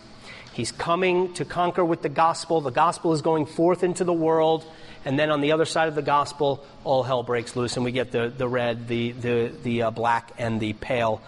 He's 0.53 0.72
coming 0.72 1.32
to 1.34 1.44
conquer 1.44 1.84
with 1.84 2.03
the 2.03 2.09
gospel. 2.09 2.61
The 2.61 2.72
gospel 2.72 3.12
is 3.12 3.22
going 3.22 3.46
forth 3.46 3.84
into 3.84 4.03
the 4.03 4.12
world. 4.12 4.64
And 5.05 5.18
then 5.18 5.30
on 5.30 5.40
the 5.40 5.53
other 5.53 5.64
side 5.64 5.88
of 5.88 5.94
the 5.94 6.03
gospel, 6.03 6.64
all 6.82 7.05
hell 7.05 7.22
breaks 7.22 7.55
loose, 7.55 7.76
and 7.76 7.84
we 7.84 7.92
get 7.92 8.11
the, 8.11 8.32
the 8.36 8.48
red, 8.48 8.88
the, 8.88 9.12
the, 9.12 9.53
the 9.62 9.82
uh, 9.82 9.90
black, 9.92 10.32
and 10.36 10.61
the 10.61 10.72
pale 10.74 11.22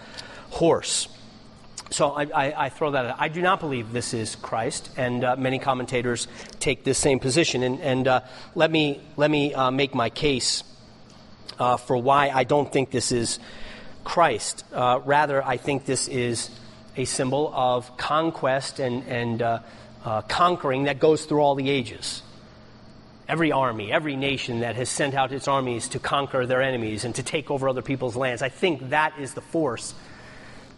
horse. 0.50 1.08
So 1.93 2.12
I, 2.12 2.22
I, 2.22 2.64
I, 2.64 2.68
throw 2.70 2.93
that 2.93 3.05
out. 3.05 3.16
I 3.18 3.28
do 3.28 3.43
not 3.43 3.61
believe 3.61 3.93
this 3.93 4.14
is 4.14 4.34
Christ, 4.36 4.88
and 4.97 5.22
uh, 5.22 5.36
many 5.36 5.59
commentators 5.59 6.26
take 6.59 6.84
this 6.84 6.97
same 6.97 7.20
position. 7.20 7.62
And, 7.62 7.80
and 7.80 8.09
uh, 8.09 8.20
let 8.55 8.70
me, 8.70 9.03
let 9.18 9.30
me 9.30 9.53
uh, 9.53 9.70
make 9.70 9.95
my 9.95 10.09
case 10.09 10.64
uh, 11.59 11.76
for 11.76 11.99
why 11.99 12.30
I 12.30 12.45
don't 12.45 12.72
think 12.72 12.90
this 12.90 13.12
is 13.12 13.38
Christ. 14.05 14.64
Uh, 14.72 15.01
rather, 15.05 15.45
I 15.45 15.59
think 15.59 15.84
this 15.84 16.09
is 16.09 16.49
a 16.97 17.05
symbol 17.05 17.53
of 17.55 17.95
conquest 17.99 18.78
and, 18.78 19.07
and 19.07 19.43
uh, 19.43 19.61
conquering 20.28 20.84
that 20.84 20.99
goes 20.99 21.26
through 21.26 21.40
all 21.40 21.55
the 21.55 21.68
ages. 21.68 22.22
Every 23.28 23.53
army, 23.53 23.93
every 23.93 24.16
nation 24.16 24.61
that 24.61 24.76
has 24.76 24.88
sent 24.88 25.14
out 25.14 25.30
its 25.30 25.47
armies 25.47 25.88
to 25.88 25.99
conquer 25.99 26.47
their 26.47 26.62
enemies 26.62 27.05
and 27.05 27.14
to 27.16 27.22
take 27.22 27.51
over 27.51 27.68
other 27.68 27.82
people's 27.82 28.16
lands, 28.16 28.40
I 28.40 28.49
think 28.49 28.88
that 28.90 29.18
is 29.18 29.34
the 29.34 29.43
force 29.43 29.93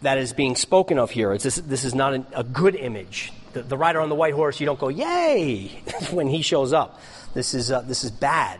that 0.01 0.17
is 0.17 0.33
being 0.33 0.55
spoken 0.55 0.99
of 0.99 1.11
here. 1.11 1.37
This, 1.37 1.55
this, 1.55 1.83
is 1.83 1.95
not 1.95 2.13
a, 2.13 2.25
a 2.33 2.43
good 2.43 2.75
image. 2.75 3.31
The, 3.53 3.63
the, 3.63 3.77
rider 3.77 4.01
on 4.01 4.09
the 4.09 4.15
white 4.15 4.33
horse, 4.33 4.59
you 4.59 4.65
don't 4.65 4.79
go, 4.79 4.89
yay, 4.89 5.67
when 6.11 6.27
he 6.27 6.41
shows 6.41 6.73
up. 6.73 6.99
This 7.33 7.53
is, 7.53 7.71
uh, 7.71 7.81
this 7.81 8.03
is 8.03 8.11
bad. 8.11 8.59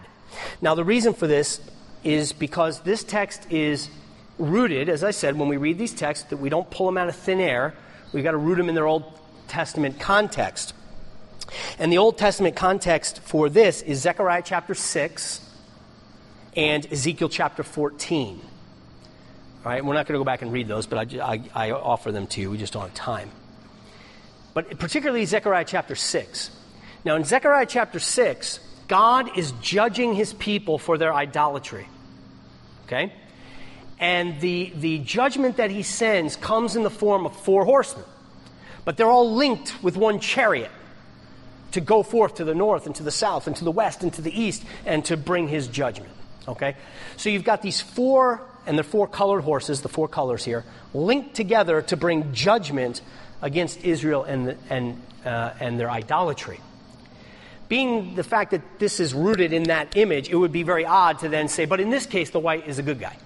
Now, 0.62 0.76
the 0.76 0.84
reason 0.84 1.14
for 1.14 1.28
this 1.28 1.62
is 2.04 2.34
because 2.34 2.82
this 2.82 3.04
text 3.04 3.52
is 3.52 3.90
rooted, 4.38 4.90
as 4.90 5.04
I 5.04 5.12
said, 5.12 5.38
when 5.38 5.50
we 5.50 5.58
read 5.58 5.78
these 5.78 5.94
texts, 5.94 6.30
that 6.30 6.38
we 6.38 6.50
don't 6.50 6.70
pull 6.70 6.86
them 6.86 6.98
out 6.98 7.08
of 7.08 7.16
thin 7.16 7.40
air. 7.40 7.74
We've 8.14 8.24
got 8.24 8.32
to 8.32 8.38
root 8.38 8.56
them 8.56 8.70
in 8.70 8.76
their 8.76 8.88
Old 8.88 9.20
Testament 9.48 10.00
context. 10.00 10.74
And 11.80 11.92
the 11.92 11.98
Old 11.98 12.18
Testament 12.18 12.56
context 12.56 13.22
for 13.22 13.50
this 13.50 13.82
is 13.82 14.02
Zechariah 14.02 14.42
chapter 14.44 14.74
6 14.74 15.42
and 16.56 16.92
Ezekiel 16.92 17.30
chapter 17.30 17.64
14. 17.64 18.42
All 19.66 19.72
right, 19.72 19.84
we're 19.84 19.96
not 19.96 20.06
going 20.06 20.14
to 20.14 20.20
go 20.20 20.24
back 20.24 20.44
and 20.44 20.54
read 20.54 20.68
those, 20.68 20.86
but 20.86 21.12
I, 21.12 21.42
I, 21.56 21.70
I 21.70 21.72
offer 21.72 22.12
them 22.12 22.28
to 22.28 22.42
you. 22.42 22.52
We 22.52 22.60
just 22.60 22.72
don't 22.72 22.84
have 22.84 22.94
time. 22.94 23.32
But 24.54 24.78
particularly 24.78 25.26
Zechariah 25.26 25.66
chapter 25.66 25.96
6. 25.96 26.52
Now, 27.04 27.16
in 27.16 27.24
Zechariah 27.24 27.66
chapter 27.66 28.00
6, 28.00 28.60
God 28.88 29.36
is 29.36 29.54
judging 29.62 30.14
his 30.14 30.34
people 30.34 30.78
for 30.78 31.00
their 31.00 31.12
idolatry. 31.12 31.88
Okay? 32.86 33.12
And 34.00 34.40
the, 34.40 34.72
the 34.76 35.00
judgment 35.00 35.58
that 35.58 35.72
he 35.72 35.82
sends 35.82 36.36
comes 36.36 36.76
in 36.76 36.84
the 36.84 36.92
form 36.92 37.26
of 37.26 37.36
four 37.36 37.66
horsemen. 37.66 38.06
But 38.84 38.98
they're 38.98 39.10
all 39.10 39.34
linked 39.34 39.82
with 39.82 39.98
one 39.98 40.20
chariot 40.20 40.70
to 41.72 41.82
go 41.82 42.04
forth 42.04 42.36
to 42.36 42.44
the 42.44 42.54
north 42.54 42.86
and 42.86 42.94
to 42.98 43.04
the 43.04 43.10
south 43.10 43.48
and 43.48 43.56
to 43.56 43.64
the 43.64 43.72
west 43.72 44.04
and 44.04 44.14
to 44.14 44.22
the 44.22 44.40
east 44.40 44.64
and 44.86 45.04
to 45.06 45.18
bring 45.18 45.48
his 45.48 45.68
judgment. 45.68 46.12
Okay? 46.48 46.76
So 47.18 47.32
you've 47.32 47.44
got 47.44 47.64
these 47.64 47.82
four, 47.82 48.44
and 48.66 48.78
they're 48.78 48.84
four 48.84 49.08
colored 49.08 49.42
horses, 49.42 49.82
the 49.82 49.90
four 49.90 50.08
colors 50.08 50.44
here, 50.44 50.64
linked 50.94 51.36
together 51.36 51.82
to 51.84 51.98
bring 51.98 52.34
judgment 52.34 53.02
against 53.42 53.84
Israel 53.84 54.24
and, 54.24 54.58
and, 54.70 55.02
uh, 55.26 55.52
and 55.60 55.80
their 55.80 55.90
idolatry. 55.90 56.60
Being 57.68 58.16
the 58.16 58.24
fact 58.24 58.52
that 58.52 58.62
this 58.80 59.00
is 59.00 59.14
rooted 59.14 59.52
in 59.52 59.64
that 59.64 59.98
image, 59.98 60.30
it 60.30 60.36
would 60.36 60.52
be 60.52 60.64
very 60.64 60.86
odd 60.86 61.20
to 61.20 61.30
then 61.30 61.48
say, 61.48 61.66
but 61.66 61.80
in 61.80 61.90
this 61.90 62.06
case, 62.06 62.30
the 62.30 62.40
white 62.40 62.68
is 62.68 62.80
a 62.80 62.84
good 62.84 63.00
guy 63.00 63.18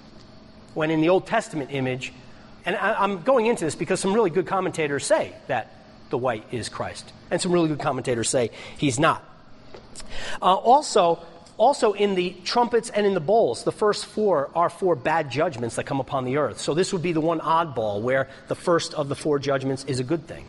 when 0.73 0.91
in 0.91 1.01
the 1.01 1.09
Old 1.09 1.27
Testament 1.27 1.71
image, 1.73 2.13
and 2.65 2.75
I, 2.75 3.03
am 3.03 3.21
going 3.23 3.47
into 3.47 3.65
this 3.65 3.75
because 3.75 3.99
some 3.99 4.13
really 4.13 4.29
good 4.29 4.47
commentators 4.47 5.05
say 5.05 5.33
that 5.47 5.73
the 6.09 6.17
white 6.17 6.45
is 6.51 6.69
Christ, 6.69 7.11
and 7.29 7.41
some 7.41 7.51
really 7.51 7.67
good 7.69 7.79
commentators 7.79 8.29
say 8.29 8.51
he's 8.77 8.99
not. 8.99 9.23
Uh, 10.41 10.55
also, 10.55 11.19
also 11.59 11.93
in 11.93 12.15
the 12.15 12.35
trumpets 12.45 12.89
and 12.89 13.05
in 13.05 13.13
the 13.13 13.19
bowls, 13.19 13.63
the 13.63 13.71
first 13.71 14.05
four 14.05 14.49
are 14.55 14.69
four 14.69 14.95
bad 14.95 15.29
judgments 15.29 15.75
that 15.75 15.85
come 15.85 15.99
upon 15.99 16.25
the 16.25 16.37
earth. 16.37 16.59
So 16.59 16.73
this 16.73 16.91
would 16.93 17.03
be 17.03 17.11
the 17.11 17.21
one 17.21 17.39
oddball 17.39 18.01
where 18.01 18.29
the 18.47 18.55
first 18.55 18.95
of 18.95 19.09
the 19.09 19.15
four 19.15 19.37
judgments 19.37 19.83
is 19.85 19.99
a 19.99 20.03
good 20.03 20.25
thing. 20.25 20.45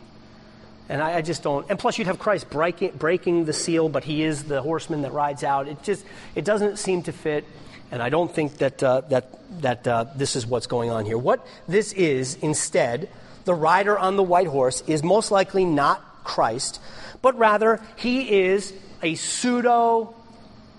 And 0.89 1.01
I, 1.01 1.17
I 1.17 1.21
just 1.21 1.43
don't. 1.43 1.69
And 1.69 1.77
plus, 1.77 1.97
you'd 1.97 2.07
have 2.07 2.17
Christ 2.17 2.49
breaking, 2.49 2.93
breaking 2.97 3.45
the 3.45 3.53
seal, 3.53 3.89
but 3.89 4.03
he 4.03 4.23
is 4.23 4.43
the 4.45 4.61
horseman 4.61 5.03
that 5.03 5.11
rides 5.11 5.43
out. 5.43 5.67
It 5.67 5.83
just 5.83 6.05
it 6.33 6.45
doesn't 6.45 6.79
seem 6.79 7.03
to 7.03 7.11
fit. 7.11 7.45
And 7.91 8.01
I 8.01 8.07
don't 8.07 8.33
think 8.33 8.57
that, 8.59 8.81
uh, 8.81 9.01
that, 9.09 9.61
that 9.61 9.85
uh, 9.85 10.05
this 10.15 10.37
is 10.37 10.47
what's 10.47 10.67
going 10.67 10.91
on 10.91 11.05
here. 11.05 11.17
What 11.17 11.45
this 11.67 11.91
is, 11.91 12.35
instead, 12.35 13.09
the 13.43 13.53
rider 13.53 13.99
on 13.99 14.15
the 14.15 14.23
white 14.23 14.47
horse 14.47 14.81
is 14.87 15.03
most 15.03 15.29
likely 15.29 15.65
not 15.65 16.23
Christ, 16.23 16.79
but 17.21 17.37
rather 17.37 17.81
he 17.97 18.43
is 18.43 18.73
a 19.03 19.15
pseudo, 19.15 20.15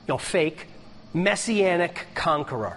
you 0.07 0.15
know, 0.15 0.19
fake, 0.19 0.67
messianic 1.15 2.07
conqueror. 2.15 2.77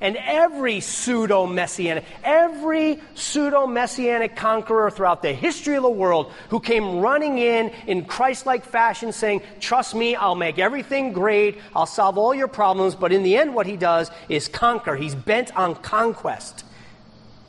And 0.00 0.16
every 0.16 0.78
pseudo 0.80 1.46
messianic, 1.46 2.04
every 2.22 3.00
pseudo 3.14 3.66
messianic 3.66 4.36
conqueror 4.36 4.90
throughout 4.92 5.22
the 5.22 5.32
history 5.32 5.74
of 5.74 5.82
the 5.82 5.90
world 5.90 6.32
who 6.50 6.60
came 6.60 7.00
running 7.00 7.38
in 7.38 7.70
in 7.88 8.04
Christ 8.04 8.46
like 8.46 8.64
fashion 8.64 9.12
saying, 9.12 9.42
Trust 9.58 9.96
me, 9.96 10.14
I'll 10.14 10.36
make 10.36 10.60
everything 10.60 11.12
great, 11.12 11.58
I'll 11.74 11.86
solve 11.86 12.16
all 12.16 12.32
your 12.32 12.46
problems. 12.46 12.94
But 12.94 13.12
in 13.12 13.24
the 13.24 13.36
end, 13.36 13.54
what 13.54 13.66
he 13.66 13.76
does 13.76 14.10
is 14.28 14.46
conquer. 14.46 14.94
He's 14.94 15.16
bent 15.16 15.56
on 15.56 15.74
conquest, 15.74 16.64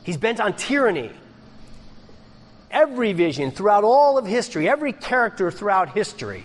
he's 0.02 0.16
bent 0.16 0.40
on 0.40 0.54
tyranny. 0.54 1.12
Every 2.72 3.12
vision 3.12 3.50
throughout 3.50 3.82
all 3.82 4.16
of 4.16 4.26
history, 4.26 4.68
every 4.68 4.92
character 4.92 5.50
throughout 5.50 5.90
history 5.90 6.44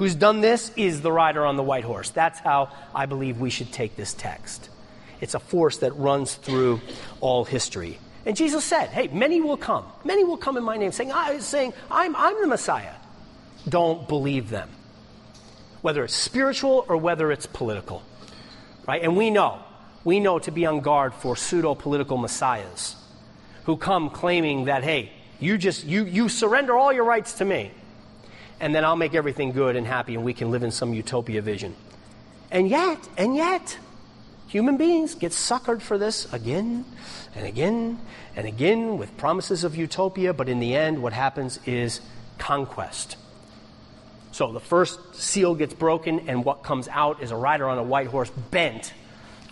who's 0.00 0.14
done 0.14 0.40
this 0.40 0.72
is 0.76 1.02
the 1.02 1.12
rider 1.12 1.44
on 1.44 1.56
the 1.56 1.62
white 1.62 1.84
horse. 1.84 2.08
That's 2.08 2.38
how 2.38 2.70
I 2.94 3.04
believe 3.04 3.38
we 3.38 3.50
should 3.50 3.70
take 3.70 3.96
this 3.96 4.14
text. 4.14 4.70
It's 5.20 5.34
a 5.34 5.38
force 5.38 5.76
that 5.78 5.94
runs 5.94 6.36
through 6.36 6.80
all 7.20 7.44
history. 7.44 7.98
And 8.24 8.34
Jesus 8.34 8.64
said, 8.64 8.88
Hey, 8.88 9.08
many 9.08 9.42
will 9.42 9.58
come. 9.58 9.84
Many 10.02 10.24
will 10.24 10.38
come 10.38 10.56
in 10.56 10.64
my 10.64 10.78
name, 10.78 10.90
saying, 10.92 11.12
I, 11.12 11.38
saying 11.40 11.74
I'm, 11.90 12.16
I'm 12.16 12.40
the 12.40 12.46
Messiah. 12.46 12.94
Don't 13.68 14.08
believe 14.08 14.48
them. 14.48 14.70
Whether 15.82 16.02
it's 16.04 16.14
spiritual 16.14 16.86
or 16.88 16.96
whether 16.96 17.30
it's 17.30 17.44
political. 17.44 18.02
Right? 18.88 19.02
And 19.02 19.18
we 19.18 19.28
know, 19.28 19.58
we 20.02 20.18
know 20.18 20.38
to 20.38 20.50
be 20.50 20.64
on 20.64 20.80
guard 20.80 21.12
for 21.12 21.36
pseudo 21.36 21.74
political 21.74 22.16
messiahs 22.16 22.96
who 23.64 23.76
come 23.76 24.08
claiming 24.08 24.64
that, 24.64 24.82
hey, 24.82 25.12
you 25.40 25.58
just 25.58 25.84
you 25.84 26.06
you 26.06 26.30
surrender 26.30 26.74
all 26.74 26.90
your 26.90 27.04
rights 27.04 27.34
to 27.34 27.44
me 27.44 27.72
and 28.60 28.74
then 28.74 28.84
I'll 28.84 28.96
make 28.96 29.14
everything 29.14 29.52
good 29.52 29.74
and 29.74 29.86
happy 29.86 30.14
and 30.14 30.24
we 30.24 30.34
can 30.34 30.50
live 30.50 30.62
in 30.62 30.70
some 30.70 30.94
utopia 30.94 31.42
vision. 31.42 31.74
And 32.50 32.68
yet, 32.68 33.08
and 33.16 33.34
yet, 33.34 33.78
human 34.48 34.76
beings 34.76 35.14
get 35.14 35.32
suckered 35.32 35.80
for 35.80 35.96
this 35.98 36.30
again 36.32 36.84
and 37.34 37.46
again 37.46 37.98
and 38.36 38.46
again 38.46 38.98
with 38.98 39.16
promises 39.16 39.64
of 39.64 39.76
utopia, 39.76 40.34
but 40.34 40.48
in 40.48 40.58
the 40.58 40.74
end, 40.74 41.02
what 41.02 41.12
happens 41.12 41.58
is 41.66 42.00
conquest. 42.38 43.16
So 44.32 44.52
the 44.52 44.60
first 44.60 45.14
seal 45.14 45.54
gets 45.54 45.74
broken, 45.74 46.28
and 46.28 46.44
what 46.44 46.62
comes 46.62 46.88
out 46.88 47.22
is 47.22 47.30
a 47.30 47.36
rider 47.36 47.68
on 47.68 47.78
a 47.78 47.82
white 47.82 48.06
horse 48.06 48.30
bent 48.30 48.92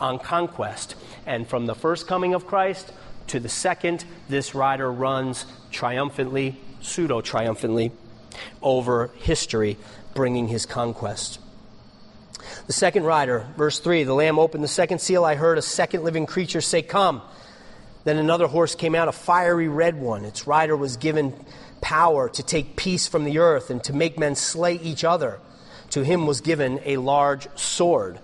on 0.00 0.18
conquest. 0.18 0.94
And 1.26 1.48
from 1.48 1.66
the 1.66 1.74
first 1.74 2.06
coming 2.06 2.34
of 2.34 2.46
Christ 2.46 2.92
to 3.28 3.40
the 3.40 3.48
second, 3.48 4.04
this 4.28 4.54
rider 4.54 4.90
runs 4.90 5.46
triumphantly, 5.72 6.60
pseudo 6.80 7.20
triumphantly, 7.20 7.92
over 8.62 9.10
history, 9.18 9.76
bringing 10.14 10.48
his 10.48 10.66
conquest. 10.66 11.40
The 12.66 12.72
second 12.72 13.04
rider, 13.04 13.46
verse 13.56 13.78
3 13.78 14.04
The 14.04 14.14
Lamb 14.14 14.38
opened 14.38 14.64
the 14.64 14.68
second 14.68 15.00
seal. 15.00 15.24
I 15.24 15.34
heard 15.34 15.58
a 15.58 15.62
second 15.62 16.04
living 16.04 16.26
creature 16.26 16.60
say, 16.60 16.82
Come. 16.82 17.22
Then 18.04 18.16
another 18.16 18.46
horse 18.46 18.74
came 18.74 18.94
out, 18.94 19.08
a 19.08 19.12
fiery 19.12 19.68
red 19.68 20.00
one. 20.00 20.24
Its 20.24 20.46
rider 20.46 20.76
was 20.76 20.96
given 20.96 21.34
power 21.80 22.28
to 22.30 22.42
take 22.42 22.76
peace 22.76 23.06
from 23.06 23.24
the 23.24 23.38
earth 23.38 23.70
and 23.70 23.82
to 23.84 23.92
make 23.92 24.18
men 24.18 24.34
slay 24.34 24.74
each 24.74 25.04
other. 25.04 25.40
To 25.90 26.02
him 26.02 26.26
was 26.26 26.40
given 26.40 26.80
a 26.84 26.96
large 26.98 27.48
sword. 27.58 28.18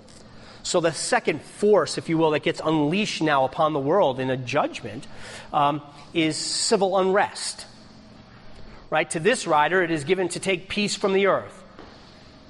So, 0.63 0.81
the 0.81 0.93
second 0.93 1.43
force, 1.43 1.99
if 1.99 2.09
you 2.09 2.17
will, 2.17 2.31
that 2.31 2.43
gets 2.43 2.61
unleashed 2.65 3.21
now 3.21 3.45
upon 3.45 3.75
the 3.75 3.79
world 3.79 4.19
in 4.19 4.31
a 4.31 4.37
judgment 4.37 5.07
um, 5.53 5.83
is 6.15 6.37
civil 6.37 6.97
unrest 6.97 7.67
right? 8.95 9.11
To 9.11 9.19
this 9.19 9.49
rider, 9.49 9.83
it 9.83 9.91
is 9.91 10.05
given 10.05 10.29
to 10.29 10.39
take 10.39 10.69
peace 10.69 10.95
from 10.95 11.15
the 11.15 11.27
earth. 11.27 11.65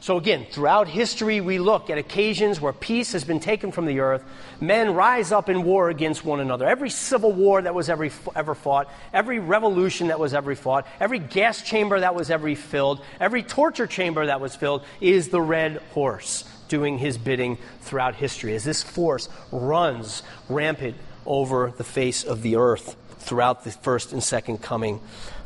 So 0.00 0.18
again, 0.18 0.46
throughout 0.50 0.88
history, 0.88 1.40
we 1.40 1.58
look 1.58 1.88
at 1.88 1.96
occasions 1.96 2.60
where 2.60 2.74
peace 2.74 3.12
has 3.12 3.24
been 3.24 3.40
taken 3.40 3.72
from 3.72 3.86
the 3.86 4.00
earth. 4.00 4.22
Men 4.60 4.92
rise 4.92 5.32
up 5.32 5.48
in 5.48 5.62
war 5.62 5.88
against 5.88 6.22
one 6.22 6.40
another. 6.40 6.66
Every 6.66 6.90
civil 6.90 7.32
war 7.32 7.62
that 7.62 7.74
was 7.74 7.88
ever, 7.88 8.10
ever 8.36 8.54
fought, 8.54 8.92
every 9.14 9.38
revolution 9.38 10.08
that 10.08 10.20
was 10.20 10.34
ever 10.34 10.54
fought, 10.54 10.86
every 11.00 11.18
gas 11.18 11.62
chamber 11.62 11.98
that 11.98 12.14
was 12.14 12.30
ever 12.30 12.54
filled, 12.54 13.00
every 13.18 13.42
torture 13.42 13.86
chamber 13.86 14.26
that 14.26 14.42
was 14.42 14.54
filled 14.54 14.84
is 15.00 15.30
the 15.30 15.40
red 15.40 15.78
horse 15.92 16.44
doing 16.68 16.98
his 16.98 17.16
bidding 17.16 17.56
throughout 17.80 18.16
history 18.16 18.54
as 18.54 18.64
this 18.64 18.82
force 18.82 19.30
runs 19.50 20.22
rampant 20.50 20.96
over 21.24 21.72
the 21.78 21.84
face 21.84 22.22
of 22.22 22.42
the 22.42 22.56
earth 22.56 22.96
throughout 23.20 23.64
the 23.64 23.70
first 23.70 24.12
and 24.12 24.22
second 24.22 24.60
coming 24.60 25.00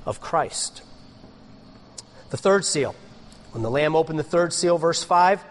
of 0.05 0.21
Christ. 0.21 0.83
The 2.31 2.37
third 2.37 2.65
seal. 2.65 2.95
When 3.53 3.63
the 3.63 3.71
Lamb 3.71 3.97
opened 3.97 4.19
the 4.19 4.25
third 4.25 4.53
seal, 4.53 4.79
verse 4.79 5.03
5, 5.03 5.43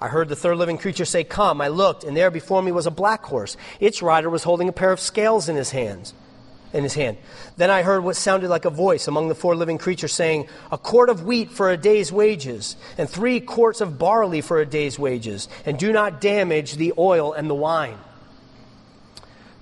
I 0.00 0.08
heard 0.08 0.28
the 0.28 0.36
third 0.36 0.56
living 0.56 0.78
creature 0.78 1.04
say, 1.04 1.22
Come. 1.22 1.60
I 1.60 1.68
looked, 1.68 2.02
and 2.02 2.16
there 2.16 2.30
before 2.30 2.60
me 2.60 2.72
was 2.72 2.86
a 2.86 2.90
black 2.90 3.22
horse. 3.22 3.56
Its 3.78 4.02
rider 4.02 4.28
was 4.28 4.42
holding 4.42 4.68
a 4.68 4.72
pair 4.72 4.90
of 4.90 4.98
scales 4.98 5.48
in 5.48 5.54
his 5.54 5.70
hands. 5.70 6.12
In 6.72 6.82
his 6.82 6.94
hand. 6.94 7.18
Then 7.56 7.70
I 7.70 7.82
heard 7.82 8.02
what 8.02 8.16
sounded 8.16 8.48
like 8.48 8.64
a 8.64 8.70
voice 8.70 9.06
among 9.06 9.28
the 9.28 9.34
four 9.34 9.54
living 9.54 9.78
creatures 9.78 10.12
saying, 10.12 10.48
A 10.72 10.78
quart 10.78 11.08
of 11.08 11.24
wheat 11.24 11.50
for 11.50 11.70
a 11.70 11.76
day's 11.76 12.10
wages, 12.10 12.76
and 12.98 13.08
three 13.08 13.38
quarts 13.38 13.80
of 13.80 13.98
barley 13.98 14.40
for 14.40 14.58
a 14.58 14.66
day's 14.66 14.98
wages, 14.98 15.48
and 15.64 15.78
do 15.78 15.92
not 15.92 16.20
damage 16.20 16.74
the 16.74 16.94
oil 16.98 17.32
and 17.32 17.48
the 17.48 17.54
wine. 17.54 17.98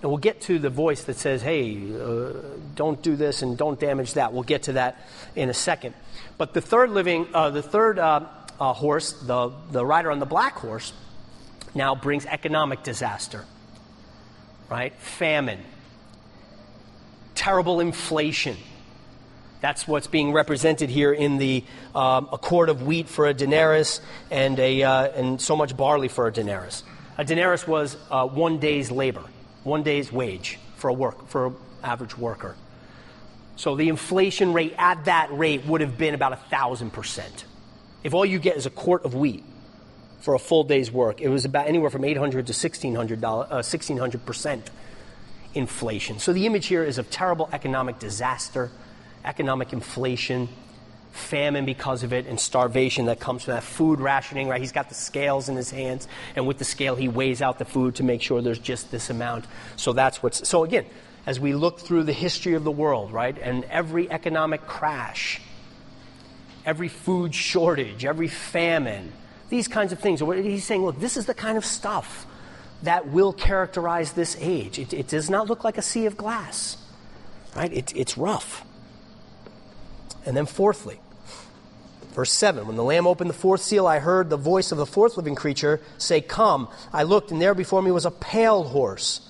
And 0.03 0.11
we'll 0.11 0.19
get 0.19 0.41
to 0.43 0.59
the 0.59 0.71
voice 0.71 1.05
that 1.05 1.19
says, 1.19 1.43
hey, 1.43 1.77
uh, 1.95 2.33
don't 2.75 3.03
do 3.03 3.17
this 3.17 3.43
and 3.43 3.59
don't 3.59 3.79
damage 3.79 4.15
that. 4.15 4.33
We'll 4.33 4.45
get 4.45 4.63
to 4.65 4.73
that 4.75 5.07
in 5.37 5.51
a 5.51 5.55
second. 5.55 5.95
But 6.41 6.55
the 6.55 6.63
third 6.63 6.89
living, 6.89 7.27
uh, 7.35 7.51
the 7.51 7.61
third 7.61 7.99
uh, 7.99 8.25
uh, 8.59 8.73
horse, 8.73 9.13
the, 9.13 9.53
the 9.73 9.85
rider 9.85 10.11
on 10.11 10.21
the 10.21 10.25
black 10.25 10.55
horse, 10.55 10.95
now 11.75 11.95
brings 11.95 12.25
economic 12.25 12.83
disaster, 12.83 13.45
right? 14.71 14.95
Famine, 14.95 15.61
terrible 17.35 17.81
inflation. 17.81 18.57
That's 19.61 19.87
what's 19.87 20.07
being 20.07 20.33
represented 20.33 20.89
here 20.89 21.13
in 21.13 21.37
the 21.37 21.63
um, 21.95 22.31
a 22.33 22.39
quart 22.39 22.71
of 22.71 22.85
wheat 22.85 23.11
for 23.11 23.27
a 23.27 23.35
denarius 23.35 24.01
and, 24.31 24.59
a, 24.59 24.83
uh, 24.83 25.09
and 25.09 25.39
so 25.39 25.55
much 25.57 25.77
barley 25.77 26.09
for 26.09 26.27
a 26.27 26.33
denarius. 26.33 26.85
A 27.19 27.25
denarius 27.27 27.67
was 27.69 27.99
uh, 28.11 28.27
one 28.27 28.59
day's 28.61 28.91
labor 28.91 29.25
one 29.63 29.83
day's 29.83 30.11
wage 30.11 30.59
for 30.77 30.89
a 30.89 30.93
work 30.93 31.29
for 31.29 31.49
an 31.49 31.57
average 31.83 32.17
worker. 32.17 32.57
So 33.57 33.77
the 33.77 33.89
inflation 33.89 34.53
rate 34.53 34.75
at 34.79 35.05
that 35.05 35.37
rate 35.37 35.67
would 35.67 35.81
have 35.81 35.99
been 35.99 36.15
about 36.15 36.33
a 36.33 36.37
thousand 36.37 36.93
percent. 36.93 37.45
If 38.03 38.15
all 38.15 38.25
you 38.25 38.39
get 38.39 38.57
is 38.57 38.67
a 38.67 38.71
quart 38.71 39.05
of 39.05 39.15
wheat 39.15 39.45
for 40.21 40.35
a 40.35 40.39
full 40.39 40.65
day's 40.65 40.91
work, 40.91 41.21
it 41.21 41.29
was 41.29 41.45
about 41.45 41.67
anywhere 41.67 41.91
from 41.91 42.05
800 42.05 42.47
to 42.47 42.53
1600 42.53 43.25
uh, 43.25 43.47
1600 43.49 44.25
percent 44.25 44.71
inflation. 45.55 46.19
So 46.19 46.33
the 46.33 46.47
image 46.47 46.67
here 46.67 46.85
is 46.85 46.99
of 46.99 47.11
terrible 47.11 47.49
economic 47.53 47.99
disaster, 47.99 48.71
economic 49.25 49.73
inflation, 49.73 50.49
famine 51.13 51.65
because 51.65 52.03
of 52.03 52.13
it 52.13 52.27
and 52.27 52.39
starvation 52.39 53.07
that 53.07 53.21
comes 53.21 53.45
from 53.45 53.55
that 53.55 53.65
food 53.65 54.01
rationing, 54.01 54.49
right? 54.49 54.61
He's 54.61 54.73
got 54.73 54.89
the 54.89 54.95
scales 54.95 55.49
in 55.49 55.57
his 55.57 55.71
hands, 55.71 56.07
and 56.37 56.47
with 56.47 56.59
the 56.59 56.65
scale, 56.65 56.97
he 56.97 57.09
weighs 57.09 57.43
out 57.43 57.59
the 57.59 57.65
food 57.65 57.97
to 57.97 58.05
make 58.05 58.23
sure 58.23 58.41
there's 58.43 58.59
just 58.59 58.91
this 58.91 59.11
amount. 59.11 59.45
So 59.77 59.93
that's 59.93 60.23
what's. 60.23 60.49
So 60.49 60.65
again, 60.65 60.87
as 61.27 61.39
we 61.39 61.55
look 61.55 61.81
through 61.81 62.05
the 62.05 62.13
history 62.13 62.55
of 62.55 62.65
the 62.65 62.71
world, 62.71 63.13
right, 63.13 63.37
and 63.39 63.65
every 63.65 64.11
economic 64.11 64.67
crash, 64.67 65.41
every 66.65 66.89
food 66.89 67.35
shortage, 67.35 68.05
every 68.05 68.29
famine, 68.29 69.13
these 69.49 69.69
kinds 69.69 69.93
of 69.93 69.99
things, 69.99 70.21
he's 70.21 70.65
saying, 70.65 70.85
look, 70.85 70.99
this 71.01 71.17
is 71.17 71.27
the 71.27 71.35
kind 71.35 71.59
of 71.59 71.65
stuff 71.65 72.27
that 72.83 73.09
will 73.09 73.33
characterize 73.33 74.13
this 74.13 74.37
age. 74.41 74.79
It, 74.79 74.93
it 74.93 75.09
does 75.09 75.29
not 75.29 75.49
look 75.49 75.65
like 75.65 75.77
a 75.77 75.83
sea 75.83 76.07
of 76.07 76.17
glass, 76.17 76.77
right? 77.55 77.73
It, 77.73 77.95
it's 77.95 78.17
rough. 78.17 78.65
And 80.25 80.37
then, 80.37 80.47
fourthly, 80.47 81.01
verse 82.13 82.33
7 82.33 82.67
When 82.67 82.77
the 82.77 82.85
Lamb 82.85 83.07
opened 83.07 83.31
the 83.31 83.35
fourth 83.35 83.63
seal, 83.63 83.87
I 83.87 83.99
heard 83.99 84.31
the 84.31 84.37
voice 84.37 84.73
of 84.73 84.79
the 84.79 84.87
fourth 84.87 85.17
living 85.17 85.35
creature 85.35 85.81
say, 85.99 86.21
Come. 86.21 86.69
I 86.93 87.03
looked, 87.03 87.31
and 87.31 87.41
there 87.41 87.55
before 87.55 87.83
me 87.83 87.91
was 87.91 88.07
a 88.07 88.11
pale 88.11 88.65
horse. 88.65 89.27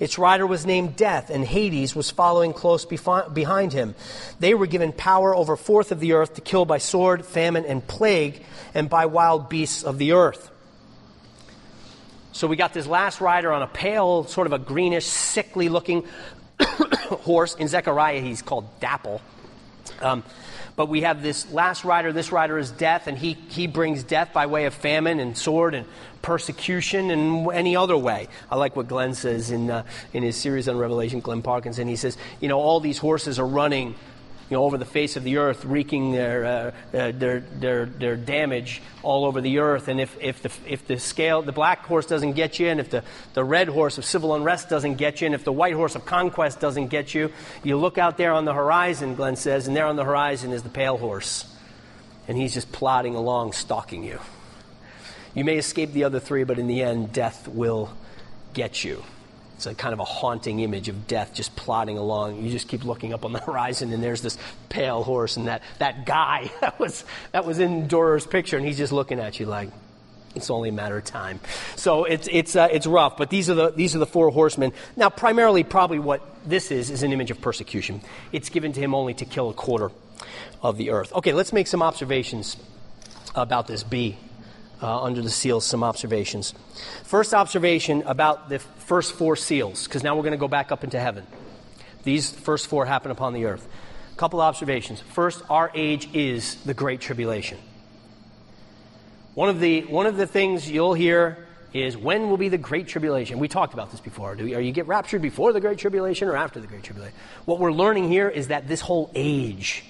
Its 0.00 0.18
rider 0.18 0.46
was 0.46 0.64
named 0.64 0.96
Death, 0.96 1.30
and 1.30 1.44
Hades 1.44 1.94
was 1.94 2.10
following 2.10 2.52
close 2.52 2.84
behind 2.84 3.72
him. 3.72 3.94
They 4.38 4.54
were 4.54 4.66
given 4.66 4.92
power 4.92 5.34
over 5.34 5.56
fourth 5.56 5.90
of 5.90 6.00
the 6.00 6.12
earth 6.12 6.34
to 6.34 6.40
kill 6.40 6.64
by 6.64 6.78
sword, 6.78 7.24
famine, 7.24 7.64
and 7.64 7.86
plague, 7.86 8.42
and 8.74 8.88
by 8.88 9.06
wild 9.06 9.48
beasts 9.48 9.82
of 9.82 9.98
the 9.98 10.12
earth. 10.12 10.50
So 12.32 12.46
we 12.46 12.54
got 12.54 12.72
this 12.72 12.86
last 12.86 13.20
rider 13.20 13.52
on 13.52 13.62
a 13.62 13.66
pale, 13.66 14.24
sort 14.24 14.46
of 14.46 14.52
a 14.52 14.58
greenish, 14.58 15.06
sickly 15.06 15.68
looking 15.68 16.04
horse. 16.60 17.56
In 17.56 17.66
Zechariah, 17.66 18.20
he's 18.20 18.42
called 18.42 18.68
Dapple. 18.78 19.20
Um, 20.00 20.22
but 20.78 20.88
we 20.88 21.00
have 21.00 21.24
this 21.24 21.50
last 21.50 21.84
rider. 21.84 22.12
This 22.12 22.30
rider 22.30 22.56
is 22.56 22.70
death, 22.70 23.08
and 23.08 23.18
he, 23.18 23.32
he 23.48 23.66
brings 23.66 24.04
death 24.04 24.32
by 24.32 24.46
way 24.46 24.64
of 24.66 24.72
famine 24.72 25.18
and 25.18 25.36
sword 25.36 25.74
and 25.74 25.84
persecution 26.22 27.10
and 27.10 27.50
any 27.50 27.74
other 27.74 27.96
way. 27.96 28.28
I 28.48 28.54
like 28.54 28.76
what 28.76 28.86
Glenn 28.86 29.14
says 29.14 29.50
in, 29.50 29.70
uh, 29.70 29.82
in 30.12 30.22
his 30.22 30.36
series 30.36 30.68
on 30.68 30.78
Revelation, 30.78 31.18
Glenn 31.18 31.42
Parkinson. 31.42 31.88
He 31.88 31.96
says, 31.96 32.16
you 32.40 32.46
know, 32.46 32.60
all 32.60 32.78
these 32.78 32.96
horses 32.96 33.40
are 33.40 33.46
running 33.46 33.96
you 34.50 34.56
know, 34.56 34.64
over 34.64 34.78
the 34.78 34.86
face 34.86 35.16
of 35.16 35.24
the 35.24 35.36
earth, 35.36 35.64
wreaking 35.64 36.12
their, 36.12 36.44
uh, 36.44 36.96
uh, 36.96 37.12
their, 37.12 37.40
their, 37.40 37.84
their 37.84 38.16
damage 38.16 38.80
all 39.02 39.26
over 39.26 39.42
the 39.42 39.58
earth. 39.58 39.88
And 39.88 40.00
if, 40.00 40.16
if, 40.20 40.42
the, 40.42 40.50
if 40.66 40.86
the 40.86 40.98
scale, 40.98 41.42
the 41.42 41.52
black 41.52 41.84
horse 41.84 42.06
doesn't 42.06 42.32
get 42.32 42.58
you, 42.58 42.68
and 42.68 42.80
if 42.80 42.88
the, 42.88 43.04
the 43.34 43.44
red 43.44 43.68
horse 43.68 43.98
of 43.98 44.06
civil 44.06 44.34
unrest 44.34 44.70
doesn't 44.70 44.94
get 44.94 45.20
you, 45.20 45.26
and 45.26 45.34
if 45.34 45.44
the 45.44 45.52
white 45.52 45.74
horse 45.74 45.94
of 45.94 46.06
conquest 46.06 46.60
doesn't 46.60 46.88
get 46.88 47.14
you, 47.14 47.30
you 47.62 47.76
look 47.76 47.98
out 47.98 48.16
there 48.16 48.32
on 48.32 48.46
the 48.46 48.54
horizon, 48.54 49.14
Glenn 49.14 49.36
says, 49.36 49.66
and 49.66 49.76
there 49.76 49.86
on 49.86 49.96
the 49.96 50.04
horizon 50.04 50.52
is 50.52 50.62
the 50.62 50.70
pale 50.70 50.96
horse. 50.96 51.44
And 52.26 52.36
he's 52.36 52.54
just 52.54 52.72
plodding 52.72 53.14
along, 53.14 53.52
stalking 53.52 54.02
you. 54.02 54.18
You 55.34 55.44
may 55.44 55.56
escape 55.56 55.92
the 55.92 56.04
other 56.04 56.20
three, 56.20 56.44
but 56.44 56.58
in 56.58 56.66
the 56.66 56.82
end, 56.82 57.12
death 57.12 57.48
will 57.48 57.92
get 58.54 58.82
you. 58.82 59.04
It's 59.58 59.66
a 59.66 59.74
kind 59.74 59.92
of 59.92 59.98
a 59.98 60.04
haunting 60.04 60.60
image 60.60 60.88
of 60.88 61.08
death 61.08 61.34
just 61.34 61.56
plodding 61.56 61.98
along. 61.98 62.44
You 62.44 62.48
just 62.48 62.68
keep 62.68 62.84
looking 62.84 63.12
up 63.12 63.24
on 63.24 63.32
the 63.32 63.40
horizon, 63.46 63.92
and 63.92 64.00
there's 64.00 64.22
this 64.22 64.38
pale 64.68 65.02
horse, 65.02 65.36
and 65.36 65.48
that, 65.48 65.62
that 65.80 66.06
guy 66.06 66.48
that 66.60 66.78
was, 66.78 67.04
that 67.32 67.44
was 67.44 67.58
in 67.58 67.88
Dürer's 67.88 68.24
picture, 68.24 68.56
and 68.56 68.64
he's 68.64 68.78
just 68.78 68.92
looking 68.92 69.18
at 69.18 69.40
you 69.40 69.46
like, 69.46 69.70
it's 70.36 70.48
only 70.48 70.68
a 70.68 70.72
matter 70.72 70.96
of 70.96 71.04
time. 71.04 71.40
So 71.74 72.04
it's, 72.04 72.28
it's, 72.30 72.54
uh, 72.54 72.68
it's 72.70 72.86
rough, 72.86 73.16
but 73.16 73.30
these 73.30 73.50
are, 73.50 73.54
the, 73.54 73.70
these 73.72 73.96
are 73.96 73.98
the 73.98 74.06
four 74.06 74.30
horsemen. 74.30 74.72
Now, 74.94 75.10
primarily, 75.10 75.64
probably 75.64 75.98
what 75.98 76.22
this 76.46 76.70
is, 76.70 76.88
is 76.88 77.02
an 77.02 77.12
image 77.12 77.32
of 77.32 77.40
persecution. 77.40 78.00
It's 78.30 78.50
given 78.50 78.72
to 78.74 78.80
him 78.80 78.94
only 78.94 79.14
to 79.14 79.24
kill 79.24 79.50
a 79.50 79.54
quarter 79.54 79.90
of 80.62 80.76
the 80.76 80.90
earth. 80.90 81.12
Okay, 81.14 81.32
let's 81.32 81.52
make 81.52 81.66
some 81.66 81.82
observations 81.82 82.56
about 83.34 83.66
this 83.66 83.82
bee 83.82 84.18
uh, 84.82 85.02
under 85.02 85.22
the 85.22 85.30
seals 85.30 85.64
some 85.64 85.82
observations. 85.82 86.54
First 87.04 87.34
observation 87.34 88.02
about 88.06 88.48
the 88.48 88.58
first 88.58 89.12
four 89.12 89.36
seals, 89.36 89.86
because 89.86 90.02
now 90.02 90.16
we're 90.16 90.22
going 90.22 90.32
to 90.32 90.38
go 90.38 90.48
back 90.48 90.72
up 90.72 90.84
into 90.84 90.98
heaven. 90.98 91.26
These 92.04 92.30
first 92.30 92.68
four 92.68 92.86
happen 92.86 93.10
upon 93.10 93.32
the 93.32 93.46
earth. 93.46 93.66
A 94.12 94.16
couple 94.16 94.40
observations. 94.40 95.00
First, 95.00 95.42
our 95.50 95.70
age 95.74 96.08
is 96.14 96.56
the 96.64 96.74
Great 96.74 97.00
Tribulation. 97.00 97.58
One 99.34 99.48
of 99.48 99.60
the, 99.60 99.82
one 99.82 100.06
of 100.06 100.16
the 100.16 100.26
things 100.26 100.70
you'll 100.70 100.94
hear 100.94 101.46
is 101.72 101.96
when 101.96 102.30
will 102.30 102.38
be 102.38 102.48
the 102.48 102.58
Great 102.58 102.88
Tribulation? 102.88 103.38
We 103.38 103.48
talked 103.48 103.74
about 103.74 103.90
this 103.90 104.00
before. 104.00 104.34
Do 104.34 104.44
are 104.54 104.60
you 104.60 104.72
get 104.72 104.86
raptured 104.86 105.22
before 105.22 105.52
the 105.52 105.60
Great 105.60 105.78
Tribulation 105.78 106.28
or 106.28 106.36
after 106.36 106.60
the 106.60 106.66
Great 106.66 106.82
Tribulation? 106.82 107.16
What 107.44 107.58
we're 107.58 107.72
learning 107.72 108.08
here 108.08 108.28
is 108.28 108.48
that 108.48 108.68
this 108.68 108.80
whole 108.80 109.10
age 109.14 109.84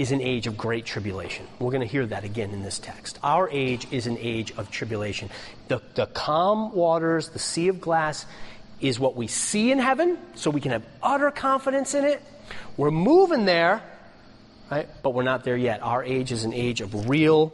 is 0.00 0.12
an 0.12 0.20
age 0.22 0.46
of 0.46 0.56
great 0.56 0.86
tribulation. 0.86 1.46
We're 1.58 1.72
going 1.72 1.82
to 1.82 1.86
hear 1.86 2.06
that 2.06 2.24
again 2.24 2.52
in 2.52 2.62
this 2.62 2.78
text. 2.78 3.18
Our 3.22 3.50
age 3.50 3.86
is 3.90 4.06
an 4.06 4.16
age 4.18 4.50
of 4.56 4.70
tribulation. 4.70 5.28
The, 5.68 5.82
the 5.94 6.06
calm 6.06 6.72
waters, 6.72 7.28
the 7.28 7.38
sea 7.38 7.68
of 7.68 7.82
glass, 7.82 8.24
is 8.80 8.98
what 8.98 9.14
we 9.14 9.26
see 9.26 9.70
in 9.70 9.78
heaven, 9.78 10.16
so 10.36 10.48
we 10.48 10.62
can 10.62 10.72
have 10.72 10.86
utter 11.02 11.30
confidence 11.30 11.92
in 11.92 12.06
it. 12.06 12.22
We're 12.78 12.90
moving 12.90 13.44
there, 13.44 13.82
right? 14.70 14.88
But 15.02 15.10
we're 15.10 15.22
not 15.22 15.44
there 15.44 15.58
yet. 15.58 15.82
Our 15.82 16.02
age 16.02 16.32
is 16.32 16.44
an 16.44 16.54
age 16.54 16.80
of 16.80 17.10
real 17.10 17.52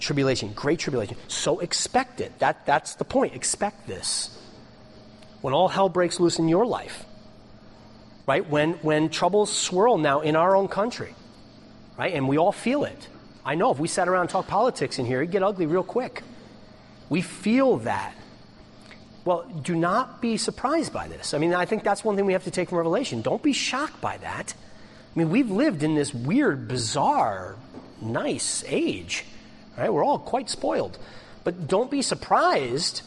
tribulation, 0.00 0.54
great 0.54 0.78
tribulation. 0.78 1.18
So 1.28 1.60
expect 1.60 2.22
it. 2.22 2.38
That, 2.38 2.64
that's 2.64 2.94
the 2.94 3.04
point. 3.04 3.34
Expect 3.34 3.86
this. 3.86 4.30
When 5.42 5.52
all 5.52 5.68
hell 5.68 5.90
breaks 5.90 6.18
loose 6.18 6.38
in 6.38 6.48
your 6.48 6.64
life, 6.64 7.04
right? 8.26 8.48
When, 8.48 8.72
when 8.80 9.10
troubles 9.10 9.54
swirl 9.54 9.98
now 9.98 10.22
in 10.22 10.36
our 10.36 10.56
own 10.56 10.68
country 10.68 11.14
right? 11.96 12.12
And 12.14 12.28
we 12.28 12.38
all 12.38 12.52
feel 12.52 12.84
it. 12.84 13.08
I 13.44 13.54
know 13.54 13.70
if 13.72 13.78
we 13.78 13.88
sat 13.88 14.08
around 14.08 14.22
and 14.22 14.30
talked 14.30 14.48
politics 14.48 14.98
in 14.98 15.06
here, 15.06 15.20
it'd 15.20 15.32
get 15.32 15.42
ugly 15.42 15.66
real 15.66 15.82
quick. 15.82 16.22
We 17.08 17.22
feel 17.22 17.78
that. 17.78 18.14
Well, 19.24 19.44
do 19.62 19.74
not 19.74 20.20
be 20.20 20.36
surprised 20.36 20.92
by 20.92 21.08
this. 21.08 21.34
I 21.34 21.38
mean, 21.38 21.54
I 21.54 21.64
think 21.64 21.84
that's 21.84 22.04
one 22.04 22.16
thing 22.16 22.26
we 22.26 22.32
have 22.32 22.44
to 22.44 22.50
take 22.50 22.70
from 22.70 22.78
Revelation. 22.78 23.22
Don't 23.22 23.42
be 23.42 23.52
shocked 23.52 24.00
by 24.00 24.16
that. 24.18 24.54
I 25.14 25.18
mean, 25.18 25.30
we've 25.30 25.50
lived 25.50 25.82
in 25.82 25.94
this 25.94 26.12
weird, 26.12 26.68
bizarre, 26.68 27.56
nice 28.00 28.64
age, 28.66 29.24
right? 29.76 29.92
We're 29.92 30.04
all 30.04 30.18
quite 30.18 30.48
spoiled. 30.48 30.98
But 31.44 31.68
don't 31.68 31.90
be 31.90 32.02
surprised 32.02 33.02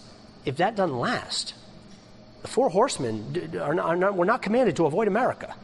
if 0.45 0.57
that 0.57 0.75
doesn't 0.75 0.97
last. 0.97 1.53
The 2.43 2.47
four 2.47 2.69
horsemen 2.69 3.57
are 3.59 3.73
not, 3.73 3.85
are 3.85 3.95
not, 3.95 4.15
we're 4.15 4.25
not 4.25 4.41
commanded 4.41 4.75
to 4.77 4.85
avoid 4.85 5.07
America. 5.07 5.55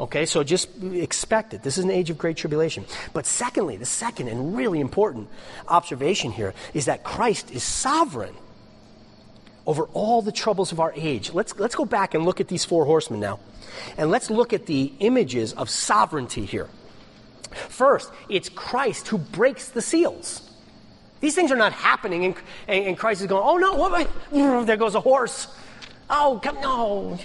Okay, 0.00 0.26
so 0.26 0.44
just 0.44 0.68
expect 0.82 1.54
it. 1.54 1.62
This 1.62 1.76
is 1.76 1.84
an 1.84 1.90
age 1.90 2.08
of 2.08 2.18
great 2.18 2.36
tribulation. 2.36 2.84
But 3.12 3.26
secondly, 3.26 3.76
the 3.76 3.86
second 3.86 4.28
and 4.28 4.56
really 4.56 4.78
important 4.78 5.28
observation 5.66 6.30
here 6.30 6.54
is 6.72 6.84
that 6.84 7.02
Christ 7.02 7.50
is 7.50 7.64
sovereign 7.64 8.34
over 9.66 9.84
all 9.92 10.22
the 10.22 10.32
troubles 10.32 10.70
of 10.70 10.78
our 10.78 10.92
age. 10.94 11.32
Let's, 11.32 11.58
let's 11.58 11.74
go 11.74 11.84
back 11.84 12.14
and 12.14 12.24
look 12.24 12.40
at 12.40 12.46
these 12.48 12.64
four 12.64 12.84
horsemen 12.84 13.18
now. 13.18 13.40
And 13.96 14.10
let's 14.10 14.30
look 14.30 14.52
at 14.52 14.66
the 14.66 14.92
images 15.00 15.52
of 15.52 15.68
sovereignty 15.68 16.44
here. 16.44 16.68
First, 17.50 18.12
it's 18.28 18.48
Christ 18.48 19.08
who 19.08 19.18
breaks 19.18 19.68
the 19.68 19.82
seals. 19.82 20.48
These 21.20 21.34
things 21.34 21.50
are 21.50 21.56
not 21.56 21.72
happening, 21.72 22.24
and, 22.24 22.34
and 22.68 22.96
Christ 22.96 23.20
is 23.22 23.26
going, 23.26 23.42
oh 23.44 23.56
no, 23.56 23.74
what, 23.74 24.08
there 24.66 24.76
goes 24.76 24.94
a 24.94 25.00
horse. 25.00 25.48
Oh, 26.08 26.40
come, 26.42 26.60
no 26.60 27.18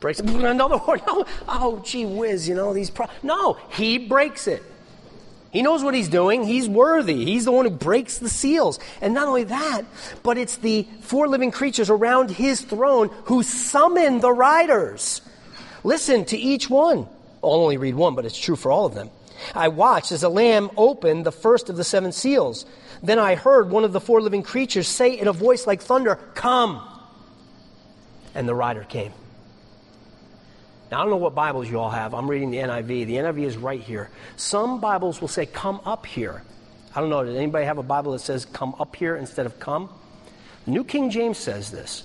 breaks 0.00 0.20
it. 0.20 0.26
Another. 0.30 0.76
No. 1.06 1.24
Oh, 1.48 1.82
gee 1.84 2.06
whiz, 2.06 2.48
you 2.48 2.54
know, 2.54 2.74
these. 2.74 2.90
Pro- 2.90 3.08
no, 3.22 3.54
he 3.70 3.98
breaks 3.98 4.46
it. 4.46 4.62
He 5.52 5.62
knows 5.62 5.82
what 5.82 5.94
he's 5.94 6.08
doing. 6.08 6.44
He's 6.44 6.68
worthy. 6.68 7.24
He's 7.24 7.44
the 7.44 7.52
one 7.52 7.64
who 7.64 7.72
breaks 7.72 8.18
the 8.18 8.28
seals. 8.28 8.78
And 9.00 9.14
not 9.14 9.26
only 9.26 9.44
that, 9.44 9.82
but 10.22 10.38
it's 10.38 10.56
the 10.56 10.86
four 11.00 11.26
living 11.26 11.50
creatures 11.50 11.90
around 11.90 12.30
his 12.30 12.60
throne 12.60 13.10
who 13.24 13.42
summon 13.42 14.20
the 14.20 14.32
riders. 14.32 15.22
Listen 15.82 16.24
to 16.26 16.38
each 16.38 16.70
one. 16.70 17.08
I'll 17.42 17.54
only 17.54 17.78
read 17.78 17.94
one, 17.96 18.14
but 18.14 18.24
it's 18.24 18.38
true 18.38 18.54
for 18.54 18.70
all 18.70 18.86
of 18.86 18.94
them. 18.94 19.10
I 19.54 19.68
watched 19.68 20.12
as 20.12 20.22
a 20.22 20.28
lamb 20.28 20.70
opened 20.76 21.26
the 21.26 21.32
first 21.32 21.68
of 21.68 21.76
the 21.76 21.84
seven 21.84 22.12
seals. 22.12 22.66
Then 23.02 23.18
I 23.18 23.34
heard 23.34 23.70
one 23.70 23.84
of 23.84 23.92
the 23.92 24.00
four 24.00 24.20
living 24.20 24.42
creatures 24.42 24.86
say 24.86 25.18
in 25.18 25.26
a 25.26 25.32
voice 25.32 25.66
like 25.66 25.80
thunder, 25.80 26.16
Come! 26.34 26.86
And 28.34 28.46
the 28.46 28.54
rider 28.54 28.84
came. 28.84 29.12
Now, 30.90 30.98
I 30.98 31.02
don't 31.02 31.10
know 31.10 31.18
what 31.18 31.36
Bibles 31.36 31.70
you 31.70 31.78
all 31.78 31.90
have. 31.90 32.14
I'm 32.14 32.28
reading 32.28 32.50
the 32.50 32.58
NIV. 32.58 33.06
The 33.06 33.14
NIV 33.14 33.42
is 33.44 33.56
right 33.56 33.80
here. 33.80 34.10
Some 34.36 34.80
Bibles 34.80 35.20
will 35.20 35.28
say, 35.28 35.46
come 35.46 35.80
up 35.84 36.04
here. 36.04 36.42
I 36.94 37.00
don't 37.00 37.10
know. 37.10 37.22
Does 37.22 37.36
anybody 37.36 37.64
have 37.64 37.78
a 37.78 37.84
Bible 37.84 38.12
that 38.12 38.18
says, 38.18 38.44
come 38.44 38.74
up 38.80 38.96
here 38.96 39.14
instead 39.14 39.46
of 39.46 39.60
come? 39.60 39.88
The 40.64 40.72
New 40.72 40.82
King 40.82 41.10
James 41.10 41.38
says 41.38 41.70
this. 41.70 42.02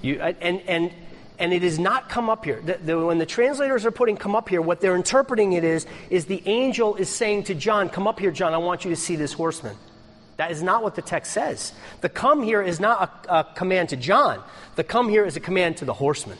You, 0.00 0.18
and, 0.18 0.62
and, 0.62 0.90
and 1.38 1.52
it 1.52 1.62
is 1.62 1.78
not 1.78 2.08
come 2.08 2.30
up 2.30 2.46
here. 2.46 2.62
The, 2.64 2.78
the, 2.82 3.04
when 3.04 3.18
the 3.18 3.26
translators 3.26 3.84
are 3.84 3.90
putting 3.90 4.16
come 4.16 4.34
up 4.34 4.48
here, 4.48 4.62
what 4.62 4.80
they're 4.80 4.96
interpreting 4.96 5.52
it 5.52 5.62
is, 5.62 5.86
is 6.08 6.24
the 6.24 6.42
angel 6.46 6.96
is 6.96 7.10
saying 7.10 7.44
to 7.44 7.54
John, 7.54 7.90
come 7.90 8.08
up 8.08 8.18
here, 8.18 8.30
John, 8.30 8.54
I 8.54 8.58
want 8.58 8.82
you 8.86 8.90
to 8.92 8.96
see 8.96 9.16
this 9.16 9.34
horseman. 9.34 9.76
That 10.38 10.52
is 10.52 10.62
not 10.62 10.82
what 10.82 10.94
the 10.94 11.02
text 11.02 11.32
says. 11.32 11.74
The 12.00 12.08
come 12.08 12.42
here 12.42 12.62
is 12.62 12.80
not 12.80 13.26
a, 13.28 13.40
a 13.40 13.44
command 13.44 13.90
to 13.90 13.96
John. 13.98 14.42
The 14.76 14.84
come 14.84 15.10
here 15.10 15.26
is 15.26 15.36
a 15.36 15.40
command 15.40 15.76
to 15.78 15.84
the 15.84 15.92
horseman 15.92 16.38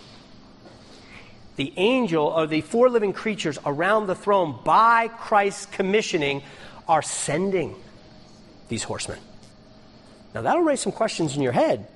the 1.61 1.75
angel 1.77 2.25
or 2.25 2.47
the 2.47 2.63
four 2.63 2.89
living 2.89 3.13
creatures 3.13 3.59
around 3.67 4.07
the 4.07 4.15
throne 4.15 4.59
by 4.65 5.09
Christ's 5.09 5.67
commissioning 5.67 6.43
are 6.89 7.03
sending 7.03 7.77
these 8.71 8.83
horsemen. 8.83 9.19
Now 10.35 10.41
that'll 10.41 10.63
raise 10.63 10.81
some 10.81 10.91
questions 10.91 11.37
in 11.37 11.43
your 11.43 11.53
head, 11.53 11.87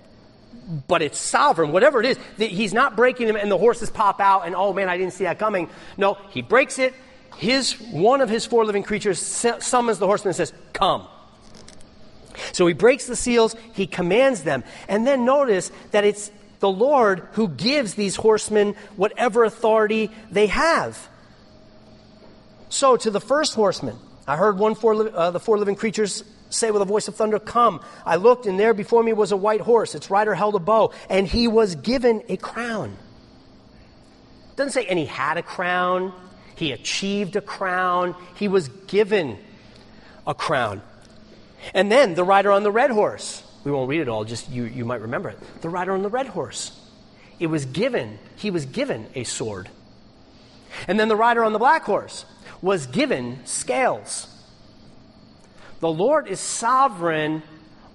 but 0.86 1.00
it's 1.00 1.18
sovereign, 1.18 1.72
whatever 1.72 2.02
it 2.02 2.04
is. 2.04 2.18
He's 2.36 2.74
not 2.74 2.94
breaking 2.94 3.26
them 3.26 3.36
and 3.36 3.50
the 3.50 3.56
horses 3.56 3.88
pop 3.88 4.20
out 4.20 4.42
and, 4.44 4.54
oh 4.54 4.74
man, 4.74 4.90
I 4.90 4.98
didn't 4.98 5.14
see 5.14 5.24
that 5.24 5.38
coming. 5.38 5.70
No, 5.96 6.18
he 6.28 6.42
breaks 6.42 6.78
it. 6.78 6.92
His, 7.38 7.72
one 7.90 8.20
of 8.20 8.28
his 8.28 8.44
four 8.44 8.66
living 8.66 8.82
creatures 8.82 9.18
summons 9.18 9.98
the 9.98 10.06
horseman 10.06 10.28
and 10.28 10.36
says, 10.36 10.52
come. 10.74 11.06
So 12.52 12.66
he 12.66 12.74
breaks 12.74 13.06
the 13.06 13.16
seals, 13.16 13.56
he 13.72 13.86
commands 13.86 14.42
them. 14.42 14.62
And 14.88 15.06
then 15.06 15.24
notice 15.24 15.72
that 15.92 16.04
it's 16.04 16.30
the 16.60 16.70
Lord 16.70 17.26
who 17.32 17.48
gives 17.48 17.94
these 17.94 18.16
horsemen 18.16 18.74
whatever 18.96 19.44
authority 19.44 20.10
they 20.30 20.46
have. 20.46 21.08
So, 22.68 22.96
to 22.96 23.10
the 23.10 23.20
first 23.20 23.54
horseman, 23.54 23.96
I 24.26 24.36
heard 24.36 24.58
one 24.58 24.74
four, 24.74 24.94
uh, 25.14 25.30
the 25.30 25.40
four 25.40 25.58
living 25.58 25.76
creatures 25.76 26.24
say 26.50 26.70
with 26.70 26.82
a 26.82 26.86
voice 26.86 27.08
of 27.08 27.14
thunder, 27.14 27.38
Come. 27.38 27.80
I 28.04 28.16
looked, 28.16 28.46
and 28.46 28.58
there 28.58 28.74
before 28.74 29.02
me 29.02 29.12
was 29.12 29.32
a 29.32 29.36
white 29.36 29.60
horse. 29.60 29.94
Its 29.94 30.10
rider 30.10 30.34
held 30.34 30.54
a 30.54 30.58
bow, 30.58 30.92
and 31.08 31.26
he 31.26 31.48
was 31.48 31.74
given 31.76 32.22
a 32.28 32.36
crown. 32.36 32.96
Doesn't 34.56 34.72
say, 34.72 34.86
and 34.86 34.98
he 34.98 35.06
had 35.06 35.36
a 35.36 35.42
crown, 35.42 36.12
he 36.56 36.72
achieved 36.72 37.36
a 37.36 37.40
crown, 37.40 38.14
he 38.36 38.48
was 38.48 38.68
given 38.68 39.38
a 40.26 40.34
crown. 40.34 40.80
And 41.72 41.90
then 41.90 42.14
the 42.14 42.24
rider 42.24 42.52
on 42.52 42.62
the 42.62 42.72
red 42.72 42.90
horse 42.90 43.43
we 43.64 43.70
won't 43.70 43.88
read 43.88 44.00
it 44.00 44.08
all, 44.08 44.24
just 44.24 44.50
you, 44.50 44.64
you 44.64 44.84
might 44.84 45.00
remember 45.00 45.30
it. 45.30 45.38
The 45.62 45.68
rider 45.68 45.92
on 45.92 46.02
the 46.02 46.08
red 46.08 46.26
horse. 46.26 46.78
It 47.40 47.48
was 47.48 47.64
given, 47.64 48.18
he 48.36 48.50
was 48.50 48.66
given 48.66 49.06
a 49.14 49.24
sword. 49.24 49.68
And 50.86 50.98
then 51.00 51.08
the 51.08 51.16
rider 51.16 51.44
on 51.44 51.52
the 51.52 51.58
black 51.58 51.82
horse 51.82 52.24
was 52.62 52.86
given 52.86 53.44
scales. 53.44 54.28
The 55.80 55.90
Lord 55.90 56.28
is 56.28 56.40
sovereign 56.40 57.42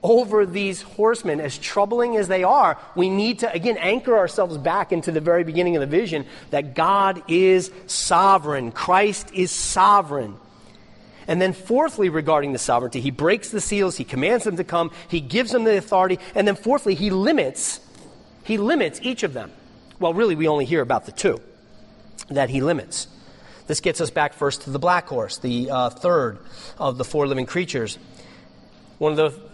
over 0.02 0.46
these 0.46 0.82
horsemen, 0.82 1.42
as 1.42 1.58
troubling 1.58 2.16
as 2.16 2.28
they 2.28 2.44
are, 2.44 2.78
we 2.96 3.10
need 3.10 3.40
to, 3.40 3.52
again, 3.52 3.78
anchor 3.78 4.18
ourselves 4.18 4.58
back 4.58 4.92
into 4.92 5.12
the 5.12 5.20
very 5.20 5.44
beginning 5.44 5.76
of 5.76 5.82
the 5.82 5.88
vision 5.88 6.26
that 6.52 6.74
God 6.74 7.22
is 7.28 7.72
sovereign. 7.88 8.72
Christ 8.72 9.32
is 9.34 9.52
sovereign. 9.52 10.36
And 11.30 11.40
then, 11.40 11.54
fourthly, 11.54 12.10
regarding 12.10 12.54
the 12.54 12.60
sovereignty, 12.60 13.02
he 13.02 13.12
breaks 13.12 13.52
the 13.52 13.62
seals, 13.62 13.96
he 13.96 14.04
commands 14.04 14.46
them 14.46 14.58
to 14.58 14.64
come, 14.64 14.90
he 15.08 15.22
gives 15.22 15.52
them 15.52 15.64
the 15.64 15.78
authority, 15.78 16.18
and 16.34 16.48
then, 16.48 16.56
fourthly, 16.56 16.96
he 16.96 17.12
limits, 17.12 17.80
he 18.44 18.58
limits 18.58 19.00
each 19.04 19.22
of 19.22 19.34
them. 19.34 19.52
Well, 20.00 20.16
really, 20.16 20.34
we 20.34 20.48
only 20.48 20.66
hear 20.66 20.82
about 20.82 21.06
the 21.06 21.12
two 21.12 21.40
that 22.30 22.50
he 22.50 22.62
limits. 22.62 23.08
This 23.68 23.80
gets 23.80 24.02
us 24.02 24.10
back 24.10 24.34
first 24.34 24.64
to 24.64 24.72
the 24.72 24.80
black 24.80 25.08
horse, 25.08 25.38
the 25.38 25.70
uh, 25.70 25.90
third 25.92 26.40
of 26.80 26.98
the 26.98 27.06
four 27.06 27.28
living 27.28 27.46
creatures. 27.46 28.00
One 28.98 29.12
of 29.12 29.18
the 29.18 29.49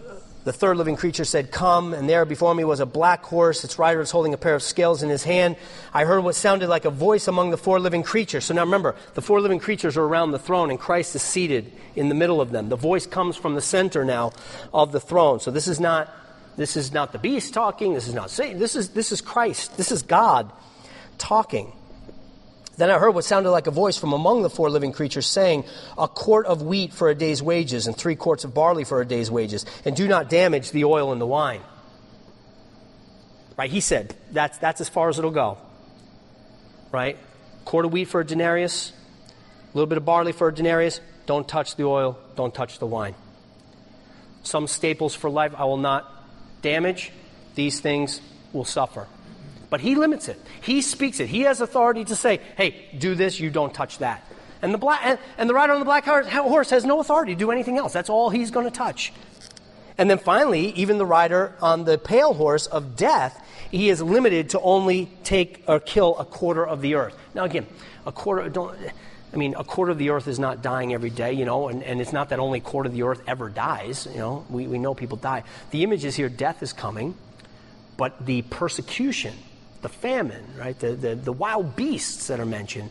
the 0.46 0.52
third 0.52 0.76
living 0.76 0.94
creature 0.94 1.24
said, 1.24 1.50
Come, 1.50 1.92
and 1.92 2.08
there 2.08 2.24
before 2.24 2.54
me 2.54 2.62
was 2.62 2.78
a 2.78 2.86
black 2.86 3.24
horse. 3.24 3.64
Its 3.64 3.80
rider 3.80 3.98
was 3.98 4.12
holding 4.12 4.32
a 4.32 4.36
pair 4.36 4.54
of 4.54 4.62
scales 4.62 5.02
in 5.02 5.08
his 5.08 5.24
hand. 5.24 5.56
I 5.92 6.04
heard 6.04 6.22
what 6.22 6.36
sounded 6.36 6.68
like 6.68 6.84
a 6.84 6.90
voice 6.90 7.26
among 7.26 7.50
the 7.50 7.56
four 7.56 7.80
living 7.80 8.04
creatures. 8.04 8.44
So 8.44 8.54
now 8.54 8.60
remember, 8.60 8.94
the 9.14 9.22
four 9.22 9.40
living 9.40 9.58
creatures 9.58 9.96
are 9.96 10.04
around 10.04 10.30
the 10.30 10.38
throne, 10.38 10.70
and 10.70 10.78
Christ 10.78 11.16
is 11.16 11.22
seated 11.22 11.72
in 11.96 12.08
the 12.08 12.14
middle 12.14 12.40
of 12.40 12.52
them. 12.52 12.68
The 12.68 12.76
voice 12.76 13.08
comes 13.08 13.36
from 13.36 13.56
the 13.56 13.60
center 13.60 14.04
now 14.04 14.30
of 14.72 14.92
the 14.92 15.00
throne. 15.00 15.40
So 15.40 15.50
this 15.50 15.66
is 15.66 15.80
not, 15.80 16.14
this 16.56 16.76
is 16.76 16.92
not 16.92 17.10
the 17.10 17.18
beast 17.18 17.52
talking. 17.52 17.94
This 17.94 18.06
is 18.06 18.14
not 18.14 18.30
Satan. 18.30 18.60
This 18.60 18.76
is, 18.76 18.90
this 18.90 19.10
is 19.10 19.20
Christ. 19.20 19.76
This 19.76 19.90
is 19.90 20.04
God 20.04 20.52
talking. 21.18 21.72
Then 22.76 22.90
I 22.90 22.98
heard 22.98 23.14
what 23.14 23.24
sounded 23.24 23.50
like 23.50 23.66
a 23.66 23.70
voice 23.70 23.96
from 23.96 24.12
among 24.12 24.42
the 24.42 24.50
four 24.50 24.68
living 24.68 24.92
creatures 24.92 25.26
saying, 25.26 25.64
A 25.96 26.08
quart 26.08 26.46
of 26.46 26.60
wheat 26.60 26.92
for 26.92 27.08
a 27.08 27.14
day's 27.14 27.42
wages, 27.42 27.86
and 27.86 27.96
three 27.96 28.16
quarts 28.16 28.44
of 28.44 28.52
barley 28.52 28.84
for 28.84 29.00
a 29.00 29.06
day's 29.06 29.30
wages, 29.30 29.64
and 29.84 29.96
do 29.96 30.06
not 30.06 30.28
damage 30.28 30.70
the 30.72 30.84
oil 30.84 31.12
and 31.12 31.20
the 31.20 31.26
wine. 31.26 31.62
Right? 33.56 33.70
He 33.70 33.80
said, 33.80 34.14
That's, 34.30 34.58
that's 34.58 34.82
as 34.82 34.90
far 34.90 35.08
as 35.08 35.18
it'll 35.18 35.30
go. 35.30 35.56
Right? 36.92 37.16
Quart 37.64 37.86
of 37.86 37.92
wheat 37.92 38.08
for 38.08 38.20
a 38.20 38.26
denarius, 38.26 38.92
a 38.92 39.76
little 39.76 39.88
bit 39.88 39.98
of 39.98 40.04
barley 40.04 40.32
for 40.32 40.48
a 40.48 40.54
denarius. 40.54 41.00
Don't 41.24 41.48
touch 41.48 41.76
the 41.76 41.84
oil, 41.84 42.18
don't 42.36 42.54
touch 42.54 42.78
the 42.78 42.86
wine. 42.86 43.14
Some 44.42 44.66
staples 44.68 45.14
for 45.14 45.28
life 45.28 45.54
I 45.56 45.64
will 45.64 45.76
not 45.76 46.12
damage. 46.62 47.10
These 47.56 47.80
things 47.80 48.20
will 48.52 48.64
suffer. 48.64 49.08
But 49.68 49.80
he 49.80 49.94
limits 49.94 50.28
it. 50.28 50.40
He 50.60 50.80
speaks 50.80 51.20
it. 51.20 51.28
He 51.28 51.42
has 51.42 51.60
authority 51.60 52.04
to 52.04 52.16
say, 52.16 52.40
hey, 52.56 52.88
do 52.96 53.14
this, 53.14 53.40
you 53.40 53.50
don't 53.50 53.74
touch 53.74 53.98
that. 53.98 54.24
And 54.62 54.72
the, 54.72 54.78
black, 54.78 55.20
and, 55.38 55.50
the 55.50 55.54
rider 55.54 55.72
on 55.72 55.80
the 55.80 55.84
black 55.84 56.04
horse 56.04 56.70
has 56.70 56.84
no 56.84 57.00
authority 57.00 57.34
to 57.34 57.38
do 57.38 57.50
anything 57.50 57.76
else. 57.78 57.92
That's 57.92 58.08
all 58.08 58.30
he's 58.30 58.50
going 58.50 58.64
to 58.64 58.70
touch. 58.70 59.12
And 59.98 60.10
then 60.10 60.18
finally, 60.18 60.70
even 60.72 60.98
the 60.98 61.06
rider 61.06 61.54
on 61.60 61.84
the 61.84 61.98
pale 61.98 62.34
horse 62.34 62.66
of 62.66 62.96
death, 62.96 63.42
he 63.70 63.88
is 63.88 64.00
limited 64.02 64.50
to 64.50 64.60
only 64.60 65.10
take 65.24 65.62
or 65.66 65.80
kill 65.80 66.18
a 66.18 66.24
quarter 66.24 66.66
of 66.66 66.80
the 66.80 66.94
earth. 66.94 67.16
Now, 67.34 67.44
again, 67.44 67.66
a 68.06 68.12
quarter, 68.12 68.48
don't, 68.48 68.76
I 69.32 69.36
mean, 69.36 69.54
a 69.56 69.64
quarter 69.64 69.92
of 69.92 69.98
the 69.98 70.10
earth 70.10 70.28
is 70.28 70.38
not 70.38 70.62
dying 70.62 70.92
every 70.92 71.10
day, 71.10 71.32
you 71.32 71.44
know, 71.44 71.68
and, 71.68 71.82
and 71.82 72.00
it's 72.00 72.12
not 72.12 72.28
that 72.30 72.38
only 72.38 72.58
a 72.58 72.62
quarter 72.62 72.88
of 72.88 72.94
the 72.94 73.02
earth 73.02 73.22
ever 73.26 73.48
dies, 73.48 74.06
you 74.10 74.18
know. 74.18 74.46
We, 74.48 74.66
we 74.66 74.78
know 74.78 74.94
people 74.94 75.16
die. 75.16 75.44
The 75.70 75.82
image 75.82 76.04
is 76.04 76.14
here 76.14 76.28
death 76.28 76.62
is 76.62 76.72
coming, 76.72 77.14
but 77.96 78.24
the 78.24 78.42
persecution 78.42 79.34
the 79.82 79.88
famine, 79.88 80.44
right? 80.58 80.78
The, 80.78 80.92
the, 80.92 81.14
the 81.14 81.32
wild 81.32 81.76
beasts 81.76 82.28
that 82.28 82.40
are 82.40 82.46
mentioned, 82.46 82.90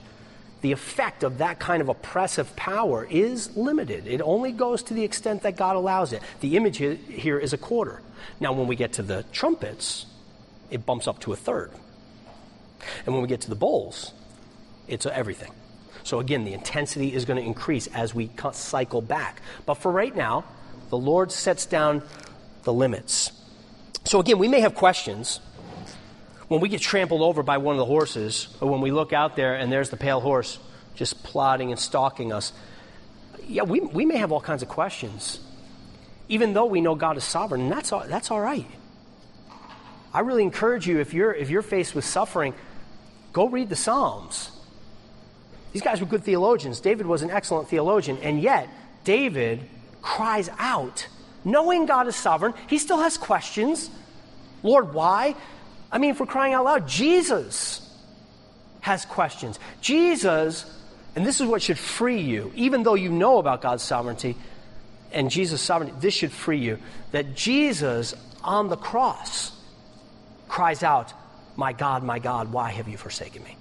the 0.62 0.72
effect 0.72 1.24
of 1.24 1.40
that 1.40 1.60
kind 1.60 1.82
of 1.82 1.90
oppressive 1.90 2.56
power 2.56 3.06
is 3.10 3.56
limited. 3.56 4.08
It 4.08 4.22
only 4.22 4.52
goes 4.52 4.84
to 4.84 4.94
the 4.94 5.04
extent 5.04 5.44
that 5.44 5.58
God 5.58 5.76
allows 5.76 6.14
it. 6.14 6.22
The 6.40 6.58
image 6.58 6.78
here 6.78 7.38
is 7.38 7.54
a 7.54 7.58
quarter. 7.58 8.02
Now, 8.40 8.54
when 8.54 8.68
we 8.68 8.76
get 8.76 8.94
to 8.94 9.04
the 9.04 9.24
trumpets, 9.32 10.06
it 10.72 10.86
bumps 10.86 11.08
up 11.08 11.20
to 11.22 11.34
a 11.34 11.36
third. 11.36 11.72
And 13.06 13.14
when 13.14 13.22
we 13.22 13.28
get 13.28 13.42
to 13.42 13.50
the 13.50 13.56
bowls, 13.56 14.12
it's 14.88 15.06
everything. 15.06 15.52
So, 16.04 16.20
again, 16.20 16.44
the 16.46 16.54
intensity 16.54 17.14
is 17.14 17.26
going 17.26 17.42
to 17.42 17.46
increase 17.46 17.88
as 17.88 18.14
we 18.14 18.30
cycle 18.54 19.02
back. 19.02 19.42
But 19.66 19.76
for 19.76 19.92
right 19.92 20.16
now, 20.16 20.46
the 20.90 20.98
Lord 20.98 21.32
sets 21.32 21.66
down 21.66 22.04
the 22.64 22.74
limits. 22.74 23.32
So, 24.04 24.20
again, 24.20 24.38
we 24.38 24.48
may 24.48 24.60
have 24.62 24.76
questions 24.76 25.40
when 26.48 26.62
we 26.62 26.70
get 26.70 26.82
trampled 26.82 27.22
over 27.22 27.44
by 27.44 27.58
one 27.58 27.76
of 27.76 27.80
the 27.80 27.86
horses, 27.86 28.48
or 28.62 28.70
when 28.70 28.82
we 28.82 28.92
look 28.92 29.14
out 29.14 29.36
there 29.36 29.56
and 29.56 29.72
there's 29.72 29.90
the 29.90 29.98
pale 29.98 30.20
horse 30.20 30.60
just 30.96 31.24
plodding 31.24 31.72
and 31.72 31.80
stalking 31.80 32.32
us, 32.32 32.54
yeah, 33.48 33.64
we, 33.64 33.80
we 33.80 34.06
may 34.06 34.18
have 34.18 34.32
all 34.32 34.42
kinds 34.42 34.62
of 34.62 34.70
questions. 34.70 35.40
Even 36.30 36.54
though 36.54 36.66
we 36.66 36.82
know 36.82 36.96
God 36.96 37.18
is 37.18 37.24
sovereign, 37.24 37.62
and 37.62 37.72
that's 37.72 37.92
all, 37.92 38.04
that's 38.08 38.32
all 38.32 38.42
right. 38.42 38.68
I 40.14 40.22
really 40.22 40.44
encourage 40.44 40.88
you, 40.88 41.00
if 41.00 41.14
you're, 41.14 41.34
if 41.34 41.50
you're 41.50 41.62
faced 41.62 41.94
with 41.94 42.06
suffering, 42.06 42.54
go 43.34 43.50
read 43.50 43.70
the 43.70 43.76
Psalms. 43.76 44.50
These 45.74 45.82
guys 45.82 46.00
were 46.00 46.08
good 46.08 46.24
theologians. 46.24 46.80
David 46.80 47.06
was 47.06 47.22
an 47.22 47.30
excellent 47.30 47.68
theologian, 47.68 48.18
and 48.22 48.42
yet 48.42 48.70
David 49.04 49.62
cries 50.02 50.50
out, 50.58 51.08
knowing 51.44 51.86
God 51.86 52.08
is 52.08 52.16
sovereign. 52.16 52.54
He 52.68 52.78
still 52.78 53.00
has 53.00 53.18
questions. 53.18 53.90
Lord, 54.64 54.94
why? 54.94 55.36
I 55.92 55.98
mean, 55.98 56.16
for 56.16 56.26
crying 56.26 56.54
out 56.54 56.66
loud, 56.66 56.88
Jesus 56.88 57.82
has 58.82 59.06
questions. 59.06 59.60
Jesus, 59.82 60.66
and 61.16 61.26
this 61.26 61.42
is 61.42 61.48
what 61.48 61.62
should 61.62 61.80
free 61.80 62.22
you, 62.22 62.52
even 62.56 62.84
though 62.84 62.96
you 62.96 63.10
know 63.10 63.40
about 63.40 63.62
God's 63.62 63.84
sovereignty 63.84 64.36
and 65.12 65.32
Jesus' 65.32 65.62
sovereignty, 65.62 65.96
this 66.00 66.14
should 66.14 66.32
free 66.32 66.60
you. 66.60 66.78
That 67.12 67.36
Jesus 67.36 68.14
on 68.44 68.68
the 68.68 68.76
cross 68.76 69.52
cries 70.48 70.84
out, 70.84 71.14
My 71.56 71.74
God, 71.74 72.04
my 72.04 72.20
God, 72.20 72.52
why 72.52 72.72
have 72.72 72.88
you 72.88 72.98
forsaken 72.98 73.44
me? 73.44 73.58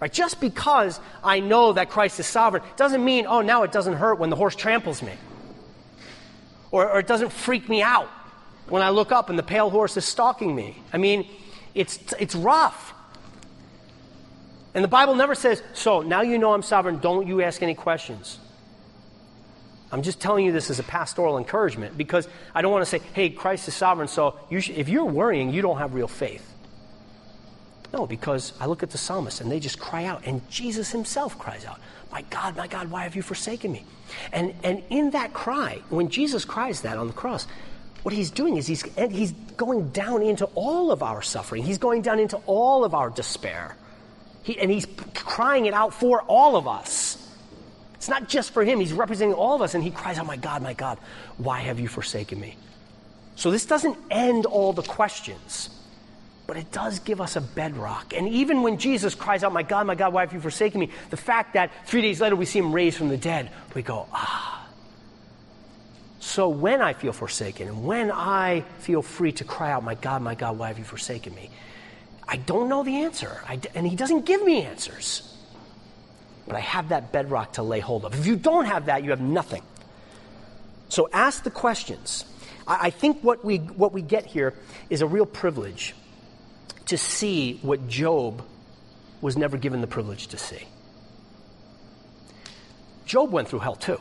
Right? 0.00 0.12
Just 0.12 0.40
because 0.40 1.00
I 1.22 1.40
know 1.40 1.72
that 1.72 1.88
Christ 1.88 2.18
is 2.20 2.26
sovereign 2.26 2.62
doesn't 2.76 3.04
mean, 3.04 3.26
oh, 3.26 3.40
now 3.40 3.62
it 3.62 3.72
doesn't 3.72 3.94
hurt 3.94 4.18
when 4.18 4.30
the 4.30 4.36
horse 4.36 4.56
tramples 4.56 5.00
me. 5.02 5.12
Or, 6.70 6.90
or 6.90 6.98
it 6.98 7.06
doesn't 7.06 7.30
freak 7.30 7.68
me 7.68 7.80
out 7.80 8.10
when 8.68 8.82
I 8.82 8.90
look 8.90 9.12
up 9.12 9.30
and 9.30 9.38
the 9.38 9.42
pale 9.42 9.70
horse 9.70 9.96
is 9.96 10.04
stalking 10.04 10.54
me. 10.54 10.76
I 10.92 10.98
mean, 10.98 11.26
it's, 11.74 11.98
it's 12.18 12.34
rough. 12.34 12.94
And 14.74 14.82
the 14.82 14.88
Bible 14.88 15.14
never 15.14 15.34
says, 15.34 15.62
so 15.72 16.02
now 16.02 16.22
you 16.22 16.38
know 16.38 16.52
I'm 16.52 16.62
sovereign, 16.62 16.98
don't 16.98 17.26
you 17.26 17.42
ask 17.42 17.62
any 17.62 17.74
questions. 17.74 18.38
I'm 19.92 20.02
just 20.02 20.20
telling 20.20 20.44
you 20.44 20.50
this 20.50 20.70
as 20.70 20.80
a 20.80 20.82
pastoral 20.82 21.38
encouragement 21.38 21.96
because 21.96 22.26
I 22.52 22.62
don't 22.62 22.72
want 22.72 22.82
to 22.82 22.90
say, 22.90 23.00
hey, 23.12 23.30
Christ 23.30 23.68
is 23.68 23.74
sovereign, 23.74 24.08
so 24.08 24.36
you 24.50 24.58
if 24.58 24.88
you're 24.88 25.04
worrying, 25.04 25.50
you 25.50 25.62
don't 25.62 25.78
have 25.78 25.94
real 25.94 26.08
faith. 26.08 26.50
No, 27.92 28.04
because 28.04 28.52
I 28.58 28.66
look 28.66 28.82
at 28.82 28.90
the 28.90 28.98
psalmist 28.98 29.40
and 29.40 29.52
they 29.52 29.60
just 29.60 29.78
cry 29.78 30.06
out, 30.06 30.26
and 30.26 30.48
Jesus 30.50 30.90
himself 30.90 31.38
cries 31.38 31.64
out, 31.64 31.78
My 32.10 32.22
God, 32.22 32.56
my 32.56 32.66
God, 32.66 32.90
why 32.90 33.04
have 33.04 33.14
you 33.14 33.22
forsaken 33.22 33.70
me? 33.70 33.84
And, 34.32 34.52
and 34.64 34.82
in 34.90 35.10
that 35.10 35.32
cry, 35.32 35.80
when 35.90 36.08
Jesus 36.08 36.44
cries 36.44 36.80
that 36.80 36.98
on 36.98 37.06
the 37.06 37.12
cross, 37.12 37.46
what 38.04 38.12
he's 38.12 38.30
doing 38.30 38.58
is 38.58 38.66
he's, 38.66 38.82
he's 39.10 39.32
going 39.56 39.88
down 39.88 40.22
into 40.22 40.44
all 40.54 40.92
of 40.92 41.02
our 41.02 41.22
suffering. 41.22 41.62
He's 41.62 41.78
going 41.78 42.02
down 42.02 42.20
into 42.20 42.36
all 42.44 42.84
of 42.84 42.94
our 42.94 43.08
despair. 43.08 43.74
He, 44.42 44.60
and 44.60 44.70
he's 44.70 44.86
crying 45.14 45.64
it 45.64 45.72
out 45.72 45.94
for 45.94 46.20
all 46.20 46.56
of 46.56 46.68
us. 46.68 47.16
It's 47.94 48.10
not 48.10 48.28
just 48.28 48.52
for 48.52 48.62
him, 48.62 48.78
he's 48.78 48.92
representing 48.92 49.34
all 49.34 49.54
of 49.54 49.62
us. 49.62 49.74
And 49.74 49.82
he 49.82 49.90
cries 49.90 50.18
out, 50.18 50.26
My 50.26 50.36
God, 50.36 50.62
my 50.62 50.74
God, 50.74 50.98
why 51.38 51.60
have 51.60 51.80
you 51.80 51.88
forsaken 51.88 52.38
me? 52.38 52.56
So 53.36 53.50
this 53.50 53.64
doesn't 53.64 53.96
end 54.10 54.44
all 54.44 54.74
the 54.74 54.82
questions, 54.82 55.70
but 56.46 56.58
it 56.58 56.70
does 56.72 56.98
give 56.98 57.22
us 57.22 57.36
a 57.36 57.40
bedrock. 57.40 58.12
And 58.14 58.28
even 58.28 58.60
when 58.60 58.76
Jesus 58.76 59.14
cries 59.14 59.42
out, 59.42 59.54
My 59.54 59.62
God, 59.62 59.86
my 59.86 59.94
God, 59.94 60.12
why 60.12 60.20
have 60.26 60.34
you 60.34 60.40
forsaken 60.40 60.78
me? 60.78 60.90
The 61.08 61.16
fact 61.16 61.54
that 61.54 61.72
three 61.86 62.02
days 62.02 62.20
later 62.20 62.36
we 62.36 62.44
see 62.44 62.58
him 62.58 62.74
raised 62.74 62.98
from 62.98 63.08
the 63.08 63.16
dead, 63.16 63.50
we 63.74 63.80
go, 63.80 64.06
Ah 64.12 64.63
so 66.24 66.48
when 66.48 66.80
I 66.80 66.94
feel 66.94 67.12
forsaken 67.12 67.68
and 67.68 67.84
when 67.84 68.10
I 68.10 68.62
feel 68.78 69.02
free 69.02 69.32
to 69.32 69.44
cry 69.44 69.70
out, 69.70 69.84
My 69.84 69.94
God, 69.94 70.22
my 70.22 70.34
God, 70.34 70.56
why 70.56 70.68
have 70.68 70.78
you 70.78 70.84
forsaken 70.84 71.34
me? 71.34 71.50
I 72.26 72.38
don't 72.38 72.70
know 72.70 72.82
the 72.82 73.02
answer. 73.02 73.42
I, 73.46 73.60
and 73.74 73.86
He 73.86 73.94
doesn't 73.94 74.24
give 74.24 74.42
me 74.42 74.62
answers. 74.62 75.30
But 76.46 76.56
I 76.56 76.60
have 76.60 76.88
that 76.88 77.12
bedrock 77.12 77.52
to 77.52 77.62
lay 77.62 77.78
hold 77.78 78.06
of. 78.06 78.18
If 78.18 78.26
you 78.26 78.36
don't 78.36 78.64
have 78.64 78.86
that, 78.86 79.04
you 79.04 79.10
have 79.10 79.20
nothing. 79.20 79.62
So 80.88 81.10
ask 81.12 81.42
the 81.42 81.50
questions. 81.50 82.24
I, 82.66 82.86
I 82.86 82.90
think 82.90 83.22
what 83.22 83.44
we, 83.44 83.58
what 83.58 83.92
we 83.92 84.00
get 84.00 84.24
here 84.24 84.54
is 84.88 85.02
a 85.02 85.06
real 85.06 85.26
privilege 85.26 85.94
to 86.86 86.96
see 86.96 87.58
what 87.60 87.86
Job 87.86 88.42
was 89.20 89.36
never 89.36 89.58
given 89.58 89.82
the 89.82 89.86
privilege 89.86 90.28
to 90.28 90.38
see. 90.38 90.66
Job 93.04 93.30
went 93.30 93.48
through 93.48 93.58
hell 93.58 93.76
too. 93.76 94.00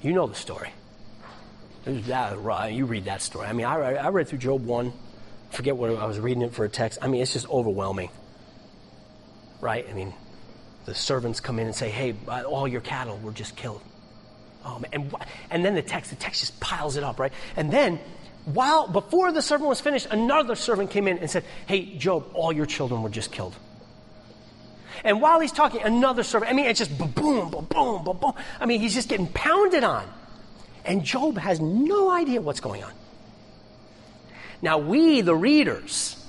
You 0.00 0.12
know 0.12 0.28
the 0.28 0.36
story. 0.36 0.70
You 2.72 2.86
read 2.86 3.04
that 3.04 3.22
story. 3.22 3.46
I 3.46 3.52
mean, 3.52 3.66
I, 3.66 3.94
I 3.94 4.08
read 4.08 4.28
through 4.28 4.38
Job 4.38 4.64
1. 4.64 4.92
Forget 5.50 5.76
what 5.76 5.90
I 5.90 6.06
was 6.06 6.18
reading 6.18 6.42
it 6.42 6.54
for 6.54 6.64
a 6.64 6.68
text. 6.68 6.98
I 7.02 7.08
mean, 7.08 7.22
it's 7.22 7.32
just 7.32 7.48
overwhelming. 7.48 8.10
Right? 9.60 9.86
I 9.88 9.92
mean, 9.92 10.12
the 10.86 10.94
servants 10.94 11.40
come 11.40 11.58
in 11.58 11.66
and 11.66 11.74
say, 11.74 11.90
hey, 11.90 12.14
uh, 12.28 12.42
all 12.42 12.66
your 12.66 12.80
cattle 12.80 13.18
were 13.18 13.32
just 13.32 13.56
killed. 13.56 13.82
Oh, 14.64 14.78
man. 14.78 14.90
And, 14.92 15.14
and 15.50 15.64
then 15.64 15.74
the 15.74 15.82
text, 15.82 16.10
the 16.10 16.16
text 16.16 16.40
just 16.40 16.58
piles 16.60 16.96
it 16.96 17.04
up, 17.04 17.20
right? 17.20 17.32
And 17.56 17.70
then, 17.70 18.00
while, 18.46 18.88
before 18.88 19.32
the 19.32 19.42
servant 19.42 19.68
was 19.68 19.80
finished, 19.80 20.06
another 20.10 20.54
servant 20.54 20.90
came 20.90 21.06
in 21.06 21.18
and 21.18 21.30
said, 21.30 21.44
Hey, 21.66 21.96
Job, 21.96 22.30
all 22.34 22.52
your 22.52 22.66
children 22.66 23.02
were 23.02 23.10
just 23.10 23.30
killed. 23.30 23.54
And 25.02 25.20
while 25.20 25.40
he's 25.40 25.52
talking, 25.52 25.82
another 25.82 26.22
servant, 26.22 26.50
I 26.50 26.54
mean, 26.54 26.66
it's 26.66 26.78
just 26.78 26.96
boom, 26.96 27.50
boom, 27.50 27.66
boom, 27.68 28.04
boom. 28.04 28.32
I 28.58 28.66
mean, 28.66 28.80
he's 28.80 28.94
just 28.94 29.08
getting 29.08 29.26
pounded 29.28 29.84
on. 29.84 30.08
And 30.84 31.04
Job 31.04 31.38
has 31.38 31.60
no 31.60 32.10
idea 32.10 32.40
what's 32.40 32.60
going 32.60 32.84
on. 32.84 32.92
Now, 34.60 34.78
we, 34.78 35.20
the 35.20 35.34
readers, 35.34 36.22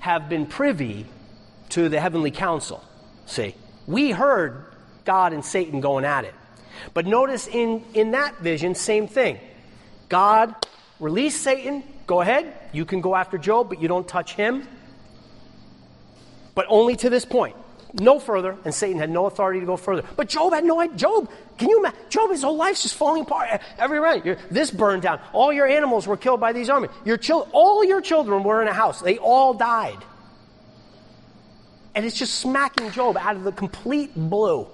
have 0.00 0.28
been 0.28 0.46
privy 0.46 1.06
to 1.70 1.88
the 1.88 2.00
heavenly 2.00 2.30
council. 2.30 2.82
See, 3.26 3.54
we 3.86 4.10
heard 4.10 4.64
God 5.04 5.32
and 5.32 5.44
Satan 5.44 5.80
going 5.80 6.04
at 6.04 6.24
it. 6.24 6.34
But 6.94 7.06
notice 7.06 7.46
in, 7.46 7.84
in 7.94 8.12
that 8.12 8.38
vision, 8.38 8.74
same 8.74 9.06
thing. 9.06 9.38
God 10.08 10.54
released 10.98 11.42
Satan. 11.42 11.84
Go 12.06 12.20
ahead. 12.20 12.52
You 12.72 12.84
can 12.84 13.00
go 13.00 13.14
after 13.14 13.38
Job, 13.38 13.68
but 13.68 13.80
you 13.80 13.88
don't 13.88 14.06
touch 14.06 14.34
him. 14.34 14.66
But 16.54 16.66
only 16.68 16.96
to 16.96 17.08
this 17.10 17.24
point. 17.24 17.56
No 17.94 18.18
further, 18.18 18.56
and 18.64 18.74
Satan 18.74 18.98
had 18.98 19.10
no 19.10 19.26
authority 19.26 19.60
to 19.60 19.66
go 19.66 19.76
further. 19.76 20.02
But 20.16 20.28
Job 20.28 20.54
had 20.54 20.64
no 20.64 20.80
idea. 20.80 20.96
Job, 20.96 21.30
can 21.58 21.68
you 21.68 21.78
imagine? 21.80 21.98
Job, 22.08 22.30
his 22.30 22.42
whole 22.42 22.56
life's 22.56 22.82
just 22.82 22.94
falling 22.94 23.22
apart 23.22 23.48
eh, 23.50 23.58
everywhere. 23.78 24.16
You're, 24.24 24.38
this 24.50 24.70
burned 24.70 25.02
down. 25.02 25.20
All 25.34 25.52
your 25.52 25.66
animals 25.66 26.06
were 26.06 26.16
killed 26.16 26.40
by 26.40 26.54
these 26.54 26.70
armies. 26.70 26.90
Your 27.04 27.18
chil- 27.18 27.48
all 27.52 27.84
your 27.84 28.00
children 28.00 28.44
were 28.44 28.62
in 28.62 28.68
a 28.68 28.72
house. 28.72 29.02
They 29.02 29.18
all 29.18 29.52
died. 29.52 29.98
And 31.94 32.06
it's 32.06 32.16
just 32.16 32.36
smacking 32.36 32.92
Job 32.92 33.18
out 33.18 33.36
of 33.36 33.44
the 33.44 33.52
complete 33.52 34.14
blue. 34.14 34.66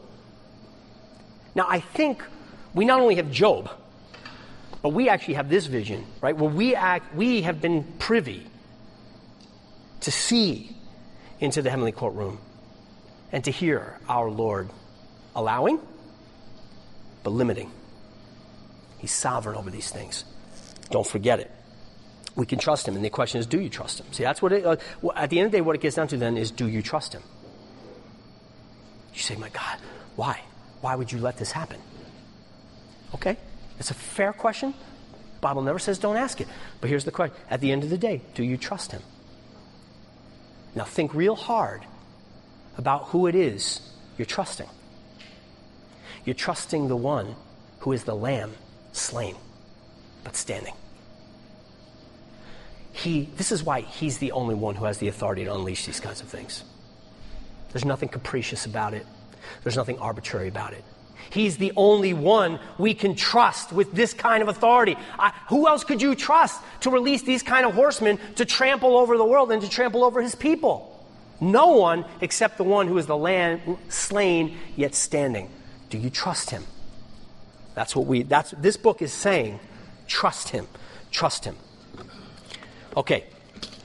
Now, 1.57 1.67
I 1.69 1.81
think 1.81 2.23
we 2.73 2.85
not 2.85 3.01
only 3.01 3.17
have 3.17 3.33
Job, 3.33 3.69
but 4.81 4.91
we 4.91 5.09
actually 5.09 5.35
have 5.35 5.49
this 5.49 5.67
vision, 5.67 6.07
right? 6.21 6.37
Where 6.37 6.51
we 6.51 6.77
act, 6.77 7.17
we 7.17 7.43
have 7.43 7.61
been 7.61 7.83
privy 7.99 8.47
to 10.03 10.13
see 10.13 10.77
into 11.41 11.63
the 11.63 11.71
heavenly 11.71 11.91
courtroom 11.91 12.39
and 13.33 13.45
to 13.45 13.51
hear 13.51 13.99
our 14.09 14.31
Lord 14.31 14.71
allowing, 15.35 15.81
but 17.23 17.31
limiting. 17.31 17.71
He's 18.99 19.13
sovereign 19.13 19.57
over 19.57 19.71
these 19.71 19.91
things. 19.91 20.25
Don't 20.91 21.07
forget 21.07 21.41
it. 21.41 21.51
We 22.35 22.47
can 22.47 22.59
trust 22.59 22.87
him, 22.87 22.95
and 22.97 23.05
the 23.05 23.11
question 23.11 23.41
is, 23.41 23.47
do 23.47 23.61
you 23.61 23.69
trust 23.69 24.01
him? 24.01 24.07
See, 24.13 24.23
that's 24.23 24.41
what 24.41 24.53
it, 24.53 24.65
uh, 24.65 24.77
at 25.15 25.31
the 25.31 25.39
end 25.39 25.47
of 25.47 25.53
the 25.53 25.59
day, 25.59 25.63
what 25.63 25.75
it 25.75 25.83
gets 25.83 25.97
down 25.97 26.09
to 26.09 26.17
then 26.17 26.37
is, 26.37 26.51
do 26.51 26.69
you 26.69 26.83
trust 26.83 27.13
him? 27.13 27.23
You 29.13 29.21
say, 29.21 29.37
my 29.37 29.49
God, 29.49 29.79
why? 30.17 30.41
Why 30.81 30.95
would 30.95 31.11
you 31.11 31.19
let 31.19 31.37
this 31.37 31.51
happen? 31.51 31.81
Okay, 33.15 33.37
it's 33.79 33.91
a 33.91 33.95
fair 33.95 34.33
question. 34.33 34.75
Bible 35.41 35.63
never 35.63 35.79
says 35.79 35.99
don't 35.99 36.17
ask 36.17 36.41
it. 36.41 36.49
But 36.81 36.91
here's 36.91 37.05
the 37.05 37.11
question. 37.11 37.37
At 37.51 37.61
the 37.61 37.73
end 37.73 37.85
of 37.85 37.91
the 37.91 37.99
day, 37.99 38.23
do 38.35 38.43
you 38.43 38.57
trust 38.57 38.93
him? 38.93 39.03
Now 40.75 40.85
think 40.85 41.15
real 41.15 41.37
hard 41.37 41.83
about 42.79 43.07
who 43.07 43.27
it 43.27 43.35
is 43.35 43.81
you're 44.17 44.27
trusting. 44.27 44.69
You're 46.25 46.35
trusting 46.35 46.89
the 46.89 46.97
one 46.97 47.37
who 47.81 47.93
is 47.93 48.05
the 48.05 48.15
lamb 48.15 48.53
slain, 48.93 49.37
but 50.25 50.37
standing. 50.37 50.75
He, 52.93 53.29
this 53.37 53.53
is 53.53 53.63
why 53.63 53.83
he's 53.83 54.19
the 54.19 54.33
only 54.33 54.57
one 54.57 54.75
who 54.75 54.85
has 54.85 54.99
the 54.99 55.09
authority 55.09 55.45
to 55.45 55.55
unleash 55.55 55.87
these 55.87 56.01
kinds 56.01 56.21
of 56.21 56.29
things. 56.29 56.65
There's 57.73 57.85
nothing 57.85 58.09
capricious 58.09 58.67
about 58.67 58.95
it. 58.95 59.07
There's 59.63 59.77
nothing 59.77 59.99
arbitrary 59.99 60.49
about 60.49 60.73
it. 60.73 60.85
He's 61.31 61.59
the 61.59 61.73
only 61.77 62.15
one 62.15 62.59
we 62.79 62.95
can 62.95 63.15
trust 63.15 63.73
with 63.73 63.93
this 63.93 64.15
kind 64.15 64.43
of 64.43 64.49
authority. 64.49 64.97
I, 65.19 65.33
who 65.49 65.69
else 65.69 65.85
could 65.85 66.03
you 66.03 66.15
trust 66.15 66.61
to 66.81 66.91
release 66.91 67.23
these 67.23 67.43
kind 67.43 67.67
of 67.67 67.75
horsemen 67.75 68.19
to 68.37 68.45
trample 68.45 68.97
over 68.97 69.17
the 69.17 69.25
world 69.25 69.53
and 69.53 69.63
to 69.63 69.69
trample 69.69 70.05
over 70.05 70.23
his 70.23 70.35
people? 70.35 70.98
No 71.41 71.69
one 71.69 72.05
except 72.21 72.57
the 72.57 72.65
one 72.65 72.89
who 72.89 72.99
is 72.99 73.07
the 73.07 73.17
lamb 73.17 73.79
slain 73.89 74.57
yet 74.77 74.95
standing. 74.95 75.51
Do 75.91 75.99
you 75.99 76.11
trust 76.11 76.51
him? 76.51 76.65
That's 77.75 77.95
what 77.95 78.07
we 78.07 78.23
that's 78.25 78.51
this 78.53 78.77
book 78.77 79.03
is 79.03 79.13
saying. 79.13 79.61
Trust 80.07 80.49
him. 80.49 80.67
Trust 81.11 81.45
him. 81.45 81.57
Okay. 82.97 83.25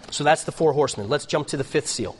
So 0.09 0.23
that's 0.23 0.43
the 0.43 0.51
four 0.51 0.73
horsemen. 0.73 1.09
Let's 1.09 1.25
jump 1.25 1.47
to 1.47 1.57
the 1.57 1.63
fifth 1.63 1.87
seal. 1.87 2.15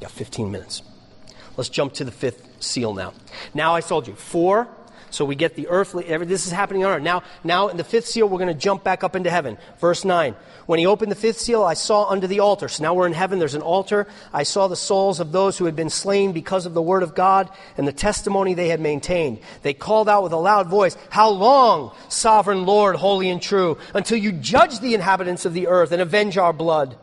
Got 0.00 0.10
15 0.10 0.50
minutes. 0.50 0.82
Let's 1.56 1.68
jump 1.70 1.94
to 1.94 2.04
the 2.04 2.10
fifth 2.10 2.46
seal 2.60 2.94
now. 2.94 3.14
Now 3.54 3.74
I 3.74 3.80
told 3.80 4.08
you, 4.08 4.14
four. 4.14 4.68
So 5.14 5.24
we 5.24 5.36
get 5.36 5.54
the 5.54 5.68
earthly, 5.68 6.04
every, 6.06 6.26
this 6.26 6.44
is 6.44 6.52
happening 6.52 6.84
on 6.84 6.90
earth. 6.90 7.02
Now, 7.02 7.22
now 7.44 7.68
in 7.68 7.76
the 7.76 7.84
fifth 7.84 8.08
seal, 8.08 8.28
we're 8.28 8.38
going 8.38 8.52
to 8.52 8.54
jump 8.54 8.82
back 8.82 9.04
up 9.04 9.14
into 9.14 9.30
heaven. 9.30 9.58
Verse 9.78 10.04
9. 10.04 10.34
When 10.66 10.80
he 10.80 10.86
opened 10.86 11.12
the 11.12 11.16
fifth 11.16 11.38
seal, 11.38 11.62
I 11.62 11.74
saw 11.74 12.08
under 12.08 12.26
the 12.26 12.40
altar. 12.40 12.68
So 12.68 12.82
now 12.82 12.94
we're 12.94 13.06
in 13.06 13.12
heaven, 13.12 13.38
there's 13.38 13.54
an 13.54 13.62
altar. 13.62 14.08
I 14.32 14.42
saw 14.42 14.66
the 14.66 14.74
souls 14.74 15.20
of 15.20 15.30
those 15.30 15.56
who 15.56 15.66
had 15.66 15.76
been 15.76 15.88
slain 15.88 16.32
because 16.32 16.66
of 16.66 16.74
the 16.74 16.82
word 16.82 17.04
of 17.04 17.14
God 17.14 17.48
and 17.76 17.86
the 17.86 17.92
testimony 17.92 18.54
they 18.54 18.68
had 18.68 18.80
maintained. 18.80 19.38
They 19.62 19.72
called 19.72 20.08
out 20.08 20.24
with 20.24 20.32
a 20.32 20.36
loud 20.36 20.68
voice, 20.68 20.96
How 21.10 21.30
long, 21.30 21.94
sovereign 22.08 22.66
Lord, 22.66 22.96
holy 22.96 23.30
and 23.30 23.40
true, 23.40 23.78
until 23.94 24.18
you 24.18 24.32
judge 24.32 24.80
the 24.80 24.94
inhabitants 24.94 25.44
of 25.44 25.54
the 25.54 25.68
earth 25.68 25.92
and 25.92 26.02
avenge 26.02 26.36
our 26.38 26.52
blood? 26.52 26.96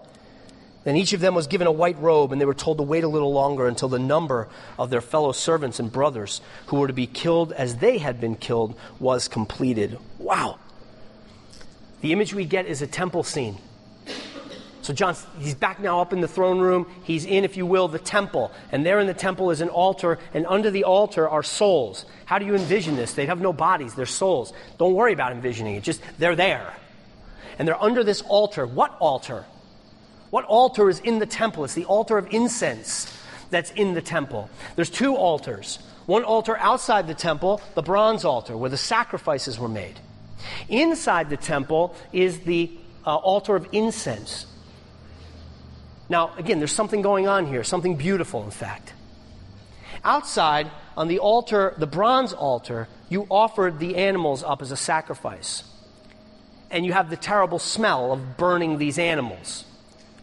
Then 0.84 0.96
each 0.96 1.14
of 1.14 1.20
them 1.20 1.36
was 1.36 1.48
given 1.48 1.68
a 1.68 1.72
white 1.72 2.00
robe, 2.00 2.32
and 2.32 2.42
they 2.42 2.46
were 2.46 2.56
told 2.56 2.78
to 2.78 2.84
wait 2.84 3.04
a 3.04 3.08
little 3.08 3.32
longer 3.32 3.68
until 3.68 3.88
the 3.88 4.00
number 4.00 4.48
of 4.80 4.90
their 4.90 5.02
fellow 5.02 5.32
servants 5.32 5.80
and 5.80 5.92
brothers 5.92 6.42
who 6.68 6.78
were 6.78 6.88
to 6.88 6.94
be 6.94 7.06
killed 7.06 7.54
as 7.54 7.78
they 7.78 8.00
had 8.00 8.20
been 8.20 8.36
killed 8.36 8.76
was 9.00 9.28
completed. 9.28 10.00
Wow. 10.18 10.58
The 12.02 12.12
image 12.14 12.34
we 12.34 12.46
get 12.46 12.66
is 12.66 12.82
a 12.82 12.88
temple 12.88 13.24
scene. 13.24 13.58
So 14.82 14.92
John, 14.94 15.16
he's 15.38 15.54
back 15.54 15.80
now 15.80 16.02
up 16.02 16.12
in 16.12 16.22
the 16.22 16.28
throne 16.28 16.60
room. 16.60 16.88
He's 17.04 17.26
in, 17.26 17.44
if 17.44 17.56
you 17.56 17.68
will, 17.68 17.88
the 17.88 18.00
temple. 18.00 18.52
And 18.72 18.84
there 18.84 19.00
in 19.00 19.06
the 19.06 19.14
temple 19.14 19.52
is 19.52 19.62
an 19.62 19.70
altar, 19.70 20.18
and 20.34 20.48
under 20.48 20.72
the 20.72 20.86
altar 20.86 21.30
are 21.30 21.44
souls. 21.44 22.06
How 22.26 22.40
do 22.40 22.46
you 22.48 22.56
envision 22.56 22.96
this? 22.96 23.14
They 23.14 23.28
have 23.28 23.40
no 23.40 23.54
bodies, 23.54 23.94
they're 23.94 24.08
souls. 24.08 24.52
Don't 24.80 24.94
worry 24.94 25.14
about 25.14 25.32
envisioning 25.32 25.76
it, 25.76 25.84
just 25.84 26.02
they're 26.18 26.36
there. 26.36 26.74
And 27.60 27.68
they're 27.68 27.82
under 27.82 28.04
this 28.04 28.22
altar. 28.22 28.66
What 28.66 28.98
altar? 29.00 29.46
What 30.32 30.46
altar 30.46 30.90
is 30.90 31.00
in 31.02 31.20
the 31.20 31.26
temple? 31.26 31.66
It's 31.66 31.76
the 31.76 31.86
altar 31.86 32.18
of 32.18 32.34
incense 32.34 33.16
that's 33.52 33.70
in 33.72 33.94
the 33.94 34.02
temple. 34.02 34.50
There's 34.76 34.90
two 34.90 35.16
altars. 35.16 35.78
One 36.06 36.24
altar 36.24 36.58
outside 36.58 37.08
the 37.08 37.14
temple, 37.14 37.62
the 37.76 37.82
bronze 37.84 38.26
altar, 38.26 38.58
where 38.58 38.70
the 38.70 38.78
sacrifices 38.78 39.60
were 39.60 39.68
made. 39.68 40.00
Inside 40.70 41.30
the 41.30 41.38
temple 41.38 41.96
is 42.12 42.40
the 42.40 42.72
uh, 43.06 43.16
altar 43.16 43.56
of 43.56 43.68
incense. 43.74 44.48
Now, 46.10 46.34
again, 46.38 46.60
there's 46.60 46.72
something 46.72 47.02
going 47.02 47.28
on 47.28 47.46
here, 47.46 47.64
something 47.64 47.98
beautiful, 47.98 48.44
in 48.44 48.52
fact. 48.52 48.94
Outside, 50.04 50.72
on 50.98 51.10
the 51.10 51.20
altar, 51.20 51.74
the 51.78 51.88
bronze 51.88 52.34
altar, 52.34 52.88
you 53.10 53.28
offered 53.30 53.80
the 53.80 53.98
animals 53.98 54.44
up 54.44 54.62
as 54.62 54.72
a 54.72 54.78
sacrifice. 54.78 55.64
And 56.70 56.86
you 56.86 56.94
have 56.94 57.10
the 57.10 57.18
terrible 57.18 57.60
smell 57.60 58.14
of 58.14 58.38
burning 58.38 58.78
these 58.78 58.98
animals 58.98 59.66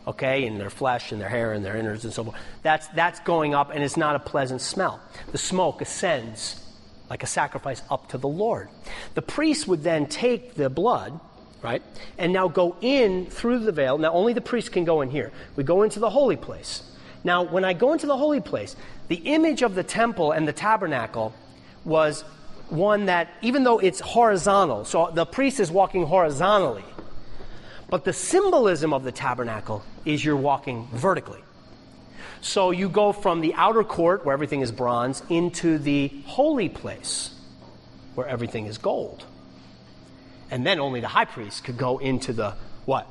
okay, 0.08 0.46
and 0.46 0.58
their 0.60 0.70
flesh 0.70 1.12
and 1.12 1.20
their 1.20 1.28
hair 1.28 1.52
and 1.52 1.64
their 1.64 1.76
innards 1.76 2.04
and 2.04 2.12
so 2.12 2.24
forth. 2.24 2.36
That's, 2.62 2.88
that's 2.88 3.20
going 3.20 3.54
up, 3.54 3.70
and 3.72 3.84
it's 3.84 3.96
not 3.96 4.16
a 4.16 4.18
pleasant 4.18 4.60
smell. 4.60 5.00
The 5.32 5.38
smoke 5.38 5.80
ascends 5.80 6.64
like 7.10 7.22
a 7.22 7.26
sacrifice 7.26 7.82
up 7.90 8.08
to 8.08 8.18
the 8.18 8.28
Lord. 8.28 8.68
The 9.14 9.22
priest 9.22 9.68
would 9.68 9.82
then 9.82 10.06
take 10.06 10.54
the 10.54 10.68
blood, 10.70 11.18
right, 11.62 11.82
and 12.16 12.32
now 12.32 12.48
go 12.48 12.76
in 12.80 13.26
through 13.26 13.60
the 13.60 13.72
veil. 13.72 13.98
Now, 13.98 14.12
only 14.12 14.32
the 14.32 14.40
priest 14.40 14.72
can 14.72 14.84
go 14.84 15.00
in 15.02 15.10
here. 15.10 15.32
We 15.56 15.64
go 15.64 15.82
into 15.82 16.00
the 16.00 16.10
holy 16.10 16.36
place. 16.36 16.82
Now, 17.24 17.42
when 17.42 17.64
I 17.64 17.72
go 17.72 17.92
into 17.92 18.06
the 18.06 18.16
holy 18.16 18.40
place, 18.40 18.76
the 19.08 19.16
image 19.16 19.62
of 19.62 19.74
the 19.74 19.82
temple 19.82 20.32
and 20.32 20.46
the 20.46 20.52
tabernacle 20.52 21.34
was 21.84 22.22
one 22.68 23.06
that, 23.06 23.28
even 23.42 23.64
though 23.64 23.78
it's 23.78 24.00
horizontal, 24.00 24.84
so 24.84 25.10
the 25.12 25.26
priest 25.26 25.60
is 25.60 25.70
walking 25.70 26.04
horizontally, 26.06 26.84
but 27.90 28.04
the 28.04 28.12
symbolism 28.12 28.92
of 28.92 29.04
the 29.04 29.12
tabernacle 29.12 29.82
is 30.04 30.24
you're 30.24 30.36
walking 30.36 30.88
vertically. 30.92 31.40
So 32.40 32.70
you 32.70 32.88
go 32.88 33.12
from 33.12 33.40
the 33.40 33.54
outer 33.54 33.82
court, 33.82 34.24
where 34.24 34.32
everything 34.32 34.60
is 34.60 34.70
bronze, 34.70 35.22
into 35.28 35.78
the 35.78 36.08
holy 36.26 36.68
place, 36.68 37.34
where 38.14 38.26
everything 38.26 38.66
is 38.66 38.78
gold. 38.78 39.24
And 40.50 40.64
then 40.64 40.80
only 40.80 41.00
the 41.00 41.08
high 41.08 41.24
priest 41.24 41.64
could 41.64 41.76
go 41.76 41.98
into 41.98 42.32
the 42.32 42.54
what? 42.84 43.06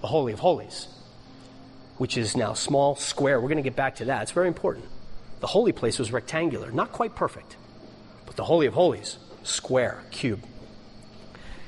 The 0.00 0.06
Holy 0.08 0.32
of 0.32 0.40
Holies, 0.40 0.88
which 1.96 2.18
is 2.18 2.36
now 2.36 2.52
small, 2.52 2.96
square. 2.96 3.40
We're 3.40 3.48
going 3.48 3.56
to 3.56 3.62
get 3.62 3.76
back 3.76 3.96
to 3.96 4.06
that. 4.06 4.22
It's 4.22 4.32
very 4.32 4.48
important. 4.48 4.84
The 5.40 5.46
holy 5.46 5.72
place 5.72 5.98
was 5.98 6.12
rectangular, 6.12 6.70
not 6.70 6.92
quite 6.92 7.14
perfect, 7.14 7.56
but 8.26 8.36
the 8.36 8.44
Holy 8.44 8.66
of 8.66 8.74
Holies, 8.74 9.18
square, 9.42 10.02
cube. 10.10 10.42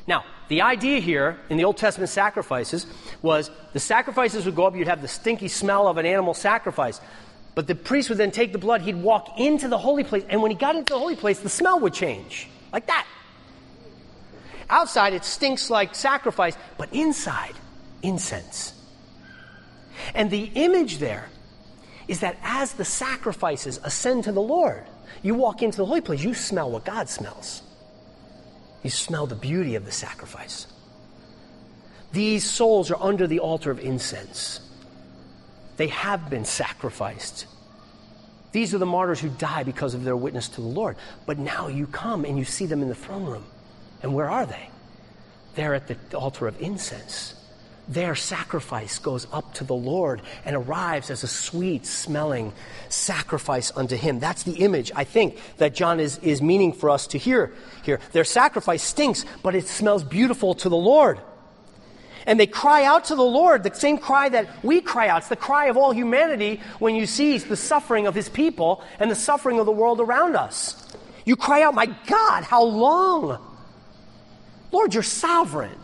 Now, 0.06 0.24
the 0.48 0.62
idea 0.62 1.00
here 1.00 1.38
in 1.50 1.56
the 1.56 1.64
Old 1.64 1.76
Testament 1.76 2.10
sacrifices 2.10 2.86
was 3.22 3.50
the 3.72 3.80
sacrifices 3.80 4.44
would 4.46 4.54
go 4.54 4.66
up, 4.66 4.76
you'd 4.76 4.88
have 4.88 5.02
the 5.02 5.08
stinky 5.08 5.48
smell 5.48 5.88
of 5.88 5.96
an 5.96 6.06
animal 6.06 6.34
sacrifice. 6.34 7.00
But 7.54 7.66
the 7.66 7.74
priest 7.74 8.10
would 8.10 8.18
then 8.18 8.30
take 8.30 8.52
the 8.52 8.58
blood, 8.58 8.82
he'd 8.82 8.96
walk 8.96 9.38
into 9.38 9.68
the 9.68 9.78
holy 9.78 10.04
place, 10.04 10.24
and 10.28 10.42
when 10.42 10.50
he 10.50 10.56
got 10.56 10.76
into 10.76 10.92
the 10.92 10.98
holy 10.98 11.16
place, 11.16 11.40
the 11.40 11.48
smell 11.48 11.80
would 11.80 11.94
change. 11.94 12.48
Like 12.72 12.86
that. 12.86 13.06
Outside, 14.68 15.14
it 15.14 15.24
stinks 15.24 15.70
like 15.70 15.94
sacrifice, 15.94 16.56
but 16.76 16.92
inside, 16.92 17.54
incense. 18.02 18.74
And 20.14 20.30
the 20.30 20.50
image 20.54 20.98
there 20.98 21.28
is 22.08 22.20
that 22.20 22.36
as 22.42 22.74
the 22.74 22.84
sacrifices 22.84 23.80
ascend 23.82 24.24
to 24.24 24.32
the 24.32 24.42
Lord, 24.42 24.84
you 25.22 25.34
walk 25.34 25.62
into 25.62 25.78
the 25.78 25.86
holy 25.86 26.00
place, 26.00 26.22
you 26.22 26.34
smell 26.34 26.70
what 26.70 26.84
God 26.84 27.08
smells. 27.08 27.62
You 28.86 28.90
smell 28.90 29.26
the 29.26 29.34
beauty 29.34 29.74
of 29.74 29.84
the 29.84 29.90
sacrifice. 29.90 30.68
These 32.12 32.48
souls 32.48 32.92
are 32.92 33.02
under 33.02 33.26
the 33.26 33.40
altar 33.40 33.72
of 33.72 33.80
incense. 33.80 34.60
They 35.76 35.88
have 35.88 36.30
been 36.30 36.44
sacrificed. 36.44 37.46
These 38.52 38.74
are 38.74 38.78
the 38.78 38.86
martyrs 38.86 39.18
who 39.18 39.28
die 39.28 39.64
because 39.64 39.94
of 39.94 40.04
their 40.04 40.16
witness 40.16 40.48
to 40.50 40.60
the 40.60 40.68
Lord. 40.68 40.94
But 41.26 41.36
now 41.36 41.66
you 41.66 41.88
come 41.88 42.24
and 42.24 42.38
you 42.38 42.44
see 42.44 42.66
them 42.66 42.80
in 42.80 42.88
the 42.88 42.94
throne 42.94 43.24
room. 43.24 43.44
And 44.04 44.14
where 44.14 44.30
are 44.30 44.46
they? 44.46 44.70
They're 45.56 45.74
at 45.74 45.88
the 45.88 46.16
altar 46.16 46.46
of 46.46 46.62
incense. 46.62 47.34
Their 47.88 48.16
sacrifice 48.16 48.98
goes 48.98 49.28
up 49.32 49.54
to 49.54 49.64
the 49.64 49.74
Lord 49.74 50.20
and 50.44 50.56
arrives 50.56 51.08
as 51.08 51.22
a 51.22 51.28
sweet 51.28 51.86
smelling 51.86 52.52
sacrifice 52.88 53.72
unto 53.76 53.94
Him. 53.94 54.18
That's 54.18 54.42
the 54.42 54.54
image, 54.54 54.90
I 54.94 55.04
think, 55.04 55.38
that 55.58 55.74
John 55.74 56.00
is, 56.00 56.18
is 56.18 56.42
meaning 56.42 56.72
for 56.72 56.90
us 56.90 57.06
to 57.08 57.18
hear 57.18 57.52
here. 57.84 58.00
Their 58.12 58.24
sacrifice 58.24 58.82
stinks, 58.82 59.24
but 59.42 59.54
it 59.54 59.68
smells 59.68 60.02
beautiful 60.02 60.54
to 60.56 60.68
the 60.68 60.76
Lord. 60.76 61.20
And 62.26 62.40
they 62.40 62.48
cry 62.48 62.82
out 62.82 63.04
to 63.04 63.14
the 63.14 63.22
Lord, 63.22 63.62
the 63.62 63.72
same 63.72 63.98
cry 63.98 64.28
that 64.30 64.64
we 64.64 64.80
cry 64.80 65.06
out. 65.06 65.18
It's 65.18 65.28
the 65.28 65.36
cry 65.36 65.66
of 65.66 65.76
all 65.76 65.92
humanity 65.92 66.60
when 66.80 66.96
you 66.96 67.06
see 67.06 67.38
the 67.38 67.56
suffering 67.56 68.08
of 68.08 68.16
His 68.16 68.28
people 68.28 68.82
and 68.98 69.08
the 69.08 69.14
suffering 69.14 69.60
of 69.60 69.66
the 69.66 69.72
world 69.72 70.00
around 70.00 70.34
us. 70.34 70.92
You 71.24 71.36
cry 71.36 71.62
out, 71.62 71.74
My 71.74 71.86
God, 71.86 72.42
how 72.42 72.64
long? 72.64 73.38
Lord, 74.72 74.92
you're 74.92 75.04
sovereign. 75.04 75.78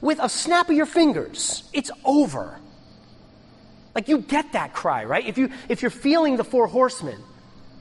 With 0.00 0.18
a 0.20 0.28
snap 0.28 0.68
of 0.70 0.76
your 0.76 0.86
fingers, 0.86 1.64
it's 1.72 1.90
over. 2.04 2.58
Like 3.94 4.08
you 4.08 4.18
get 4.18 4.52
that 4.52 4.72
cry, 4.72 5.04
right? 5.04 5.26
If 5.26 5.36
you 5.38 5.50
if 5.68 5.82
you're 5.82 5.90
feeling 5.90 6.36
the 6.36 6.44
four 6.44 6.66
horsemen, 6.66 7.18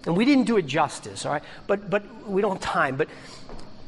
and 0.06 0.18
we 0.18 0.26
didn't 0.26 0.46
do 0.46 0.58
it 0.58 0.66
justice, 0.66 1.26
all 1.26 1.34
right? 1.34 1.44
But 1.68 1.90
but 1.90 2.04
we 2.28 2.42
don't 2.42 2.54
have 2.54 2.62
time, 2.62 2.96
but 2.96 3.10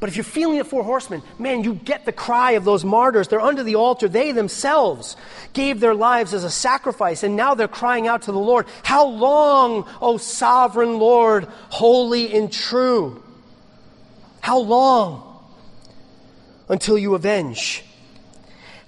but 0.02 0.08
if 0.08 0.16
you're 0.16 0.24
feeling 0.24 0.58
the 0.58 0.64
four 0.64 0.82
horsemen, 0.82 1.22
man, 1.38 1.62
you 1.62 1.74
get 1.74 2.04
the 2.04 2.12
cry 2.12 2.52
of 2.52 2.64
those 2.64 2.84
martyrs. 2.84 3.28
They're 3.28 3.40
under 3.40 3.62
the 3.62 3.76
altar. 3.76 4.08
They 4.08 4.32
themselves 4.32 5.16
gave 5.52 5.78
their 5.78 5.94
lives 5.94 6.34
as 6.34 6.42
a 6.42 6.50
sacrifice, 6.50 7.22
and 7.22 7.36
now 7.36 7.54
they're 7.54 7.68
crying 7.68 8.08
out 8.08 8.22
to 8.22 8.32
the 8.32 8.38
Lord, 8.38 8.66
How 8.82 9.06
long, 9.06 9.88
O 10.00 10.16
sovereign 10.16 10.98
Lord, 10.98 11.44
holy 11.68 12.34
and 12.34 12.52
true? 12.52 13.22
How 14.40 14.58
long 14.58 15.22
until 16.68 16.98
you 16.98 17.14
avenge? 17.14 17.84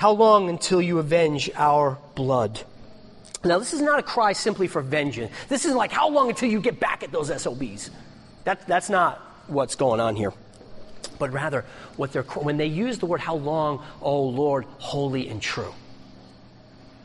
How 0.04 0.10
long 0.10 0.50
until 0.50 0.82
you 0.82 0.98
avenge 0.98 1.50
our 1.54 1.96
blood? 2.14 2.60
Now, 3.42 3.58
this 3.58 3.72
is 3.72 3.80
not 3.80 3.98
a 3.98 4.02
cry 4.02 4.34
simply 4.34 4.68
for 4.68 4.82
vengeance. 4.82 5.32
This 5.48 5.64
is 5.64 5.74
like, 5.74 5.90
how 5.90 6.10
long 6.10 6.28
until 6.28 6.50
you 6.50 6.60
get 6.60 6.78
back 6.78 7.02
at 7.02 7.10
those 7.10 7.28
SOBs? 7.28 7.88
That, 8.44 8.66
that's 8.66 8.90
not 8.90 9.16
what's 9.46 9.76
going 9.76 10.00
on 10.00 10.14
here. 10.14 10.34
But 11.18 11.32
rather, 11.32 11.64
what 11.96 12.12
they're, 12.12 12.22
when 12.22 12.58
they 12.58 12.66
use 12.66 12.98
the 12.98 13.06
word, 13.06 13.22
how 13.22 13.36
long, 13.36 13.82
oh 14.02 14.24
Lord, 14.24 14.66
holy 14.76 15.26
and 15.30 15.40
true. 15.40 15.72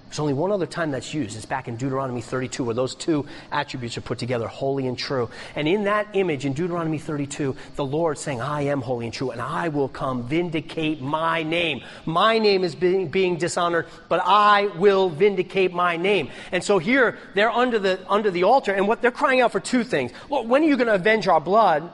There's 0.09 0.17
only 0.17 0.33
one 0.33 0.51
other 0.51 0.65
time 0.65 0.89
that's 0.89 1.13
used. 1.13 1.37
It's 1.37 1.45
back 1.45 1.67
in 1.67 1.75
Deuteronomy 1.75 2.21
32, 2.21 2.63
where 2.63 2.73
those 2.73 2.95
two 2.95 3.27
attributes 3.51 3.95
are 3.95 4.01
put 4.01 4.17
together, 4.17 4.47
holy 4.47 4.87
and 4.87 4.97
true. 4.97 5.29
And 5.55 5.67
in 5.67 5.83
that 5.83 6.07
image, 6.13 6.45
in 6.45 6.53
Deuteronomy 6.53 6.97
32, 6.97 7.55
the 7.75 7.85
Lord 7.85 8.17
saying, 8.17 8.41
I 8.41 8.63
am 8.63 8.81
holy 8.81 9.05
and 9.05 9.13
true, 9.13 9.29
and 9.29 9.39
I 9.39 9.67
will 9.67 9.87
come 9.87 10.23
vindicate 10.27 10.99
my 10.99 11.43
name. 11.43 11.83
My 12.07 12.39
name 12.39 12.63
is 12.63 12.73
being, 12.73 13.09
being 13.09 13.37
dishonored, 13.37 13.85
but 14.07 14.19
I 14.25 14.65
will 14.77 15.09
vindicate 15.09 15.73
my 15.73 15.95
name. 15.95 16.31
And 16.51 16.63
so 16.63 16.79
here, 16.79 17.19
they're 17.35 17.51
under 17.51 17.77
the, 17.77 17.99
under 18.09 18.31
the 18.31 18.45
altar, 18.45 18.73
and 18.73 18.87
what 18.87 19.03
they're 19.03 19.11
crying 19.11 19.41
out 19.41 19.51
for 19.51 19.59
two 19.59 19.83
things. 19.83 20.11
Lord, 20.27 20.49
when 20.49 20.63
are 20.63 20.67
you 20.67 20.75
going 20.75 20.87
to 20.87 20.95
avenge 20.95 21.27
our 21.27 21.39
blood? 21.39 21.87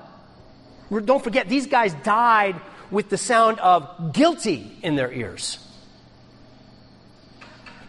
Don't 0.89 1.21
forget, 1.21 1.49
these 1.49 1.67
guys 1.67 1.93
died 1.95 2.55
with 2.91 3.09
the 3.09 3.17
sound 3.17 3.59
of 3.59 4.13
guilty 4.13 4.71
in 4.81 4.95
their 4.95 5.11
ears. 5.11 5.59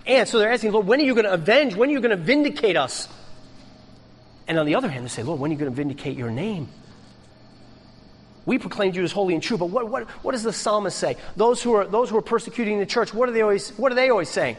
And 0.07 0.29
so 0.29 0.39
they're 0.39 0.53
asking, 0.53 0.73
Lord, 0.73 0.87
when 0.87 1.01
are 1.01 1.05
you 1.05 1.15
going 1.15 1.25
to 1.25 1.33
avenge? 1.33 1.75
When 1.75 1.89
are 1.89 1.93
you 1.93 2.01
going 2.01 2.17
to 2.17 2.23
vindicate 2.23 2.77
us? 2.77 3.09
And 4.47 4.59
on 4.59 4.67
the 4.67 4.77
other 4.77 4.89
hand, 4.89 5.05
they 5.05 5.09
say, 5.09 5.23
Lord, 5.23 5.41
when 5.41 5.51
are 5.51 5.55
you 5.55 5.59
going 5.59 5.71
to 5.71 5.77
vindicate 5.77 6.17
your 6.17 6.31
name? 6.31 6.69
We 8.45 8.59
proclaimed 8.59 8.95
you 8.95 9.03
as 9.03 9.11
holy 9.11 9.35
and 9.35 9.43
true, 9.43 9.59
but 9.59 9.67
what, 9.67 9.89
what, 9.89 10.09
what 10.23 10.33
does 10.33 10.45
the 10.45 10.53
psalmist 10.53 10.97
say? 10.97 11.17
Those 11.35 11.61
who, 11.61 11.75
are, 11.75 11.85
those 11.85 12.11
who 12.11 12.17
are 12.17 12.23
persecuting 12.23 12.79
the 12.79 12.87
church, 12.87 13.13
what 13.13 13.29
are, 13.29 13.33
they 13.33 13.43
always, 13.43 13.71
what 13.71 13.91
are 13.91 13.97
they 13.97 14.09
always 14.09 14.29
saying? 14.29 14.57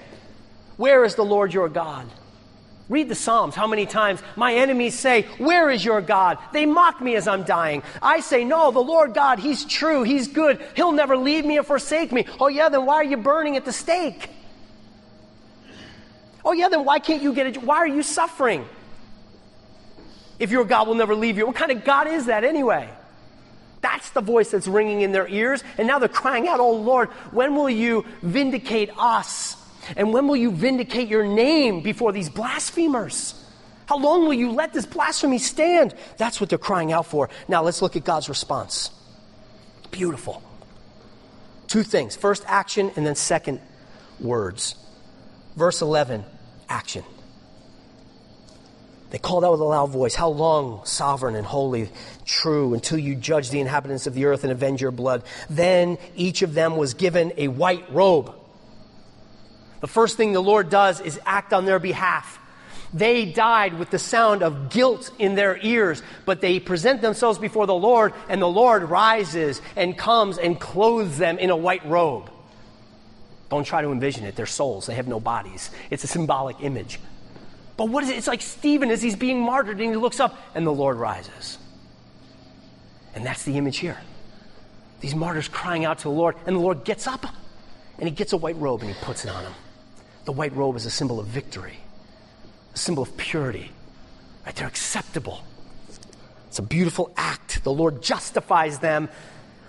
Where 0.75 1.05
is 1.05 1.15
the 1.15 1.23
Lord 1.23 1.53
your 1.53 1.69
God? 1.69 2.05
Read 2.89 3.09
the 3.09 3.15
Psalms. 3.15 3.53
How 3.53 3.67
many 3.67 3.85
times 3.85 4.21
my 4.37 4.55
enemies 4.55 4.97
say, 4.97 5.23
Where 5.39 5.69
is 5.69 5.83
your 5.83 5.99
God? 5.99 6.37
They 6.53 6.65
mock 6.65 7.01
me 7.01 7.15
as 7.15 7.27
I'm 7.27 7.43
dying. 7.43 7.83
I 8.01 8.21
say, 8.21 8.45
No, 8.45 8.71
the 8.71 8.79
Lord 8.79 9.13
God, 9.13 9.39
He's 9.39 9.65
true. 9.65 10.03
He's 10.03 10.29
good. 10.29 10.61
He'll 10.73 10.93
never 10.93 11.17
leave 11.17 11.45
me 11.45 11.59
or 11.59 11.63
forsake 11.63 12.13
me. 12.13 12.25
Oh, 12.39 12.47
yeah, 12.47 12.69
then 12.69 12.85
why 12.85 12.95
are 12.95 13.03
you 13.03 13.17
burning 13.17 13.57
at 13.57 13.65
the 13.65 13.73
stake? 13.73 14.29
Oh, 16.47 16.53
yeah, 16.53 16.69
then 16.69 16.85
why 16.85 16.99
can't 16.99 17.21
you 17.21 17.33
get 17.33 17.45
it? 17.47 17.61
Why 17.61 17.75
are 17.79 17.87
you 17.87 18.01
suffering? 18.01 18.65
If 20.39 20.49
your 20.49 20.63
God 20.63 20.87
will 20.87 20.95
never 20.95 21.13
leave 21.13 21.37
you. 21.37 21.45
What 21.45 21.57
kind 21.57 21.71
of 21.73 21.83
God 21.83 22.07
is 22.07 22.27
that 22.27 22.45
anyway? 22.45 22.89
That's 23.81 24.11
the 24.11 24.21
voice 24.21 24.51
that's 24.51 24.65
ringing 24.65 25.01
in 25.01 25.11
their 25.11 25.27
ears. 25.27 25.61
And 25.77 25.89
now 25.89 25.99
they're 25.99 26.07
crying 26.07 26.47
out, 26.47 26.61
Oh 26.61 26.71
Lord, 26.71 27.09
when 27.31 27.53
will 27.53 27.69
you 27.69 28.05
vindicate 28.21 28.89
us? 28.97 29.57
And 29.97 30.13
when 30.13 30.29
will 30.29 30.37
you 30.37 30.51
vindicate 30.51 31.09
your 31.09 31.25
name 31.25 31.81
before 31.81 32.13
these 32.13 32.29
blasphemers? 32.29 33.33
How 33.85 33.97
long 33.97 34.21
will 34.21 34.33
you 34.33 34.53
let 34.53 34.71
this 34.71 34.85
blasphemy 34.85 35.39
stand? 35.39 35.95
That's 36.15 36.39
what 36.39 36.49
they're 36.49 36.57
crying 36.57 36.93
out 36.93 37.07
for. 37.07 37.29
Now 37.49 37.61
let's 37.61 37.81
look 37.81 37.97
at 37.97 38.05
God's 38.05 38.29
response. 38.29 38.89
Beautiful. 39.91 40.41
Two 41.67 41.83
things 41.83 42.15
first, 42.15 42.45
action, 42.47 42.89
and 42.95 43.05
then 43.05 43.15
second, 43.15 43.59
words. 44.21 44.75
Verse 45.57 45.81
11 45.81 46.23
action. 46.69 47.03
They 49.09 49.17
called 49.17 49.45
out 49.45 49.51
with 49.51 49.61
a 49.61 49.65
loud 49.65 49.89
voice, 49.89 50.15
How 50.15 50.29
long, 50.29 50.81
sovereign 50.85 51.35
and 51.35 51.45
holy, 51.45 51.89
true, 52.25 52.73
until 52.73 52.97
you 52.97 53.15
judge 53.15 53.49
the 53.49 53.61
inhabitants 53.61 54.05
of 54.05 54.13
the 54.13 54.25
earth 54.25 54.43
and 54.43 54.51
avenge 54.51 54.81
your 54.81 54.91
blood? 54.91 55.23
Then 55.49 55.97
each 56.15 56.41
of 56.41 56.53
them 56.53 56.75
was 56.75 56.93
given 56.93 57.31
a 57.37 57.47
white 57.47 57.91
robe. 57.91 58.33
The 59.79 59.87
first 59.87 60.17
thing 60.17 60.33
the 60.33 60.41
Lord 60.41 60.69
does 60.69 60.99
is 60.99 61.19
act 61.25 61.53
on 61.53 61.65
their 61.65 61.79
behalf. 61.79 62.39
They 62.93 63.25
died 63.25 63.77
with 63.77 63.91
the 63.91 63.99
sound 63.99 64.43
of 64.43 64.69
guilt 64.69 65.11
in 65.19 65.35
their 65.35 65.57
ears, 65.61 66.01
but 66.25 66.41
they 66.41 66.59
present 66.59 67.01
themselves 67.01 67.37
before 67.37 67.67
the 67.67 67.73
Lord, 67.73 68.13
and 68.27 68.41
the 68.41 68.47
Lord 68.47 68.83
rises 68.83 69.61
and 69.75 69.97
comes 69.97 70.37
and 70.37 70.59
clothes 70.59 71.17
them 71.17 71.37
in 71.37 71.49
a 71.49 71.55
white 71.55 71.85
robe. 71.85 72.29
Don't 73.49 73.63
try 73.63 73.81
to 73.81 73.91
envision 73.91 74.25
it. 74.25 74.35
They're 74.35 74.45
souls, 74.45 74.87
they 74.87 74.95
have 74.95 75.07
no 75.07 75.19
bodies. 75.19 75.71
It's 75.89 76.03
a 76.03 76.07
symbolic 76.07 76.57
image. 76.61 76.99
But 77.77 77.89
what 77.89 78.03
is 78.03 78.09
it? 78.09 78.17
It's 78.17 78.27
like 78.27 78.41
Stephen 78.41 78.89
as 78.89 79.01
he's 79.01 79.15
being 79.15 79.39
martyred 79.39 79.79
and 79.79 79.91
he 79.91 79.95
looks 79.95 80.19
up 80.19 80.37
and 80.55 80.65
the 80.65 80.73
Lord 80.73 80.97
rises. 80.97 81.57
And 83.13 83.25
that's 83.25 83.43
the 83.43 83.57
image 83.57 83.77
here. 83.77 83.97
These 84.99 85.15
martyrs 85.15 85.47
crying 85.47 85.85
out 85.85 85.99
to 85.99 86.03
the 86.05 86.09
Lord, 86.09 86.35
and 86.45 86.55
the 86.55 86.59
Lord 86.59 86.83
gets 86.83 87.07
up 87.07 87.25
and 87.99 88.09
he 88.09 88.13
gets 88.13 88.33
a 88.33 88.37
white 88.37 88.57
robe 88.57 88.81
and 88.81 88.89
he 88.89 88.95
puts 89.01 89.25
it 89.25 89.31
on 89.31 89.43
him. 89.43 89.53
The 90.25 90.31
white 90.31 90.55
robe 90.55 90.75
is 90.75 90.85
a 90.85 90.91
symbol 90.91 91.19
of 91.19 91.27
victory, 91.27 91.77
a 92.73 92.77
symbol 92.77 93.03
of 93.03 93.15
purity. 93.15 93.71
Right? 94.45 94.55
They're 94.55 94.67
acceptable. 94.67 95.43
It's 96.47 96.59
a 96.59 96.63
beautiful 96.63 97.11
act. 97.15 97.63
The 97.63 97.71
Lord 97.71 98.01
justifies 98.01 98.79
them 98.79 99.09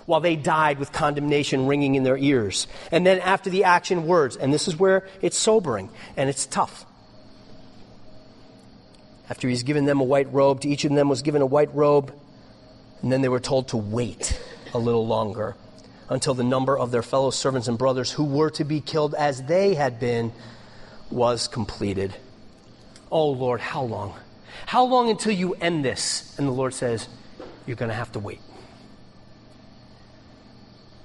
while 0.09 0.21
they 0.21 0.37
died 0.37 0.79
with 0.79 0.91
condemnation 0.91 1.67
ringing 1.67 1.95
in 1.95 2.03
their 2.03 2.17
ears. 2.17 2.67
And 2.91 3.07
then 3.07 3.21
after 3.21 3.51
the 3.51 3.65
action, 3.65 4.07
words. 4.07 4.37
And 4.37 4.55
this 4.55 4.67
is 4.67 4.75
where 4.75 5.07
it's 5.21 5.37
sobering 5.37 5.91
and 6.17 6.31
it's 6.31 6.47
tough. 6.47 6.87
After 9.29 9.51
he's 9.51 9.65
given 9.65 9.85
them 9.85 10.01
a 10.01 10.05
white 10.05 10.33
robe, 10.33 10.63
to 10.63 10.69
each 10.69 10.87
of 10.87 10.95
them 10.95 11.11
was 11.11 11.21
given 11.21 11.43
a 11.43 11.47
white 11.47 11.75
robe, 11.75 12.15
and 13.03 13.13
then 13.13 13.21
they 13.21 13.29
were 13.29 13.39
told 13.39 13.69
to 13.69 13.77
wait 13.77 14.41
a 14.73 14.79
little 14.79 15.07
longer 15.07 15.57
until 16.09 16.33
the 16.33 16.43
number 16.43 16.77
of 16.77 16.91
their 16.91 17.03
fellow 17.03 17.29
servants 17.29 17.69
and 17.69 17.77
brothers 17.77 18.11
who 18.11 18.25
were 18.25 18.49
to 18.49 18.65
be 18.65 18.81
killed 18.81 19.15
as 19.15 19.43
they 19.43 19.75
had 19.75 20.01
been 20.01 20.33
was 21.11 21.49
completed. 21.49 22.15
Oh 23.13 23.29
Lord, 23.29 23.61
how 23.61 23.83
long? 23.83 24.15
How 24.65 24.87
long 24.87 25.11
until 25.11 25.33
you 25.33 25.53
end 25.53 25.85
this? 25.85 26.35
And 26.39 26.49
the 26.49 26.53
Lord 26.53 26.73
says, 26.73 27.07
You're 27.67 27.77
going 27.77 27.91
to 27.91 27.95
have 27.95 28.13
to 28.13 28.19
wait. 28.19 28.41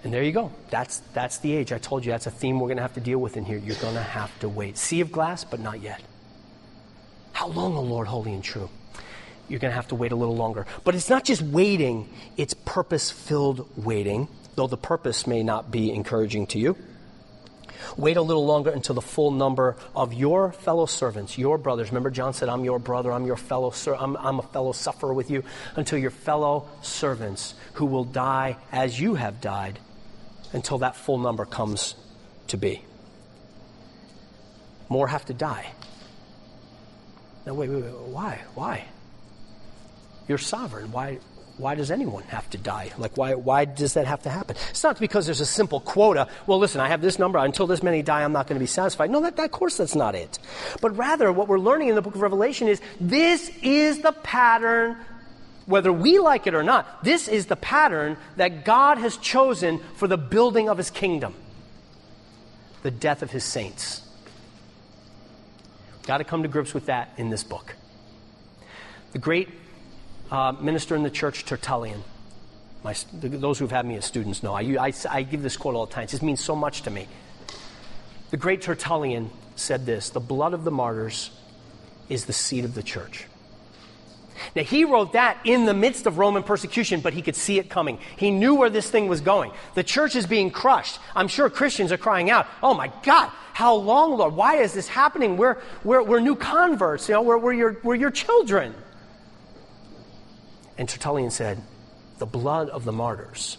And 0.03 0.13
there 0.13 0.23
you 0.23 0.33
go. 0.33 0.51
That's, 0.69 0.99
that's 1.13 1.37
the 1.37 1.55
age. 1.55 1.71
I 1.71 1.77
told 1.77 2.05
you 2.05 2.11
that's 2.11 2.27
a 2.27 2.31
theme 2.31 2.59
we're 2.59 2.67
going 2.67 2.77
to 2.77 2.83
have 2.83 2.95
to 2.95 2.99
deal 3.01 3.19
with 3.19 3.37
in 3.37 3.45
here. 3.45 3.57
You're 3.57 3.77
going 3.77 3.95
to 3.95 4.01
have 4.01 4.37
to 4.39 4.49
wait. 4.49 4.77
Sea 4.77 5.01
of 5.01 5.11
glass, 5.11 5.43
but 5.43 5.59
not 5.59 5.81
yet. 5.81 6.01
How 7.31 7.47
long, 7.47 7.75
O 7.75 7.81
Lord, 7.81 8.07
holy 8.07 8.33
and 8.33 8.43
true? 8.43 8.69
You're 9.47 9.59
going 9.59 9.71
to 9.71 9.75
have 9.75 9.87
to 9.89 9.95
wait 9.95 10.11
a 10.11 10.15
little 10.15 10.35
longer. 10.35 10.65
But 10.83 10.95
it's 10.95 11.09
not 11.09 11.23
just 11.23 11.41
waiting, 11.41 12.09
it's 12.37 12.53
purpose 12.53 13.11
filled 13.11 13.69
waiting, 13.77 14.27
though 14.55 14.67
the 14.67 14.77
purpose 14.77 15.25
may 15.25 15.41
not 15.41 15.71
be 15.71 15.91
encouraging 15.91 16.47
to 16.47 16.59
you. 16.59 16.77
Wait 17.97 18.17
a 18.17 18.21
little 18.21 18.45
longer 18.45 18.69
until 18.69 18.95
the 18.95 19.01
full 19.01 19.31
number 19.31 19.75
of 19.95 20.13
your 20.13 20.51
fellow 20.51 20.85
servants, 20.85 21.37
your 21.37 21.57
brothers. 21.57 21.89
Remember, 21.89 22.09
John 22.09 22.33
said, 22.33 22.49
I'm 22.49 22.63
your 22.63 22.79
brother, 22.79 23.11
I'm 23.11 23.25
your 23.25 23.35
fellow, 23.35 23.71
ser- 23.71 23.95
I'm, 23.95 24.15
I'm 24.17 24.39
a 24.39 24.43
fellow 24.43 24.71
sufferer 24.71 25.13
with 25.13 25.29
you, 25.29 25.43
until 25.75 25.99
your 25.99 26.11
fellow 26.11 26.67
servants 26.81 27.55
who 27.73 27.85
will 27.85 28.05
die 28.05 28.57
as 28.71 28.99
you 28.99 29.15
have 29.15 29.41
died, 29.41 29.79
until 30.53 30.77
that 30.79 30.95
full 30.95 31.17
number 31.17 31.45
comes 31.45 31.95
to 32.47 32.57
be. 32.57 32.81
More 34.89 35.07
have 35.07 35.25
to 35.25 35.33
die. 35.33 35.71
Now, 37.45 37.55
wait, 37.55 37.69
wait, 37.69 37.83
wait, 37.83 37.93
why? 37.93 38.41
Why? 38.53 38.85
You're 40.27 40.37
sovereign. 40.37 40.91
Why, 40.91 41.19
why 41.57 41.75
does 41.75 41.91
anyone 41.91 42.23
have 42.23 42.49
to 42.51 42.57
die? 42.57 42.91
Like, 42.97 43.17
why, 43.17 43.33
why 43.33 43.65
does 43.65 43.95
that 43.95 44.07
have 44.07 44.23
to 44.23 44.29
happen? 44.29 44.55
It's 44.69 44.83
not 44.83 44.99
because 44.99 45.25
there's 45.25 45.41
a 45.41 45.45
simple 45.45 45.81
quota. 45.81 46.29
Well, 46.47 46.59
listen, 46.59 46.79
I 46.79 46.87
have 46.87 47.01
this 47.01 47.19
number. 47.19 47.39
Until 47.39 47.67
this 47.67 47.83
many 47.83 48.01
die, 48.01 48.23
I'm 48.23 48.31
not 48.31 48.47
going 48.47 48.55
to 48.55 48.63
be 48.63 48.67
satisfied. 48.67 49.09
No, 49.09 49.21
that, 49.21 49.35
that, 49.35 49.45
of 49.45 49.51
course, 49.51 49.77
that's 49.77 49.95
not 49.95 50.15
it. 50.15 50.39
But 50.79 50.95
rather, 50.95 51.31
what 51.31 51.47
we're 51.47 51.59
learning 51.59 51.89
in 51.89 51.95
the 51.95 52.01
book 52.01 52.15
of 52.15 52.21
Revelation 52.21 52.67
is 52.69 52.79
this 53.01 53.49
is 53.61 53.99
the 53.99 54.13
pattern, 54.13 54.95
whether 55.65 55.91
we 55.93 56.19
like 56.19 56.47
it 56.47 56.53
or 56.53 56.63
not, 56.63 57.03
this 57.03 57.27
is 57.27 57.45
the 57.45 57.55
pattern 57.55 58.17
that 58.35 58.65
God 58.65 58.97
has 58.97 59.17
chosen 59.17 59.79
for 59.95 60.07
the 60.07 60.17
building 60.17 60.69
of 60.69 60.77
his 60.77 60.89
kingdom 60.89 61.33
the 62.83 62.91
death 62.91 63.23
of 63.23 63.31
his 63.31 63.43
saints. 63.43 64.01
Got 66.05 66.17
to 66.17 66.25
come 66.25 66.43
to 66.43 66.49
grips 66.49 66.73
with 66.73 66.87
that 66.87 67.13
in 67.17 67.29
this 67.29 67.43
book. 67.43 67.75
The 69.13 69.19
great 69.19 69.47
uh, 70.29 70.51
minister 70.59 70.95
in 70.95 71.03
the 71.03 71.09
church, 71.09 71.45
Tertullian. 71.45 72.03
My, 72.83 72.93
those 73.13 73.57
who've 73.57 73.71
had 73.71 73.85
me 73.85 73.95
as 73.95 74.03
students 74.03 74.43
know. 74.43 74.53
I, 74.53 74.61
I, 74.77 74.93
I 75.09 75.23
give 75.23 75.41
this 75.41 75.55
quote 75.55 75.75
all 75.75 75.85
the 75.85 75.93
time. 75.93 76.07
It 76.11 76.21
means 76.21 76.43
so 76.43 76.55
much 76.55 76.81
to 76.81 76.91
me. 76.91 77.07
The 78.31 78.37
great 78.37 78.61
Tertullian 78.61 79.29
said 79.55 79.85
this 79.85 80.09
The 80.09 80.19
blood 80.19 80.53
of 80.53 80.65
the 80.65 80.71
martyrs 80.71 81.31
is 82.09 82.25
the 82.25 82.33
seed 82.33 82.65
of 82.65 82.75
the 82.75 82.83
church. 82.83 83.27
Now, 84.55 84.63
he 84.63 84.85
wrote 84.85 85.13
that 85.13 85.37
in 85.43 85.65
the 85.65 85.73
midst 85.73 86.05
of 86.05 86.17
Roman 86.17 86.43
persecution, 86.43 87.01
but 87.01 87.13
he 87.13 87.21
could 87.21 87.35
see 87.35 87.59
it 87.59 87.69
coming. 87.69 87.99
He 88.17 88.31
knew 88.31 88.55
where 88.55 88.69
this 88.69 88.89
thing 88.89 89.07
was 89.07 89.21
going. 89.21 89.51
The 89.75 89.83
church 89.83 90.15
is 90.15 90.25
being 90.25 90.51
crushed. 90.51 90.99
I'm 91.15 91.27
sure 91.27 91.49
Christians 91.49 91.91
are 91.91 91.97
crying 91.97 92.29
out, 92.29 92.47
Oh 92.61 92.73
my 92.73 92.91
God, 93.03 93.31
how 93.53 93.75
long, 93.75 94.17
Lord? 94.17 94.35
Why 94.35 94.57
is 94.57 94.73
this 94.73 94.87
happening? 94.87 95.37
We're, 95.37 95.57
we're, 95.83 96.03
we're 96.03 96.19
new 96.19 96.35
converts, 96.35 97.07
you 97.07 97.15
know, 97.15 97.21
we're, 97.21 97.37
we're, 97.37 97.53
your, 97.53 97.77
we're 97.83 97.95
your 97.95 98.11
children. 98.11 98.73
And 100.77 100.89
Tertullian 100.89 101.31
said, 101.31 101.61
The 102.19 102.25
blood 102.25 102.69
of 102.69 102.85
the 102.85 102.91
martyrs 102.91 103.57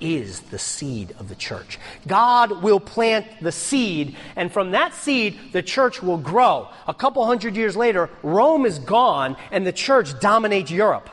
is 0.00 0.40
the 0.40 0.58
seed 0.58 1.14
of 1.18 1.28
the 1.28 1.34
church. 1.34 1.78
God 2.06 2.62
will 2.62 2.80
plant 2.80 3.26
the 3.40 3.52
seed, 3.52 4.16
and 4.36 4.52
from 4.52 4.72
that 4.72 4.94
seed, 4.94 5.38
the 5.52 5.62
church 5.62 6.02
will 6.02 6.18
grow. 6.18 6.68
A 6.86 6.94
couple 6.94 7.24
hundred 7.26 7.56
years 7.56 7.76
later, 7.76 8.10
Rome 8.22 8.66
is 8.66 8.78
gone, 8.78 9.36
and 9.50 9.66
the 9.66 9.72
church 9.72 10.18
dominates 10.20 10.70
Europe. 10.70 11.10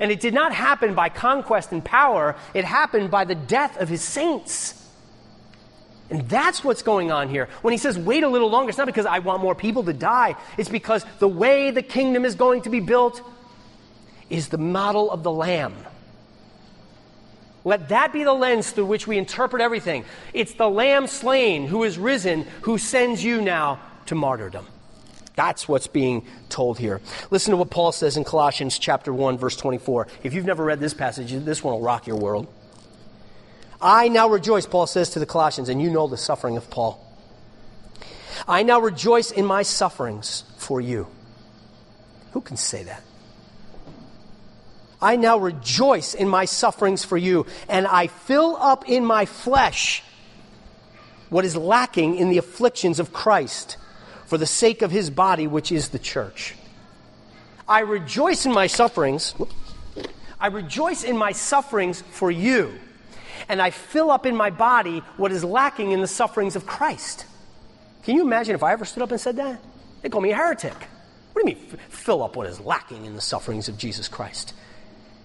And 0.00 0.10
it 0.10 0.20
did 0.20 0.34
not 0.34 0.52
happen 0.52 0.94
by 0.94 1.08
conquest 1.08 1.72
and 1.72 1.84
power, 1.84 2.36
it 2.52 2.64
happened 2.64 3.10
by 3.10 3.24
the 3.24 3.34
death 3.34 3.80
of 3.80 3.88
his 3.88 4.02
saints. 4.02 4.80
And 6.10 6.28
that's 6.28 6.62
what's 6.62 6.82
going 6.82 7.10
on 7.10 7.28
here. 7.28 7.48
When 7.62 7.72
he 7.72 7.78
says 7.78 7.98
wait 7.98 8.22
a 8.22 8.28
little 8.28 8.50
longer, 8.50 8.68
it's 8.68 8.78
not 8.78 8.86
because 8.86 9.06
I 9.06 9.20
want 9.20 9.42
more 9.42 9.54
people 9.54 9.82
to 9.84 9.92
die. 9.92 10.36
It's 10.58 10.68
because 10.68 11.04
the 11.18 11.28
way 11.28 11.70
the 11.70 11.82
kingdom 11.82 12.24
is 12.24 12.34
going 12.34 12.62
to 12.62 12.70
be 12.70 12.80
built 12.80 13.22
is 14.28 14.48
the 14.48 14.58
model 14.58 15.10
of 15.10 15.22
the 15.22 15.32
Lamb. 15.32 15.74
Let 17.64 17.88
that 17.88 18.12
be 18.12 18.24
the 18.24 18.34
lens 18.34 18.70
through 18.70 18.86
which 18.86 19.06
we 19.06 19.16
interpret 19.16 19.62
everything. 19.62 20.04
It's 20.34 20.52
the 20.52 20.68
Lamb 20.68 21.06
slain 21.06 21.66
who 21.66 21.82
is 21.82 21.98
risen 21.98 22.46
who 22.62 22.76
sends 22.76 23.24
you 23.24 23.40
now 23.40 23.80
to 24.06 24.14
martyrdom. 24.14 24.66
That's 25.34 25.66
what's 25.66 25.86
being 25.86 26.26
told 26.48 26.78
here. 26.78 27.00
Listen 27.30 27.52
to 27.52 27.56
what 27.56 27.70
Paul 27.70 27.90
says 27.90 28.16
in 28.16 28.24
Colossians 28.24 28.78
chapter 28.78 29.12
1 29.12 29.38
verse 29.38 29.56
24. 29.56 30.06
If 30.22 30.34
you've 30.34 30.44
never 30.44 30.62
read 30.62 30.78
this 30.78 30.94
passage, 30.94 31.32
this 31.32 31.64
one 31.64 31.74
will 31.74 31.80
rock 31.80 32.06
your 32.06 32.16
world. 32.16 32.46
I 33.80 34.08
now 34.08 34.28
rejoice, 34.28 34.66
Paul 34.66 34.86
says 34.86 35.10
to 35.10 35.18
the 35.18 35.26
Colossians, 35.26 35.68
and 35.68 35.82
you 35.82 35.90
know 35.90 36.06
the 36.06 36.16
suffering 36.16 36.56
of 36.56 36.70
Paul. 36.70 37.00
I 38.46 38.62
now 38.62 38.80
rejoice 38.80 39.30
in 39.30 39.44
my 39.44 39.62
sufferings 39.62 40.44
for 40.56 40.80
you. 40.80 41.06
Who 42.32 42.40
can 42.40 42.56
say 42.56 42.84
that? 42.84 43.02
I 45.04 45.16
now 45.16 45.36
rejoice 45.36 46.14
in 46.14 46.30
my 46.30 46.46
sufferings 46.46 47.04
for 47.04 47.18
you, 47.18 47.44
and 47.68 47.86
I 47.86 48.06
fill 48.06 48.56
up 48.56 48.88
in 48.88 49.04
my 49.04 49.26
flesh 49.26 50.02
what 51.28 51.44
is 51.44 51.54
lacking 51.54 52.16
in 52.16 52.30
the 52.30 52.38
afflictions 52.38 52.98
of 52.98 53.12
Christ 53.12 53.76
for 54.24 54.38
the 54.38 54.46
sake 54.46 54.80
of 54.80 54.90
his 54.90 55.10
body, 55.10 55.46
which 55.46 55.70
is 55.70 55.90
the 55.90 55.98
church. 55.98 56.54
I 57.68 57.80
rejoice 57.80 58.46
in 58.46 58.52
my 58.54 58.66
sufferings. 58.66 59.34
I 60.40 60.46
rejoice 60.46 61.04
in 61.04 61.18
my 61.18 61.32
sufferings 61.32 62.00
for 62.00 62.30
you, 62.30 62.72
and 63.46 63.60
I 63.60 63.70
fill 63.70 64.10
up 64.10 64.24
in 64.24 64.34
my 64.34 64.48
body 64.48 65.00
what 65.18 65.32
is 65.32 65.44
lacking 65.44 65.90
in 65.90 66.00
the 66.00 66.06
sufferings 66.06 66.56
of 66.56 66.64
Christ. 66.64 67.26
Can 68.04 68.16
you 68.16 68.22
imagine 68.22 68.54
if 68.54 68.62
I 68.62 68.72
ever 68.72 68.86
stood 68.86 69.02
up 69.02 69.10
and 69.10 69.20
said 69.20 69.36
that? 69.36 69.60
They'd 70.00 70.10
call 70.10 70.22
me 70.22 70.30
a 70.30 70.36
heretic. 70.36 70.76
What 71.34 71.44
do 71.44 71.50
you 71.50 71.56
mean, 71.56 71.78
fill 71.90 72.22
up 72.22 72.36
what 72.36 72.46
is 72.46 72.58
lacking 72.58 73.04
in 73.04 73.14
the 73.14 73.20
sufferings 73.20 73.68
of 73.68 73.76
Jesus 73.76 74.08
Christ? 74.08 74.54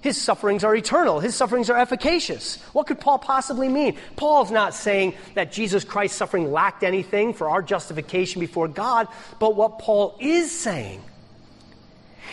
His 0.01 0.19
sufferings 0.19 0.63
are 0.63 0.76
eternal. 0.76 1.19
His 1.19 1.35
sufferings 1.35 1.69
are 1.69 1.77
efficacious. 1.77 2.61
What 2.71 2.88
could 2.88 3.01
Paul 3.01 3.19
possibly 3.19 3.67
mean? 3.67 3.97
Paul's 4.15 4.51
not 4.51 4.73
saying 4.73 5.15
that 5.35 5.51
Jesus 5.51 5.84
Christ's 5.84 6.17
suffering 6.17 6.51
lacked 6.51 6.84
anything 6.84 7.34
for 7.34 7.49
our 7.49 7.61
justification 7.61 8.39
before 8.39 8.69
God, 8.69 9.07
but 9.39 9.55
what 9.55 9.80
Paul 9.80 10.17
is 10.21 10.57
saying 10.57 11.01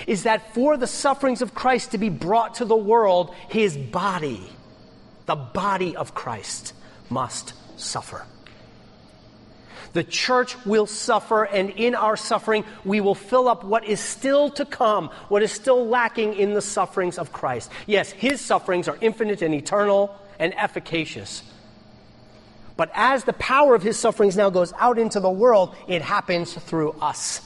is 0.06 0.24
that 0.24 0.54
for 0.54 0.76
the 0.76 0.86
sufferings 0.86 1.42
of 1.42 1.54
Christ 1.54 1.92
to 1.92 1.98
be 1.98 2.08
brought 2.08 2.56
to 2.56 2.64
the 2.64 2.76
world, 2.76 3.34
his 3.48 3.76
body, 3.76 4.40
the 5.24 5.34
body 5.34 5.96
of 5.96 6.14
Christ, 6.14 6.72
must 7.10 7.54
suffer. 7.76 8.24
The 9.96 10.04
church 10.04 10.62
will 10.66 10.84
suffer, 10.84 11.44
and 11.44 11.70
in 11.70 11.94
our 11.94 12.18
suffering, 12.18 12.66
we 12.84 13.00
will 13.00 13.14
fill 13.14 13.48
up 13.48 13.64
what 13.64 13.82
is 13.86 13.98
still 13.98 14.50
to 14.50 14.66
come, 14.66 15.08
what 15.30 15.42
is 15.42 15.50
still 15.50 15.86
lacking 15.86 16.34
in 16.34 16.52
the 16.52 16.60
sufferings 16.60 17.16
of 17.16 17.32
Christ. 17.32 17.70
Yes, 17.86 18.10
his 18.10 18.42
sufferings 18.42 18.88
are 18.88 18.98
infinite 19.00 19.40
and 19.40 19.54
eternal 19.54 20.14
and 20.38 20.52
efficacious. 20.54 21.42
But 22.76 22.90
as 22.92 23.24
the 23.24 23.32
power 23.32 23.74
of 23.74 23.82
his 23.82 23.98
sufferings 23.98 24.36
now 24.36 24.50
goes 24.50 24.74
out 24.74 24.98
into 24.98 25.18
the 25.18 25.30
world, 25.30 25.74
it 25.88 26.02
happens 26.02 26.52
through 26.52 26.90
us. 27.00 27.40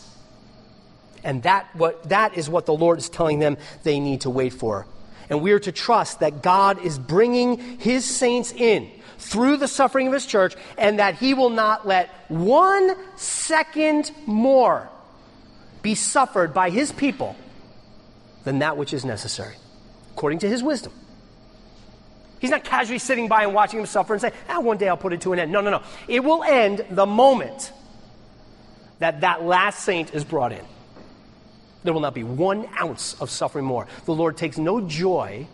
And 1.23 1.45
that, 1.45 1.69
what, 1.77 2.09
that 2.09 2.37
is 2.37 2.51
what 2.51 2.67
the 2.67 2.75
Lord 2.75 2.99
is 2.99 3.09
telling 3.09 3.39
them 3.39 3.59
they 3.85 4.01
need 4.01 4.23
to 4.23 4.31
wait 4.31 4.55
for. 4.55 4.89
And 5.29 5.41
we 5.41 5.53
are 5.53 5.61
to 5.61 5.71
trust 5.71 6.19
that 6.19 6.43
God 6.43 6.85
is 6.85 6.99
bringing 6.99 7.79
his 7.79 8.05
saints 8.05 8.51
in 8.51 8.91
through 9.21 9.59
the 9.59 9.69
suffering 9.69 10.07
of 10.07 10.13
his 10.13 10.27
church, 10.27 10.57
and 10.77 10.99
that 10.99 11.15
he 11.15 11.35
will 11.35 11.51
not 11.51 11.87
let 11.87 12.09
one 12.29 12.97
second 13.17 14.11
more 14.27 14.89
be 15.83 15.95
suffered 15.95 16.53
by 16.53 16.71
his 16.71 16.91
people 16.91 17.37
than 18.45 18.61
that 18.61 18.77
which 18.77 18.93
is 18.93 19.05
necessary, 19.05 19.55
according 20.13 20.41
to 20.41 20.49
his 20.49 20.63
wisdom. 20.63 20.93
He's 22.41 22.51
not 22.51 22.65
casually 22.65 22.99
sitting 22.99 23.29
by 23.29 23.45
and 23.45 23.55
watching 23.55 23.79
him 23.79 23.87
suffer 23.87 24.15
and 24.15 24.21
saying, 24.21 24.35
ah, 24.49 24.61
one 24.61 24.79
day 24.79 24.89
I'll 24.89 24.97
put 24.97 25.13
it 25.13 25.21
to 25.23 25.35
an 25.35 25.39
end. 25.39 25.53
No, 25.53 25.61
no, 25.61 25.71
no. 25.71 25.83
It 26.09 26.25
will 26.25 26.43
end 26.43 26.87
the 26.91 27.05
moment 27.05 27.71
that 28.99 29.21
that 29.21 29.43
last 29.43 29.85
saint 29.85 30.15
is 30.15 30.25
brought 30.25 30.53
in. 30.53 30.65
There 31.85 31.93
will 31.93 32.01
not 32.01 32.15
be 32.15 32.25
one 32.25 32.67
ounce 32.79 33.21
of 33.21 33.29
suffering 33.29 33.67
more. 33.67 33.87
The 34.07 34.15
Lord 34.15 34.39
takes 34.39 34.57
no 34.57 34.81
joy 34.81 35.47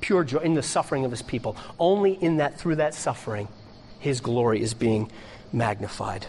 pure 0.00 0.24
joy 0.24 0.38
in 0.38 0.54
the 0.54 0.62
suffering 0.62 1.04
of 1.04 1.10
his 1.10 1.22
people. 1.22 1.56
Only 1.78 2.12
in 2.12 2.38
that, 2.38 2.58
through 2.58 2.76
that 2.76 2.94
suffering, 2.94 3.48
his 3.98 4.20
glory 4.20 4.60
is 4.60 4.74
being 4.74 5.10
magnified. 5.52 6.26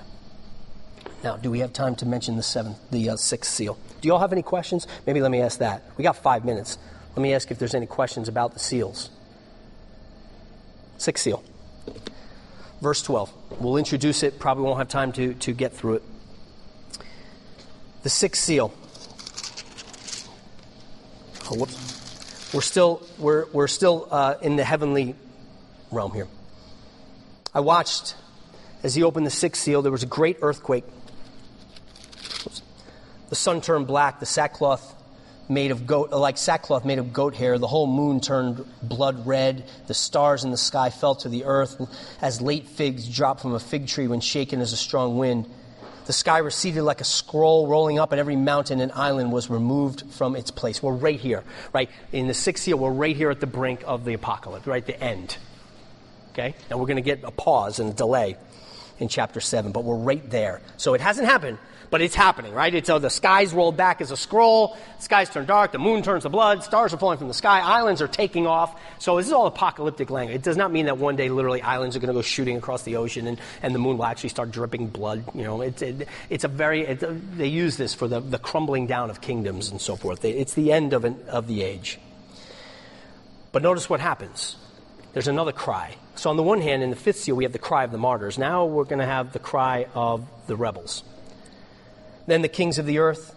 Now, 1.24 1.38
do 1.38 1.52
we 1.52 1.60
have 1.60 1.74
time 1.74 1.96
to 1.98 2.06
mention 2.06 2.38
the 2.38 2.44
seventh, 2.44 2.78
the 2.92 3.10
uh, 3.10 3.16
sixth 3.18 3.52
seal? 3.52 3.78
Do 4.02 4.08
you 4.08 4.14
all 4.14 4.20
have 4.20 4.32
any 4.32 4.42
questions? 4.42 4.88
Maybe 5.06 5.22
let 5.22 5.32
me 5.32 5.42
ask 5.42 5.60
that. 5.60 5.84
We 5.98 6.04
got 6.04 6.16
five 6.16 6.46
minutes. 6.46 6.78
Let 7.16 7.22
me 7.22 7.34
ask 7.34 7.52
if 7.52 7.60
there's 7.60 7.76
any 7.76 7.86
questions 7.86 8.28
about 8.28 8.54
the 8.54 8.60
seals. 8.60 9.10
Sixth 10.98 11.24
seal. 11.24 11.44
Verse 12.82 13.02
12. 13.02 13.34
We'll 13.60 13.78
introduce 13.78 14.24
it, 14.24 14.40
probably 14.40 14.64
won't 14.64 14.78
have 14.78 14.88
time 14.88 15.12
to, 15.14 15.34
to 15.34 15.54
get 15.54 15.74
through 15.74 15.96
it. 15.96 16.04
The 18.04 18.10
sixth 18.10 18.42
seal. 18.42 18.74
Oh, 21.52 21.56
whoops. 21.56 21.79
We're 22.54 22.62
still, 22.62 23.04
we're, 23.18 23.46
we're 23.52 23.68
still 23.68 24.08
uh, 24.10 24.36
in 24.42 24.56
the 24.56 24.64
heavenly 24.64 25.16
realm 25.92 26.14
here. 26.14 26.28
I 27.54 27.60
watched 27.60 28.16
as 28.82 28.96
he 28.96 29.04
opened 29.04 29.26
the 29.26 29.32
sixth 29.32 29.62
seal, 29.62 29.82
there 29.82 29.92
was 29.92 30.04
a 30.04 30.08
great 30.08 30.38
earthquake. 30.42 30.86
The 33.30 33.36
sun 33.36 33.62
turned 33.62 33.88
black, 33.88 34.20
the 34.20 34.26
sackcloth 34.26 34.96
made 35.50 35.72
of 35.72 35.86
goat, 35.86 36.12
like 36.12 36.38
sackcloth 36.38 36.86
made 36.86 37.00
of 37.00 37.12
goat 37.12 37.36
hair. 37.36 37.58
The 37.58 37.68
whole 37.68 37.88
moon 37.88 38.22
turned 38.22 38.66
blood 38.82 39.28
red. 39.28 39.68
The 39.88 39.94
stars 39.94 40.44
in 40.44 40.52
the 40.52 40.58
sky 40.58 40.90
fell 40.90 41.16
to 41.16 41.30
the 41.30 41.46
earth 41.46 41.82
as 42.22 42.42
late 42.42 42.68
figs 42.68 43.08
drop 43.08 43.42
from 43.42 43.54
a 43.54 43.60
fig 43.60 43.88
tree 43.88 44.08
when 44.08 44.22
shaken 44.22 44.62
as 44.62 44.74
a 44.74 44.78
strong 44.78 45.18
wind. 45.18 45.48
The 46.10 46.14
sky 46.14 46.40
receded 46.40 46.82
like 46.82 47.02
a 47.02 47.04
scroll 47.04 47.68
rolling 47.68 48.00
up, 48.00 48.12
and 48.12 48.20
every 48.20 48.36
mountain 48.36 48.82
and 48.82 48.92
island 48.94 49.32
was 49.32 49.48
removed 49.48 50.06
from 50.10 50.36
its 50.36 50.50
place. 50.50 50.82
We're 50.82 50.92
right 50.92 51.20
here, 51.20 51.44
right? 51.72 51.88
In 52.12 52.26
the 52.26 52.34
sixth 52.34 52.64
seal, 52.64 52.80
we're 52.80 52.90
right 52.90 53.16
here 53.16 53.30
at 53.30 53.40
the 53.40 53.46
brink 53.46 53.84
of 53.86 54.06
the 54.06 54.16
apocalypse, 54.16 54.66
right? 54.66 54.84
The 54.84 55.00
end. 55.00 55.38
Okay? 56.32 56.56
Now 56.68 56.80
we're 56.80 56.88
going 56.88 56.96
to 56.96 57.04
get 57.04 57.24
a 57.24 57.30
pause 57.30 57.78
and 57.78 57.92
a 57.92 57.94
delay 57.94 58.38
in 58.98 59.08
chapter 59.08 59.40
7, 59.40 59.72
but 59.72 59.84
we're 59.84 59.98
right 59.98 60.28
there. 60.32 60.62
So 60.78 60.96
it 60.96 61.02
hasn't 61.02 61.28
happened, 61.28 61.60
but 61.90 62.02
it's 62.02 62.16
happening, 62.16 62.54
right? 62.54 62.74
It's, 62.74 62.88
so 62.88 63.00
the 63.00 63.10
skies 63.10 63.54
rolled 63.54 63.78
back 63.78 64.02
as 64.02 64.12
a 64.12 64.18
scroll, 64.18 64.78
skies 65.00 65.30
turn 65.30 65.46
dark, 65.46 65.72
the 65.72 65.80
moon 65.80 66.04
turns 66.04 66.24
to 66.24 66.30
blood, 66.30 66.64
stars 66.64 66.94
are 66.94 66.98
falling 66.98 67.18
from 67.18 67.28
the 67.28 67.34
sky, 67.34 67.60
islands 67.60 68.02
are 68.02 68.08
taking 68.08 68.48
off. 68.48 68.80
So 69.00 69.18
this 69.18 69.28
is 69.28 69.34
all 69.34 69.48
apocalyptic 69.48 70.10
language. 70.10 70.36
It 70.36 70.44
does 70.44 70.58
not 70.58 70.72
mean 70.72 70.86
that 70.86 70.98
one 70.98 71.16
day 71.16 71.30
literally 71.30 71.62
islands 71.62 71.96
are 71.96 72.00
going 72.00 72.10
to 72.10 72.14
go 72.14 72.22
shooting 72.22 72.58
across 72.58 72.84
the 72.84 72.98
ocean 72.98 73.28
and, 73.28 73.40
and 73.62 73.74
the 73.74 73.80
moon 73.80 73.98
will 73.98 74.06
actually 74.06 74.30
start 74.30 74.52
dripping 74.52 74.88
blood. 74.88 75.24
You 75.34 75.44
know, 75.44 75.62
it's, 75.62 75.82
it, 75.82 76.08
it's 76.30 76.44
a 76.44 76.48
very, 76.48 76.82
it, 76.82 77.38
they 77.38 77.48
use 77.48 77.78
this 77.78 77.94
for 77.94 78.08
the, 78.08 78.20
the 78.20 78.40
crumbling 78.40 78.88
down 78.88 79.10
of 79.10 79.22
kingdoms 79.22 79.70
and 79.70 79.82
so 79.82 79.96
forth. 79.96 80.24
It's 80.24 80.54
the 80.54 80.72
end 80.72 80.94
of, 80.94 81.06
an, 81.06 81.20
of 81.28 81.48
the 81.48 81.64
age. 81.64 82.00
But 83.52 83.64
notice 83.64 83.90
what 83.90 84.00
happens. 84.00 84.56
There's 85.14 85.28
another 85.28 85.52
cry. 85.52 85.96
So, 86.16 86.30
on 86.30 86.38
the 86.38 86.44
one 86.44 86.62
hand, 86.62 86.84
in 86.84 86.90
the 86.90 86.96
fifth 86.96 87.20
seal, 87.20 87.36
we 87.36 87.46
have 87.46 87.54
the 87.54 87.60
cry 87.60 87.84
of 87.84 87.92
the 87.92 87.98
martyrs. 87.98 88.38
Now 88.38 88.66
we're 88.66 88.84
going 88.84 89.00
to 89.00 89.06
have 89.06 89.34
the 89.34 89.40
cry 89.40 89.88
of 89.96 90.28
the 90.48 90.56
rebels. 90.56 91.04
Then 92.30 92.44
the 92.44 92.48
kings 92.48 92.78
of 92.78 92.86
the 92.86 93.00
earth, 93.00 93.34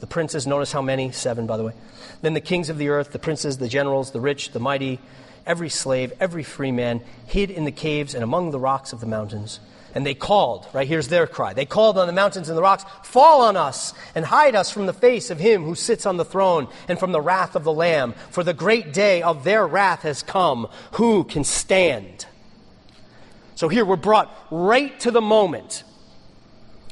the 0.00 0.06
princes, 0.06 0.46
notice 0.46 0.70
how 0.70 0.82
many? 0.82 1.12
Seven, 1.12 1.46
by 1.46 1.56
the 1.56 1.64
way. 1.64 1.72
Then 2.20 2.34
the 2.34 2.42
kings 2.42 2.68
of 2.68 2.76
the 2.76 2.90
earth, 2.90 3.12
the 3.12 3.18
princes, 3.18 3.56
the 3.56 3.68
generals, 3.68 4.10
the 4.10 4.20
rich, 4.20 4.50
the 4.50 4.60
mighty, 4.60 5.00
every 5.46 5.70
slave, 5.70 6.12
every 6.20 6.42
free 6.42 6.70
man, 6.70 7.00
hid 7.26 7.50
in 7.50 7.64
the 7.64 7.72
caves 7.72 8.14
and 8.14 8.22
among 8.22 8.50
the 8.50 8.58
rocks 8.58 8.92
of 8.92 9.00
the 9.00 9.06
mountains. 9.06 9.60
And 9.94 10.04
they 10.04 10.12
called, 10.12 10.66
right 10.74 10.86
here's 10.86 11.08
their 11.08 11.26
cry. 11.26 11.54
They 11.54 11.64
called 11.64 11.96
on 11.96 12.06
the 12.06 12.12
mountains 12.12 12.50
and 12.50 12.58
the 12.58 12.60
rocks, 12.60 12.84
Fall 13.02 13.40
on 13.40 13.56
us 13.56 13.94
and 14.14 14.26
hide 14.26 14.54
us 14.54 14.70
from 14.70 14.84
the 14.84 14.92
face 14.92 15.30
of 15.30 15.38
him 15.38 15.64
who 15.64 15.74
sits 15.74 16.04
on 16.04 16.18
the 16.18 16.24
throne 16.24 16.68
and 16.86 16.98
from 16.98 17.12
the 17.12 17.22
wrath 17.22 17.56
of 17.56 17.64
the 17.64 17.72
Lamb. 17.72 18.12
For 18.28 18.44
the 18.44 18.52
great 18.52 18.92
day 18.92 19.22
of 19.22 19.42
their 19.44 19.66
wrath 19.66 20.02
has 20.02 20.22
come. 20.22 20.68
Who 20.92 21.24
can 21.24 21.44
stand? 21.44 22.26
So 23.54 23.68
here 23.68 23.86
we're 23.86 23.96
brought 23.96 24.30
right 24.50 25.00
to 25.00 25.10
the 25.10 25.22
moment 25.22 25.82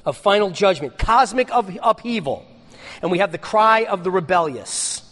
of 0.06 0.16
final 0.16 0.50
judgment, 0.50 0.96
cosmic 0.96 1.50
upheaval. 1.52 2.46
And 3.02 3.10
we 3.10 3.18
have 3.18 3.32
the 3.32 3.38
cry 3.38 3.84
of 3.84 4.04
the 4.04 4.10
rebellious. 4.10 5.02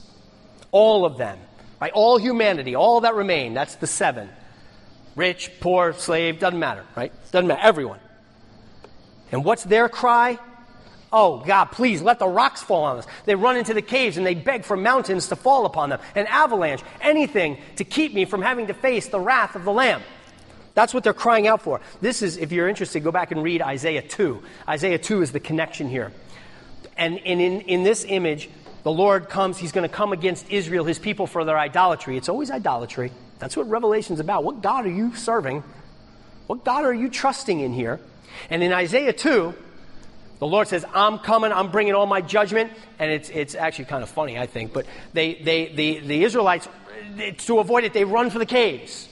All 0.70 1.04
of 1.04 1.18
them, 1.18 1.38
right? 1.80 1.92
All 1.92 2.16
humanity, 2.16 2.74
all 2.74 3.02
that 3.02 3.14
remain. 3.14 3.52
That's 3.52 3.74
the 3.74 3.86
seven. 3.86 4.30
Rich, 5.16 5.50
poor, 5.60 5.92
slave, 5.92 6.38
doesn't 6.40 6.58
matter, 6.58 6.84
right? 6.96 7.12
Doesn't 7.30 7.46
matter. 7.46 7.60
Everyone. 7.62 8.00
And 9.30 9.44
what's 9.44 9.64
their 9.64 9.88
cry? 9.88 10.38
Oh, 11.12 11.44
God, 11.44 11.66
please 11.66 12.02
let 12.02 12.18
the 12.18 12.26
rocks 12.26 12.62
fall 12.62 12.84
on 12.84 12.98
us. 12.98 13.06
They 13.24 13.36
run 13.36 13.56
into 13.56 13.74
the 13.74 13.82
caves 13.82 14.16
and 14.16 14.26
they 14.26 14.34
beg 14.34 14.64
for 14.64 14.76
mountains 14.76 15.28
to 15.28 15.36
fall 15.36 15.64
upon 15.64 15.90
them, 15.90 16.00
an 16.16 16.26
avalanche, 16.26 16.82
anything 17.00 17.58
to 17.76 17.84
keep 17.84 18.14
me 18.14 18.24
from 18.24 18.42
having 18.42 18.66
to 18.66 18.74
face 18.74 19.06
the 19.08 19.20
wrath 19.20 19.54
of 19.54 19.64
the 19.64 19.72
Lamb. 19.72 20.02
That's 20.74 20.92
what 20.92 21.04
they're 21.04 21.14
crying 21.14 21.46
out 21.46 21.62
for. 21.62 21.80
This 22.00 22.20
is, 22.20 22.36
if 22.36 22.50
you're 22.50 22.68
interested, 22.68 23.04
go 23.04 23.12
back 23.12 23.30
and 23.30 23.42
read 23.42 23.62
Isaiah 23.62 24.02
2. 24.02 24.42
Isaiah 24.68 24.98
2 24.98 25.22
is 25.22 25.32
the 25.32 25.40
connection 25.40 25.88
here. 25.88 26.12
And, 26.96 27.18
in, 27.18 27.40
in 27.40 27.82
this 27.84 28.04
image, 28.06 28.50
the 28.82 28.90
Lord 28.90 29.28
comes, 29.28 29.58
He's 29.58 29.72
going 29.72 29.88
to 29.88 29.94
come 29.94 30.12
against 30.12 30.50
Israel, 30.50 30.84
His 30.84 30.98
people, 30.98 31.26
for 31.26 31.44
their 31.44 31.58
idolatry. 31.58 32.16
It's 32.16 32.28
always 32.28 32.50
idolatry. 32.50 33.12
That's 33.38 33.56
what 33.56 33.68
Revelation's 33.68 34.20
about. 34.20 34.44
What 34.44 34.62
God 34.62 34.84
are 34.86 34.90
you 34.90 35.14
serving? 35.14 35.62
What 36.46 36.64
God 36.64 36.84
are 36.84 36.92
you 36.92 37.08
trusting 37.08 37.60
in 37.60 37.72
here? 37.72 38.00
And 38.50 38.62
in 38.62 38.72
Isaiah 38.72 39.12
2, 39.12 39.54
the 40.40 40.46
Lord 40.46 40.66
says, 40.66 40.84
I'm 40.92 41.20
coming, 41.20 41.52
I'm 41.52 41.70
bringing 41.70 41.94
all 41.94 42.06
my 42.06 42.20
judgment. 42.20 42.72
And 42.98 43.10
it's, 43.10 43.30
it's 43.30 43.54
actually 43.54 43.86
kind 43.86 44.02
of 44.02 44.10
funny, 44.10 44.38
I 44.38 44.46
think. 44.46 44.72
But 44.72 44.86
they, 45.12 45.34
they, 45.34 45.66
the, 45.68 45.98
the 46.00 46.24
Israelites, 46.24 46.68
to 47.46 47.58
avoid 47.60 47.84
it, 47.84 47.92
they 47.92 48.04
run 48.04 48.30
for 48.30 48.40
the 48.40 48.46
caves 48.46 49.08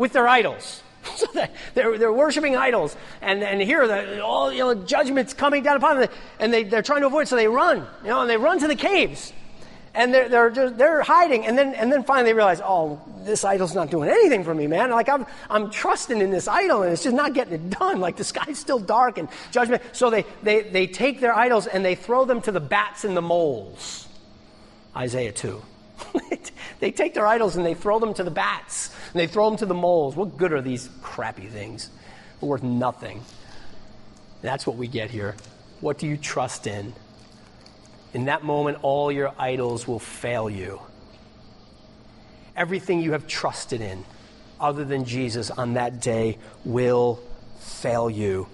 with 0.00 0.14
their 0.14 0.26
idols. 0.26 0.82
So 1.16 1.26
they're, 1.74 1.96
they're 1.96 2.12
worshiping 2.12 2.56
idols. 2.56 2.94
And, 3.22 3.42
and 3.42 3.60
here, 3.60 3.86
the, 3.86 4.22
all 4.22 4.52
you 4.52 4.58
know, 4.58 4.74
judgment's 4.74 5.32
coming 5.32 5.62
down 5.62 5.76
upon 5.76 5.98
them. 5.98 6.10
And 6.38 6.52
they, 6.52 6.64
they're 6.64 6.82
trying 6.82 7.00
to 7.00 7.06
avoid 7.06 7.26
so 7.26 7.36
they 7.36 7.48
run. 7.48 7.86
You 8.02 8.08
know, 8.10 8.20
and 8.20 8.28
they 8.28 8.36
run 8.36 8.58
to 8.60 8.68
the 8.68 8.76
caves. 8.76 9.32
And 9.94 10.12
they're, 10.12 10.28
they're, 10.28 10.50
just, 10.50 10.76
they're 10.76 11.02
hiding. 11.02 11.46
And 11.46 11.56
then, 11.56 11.74
and 11.74 11.90
then 11.90 12.04
finally 12.04 12.30
they 12.30 12.34
realize, 12.34 12.60
oh, 12.62 13.00
this 13.24 13.44
idol's 13.44 13.74
not 13.74 13.90
doing 13.90 14.10
anything 14.10 14.44
for 14.44 14.54
me, 14.54 14.66
man. 14.66 14.90
Like, 14.90 15.08
I'm, 15.08 15.26
I'm 15.48 15.70
trusting 15.70 16.20
in 16.20 16.30
this 16.30 16.48
idol, 16.48 16.82
and 16.82 16.92
it's 16.92 17.02
just 17.02 17.16
not 17.16 17.32
getting 17.32 17.54
it 17.54 17.70
done. 17.70 17.98
Like, 18.00 18.16
the 18.16 18.24
sky's 18.34 18.58
still 18.58 18.78
dark 18.78 19.16
and 19.16 19.28
judgment. 19.50 19.82
So 19.92 20.10
they, 20.10 20.24
they, 20.42 20.62
they 20.62 20.86
take 20.86 21.20
their 21.20 21.34
idols 21.34 21.66
and 21.66 21.82
they 21.82 21.94
throw 21.94 22.24
them 22.26 22.42
to 22.42 22.52
the 22.52 22.60
bats 22.60 23.04
and 23.04 23.16
the 23.16 23.22
moles. 23.22 24.06
Isaiah 24.94 25.32
2. 25.32 25.62
They 26.80 26.90
take 26.90 27.14
their 27.14 27.26
idols 27.26 27.56
and 27.56 27.64
they 27.64 27.74
throw 27.74 27.98
them 27.98 28.14
to 28.14 28.24
the 28.24 28.30
bats 28.30 28.94
and 29.12 29.20
they 29.20 29.26
throw 29.26 29.48
them 29.48 29.58
to 29.58 29.66
the 29.66 29.74
moles. 29.74 30.16
What 30.16 30.36
good 30.36 30.52
are 30.52 30.62
these 30.62 30.88
crappy 31.02 31.46
things? 31.46 31.90
They're 32.40 32.48
worth 32.48 32.62
nothing. 32.62 33.22
That's 34.42 34.66
what 34.66 34.76
we 34.76 34.88
get 34.88 35.10
here. 35.10 35.36
What 35.80 35.98
do 35.98 36.06
you 36.06 36.16
trust 36.16 36.66
in? 36.66 36.92
In 38.12 38.24
that 38.24 38.44
moment, 38.44 38.78
all 38.82 39.12
your 39.12 39.32
idols 39.38 39.86
will 39.86 39.98
fail 39.98 40.50
you. 40.50 40.80
Everything 42.56 43.00
you 43.00 43.12
have 43.12 43.26
trusted 43.26 43.80
in, 43.80 44.04
other 44.58 44.84
than 44.84 45.04
Jesus, 45.04 45.50
on 45.50 45.74
that 45.74 46.00
day 46.00 46.38
will 46.64 47.20
fail 47.60 48.10
you. 48.10 48.48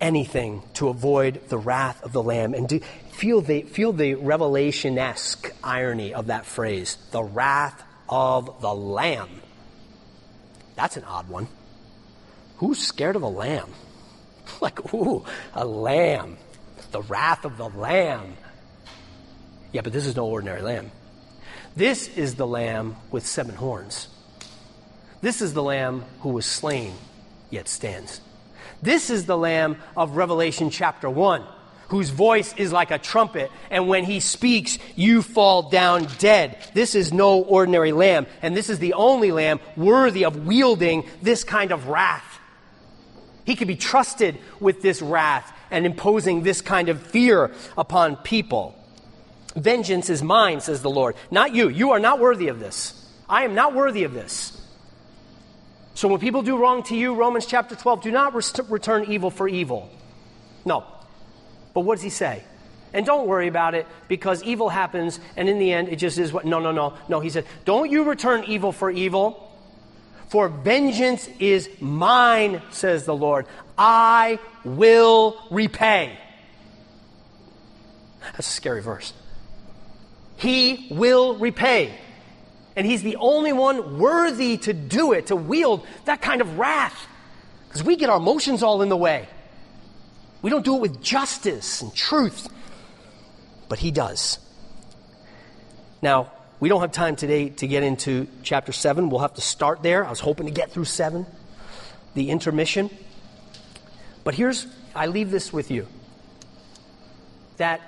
Anything 0.00 0.62
to 0.74 0.88
avoid 0.88 1.48
the 1.48 1.58
wrath 1.58 2.02
of 2.02 2.12
the 2.12 2.22
Lamb. 2.22 2.54
And 2.54 2.68
do, 2.68 2.80
feel 3.12 3.40
the, 3.40 3.62
feel 3.62 3.92
the 3.92 4.14
revelation 4.14 4.98
esque 4.98 5.52
irony 5.62 6.12
of 6.12 6.26
that 6.26 6.46
phrase 6.46 6.98
the 7.10 7.22
wrath 7.22 7.82
of 8.08 8.60
the 8.60 8.74
Lamb. 8.74 9.40
That's 10.74 10.96
an 10.96 11.04
odd 11.04 11.28
one. 11.28 11.48
Who's 12.58 12.78
scared 12.78 13.16
of 13.16 13.22
a 13.22 13.28
lamb? 13.28 13.70
like, 14.60 14.94
ooh, 14.94 15.24
a 15.54 15.64
lamb. 15.64 16.36
The 16.92 17.02
wrath 17.02 17.44
of 17.44 17.56
the 17.56 17.68
lamb. 17.68 18.36
Yeah, 19.72 19.80
but 19.80 19.92
this 19.92 20.06
is 20.06 20.16
no 20.16 20.26
ordinary 20.26 20.62
lamb. 20.62 20.90
This 21.76 22.08
is 22.16 22.36
the 22.36 22.46
lamb 22.46 22.96
with 23.10 23.26
seven 23.26 23.56
horns. 23.56 24.08
This 25.20 25.42
is 25.42 25.54
the 25.54 25.62
lamb 25.62 26.04
who 26.20 26.28
was 26.28 26.46
slain, 26.46 26.94
yet 27.50 27.66
stands. 27.68 28.20
This 28.84 29.08
is 29.08 29.24
the 29.24 29.36
lamb 29.36 29.78
of 29.96 30.16
Revelation 30.16 30.68
chapter 30.68 31.08
1 31.08 31.42
whose 31.88 32.10
voice 32.10 32.54
is 32.56 32.72
like 32.72 32.90
a 32.90 32.98
trumpet, 32.98 33.52
and 33.70 33.86
when 33.88 34.04
he 34.04 34.18
speaks, 34.18 34.78
you 34.96 35.22
fall 35.22 35.68
down 35.68 36.08
dead. 36.18 36.56
This 36.72 36.94
is 36.94 37.12
no 37.12 37.42
ordinary 37.42 37.92
lamb, 37.92 38.26
and 38.42 38.56
this 38.56 38.70
is 38.70 38.78
the 38.78 38.94
only 38.94 39.30
lamb 39.30 39.60
worthy 39.76 40.24
of 40.24 40.46
wielding 40.46 41.04
this 41.22 41.44
kind 41.44 41.72
of 41.72 41.88
wrath. 41.88 42.40
He 43.44 43.54
could 43.54 43.68
be 43.68 43.76
trusted 43.76 44.38
with 44.60 44.82
this 44.82 45.02
wrath 45.02 45.52
and 45.70 45.84
imposing 45.86 46.42
this 46.42 46.62
kind 46.62 46.88
of 46.88 47.00
fear 47.00 47.52
upon 47.76 48.16
people. 48.16 48.74
Vengeance 49.54 50.10
is 50.10 50.22
mine, 50.22 50.60
says 50.60 50.82
the 50.82 50.90
Lord, 50.90 51.14
not 51.30 51.54
you. 51.54 51.68
You 51.68 51.92
are 51.92 52.00
not 52.00 52.18
worthy 52.18 52.48
of 52.48 52.58
this. 52.58 53.08
I 53.28 53.44
am 53.44 53.54
not 53.54 53.74
worthy 53.74 54.04
of 54.04 54.14
this. 54.14 54.63
So 55.94 56.08
when 56.08 56.18
people 56.18 56.42
do 56.42 56.58
wrong 56.58 56.82
to 56.84 56.96
you, 56.96 57.14
Romans 57.14 57.46
chapter 57.46 57.76
12, 57.76 58.02
do 58.02 58.10
not 58.10 58.34
return 58.68 59.04
evil 59.04 59.30
for 59.30 59.48
evil. 59.48 59.90
No, 60.64 60.84
but 61.72 61.80
what 61.80 61.94
does 61.96 62.02
he 62.02 62.10
say? 62.10 62.42
And 62.92 63.04
don't 63.04 63.26
worry 63.26 63.48
about 63.48 63.74
it 63.74 63.86
because 64.06 64.42
evil 64.44 64.68
happens, 64.68 65.18
and 65.36 65.48
in 65.48 65.58
the 65.58 65.72
end, 65.72 65.88
it 65.88 65.96
just 65.96 66.16
is 66.18 66.32
what. 66.32 66.44
No, 66.44 66.60
no, 66.60 66.70
no. 66.70 66.94
No, 67.08 67.18
he 67.20 67.28
said, 67.28 67.44
Don't 67.64 67.90
you 67.90 68.04
return 68.04 68.44
evil 68.44 68.70
for 68.70 68.88
evil, 68.90 69.52
for 70.28 70.48
vengeance 70.48 71.28
is 71.40 71.68
mine, 71.80 72.62
says 72.70 73.04
the 73.04 73.14
Lord. 73.14 73.46
I 73.76 74.38
will 74.64 75.40
repay. 75.50 76.16
That's 78.32 78.48
a 78.48 78.52
scary 78.52 78.80
verse. 78.80 79.12
He 80.36 80.88
will 80.90 81.36
repay. 81.36 81.98
And 82.76 82.86
he's 82.86 83.02
the 83.02 83.16
only 83.16 83.52
one 83.52 83.98
worthy 83.98 84.56
to 84.58 84.72
do 84.72 85.12
it, 85.12 85.26
to 85.26 85.36
wield 85.36 85.86
that 86.06 86.20
kind 86.20 86.40
of 86.40 86.58
wrath. 86.58 87.06
Because 87.68 87.84
we 87.84 87.96
get 87.96 88.10
our 88.10 88.18
emotions 88.18 88.62
all 88.62 88.82
in 88.82 88.88
the 88.88 88.96
way. 88.96 89.28
We 90.42 90.50
don't 90.50 90.64
do 90.64 90.76
it 90.76 90.80
with 90.80 91.02
justice 91.02 91.80
and 91.80 91.94
truth, 91.94 92.48
but 93.68 93.78
He 93.78 93.90
does. 93.90 94.38
Now, 96.02 96.32
we 96.60 96.68
don't 96.68 96.80
have 96.82 96.92
time 96.92 97.16
today 97.16 97.48
to 97.48 97.66
get 97.66 97.82
into 97.82 98.28
chapter 98.42 98.70
7. 98.70 99.08
We'll 99.08 99.20
have 99.20 99.34
to 99.34 99.40
start 99.40 99.82
there. 99.82 100.04
I 100.04 100.10
was 100.10 100.20
hoping 100.20 100.46
to 100.46 100.52
get 100.52 100.70
through 100.70 100.84
7, 100.84 101.26
the 102.14 102.30
intermission. 102.30 102.90
But 104.22 104.34
here's, 104.34 104.66
I 104.94 105.06
leave 105.06 105.30
this 105.30 105.52
with 105.52 105.70
you. 105.70 105.86
that 107.56 107.80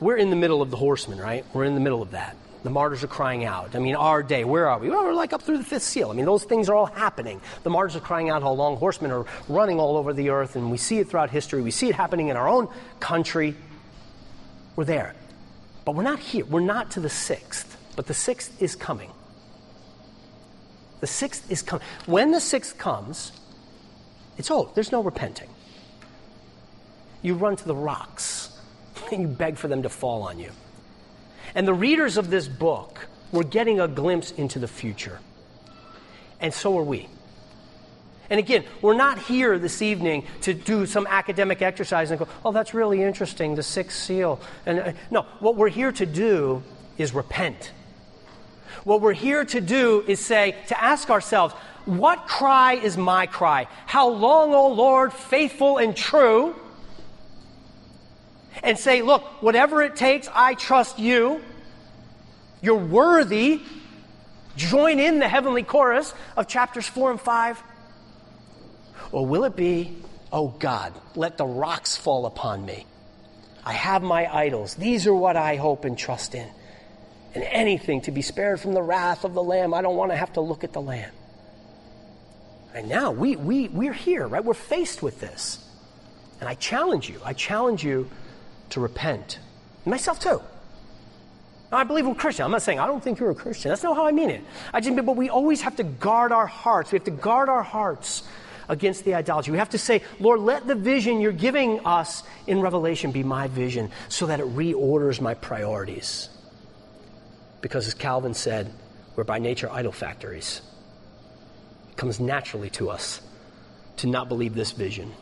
we're 0.00 0.16
in 0.16 0.30
the 0.30 0.36
middle 0.36 0.62
of 0.62 0.70
the 0.70 0.76
horsemen, 0.76 1.18
right? 1.18 1.44
We're 1.52 1.64
in 1.64 1.74
the 1.74 1.80
middle 1.80 2.02
of 2.02 2.12
that. 2.12 2.36
The 2.64 2.70
martyrs 2.70 3.04
are 3.04 3.08
crying 3.08 3.44
out. 3.44 3.76
I 3.76 3.78
mean, 3.78 3.94
our 3.94 4.22
day, 4.22 4.44
where 4.44 4.68
are 4.68 4.78
we? 4.78 4.90
Well, 4.90 5.04
we're 5.04 5.14
like 5.14 5.32
up 5.32 5.42
through 5.42 5.58
the 5.58 5.64
fifth 5.64 5.84
seal. 5.84 6.10
I 6.10 6.14
mean, 6.14 6.26
those 6.26 6.44
things 6.44 6.68
are 6.68 6.74
all 6.74 6.86
happening. 6.86 7.40
The 7.62 7.70
martyrs 7.70 7.94
are 7.94 8.00
crying 8.00 8.30
out 8.30 8.42
how 8.42 8.52
long 8.52 8.76
horsemen 8.76 9.12
are 9.12 9.26
running 9.48 9.78
all 9.78 9.96
over 9.96 10.12
the 10.12 10.30
earth, 10.30 10.56
and 10.56 10.70
we 10.70 10.76
see 10.76 10.98
it 10.98 11.08
throughout 11.08 11.30
history. 11.30 11.62
We 11.62 11.70
see 11.70 11.88
it 11.88 11.94
happening 11.94 12.28
in 12.28 12.36
our 12.36 12.48
own 12.48 12.68
country. 12.98 13.54
We're 14.74 14.84
there. 14.84 15.14
But 15.84 15.94
we're 15.94 16.02
not 16.02 16.18
here. 16.18 16.44
We're 16.44 16.60
not 16.60 16.90
to 16.92 17.00
the 17.00 17.08
sixth. 17.08 17.76
But 17.94 18.06
the 18.06 18.14
sixth 18.14 18.60
is 18.60 18.74
coming. 18.74 19.10
The 21.00 21.06
sixth 21.06 21.50
is 21.50 21.62
coming. 21.62 21.86
When 22.06 22.32
the 22.32 22.40
sixth 22.40 22.76
comes, 22.76 23.32
it's 24.36 24.50
oh, 24.50 24.70
there's 24.74 24.92
no 24.92 25.02
repenting. 25.02 25.48
You 27.22 27.34
run 27.34 27.56
to 27.56 27.64
the 27.64 27.74
rocks 27.74 28.56
and 29.12 29.22
you 29.22 29.28
beg 29.28 29.56
for 29.56 29.68
them 29.68 29.82
to 29.82 29.88
fall 29.88 30.22
on 30.22 30.38
you. 30.38 30.50
And 31.54 31.66
the 31.66 31.74
readers 31.74 32.16
of 32.16 32.30
this 32.30 32.48
book 32.48 33.06
were 33.32 33.44
getting 33.44 33.80
a 33.80 33.88
glimpse 33.88 34.30
into 34.32 34.58
the 34.58 34.68
future. 34.68 35.20
And 36.40 36.52
so 36.54 36.78
are 36.78 36.82
we. 36.84 37.08
And 38.30 38.38
again, 38.38 38.64
we're 38.82 38.94
not 38.94 39.18
here 39.18 39.58
this 39.58 39.80
evening 39.80 40.24
to 40.42 40.52
do 40.52 40.84
some 40.86 41.06
academic 41.06 41.62
exercise 41.62 42.10
and 42.10 42.18
go, 42.18 42.28
oh, 42.44 42.52
that's 42.52 42.74
really 42.74 43.02
interesting, 43.02 43.54
the 43.54 43.62
sixth 43.62 43.98
seal. 43.98 44.40
And 44.66 44.80
uh, 44.80 44.92
no, 45.10 45.22
what 45.40 45.56
we're 45.56 45.70
here 45.70 45.92
to 45.92 46.04
do 46.04 46.62
is 46.98 47.14
repent. 47.14 47.72
What 48.84 49.00
we're 49.00 49.14
here 49.14 49.44
to 49.46 49.60
do 49.60 50.04
is 50.06 50.20
say, 50.20 50.56
to 50.68 50.82
ask 50.82 51.10
ourselves, 51.10 51.54
what 51.86 52.26
cry 52.26 52.74
is 52.74 52.98
my 52.98 53.26
cry? 53.26 53.66
How 53.86 54.08
long, 54.08 54.52
O 54.52 54.68
Lord, 54.68 55.12
faithful 55.12 55.78
and 55.78 55.96
true? 55.96 56.54
And 58.62 58.78
say, 58.78 59.02
Look, 59.02 59.22
whatever 59.42 59.82
it 59.82 59.96
takes, 59.96 60.28
I 60.34 60.54
trust 60.54 60.98
you. 60.98 61.42
You're 62.60 62.76
worthy. 62.76 63.60
Join 64.56 64.98
in 64.98 65.20
the 65.20 65.28
heavenly 65.28 65.62
chorus 65.62 66.12
of 66.36 66.48
chapters 66.48 66.86
4 66.86 67.12
and 67.12 67.20
5. 67.20 67.62
Or 69.12 69.24
will 69.24 69.44
it 69.44 69.56
be, 69.56 69.96
Oh 70.32 70.48
God, 70.48 70.92
let 71.14 71.38
the 71.38 71.46
rocks 71.46 71.96
fall 71.96 72.26
upon 72.26 72.66
me? 72.66 72.86
I 73.64 73.72
have 73.72 74.02
my 74.02 74.26
idols. 74.34 74.74
These 74.74 75.06
are 75.06 75.14
what 75.14 75.36
I 75.36 75.56
hope 75.56 75.84
and 75.84 75.96
trust 75.96 76.34
in. 76.34 76.48
And 77.34 77.44
anything 77.44 78.00
to 78.02 78.10
be 78.10 78.22
spared 78.22 78.60
from 78.60 78.72
the 78.72 78.82
wrath 78.82 79.24
of 79.24 79.34
the 79.34 79.42
Lamb. 79.42 79.74
I 79.74 79.82
don't 79.82 79.96
want 79.96 80.10
to 80.10 80.16
have 80.16 80.32
to 80.34 80.40
look 80.40 80.64
at 80.64 80.72
the 80.72 80.80
Lamb. 80.80 81.12
And 82.74 82.88
now 82.88 83.10
we, 83.10 83.36
we, 83.36 83.68
we're 83.68 83.92
here, 83.92 84.26
right? 84.26 84.44
We're 84.44 84.54
faced 84.54 85.02
with 85.02 85.20
this. 85.20 85.64
And 86.40 86.48
I 86.48 86.54
challenge 86.54 87.08
you, 87.08 87.20
I 87.24 87.32
challenge 87.32 87.84
you 87.84 88.08
to 88.70 88.80
repent. 88.80 89.38
Myself 89.84 90.20
too. 90.20 90.42
I 91.70 91.84
believe 91.84 92.06
I'm 92.06 92.14
Christian. 92.14 92.44
I'm 92.44 92.50
not 92.50 92.62
saying 92.62 92.78
I 92.78 92.86
don't 92.86 93.02
think 93.02 93.18
you're 93.18 93.30
a 93.30 93.34
Christian. 93.34 93.68
That's 93.68 93.82
not 93.82 93.94
how 93.94 94.06
I 94.06 94.12
mean 94.12 94.30
it. 94.30 94.42
I 94.72 94.80
just 94.80 94.94
mean, 94.94 95.04
but 95.04 95.16
we 95.16 95.28
always 95.28 95.60
have 95.62 95.76
to 95.76 95.84
guard 95.84 96.32
our 96.32 96.46
hearts. 96.46 96.92
We 96.92 96.96
have 96.96 97.04
to 97.04 97.10
guard 97.10 97.48
our 97.48 97.62
hearts 97.62 98.22
against 98.68 99.04
the 99.04 99.14
idolatry. 99.14 99.52
We 99.52 99.58
have 99.58 99.70
to 99.70 99.78
say, 99.78 100.02
Lord, 100.18 100.40
let 100.40 100.66
the 100.66 100.74
vision 100.74 101.20
you're 101.20 101.32
giving 101.32 101.84
us 101.84 102.22
in 102.46 102.60
Revelation 102.60 103.12
be 103.12 103.22
my 103.22 103.48
vision 103.48 103.90
so 104.08 104.26
that 104.26 104.40
it 104.40 104.46
reorders 104.46 105.20
my 105.20 105.34
priorities. 105.34 106.28
Because 107.60 107.86
as 107.86 107.94
Calvin 107.94 108.34
said, 108.34 108.72
we're 109.16 109.24
by 109.24 109.38
nature 109.38 109.70
idol 109.70 109.92
factories. 109.92 110.62
It 111.90 111.96
comes 111.96 112.20
naturally 112.20 112.70
to 112.70 112.90
us 112.90 113.20
to 113.98 114.06
not 114.06 114.28
believe 114.28 114.54
this 114.54 114.72
vision. 114.72 115.12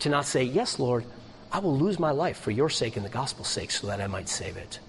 To 0.00 0.08
not 0.08 0.24
say, 0.24 0.44
Yes, 0.44 0.78
Lord, 0.78 1.04
I 1.52 1.58
will 1.58 1.76
lose 1.76 1.98
my 1.98 2.10
life 2.10 2.38
for 2.38 2.50
your 2.50 2.68
sake 2.68 2.96
and 2.96 3.04
the 3.04 3.10
gospel's 3.10 3.48
sake 3.48 3.70
so 3.70 3.86
that 3.86 4.00
I 4.00 4.06
might 4.06 4.28
save 4.28 4.56
it. 4.56 4.80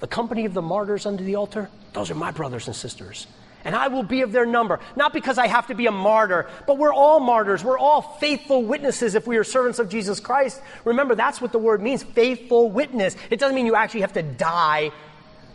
The 0.00 0.06
company 0.06 0.44
of 0.44 0.54
the 0.54 0.62
martyrs 0.62 1.06
under 1.06 1.24
the 1.24 1.34
altar, 1.34 1.70
those 1.92 2.10
are 2.10 2.14
my 2.14 2.30
brothers 2.30 2.66
and 2.66 2.76
sisters. 2.76 3.26
And 3.64 3.74
I 3.74 3.88
will 3.88 4.04
be 4.04 4.22
of 4.22 4.30
their 4.30 4.46
number, 4.46 4.78
not 4.94 5.12
because 5.12 5.36
I 5.36 5.48
have 5.48 5.66
to 5.66 5.74
be 5.74 5.86
a 5.86 5.92
martyr, 5.92 6.48
but 6.66 6.78
we're 6.78 6.94
all 6.94 7.18
martyrs. 7.18 7.64
We're 7.64 7.78
all 7.78 8.02
faithful 8.20 8.62
witnesses 8.62 9.16
if 9.16 9.26
we 9.26 9.36
are 9.36 9.44
servants 9.44 9.80
of 9.80 9.88
Jesus 9.88 10.20
Christ. 10.20 10.62
Remember, 10.84 11.16
that's 11.16 11.40
what 11.40 11.50
the 11.50 11.58
word 11.58 11.82
means 11.82 12.04
faithful 12.04 12.70
witness. 12.70 13.16
It 13.30 13.40
doesn't 13.40 13.56
mean 13.56 13.66
you 13.66 13.74
actually 13.74 14.02
have 14.02 14.12
to 14.12 14.22
die, 14.22 14.92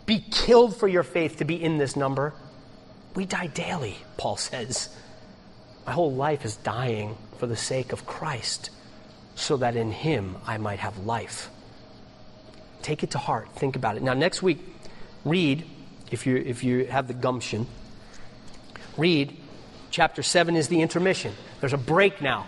be 0.04 0.22
killed 0.30 0.76
for 0.76 0.86
your 0.86 1.02
faith 1.02 1.38
to 1.38 1.46
be 1.46 1.60
in 1.60 1.78
this 1.78 1.96
number. 1.96 2.34
We 3.14 3.24
die 3.24 3.46
daily, 3.46 3.96
Paul 4.18 4.36
says. 4.36 4.94
My 5.86 5.92
whole 5.92 6.12
life 6.12 6.44
is 6.44 6.56
dying 6.56 7.16
for 7.38 7.46
the 7.46 7.56
sake 7.56 7.92
of 7.92 8.04
Christ 8.04 8.70
so 9.34 9.56
that 9.58 9.76
in 9.76 9.90
him 9.90 10.36
I 10.46 10.58
might 10.58 10.80
have 10.80 10.98
life. 10.98 11.50
Take 12.82 13.02
it 13.02 13.12
to 13.12 13.18
heart. 13.18 13.48
Think 13.56 13.76
about 13.76 13.96
it. 13.96 14.02
Now, 14.02 14.14
next 14.14 14.42
week, 14.42 14.58
read, 15.24 15.64
if 16.10 16.26
you, 16.26 16.36
if 16.36 16.62
you 16.64 16.84
have 16.86 17.08
the 17.08 17.14
gumption, 17.14 17.66
read 18.96 19.36
chapter 19.90 20.22
7 20.22 20.56
is 20.56 20.68
the 20.68 20.82
intermission. 20.82 21.32
There's 21.60 21.72
a 21.72 21.78
break 21.78 22.20
now, 22.20 22.46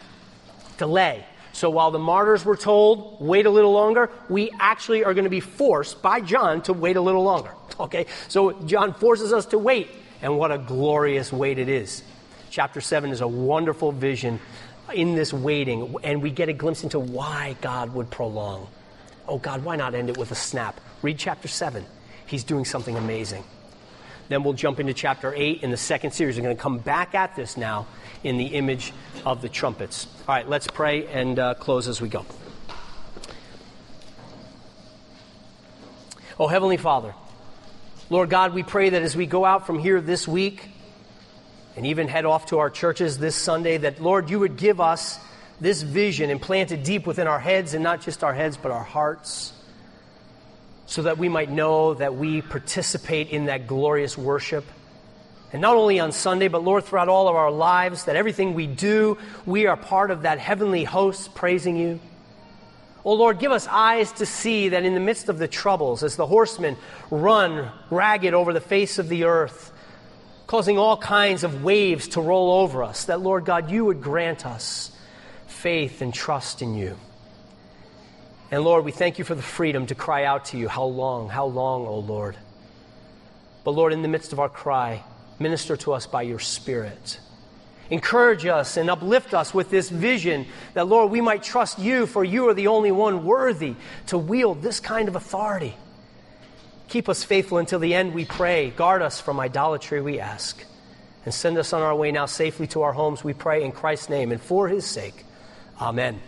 delay. 0.79 1.25
So 1.53 1.71
while 1.71 1.91
the 1.91 1.99
martyrs 1.99 2.45
were 2.45 2.57
told, 2.57 3.19
wait 3.19 3.47
a 3.47 3.51
little 3.51 3.73
longer, 3.73 4.11
we 4.29 4.51
actually 4.61 5.05
are 5.05 5.15
going 5.15 5.25
to 5.25 5.31
be 5.31 5.41
forced 5.41 6.03
by 6.03 6.21
John 6.21 6.61
to 6.63 6.75
wait 6.75 6.97
a 6.97 7.01
little 7.01 7.23
longer. 7.23 7.53
Okay? 7.81 8.07
So 8.29 8.53
John 8.65 8.93
forces 8.93 9.33
us 9.33 9.47
to 9.47 9.59
wait, 9.59 9.89
and 10.21 10.39
what 10.39 10.53
a 10.53 10.59
glorious 10.59 11.33
wait 11.33 11.59
it 11.59 11.69
is. 11.69 12.03
Chapter 12.51 12.81
7 12.81 13.11
is 13.11 13.23
a 13.23 13.29
wonderful 13.29 13.93
vision 13.93 14.39
in 14.95 15.15
this 15.15 15.33
waiting, 15.33 15.97
and 16.03 16.23
we 16.23 16.31
get 16.31 16.49
a 16.49 16.53
glimpse 16.53 16.83
into 16.83 16.99
why 16.99 17.57
God 17.61 17.95
would 17.95 18.11
prolong. 18.11 18.69
Oh, 19.29 19.39
God, 19.39 19.65
why 19.65 19.77
not 19.77 19.95
end 19.95 20.09
it 20.09 20.17
with 20.17 20.31
a 20.31 20.37
snap? 20.37 20.81
Read 21.03 21.19
chapter 21.19 21.49
7. 21.49 21.85
He's 22.27 22.45
doing 22.45 22.65
something 22.65 22.97
amazing. 22.97 23.45
Then 24.29 24.43
we'll 24.43 24.55
jump 24.55 24.81
into 24.81 24.93
chapter 24.93 25.33
8 25.35 25.63
in 25.63 25.71
the 25.71 25.77
second 25.77 26.13
series. 26.13 26.37
We're 26.37 26.43
going 26.43 26.57
to 26.57 26.63
come 26.63 26.79
back 26.79 27.15
at 27.15 27.37
this 27.37 27.57
now 27.57 27.87
in 28.25 28.39
the 28.39 28.47
image 28.47 28.93
of 29.25 29.43
the 29.43 29.49
trumpets. 29.49 30.07
All 30.29 30.35
right, 30.35 30.49
let's 30.49 30.67
pray 30.67 31.07
and 31.07 31.39
uh, 31.39 31.55
close 31.55 31.87
as 31.87 32.01
we 32.01 32.09
go. 32.09 32.27
Oh, 36.39 36.49
Heavenly 36.49 36.77
Father, 36.77 37.15
Lord 38.11 38.29
God, 38.29 38.53
we 38.53 38.63
pray 38.63 38.91
that 38.91 39.03
as 39.03 39.17
we 39.17 39.27
go 39.27 39.45
out 39.45 39.67
from 39.67 39.79
here 39.79 40.01
this 40.01 40.29
week, 40.29 40.69
and 41.77 41.87
even 41.87 42.09
head 42.09 42.25
off 42.25 42.47
to 42.47 42.59
our 42.59 42.71
churches 42.71 43.19
this 43.19 43.37
Sunday, 43.37 43.77
that, 43.77 44.01
Lord, 44.01 44.31
you 44.31 44.41
would 44.41 44.57
give 44.57 44.81
us 44.81 45.19
this 45.61 45.83
vision 45.83 46.31
and 46.31 46.41
plant 46.41 46.73
it 46.73 46.85
deep 46.85 47.07
within 47.07 47.27
our 47.27 47.39
heads, 47.39 47.75
and 47.75 47.85
not 47.85 48.01
just 48.01 48.25
our 48.25 48.35
heads, 48.35 48.57
but 48.57 48.73
our 48.73 48.83
hearts, 48.83 49.53
so 50.87 51.03
that 51.03 51.19
we 51.19 51.29
might 51.29 51.51
know 51.51 51.95
that 51.95 52.15
we 52.15 52.43
participate 52.43 53.31
in 53.31 53.47
that 53.47 53.67
glorious 53.67 54.17
worship. 54.17 54.65
And 55.53 55.63
not 55.63 55.77
only 55.77 56.01
on 56.01 56.13
Sunday, 56.13 56.49
but 56.49 56.65
Lord, 56.65 56.85
throughout 56.85 57.09
all 57.09 57.29
of 57.29 57.37
our 57.37 57.51
lives, 57.51 58.05
that 58.05 58.17
everything 58.17 58.55
we 58.55 58.67
do, 58.67 59.17
we 59.45 59.67
are 59.67 59.77
part 59.77 60.11
of 60.11 60.23
that 60.23 60.39
heavenly 60.39 60.85
host 60.85 61.35
praising 61.35 61.77
you. 61.77 62.01
Oh 63.05 63.15
Lord, 63.15 63.39
give 63.39 63.53
us 63.53 63.69
eyes 63.69 64.11
to 64.13 64.27
see 64.27 64.71
that 64.71 64.85
in 64.85 64.95
the 64.95 65.01
midst 65.01 65.29
of 65.29 65.39
the 65.39 65.47
troubles, 65.47 66.03
as 66.03 66.17
the 66.17 66.27
horsemen 66.27 66.77
run 67.11 67.71
ragged 67.89 68.35
over 68.35 68.53
the 68.53 68.61
face 68.61 68.99
of 68.99 69.09
the 69.09 69.25
earth, 69.25 69.73
causing 70.47 70.79
all 70.79 70.97
kinds 70.97 71.45
of 71.45 71.63
waves 71.63 72.09
to 72.09 72.21
roll 72.21 72.61
over 72.61 72.85
us, 72.85 73.07
that, 73.07 73.21
Lord 73.21 73.45
God, 73.45 73.71
you 73.71 73.85
would 73.85 74.01
grant 74.01 74.47
us 74.47 74.93
faith 75.47 76.03
and 76.03 76.15
trust 76.15 76.63
in 76.63 76.75
you. 76.75 76.97
And 78.51 78.63
Lord, 78.63 78.85
we 78.85 78.93
thank 78.93 79.19
you 79.19 79.25
for 79.25 79.35
the 79.35 79.43
freedom 79.43 79.87
to 79.87 79.95
cry 79.95 80.25
out 80.25 80.47
to 80.47 80.59
you, 80.59 80.69
How 80.69 80.85
long, 80.85 81.29
how 81.29 81.47
long, 81.47 81.87
O 81.87 81.99
Lord? 81.99 82.37
But 83.65 83.73
Lord, 83.73 83.93
in 83.93 84.03
the 84.03 84.09
midst 84.09 84.33
of 84.33 84.39
our 84.39 84.49
cry, 84.49 85.03
minister 85.41 85.77
to 85.79 85.93
us 85.93 86.07
by 86.07 86.23
your 86.23 86.39
Spirit. 86.39 87.19
Encourage 87.91 88.47
us 88.47 88.77
and 88.77 88.91
uplift 88.91 89.35
us 89.35 89.55
with 89.55 89.71
this 89.71 89.91
vision 89.91 90.47
that, 90.75 90.87
Lord, 90.87 91.11
we 91.11 91.21
might 91.21 91.43
trust 91.43 91.79
you, 91.79 92.07
for 92.07 92.25
you 92.25 92.49
are 92.49 92.55
the 92.55 92.69
only 92.69 92.91
one 92.91 93.25
worthy 93.25 93.75
to 94.07 94.19
wield 94.19 94.63
this 94.63 94.81
kind 94.81 95.09
of 95.09 95.17
authority. 95.17 95.75
Keep 96.89 97.09
us 97.09 97.25
faithful 97.25 97.59
until 97.59 97.79
the 97.79 97.95
end, 97.95 98.15
we 98.15 98.25
pray. 98.25 98.71
Guard 98.71 99.03
us 99.03 99.21
from 99.21 99.41
idolatry, 99.41 100.01
we 100.01 100.21
ask. 100.21 100.65
And 101.25 101.35
send 101.35 101.59
us 101.59 101.73
on 101.73 101.83
our 101.83 101.95
way 101.95 102.13
now 102.13 102.27
safely 102.27 102.69
to 102.69 102.83
our 102.83 102.93
homes, 102.93 103.25
we 103.25 103.35
pray 103.35 103.65
in 103.65 103.73
Christ's 103.73 104.09
name 104.09 104.31
and 104.31 104.41
for 104.41 104.69
his 104.69 104.87
sake. 104.87 105.25
Amen. 105.81 106.21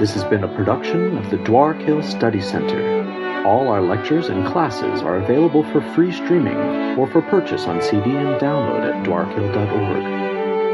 This 0.00 0.14
has 0.14 0.24
been 0.24 0.44
a 0.44 0.54
production 0.56 1.18
of 1.18 1.28
the 1.28 1.38
Dwark 1.38 1.80
Hill 1.82 2.02
Study 2.02 2.40
Center. 2.40 3.44
All 3.44 3.68
our 3.68 3.82
lectures 3.82 4.28
and 4.28 4.46
classes 4.46 5.02
are 5.02 5.16
available 5.16 5.64
for 5.64 5.80
free 5.94 6.12
streaming 6.12 6.56
or 6.96 7.10
for 7.10 7.20
purchase 7.20 7.66
on 7.66 7.82
CD 7.82 8.16
and 8.16 8.40
download 8.40 8.88
at 8.88 9.04
dwarkhill.org. 9.04 10.27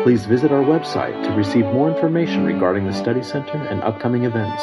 Please 0.05 0.27
visit 0.27 0.53
our 0.53 0.63
website 0.63 1.25
to 1.25 1.31
receive 1.33 1.65
more 1.65 1.91
information 1.91 2.45
regarding 2.45 2.85
the 2.85 2.93
Study 2.93 3.23
Center 3.23 3.57
and 3.57 3.83
upcoming 3.83 4.25
events, 4.25 4.63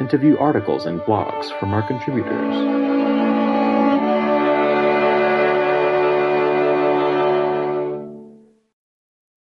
and 0.00 0.08
to 0.08 0.16
view 0.16 0.38
articles 0.38 0.86
and 0.86 1.00
blogs 1.00 1.50
from 1.60 1.74
our 1.74 1.86
contributors. 1.86 2.99